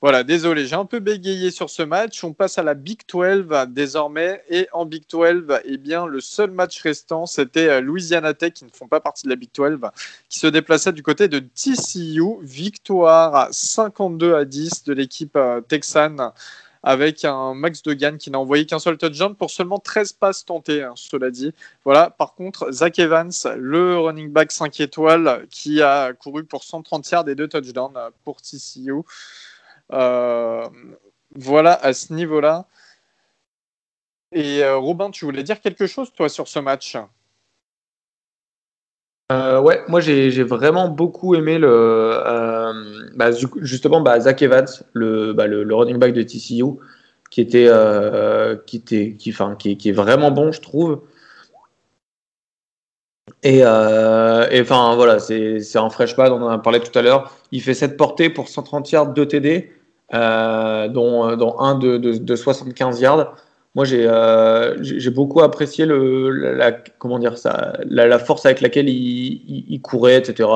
Voilà, 0.00 0.22
désolé, 0.22 0.66
j'ai 0.66 0.74
un 0.74 0.84
peu 0.84 0.98
bégayé 1.00 1.50
sur 1.50 1.70
ce 1.70 1.82
match. 1.82 2.22
On 2.24 2.34
passe 2.34 2.58
à 2.58 2.62
la 2.62 2.74
Big 2.74 3.00
12 3.10 3.46
désormais. 3.68 4.42
Et 4.50 4.68
en 4.72 4.84
Big 4.84 5.04
12, 5.10 5.46
eh 5.64 5.78
bien, 5.78 6.06
le 6.06 6.20
seul 6.20 6.50
match 6.50 6.82
restant, 6.82 7.24
c'était 7.24 7.68
euh, 7.68 7.80
Louisiana 7.80 8.34
Tech, 8.34 8.52
qui 8.52 8.66
ne 8.66 8.70
font 8.70 8.86
pas 8.86 9.00
partie 9.00 9.24
de 9.24 9.30
la 9.30 9.36
Big 9.36 9.48
12, 9.54 9.78
qui 10.28 10.40
se 10.40 10.46
déplaçait 10.46 10.92
du 10.92 11.02
côté 11.02 11.28
de 11.28 11.38
TCU. 11.38 12.36
Victoire 12.42 13.48
52 13.50 14.34
à 14.34 14.44
10 14.44 14.84
de 14.84 14.92
l'équipe 14.92 15.36
euh, 15.36 15.62
texane 15.62 16.32
avec 16.84 17.24
un 17.24 17.54
max 17.54 17.82
de 17.82 17.94
gain 17.94 18.18
qui 18.18 18.30
n'a 18.30 18.38
envoyé 18.38 18.66
qu'un 18.66 18.78
seul 18.78 18.98
touchdown 18.98 19.34
pour 19.34 19.50
seulement 19.50 19.78
13 19.78 20.12
passes 20.12 20.44
tentées, 20.44 20.82
hein, 20.82 20.92
cela 20.96 21.30
dit. 21.30 21.54
Voilà, 21.84 22.10
par 22.10 22.34
contre, 22.34 22.70
Zach 22.70 22.98
Evans, 22.98 23.32
le 23.56 23.98
running 23.98 24.30
back 24.30 24.52
5 24.52 24.80
étoiles, 24.80 25.46
qui 25.50 25.80
a 25.80 26.12
couru 26.12 26.44
pour 26.44 26.62
130 26.62 27.10
yards 27.10 27.28
et 27.30 27.34
deux 27.34 27.48
touchdowns 27.48 27.98
pour 28.22 28.42
TCU. 28.42 28.92
Euh, 29.92 30.68
voilà, 31.34 31.74
à 31.74 31.92
ce 31.92 32.12
niveau-là. 32.12 32.66
Et 34.32 34.64
euh, 34.64 34.76
Robin, 34.76 35.10
tu 35.10 35.24
voulais 35.24 35.42
dire 35.42 35.60
quelque 35.60 35.86
chose, 35.86 36.12
toi, 36.12 36.28
sur 36.28 36.48
ce 36.48 36.58
match? 36.58 36.96
Euh, 39.32 39.58
ouais, 39.60 39.82
moi 39.88 40.00
j'ai 40.00 40.42
vraiment 40.42 40.88
beaucoup 40.88 41.34
aimé 41.34 41.58
le 41.58 42.20
bah, 43.16 43.30
justement 43.62 44.02
bah, 44.02 44.20
Zach 44.20 44.42
Evans, 44.42 44.66
le, 44.92 45.32
bah, 45.32 45.46
le, 45.46 45.74
running 45.74 45.96
back 45.96 46.12
de 46.12 46.22
TCU, 46.22 46.78
qui 47.30 47.40
était 47.40 47.70
qui 48.66 48.76
était 48.76 49.14
qui, 49.18 49.30
enfin, 49.30 49.56
qui, 49.56 49.78
qui, 49.78 49.88
est 49.88 49.92
vraiment 49.92 50.30
bon, 50.30 50.52
je 50.52 50.60
trouve. 50.60 51.00
Et 53.44 53.62
enfin 53.64 54.94
voilà, 54.96 55.18
c'est 55.18 55.76
un 55.76 55.90
freshman, 55.90 56.30
on 56.32 56.42
en 56.42 56.48
a 56.48 56.58
parlé 56.58 56.80
tout 56.80 56.98
à 56.98 57.02
l'heure. 57.02 57.32
Il 57.52 57.62
fait 57.62 57.74
7 57.74 57.96
portées 57.96 58.30
pour 58.30 58.48
130 58.48 58.90
yards, 58.90 59.12
2 59.12 59.26
TD, 59.26 59.70
dont, 60.12 61.36
dont 61.36 61.58
un 61.58 61.74
de, 61.74 61.98
de, 61.98 62.16
de 62.16 62.36
75 62.36 63.00
yards 63.00 63.34
moi 63.74 63.84
euh, 63.90 64.76
j'ai 64.80 65.10
beaucoup 65.10 65.40
apprécié 65.40 65.84
le, 65.84 66.30
la, 66.30 66.70
comment 66.72 67.18
dire 67.18 67.36
ça, 67.36 67.72
la, 67.84 68.18
force 68.20 68.46
avec 68.46 68.60
laquelle 68.60 68.88
il, 68.88 69.80
courait, 69.82 70.18
etc. 70.18 70.48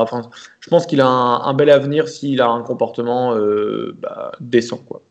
Je 0.60 0.70
pense 0.70 0.86
qu'il 0.86 1.00
a 1.00 1.06
un, 1.06 1.54
bel 1.54 1.70
avenir 1.70 2.08
s'il 2.08 2.40
a 2.40 2.48
un 2.48 2.62
comportement 2.62 3.34
euh, 3.34 3.96
bah, 4.00 4.30
décent. 4.40 4.78
Quoi. 4.78 5.02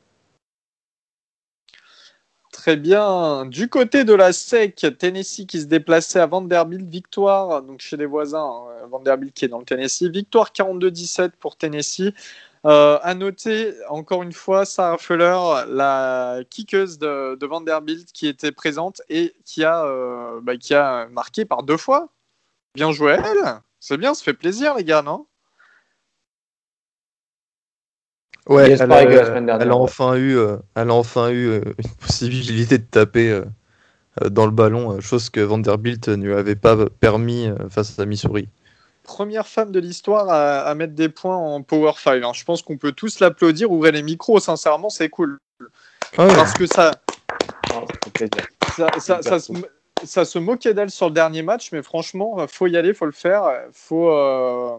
Très 2.68 2.76
bien. 2.76 3.46
Du 3.46 3.70
côté 3.70 4.04
de 4.04 4.14
la 4.14 4.34
SEC, 4.34 4.98
Tennessee 5.00 5.46
qui 5.48 5.62
se 5.62 5.68
déplaçait 5.68 6.20
à 6.20 6.26
Vanderbilt, 6.26 6.86
victoire 6.90 7.62
donc 7.62 7.80
chez 7.80 7.96
les 7.96 8.06
voisins, 8.06 8.44
hein, 8.44 8.88
Vanderbilt 8.92 9.34
qui 9.34 9.46
est 9.46 9.48
dans 9.48 9.60
le 9.60 9.64
Tennessee, 9.64 10.04
victoire 10.12 10.52
42-17 10.52 11.32
pour 11.40 11.56
Tennessee. 11.56 12.12
Euh, 12.66 13.00
à 13.02 13.16
noter, 13.16 13.74
encore 13.88 14.22
une 14.22 14.34
fois, 14.34 14.66
Sarah 14.66 14.98
Fuller, 14.98 15.40
la 15.70 16.40
kickeuse 16.50 17.00
de, 17.00 17.46
Vanderbilt 17.46 18.12
qui 18.12 18.28
était 18.28 18.52
présente 18.52 19.02
et 19.08 19.34
qui 19.46 19.64
a, 19.64 19.86
euh, 19.86 20.42
bah, 20.42 20.58
qui 20.58 20.74
a 20.74 21.08
marqué 21.08 21.46
par 21.46 21.64
deux 21.64 21.78
fois. 21.78 22.10
Bien 22.76 22.92
joué 22.92 23.14
elle. 23.14 23.62
C'est 23.80 23.96
bien, 23.96 24.14
ça 24.14 24.26
fait 24.26 24.34
plaisir, 24.34 24.76
les 24.76 24.84
gars, 24.84 25.04
non? 25.04 25.26
Ouais, 28.48 28.72
elle, 28.72 28.92
a, 28.92 29.76
enfin 29.76 30.16
eu, 30.16 30.38
euh, 30.38 30.58
elle 30.76 30.90
a 30.90 30.94
enfin 30.94 31.30
eu 31.32 31.58
une 31.58 31.90
possibilité 32.00 32.78
de 32.78 32.84
taper 32.84 33.42
dans 34.30 34.46
le 34.46 34.52
ballon, 34.52 35.00
chose 35.02 35.30
que 35.30 35.42
Vanderbilt 35.42 36.08
ne 36.08 36.26
lui 36.26 36.34
avait 36.34 36.56
pas 36.56 36.78
permis 37.00 37.50
face 37.70 38.00
à 38.00 38.06
Missouri 38.06 38.48
première 39.08 39.48
femme 39.48 39.72
de 39.72 39.80
l'histoire 39.80 40.30
à, 40.30 40.76
mettre 40.76 40.94
des 40.94 41.10
points 41.10 41.36
en 41.36 41.64
Power 41.64 41.94
5. 41.98 42.24
Hein. 42.24 42.32
Je 42.36 42.44
pense 42.44 42.62
qu'on 42.62 42.78
peut 42.78 42.92
tous 42.92 43.20
l'applaudir, 43.20 43.72
ouvrir 43.72 43.94
les 43.94 44.04
micros, 44.04 44.40
sincèrement, 44.40 44.90
c'est 44.90 45.10
cool. 45.10 45.40
Parce 46.16 46.54
que 46.54 46.68
ça, 46.68 46.92
ça, 50.04 50.26
se, 50.26 50.38
moquait 50.38 50.74
d'elle 50.76 50.92
sur 50.92 51.08
le 51.08 51.14
dernier 51.14 51.42
match, 51.42 51.72
mais 51.72 51.82
franchement, 51.82 52.46
faut 52.48 52.68
y 52.68 52.78
aller, 52.78 52.94
faut 52.94 53.06
le 53.06 53.12
faire, 53.12 53.50
faut, 53.74 54.12
euh, 54.12 54.78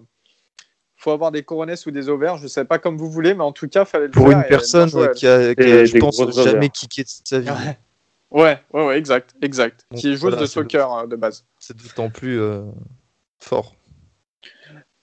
faut 0.99 1.13
avoir 1.13 1.31
des 1.31 1.45
coronesses 1.45 1.87
ou 1.87 1.91
des 1.93 2.09
ovaires, 2.09 2.37
je 2.37 2.49
sais 2.49 2.65
pas 2.65 2.79
comme 2.79 2.99
vous 2.99 3.11
voulez, 3.11 3.33
mais 3.33 3.45
en 3.45 3.53
tout 3.53 3.69
cas, 3.69 3.85
fallait 3.85 4.07
le 4.07 4.11
Pour 4.11 4.27
faire. 4.27 4.33
Pour 4.33 4.43
une 4.43 4.49
personne 4.49 4.91
qui 5.15 5.27
a, 5.27 5.55
je 5.55 5.99
pense, 5.99 6.21
jamais 6.35 6.69
kické 6.69 7.05
de 7.05 7.09
sa 7.25 7.39
vie. 7.39 7.51
Ouais, 8.31 8.61
ouais, 8.75 8.87
ouais, 8.87 8.99
exact, 8.99 9.35
exact. 9.41 9.87
qui 9.97 10.13
est 10.13 10.17
joueuse 10.17 10.37
de 10.37 10.45
soccer 10.45 10.93
euh, 10.93 11.07
de 11.07 11.17
base. 11.17 11.47
C'est 11.59 11.75
d'autant 11.75 12.11
plus 12.11 12.39
euh, 12.39 12.63
fort. 13.39 13.75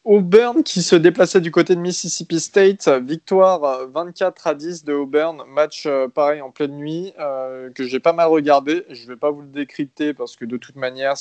Auburn 0.06 0.61
qui 0.61 0.84
se 0.84 0.95
déplaçait 0.95 1.41
du 1.41 1.49
côté 1.49 1.73
de 1.73 1.80
Mississippi 1.80 2.40
State, 2.40 2.88
victoire 2.88 3.88
24 3.90 4.45
à 4.45 4.53
10 4.53 4.84
de 4.84 4.94
Auburn, 4.94 5.41
match 5.48 5.88
euh, 5.88 6.07
pareil 6.07 6.41
en 6.41 6.52
pleine 6.52 6.73
nuit 6.73 7.11
euh, 7.19 7.72
que 7.72 7.86
j'ai 7.86 7.99
pas 7.99 8.14
mal 8.14 8.27
regardé. 8.27 8.86
Je 8.91 9.07
vais 9.07 9.15
pas 9.15 9.32
vous 9.32 9.41
le 9.41 9.48
décrypter 9.48 10.14
parce 10.14 10.36
que 10.36 10.45
de 10.45 10.57
toute 10.57 10.76
manière, 10.76 11.15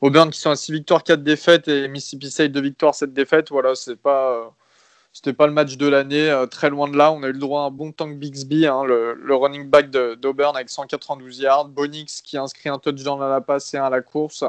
Auburn 0.00 0.30
qui 0.30 0.38
sont 0.38 0.50
à 0.50 0.56
6 0.56 0.70
victoires, 0.70 1.02
4 1.02 1.24
défaites 1.24 1.66
et 1.66 1.88
Mississippi 1.88 2.30
State 2.30 2.52
2 2.52 2.60
victoires, 2.60 2.94
7 2.94 3.12
défaites. 3.12 3.50
Voilà, 3.50 3.74
c'est 3.74 3.96
pas, 3.96 4.52
euh, 5.26 5.32
pas 5.32 5.48
le 5.48 5.52
match 5.52 5.76
de 5.76 5.88
l'année, 5.88 6.32
très 6.52 6.70
loin 6.70 6.88
de 6.88 6.96
là. 6.96 7.10
On 7.10 7.24
a 7.24 7.26
eu 7.26 7.32
le 7.32 7.40
droit 7.40 7.62
à 7.62 7.64
un 7.64 7.70
bon 7.72 7.90
tank 7.90 8.20
Bixby, 8.20 8.66
hein, 8.66 8.84
le, 8.84 9.14
le, 9.14 9.34
running 9.34 9.68
back 9.68 9.90
d'Auburn 9.90 10.54
avec 10.54 10.70
192 10.70 11.40
yards, 11.40 11.64
Bonix 11.70 12.22
qui 12.22 12.38
inscrit 12.38 12.68
un 12.68 12.78
touchdown 12.78 13.20
à 13.20 13.28
la 13.28 13.40
passe 13.40 13.74
et 13.74 13.78
un 13.78 13.84
à 13.86 13.90
la 13.90 14.00
course. 14.00 14.44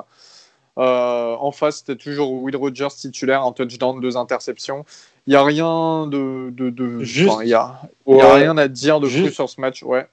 Euh, 0.80 1.36
en 1.36 1.52
face, 1.52 1.80
c'était 1.80 1.98
toujours 1.98 2.32
Will 2.32 2.56
Rogers 2.56 2.88
titulaire, 2.96 3.44
un 3.44 3.52
touchdown, 3.52 4.00
deux 4.00 4.16
interceptions. 4.16 4.86
Il 5.28 5.32
n'y 5.32 5.36
a 5.36 5.44
rien 5.44 6.08
de. 6.08 6.50
de, 6.52 7.04
Juste, 7.04 7.40
il 7.44 7.50
y 7.50 7.54
a, 7.54 7.82
rien 8.08 8.58
à 8.58 8.68
dire 8.68 9.00
de 9.00 9.08
plus 9.08 9.32
sur 9.32 9.50
ce 9.50 9.60
match. 9.60 9.84
Ouais. 9.84 10.08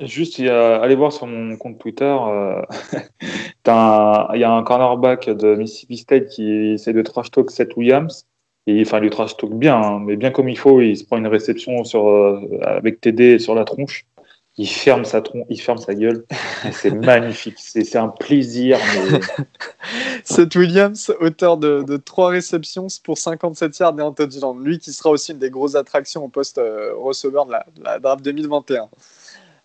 Juste, 0.00 0.38
allez 0.40 0.94
voir 0.94 1.12
sur 1.12 1.26
mon 1.26 1.56
compte 1.56 1.78
Twitter, 1.78 2.04
euh, 2.04 2.62
il 3.66 4.40
y 4.40 4.44
a 4.44 4.52
un 4.52 4.62
cornerback 4.62 5.28
de 5.28 5.56
Mississippi 5.56 5.96
State 5.96 6.28
qui 6.28 6.72
essaie 6.72 6.92
de 6.92 7.02
trash 7.02 7.30
talk 7.30 7.50
Seth 7.50 7.76
Williams. 7.76 8.26
Et, 8.68 8.82
enfin, 8.82 9.00
trash 9.08 9.36
talk 9.36 9.54
bien, 9.54 9.76
hein, 9.76 9.98
mais 9.98 10.16
bien 10.16 10.30
comme 10.30 10.48
il 10.48 10.58
faut. 10.58 10.80
Il 10.80 10.96
se 10.96 11.04
prend 11.04 11.16
une 11.16 11.26
réception 11.26 11.84
sur, 11.84 12.08
euh, 12.08 12.40
avec 12.62 13.00
TD 13.00 13.38
sur 13.38 13.54
la 13.54 13.64
tronche 13.64 14.06
il 14.58 14.68
ferme 14.68 15.04
sa 15.04 15.22
tronc, 15.22 15.46
il 15.48 15.60
ferme 15.60 15.78
sa 15.78 15.94
gueule. 15.94 16.24
C'est 16.72 16.90
magnifique. 17.06 17.56
C'est 17.58 17.96
un 17.96 18.08
plaisir. 18.08 18.78
C'est 20.24 20.54
Williams, 20.56 21.12
auteur 21.20 21.56
de, 21.56 21.96
trois 21.96 22.30
réceptions 22.30 22.88
pour 23.04 23.18
57 23.18 23.78
yards 23.78 23.98
et 23.98 24.02
un 24.02 24.12
touchdown. 24.12 24.62
Lui 24.62 24.80
qui 24.80 24.92
sera 24.92 25.10
aussi 25.10 25.32
une 25.32 25.38
des 25.38 25.50
grosses 25.50 25.76
attractions 25.76 26.24
au 26.24 26.28
poste 26.28 26.58
euh, 26.58 26.92
receveur 26.96 27.46
de 27.46 27.52
la, 27.52 27.98
draft 28.00 28.24
2021. 28.24 28.88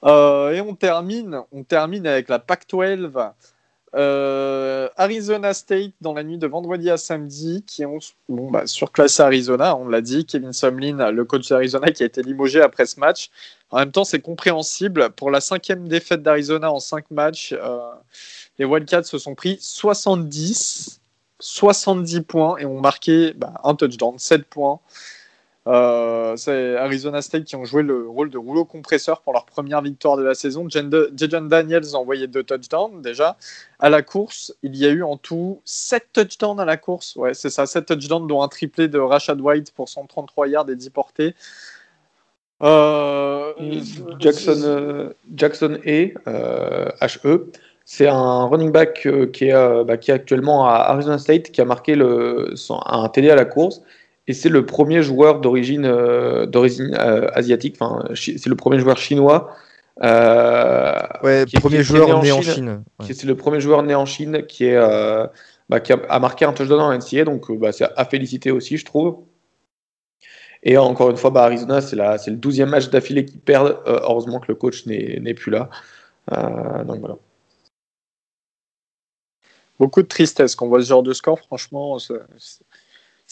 Euh, 0.05 0.51
et 0.51 0.61
on 0.61 0.75
termine, 0.75 1.41
on 1.51 1.63
termine 1.63 2.05
avec 2.05 2.29
la 2.29 2.37
Pac-12 2.37 3.31
euh, 3.95 4.89
Arizona 4.97 5.53
State 5.53 5.91
dans 6.01 6.13
la 6.13 6.23
nuit 6.23 6.37
de 6.37 6.47
vendredi 6.47 6.89
à 6.89 6.97
samedi, 6.97 7.63
qui 7.65 7.85
ont 7.85 7.99
bah, 8.29 8.65
surclassé 8.65 9.21
Arizona, 9.21 9.75
on 9.75 9.87
l'a 9.87 10.01
dit. 10.01 10.25
Kevin 10.25 10.53
Sumlin, 10.53 11.11
le 11.11 11.25
coach 11.25 11.49
d'Arizona, 11.49 11.91
qui 11.91 12.03
a 12.03 12.05
été 12.05 12.23
limogé 12.23 12.61
après 12.61 12.85
ce 12.85 12.99
match. 12.99 13.29
En 13.69 13.79
même 13.79 13.91
temps, 13.91 14.03
c'est 14.03 14.19
compréhensible. 14.19 15.11
Pour 15.11 15.31
la 15.31 15.41
cinquième 15.41 15.87
défaite 15.87 16.23
d'Arizona 16.23 16.71
en 16.71 16.79
cinq 16.79 17.09
matchs, 17.11 17.53
euh, 17.53 17.79
les 18.57 18.65
Wildcats 18.65 19.03
se 19.03 19.17
sont 19.17 19.35
pris 19.35 19.57
70, 19.59 21.01
70 21.39 22.21
points 22.21 22.57
et 22.57 22.65
ont 22.65 22.79
marqué 22.79 23.33
bah, 23.33 23.53
un 23.63 23.75
touchdown, 23.75 24.17
7 24.17 24.45
points. 24.45 24.79
Euh, 25.65 26.35
c'est 26.35 26.75
Arizona 26.75 27.21
State 27.21 27.45
qui 27.45 27.55
ont 27.55 27.63
joué 27.63 27.83
le 27.83 28.07
rôle 28.07 28.29
de 28.29 28.37
rouleau 28.37 28.65
compresseur 28.65 29.21
pour 29.21 29.31
leur 29.31 29.45
première 29.45 29.81
victoire 29.81 30.17
de 30.17 30.23
la 30.23 30.33
saison. 30.33 30.67
Jajon 30.69 31.41
Daniels 31.43 31.85
a 31.93 31.97
envoyé 31.97 32.27
deux 32.27 32.43
touchdowns 32.43 33.01
déjà. 33.01 33.37
À 33.79 33.89
la 33.89 34.01
course, 34.01 34.53
il 34.61 34.75
y 34.75 34.85
a 34.85 34.89
eu 34.89 35.03
en 35.03 35.15
tout 35.15 35.61
7 35.63 36.07
touchdowns 36.11 36.59
à 36.59 36.65
la 36.65 36.75
course. 36.75 37.15
Ouais, 37.15 37.33
c'est 37.33 37.49
ça, 37.49 37.65
7 37.65 37.85
touchdowns, 37.85 38.27
dont 38.27 38.41
un 38.41 38.49
triplé 38.49 38.89
de 38.89 38.99
Rashad 38.99 39.39
White 39.39 39.71
pour 39.71 39.87
133 39.87 40.47
yards 40.49 40.69
et 40.69 40.75
10 40.75 40.89
portées. 40.89 41.33
Euh, 42.61 43.53
Jackson, 44.19 44.61
euh, 44.63 45.09
Jackson 45.33 45.77
E, 45.85 46.13
HE, 47.01 47.51
c'est 47.85 48.07
un 48.07 48.45
running 48.45 48.71
back 48.71 49.07
qui, 49.31 49.45
est, 49.45 49.83
bah, 49.85 49.97
qui 49.97 50.11
est 50.11 50.13
actuellement 50.13 50.67
à 50.67 50.75
Arizona 50.75 51.17
State, 51.17 51.51
qui 51.51 51.61
a 51.61 51.65
marqué 51.65 51.95
le, 51.95 52.53
un 52.85 53.09
TD 53.09 53.29
à 53.29 53.35
la 53.35 53.45
course 53.45 53.81
et 54.27 54.33
c'est 54.33 54.49
le 54.49 54.65
premier 54.65 55.03
joueur 55.03 55.41
d'origine 55.41 55.85
euh, 55.85 56.45
d'origine 56.45 56.95
euh, 56.99 57.27
asiatique. 57.33 57.75
Enfin, 57.79 58.03
c'est 58.15 58.47
le 58.47 58.55
premier 58.55 58.79
joueur 58.79 58.97
chinois. 58.97 59.55
Euh, 60.01 60.93
ouais, 61.23 61.45
premier 61.45 61.83
joueur 61.83 62.23
né 62.23 62.31
en 62.31 62.41
Chine. 62.41 62.83
C'est 63.01 63.25
le 63.25 63.35
premier 63.35 63.59
joueur 63.59 63.83
né 63.83 63.95
en 63.95 64.05
Chine 64.05 64.43
qui 64.47 64.65
est 64.65 64.79
bah, 65.69 65.79
qui 65.79 65.93
a, 65.93 66.19
marqué 66.19 66.45
un 66.45 66.53
touchdown 66.53 66.79
en 66.79 66.97
NCA, 66.97 67.25
donc 67.25 67.51
bah, 67.57 67.71
c'est 67.71 67.85
à 67.95 68.05
féliciter 68.05 68.51
aussi, 68.51 68.77
je 68.77 68.85
trouve. 68.85 69.23
Et 70.61 70.77
encore 70.77 71.09
une 71.09 71.17
fois, 71.17 71.29
bah, 71.29 71.43
Arizona, 71.43 71.81
c'est 71.81 71.95
le 71.95 72.37
12e 72.37 72.65
match 72.65 72.89
d'affilée 72.89 73.25
qu'ils 73.25 73.39
perdent. 73.39 73.77
heureusement 73.85 74.39
que 74.39 74.47
le 74.47 74.55
coach 74.55 74.85
n'est 74.85 75.33
plus 75.33 75.51
là. 75.51 75.69
donc 76.85 76.99
voilà. 76.99 77.17
Beaucoup 79.79 80.01
de 80.01 80.07
tristesse 80.07 80.55
quand 80.55 80.67
on 80.67 80.69
voit 80.69 80.81
ce 80.81 80.87
genre 80.87 81.03
de 81.03 81.13
score, 81.13 81.39
franchement 81.39 81.97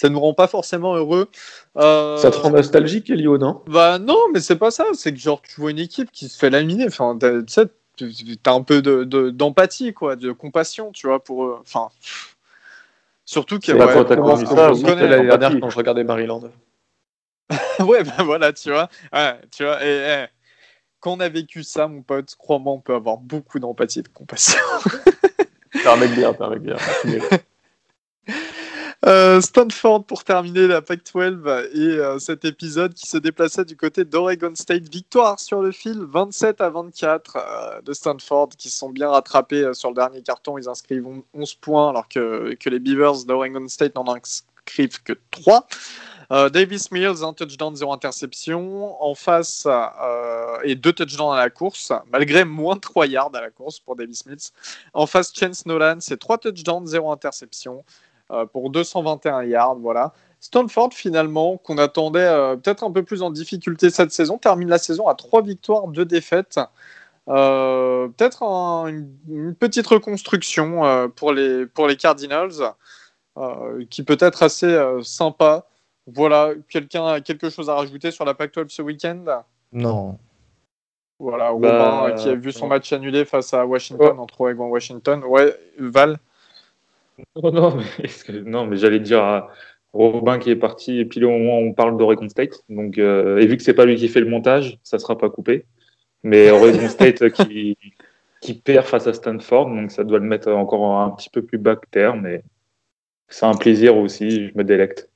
ça 0.01 0.09
ne 0.09 0.15
nous 0.15 0.19
rend 0.19 0.33
pas 0.33 0.47
forcément 0.47 0.95
heureux. 0.95 1.29
Euh, 1.77 2.17
ça 2.17 2.31
te 2.31 2.37
rend 2.37 2.49
nostalgique, 2.49 3.11
Elio, 3.11 3.37
non? 3.37 3.61
Bah 3.67 3.99
non, 3.99 4.17
mais 4.33 4.39
c'est 4.39 4.55
pas 4.55 4.71
ça. 4.71 4.85
C'est 4.93 5.13
que 5.13 5.19
genre 5.19 5.43
tu 5.43 5.61
vois 5.61 5.69
une 5.69 5.77
équipe 5.77 6.11
qui 6.11 6.27
se 6.27 6.39
fait 6.39 6.49
laminer. 6.49 6.87
Enfin, 6.87 7.15
tu 7.21 7.43
sais, 7.45 7.67
t'as 8.41 8.53
un 8.53 8.63
peu 8.63 8.81
d'empathie, 9.31 9.91
de, 9.91 9.91
quoi, 9.91 10.15
de 10.15 10.31
compassion, 10.31 10.91
tu 10.91 11.05
vois, 11.05 11.23
pour 11.23 11.45
eux. 11.45 11.59
Enfin, 11.61 11.89
surtout 13.25 13.59
que. 13.59 13.71
Ouais, 13.73 15.05
l'année 15.07 15.27
dernière 15.27 15.59
quand 15.59 15.69
je 15.69 15.77
regardais 15.77 16.03
Maryland? 16.03 16.49
ouais, 17.81 18.03
ben 18.03 18.23
voilà, 18.23 18.53
tu 18.53 18.71
vois. 18.71 18.89
tu 19.51 19.63
vois, 19.63 19.85
et, 19.85 20.25
quand 20.99 21.13
on 21.13 21.19
a 21.19 21.29
vécu 21.29 21.61
ça, 21.63 21.87
mon 21.87 22.01
pote, 22.01 22.33
crois-moi, 22.39 22.73
on 22.73 22.79
peut 22.79 22.95
avoir 22.95 23.17
beaucoup 23.17 23.59
d'empathie 23.59 23.99
et 23.99 24.03
de 24.03 24.07
compassion. 24.07 24.57
T'es 25.71 25.87
un 25.87 25.95
mec 25.95 26.11
bien, 26.15 26.33
t'es 26.33 26.41
un 26.41 26.49
mec 26.49 26.63
bien. 26.63 26.77
Euh, 29.07 29.41
Stanford 29.41 30.03
pour 30.03 30.23
terminer 30.23 30.67
la 30.67 30.83
Pac-12 30.83 31.71
et 31.73 31.79
euh, 31.79 32.19
cet 32.19 32.45
épisode 32.45 32.93
qui 32.93 33.07
se 33.07 33.17
déplaçait 33.17 33.65
du 33.65 33.75
côté 33.75 34.05
d'Oregon 34.05 34.51
State. 34.53 34.89
Victoire 34.89 35.39
sur 35.39 35.63
le 35.63 35.71
fil 35.71 36.03
27 36.03 36.61
à 36.61 36.69
24 36.69 37.35
euh, 37.35 37.81
de 37.81 37.93
Stanford 37.93 38.49
qui 38.49 38.69
sont 38.69 38.89
bien 38.91 39.09
rattrapés 39.09 39.73
sur 39.73 39.89
le 39.89 39.95
dernier 39.95 40.21
carton. 40.21 40.59
Ils 40.59 40.69
inscrivent 40.69 41.07
11 41.33 41.53
points 41.55 41.89
alors 41.89 42.07
que, 42.07 42.53
que 42.59 42.69
les 42.69 42.77
Beavers 42.77 43.25
d'Oregon 43.25 43.67
State 43.67 43.95
n'en 43.95 44.05
inscrivent 44.07 45.01
que 45.01 45.13
3. 45.31 45.67
Davis 46.53 46.91
Mills, 46.91 47.25
un 47.25 47.33
touchdown, 47.33 47.75
zéro 47.75 47.91
interception. 47.91 49.03
En 49.03 49.15
face, 49.15 49.67
et 50.63 50.75
deux 50.75 50.93
touchdowns 50.93 51.33
à 51.33 51.37
la 51.37 51.49
course, 51.49 51.91
malgré 52.09 52.45
moins 52.45 52.75
de 52.75 52.79
3 52.79 53.07
yards 53.07 53.31
à 53.33 53.41
la 53.41 53.49
course 53.49 53.81
pour 53.81 53.97
Davis 53.97 54.25
Mills. 54.25 54.39
En 54.93 55.07
face, 55.07 55.33
Chance 55.37 55.65
Nolan, 55.65 55.97
c'est 55.99 56.15
3 56.15 56.37
touchdowns, 56.37 56.87
zéro 56.87 57.11
interception. 57.11 57.83
Euh, 58.31 58.45
pour 58.45 58.69
221 58.69 59.43
yards. 59.43 59.75
Voilà. 59.75 60.13
Stanford, 60.39 60.93
finalement, 60.93 61.57
qu'on 61.57 61.77
attendait 61.77 62.19
euh, 62.19 62.55
peut-être 62.55 62.83
un 62.83 62.91
peu 62.91 63.03
plus 63.03 63.21
en 63.23 63.29
difficulté 63.29 63.89
cette 63.89 64.11
saison, 64.11 64.37
termine 64.37 64.69
la 64.69 64.77
saison 64.77 65.07
à 65.07 65.15
3 65.15 65.41
victoires, 65.41 65.87
2 65.87 66.05
défaites. 66.05 66.59
Euh, 67.27 68.07
peut-être 68.07 68.43
une, 68.43 69.53
petite 69.55 69.85
reconstruction 69.85 71.09
pour, 71.15 71.33
les, 71.33 71.65
pour 71.65 71.87
les 71.87 71.97
Cardinals, 71.97 72.73
qui 73.89 74.03
peut 74.03 74.17
être 74.19 74.43
assez 74.43 74.79
sympa. 75.03 75.65
Voilà, 76.07 76.51
quelqu'un 76.69 77.05
a 77.05 77.21
quelque 77.21 77.49
chose 77.49 77.69
à 77.69 77.75
rajouter 77.75 78.11
sur 78.11 78.25
la 78.25 78.33
Pac-12 78.33 78.69
ce 78.69 78.81
week-end? 78.81 79.43
Non. 79.73 80.17
Voilà, 81.19 81.53
bah, 81.55 82.01
Robin 82.01 82.15
qui 82.15 82.29
a 82.29 82.33
vu 82.33 82.51
son 82.51 82.67
match 82.67 82.91
annulé 82.93 83.25
face 83.25 83.53
à 83.53 83.65
Washington, 83.65 84.19
entre 84.19 84.41
Oregon 84.41 84.67
et 84.67 84.71
Washington. 84.71 85.23
Ouais, 85.23 85.55
Val? 85.77 86.17
non, 87.35 87.77
mais, 87.77 88.41
non, 88.41 88.65
mais 88.65 88.77
j'allais 88.77 88.99
dire 88.99 89.21
à 89.21 89.49
Robin 89.93 90.39
qui 90.39 90.49
est 90.49 90.55
parti, 90.55 90.99
et 90.99 91.05
puis 91.05 91.23
au 91.23 91.31
moment 91.31 91.59
où 91.59 91.69
on 91.69 91.73
parle 91.73 91.97
d'Oregon 91.97 92.29
State. 92.29 92.63
Donc, 92.69 92.97
euh, 92.97 93.37
et 93.39 93.45
vu 93.45 93.57
que 93.57 93.63
c'est 93.63 93.73
pas 93.73 93.85
lui 93.85 93.95
qui 93.95 94.07
fait 94.07 94.21
le 94.21 94.29
montage, 94.29 94.79
ça 94.83 94.99
sera 94.99 95.17
pas 95.17 95.29
coupé. 95.29 95.65
Mais 96.23 96.49
Oregon 96.51 96.87
State 96.89 97.29
qui, 97.31 97.77
qui 98.41 98.53
perd 98.53 98.85
face 98.85 99.07
à 99.07 99.13
Stanford, 99.13 99.69
donc 99.69 99.91
ça 99.91 100.03
doit 100.03 100.19
le 100.19 100.25
mettre 100.25 100.51
encore 100.51 101.01
un 101.01 101.11
petit 101.11 101.29
peu 101.29 101.41
plus 101.41 101.57
bas 101.57 101.75
que 101.75 101.87
terre, 101.89 102.15
mais 102.15 102.43
c'est 103.27 103.45
un 103.45 103.55
plaisir 103.55 103.97
aussi, 103.97 104.49
je 104.49 104.57
me 104.57 104.63
délecte. 104.63 105.09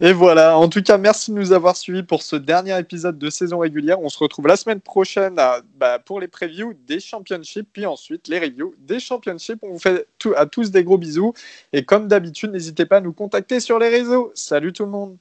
Et 0.00 0.12
voilà, 0.12 0.56
en 0.56 0.68
tout 0.68 0.80
cas, 0.80 0.96
merci 0.96 1.32
de 1.32 1.36
nous 1.36 1.52
avoir 1.52 1.76
suivis 1.76 2.04
pour 2.04 2.22
ce 2.22 2.36
dernier 2.36 2.78
épisode 2.78 3.18
de 3.18 3.30
saison 3.30 3.58
régulière. 3.58 4.00
On 4.00 4.08
se 4.08 4.18
retrouve 4.18 4.46
la 4.46 4.54
semaine 4.54 4.80
prochaine 4.80 5.34
bah, 5.76 5.98
pour 5.98 6.20
les 6.20 6.28
previews 6.28 6.72
des 6.86 7.00
championships, 7.00 7.68
puis 7.72 7.84
ensuite 7.84 8.28
les 8.28 8.38
reviews 8.38 8.74
des 8.78 9.00
championships. 9.00 9.58
On 9.62 9.72
vous 9.72 9.78
fait 9.80 10.06
à 10.36 10.46
tous 10.46 10.70
des 10.70 10.84
gros 10.84 10.98
bisous. 10.98 11.32
Et 11.72 11.84
comme 11.84 12.06
d'habitude, 12.06 12.52
n'hésitez 12.52 12.86
pas 12.86 12.98
à 12.98 13.00
nous 13.00 13.12
contacter 13.12 13.58
sur 13.58 13.80
les 13.80 13.88
réseaux. 13.88 14.30
Salut 14.36 14.72
tout 14.72 14.84
le 14.84 14.90
monde 14.90 15.16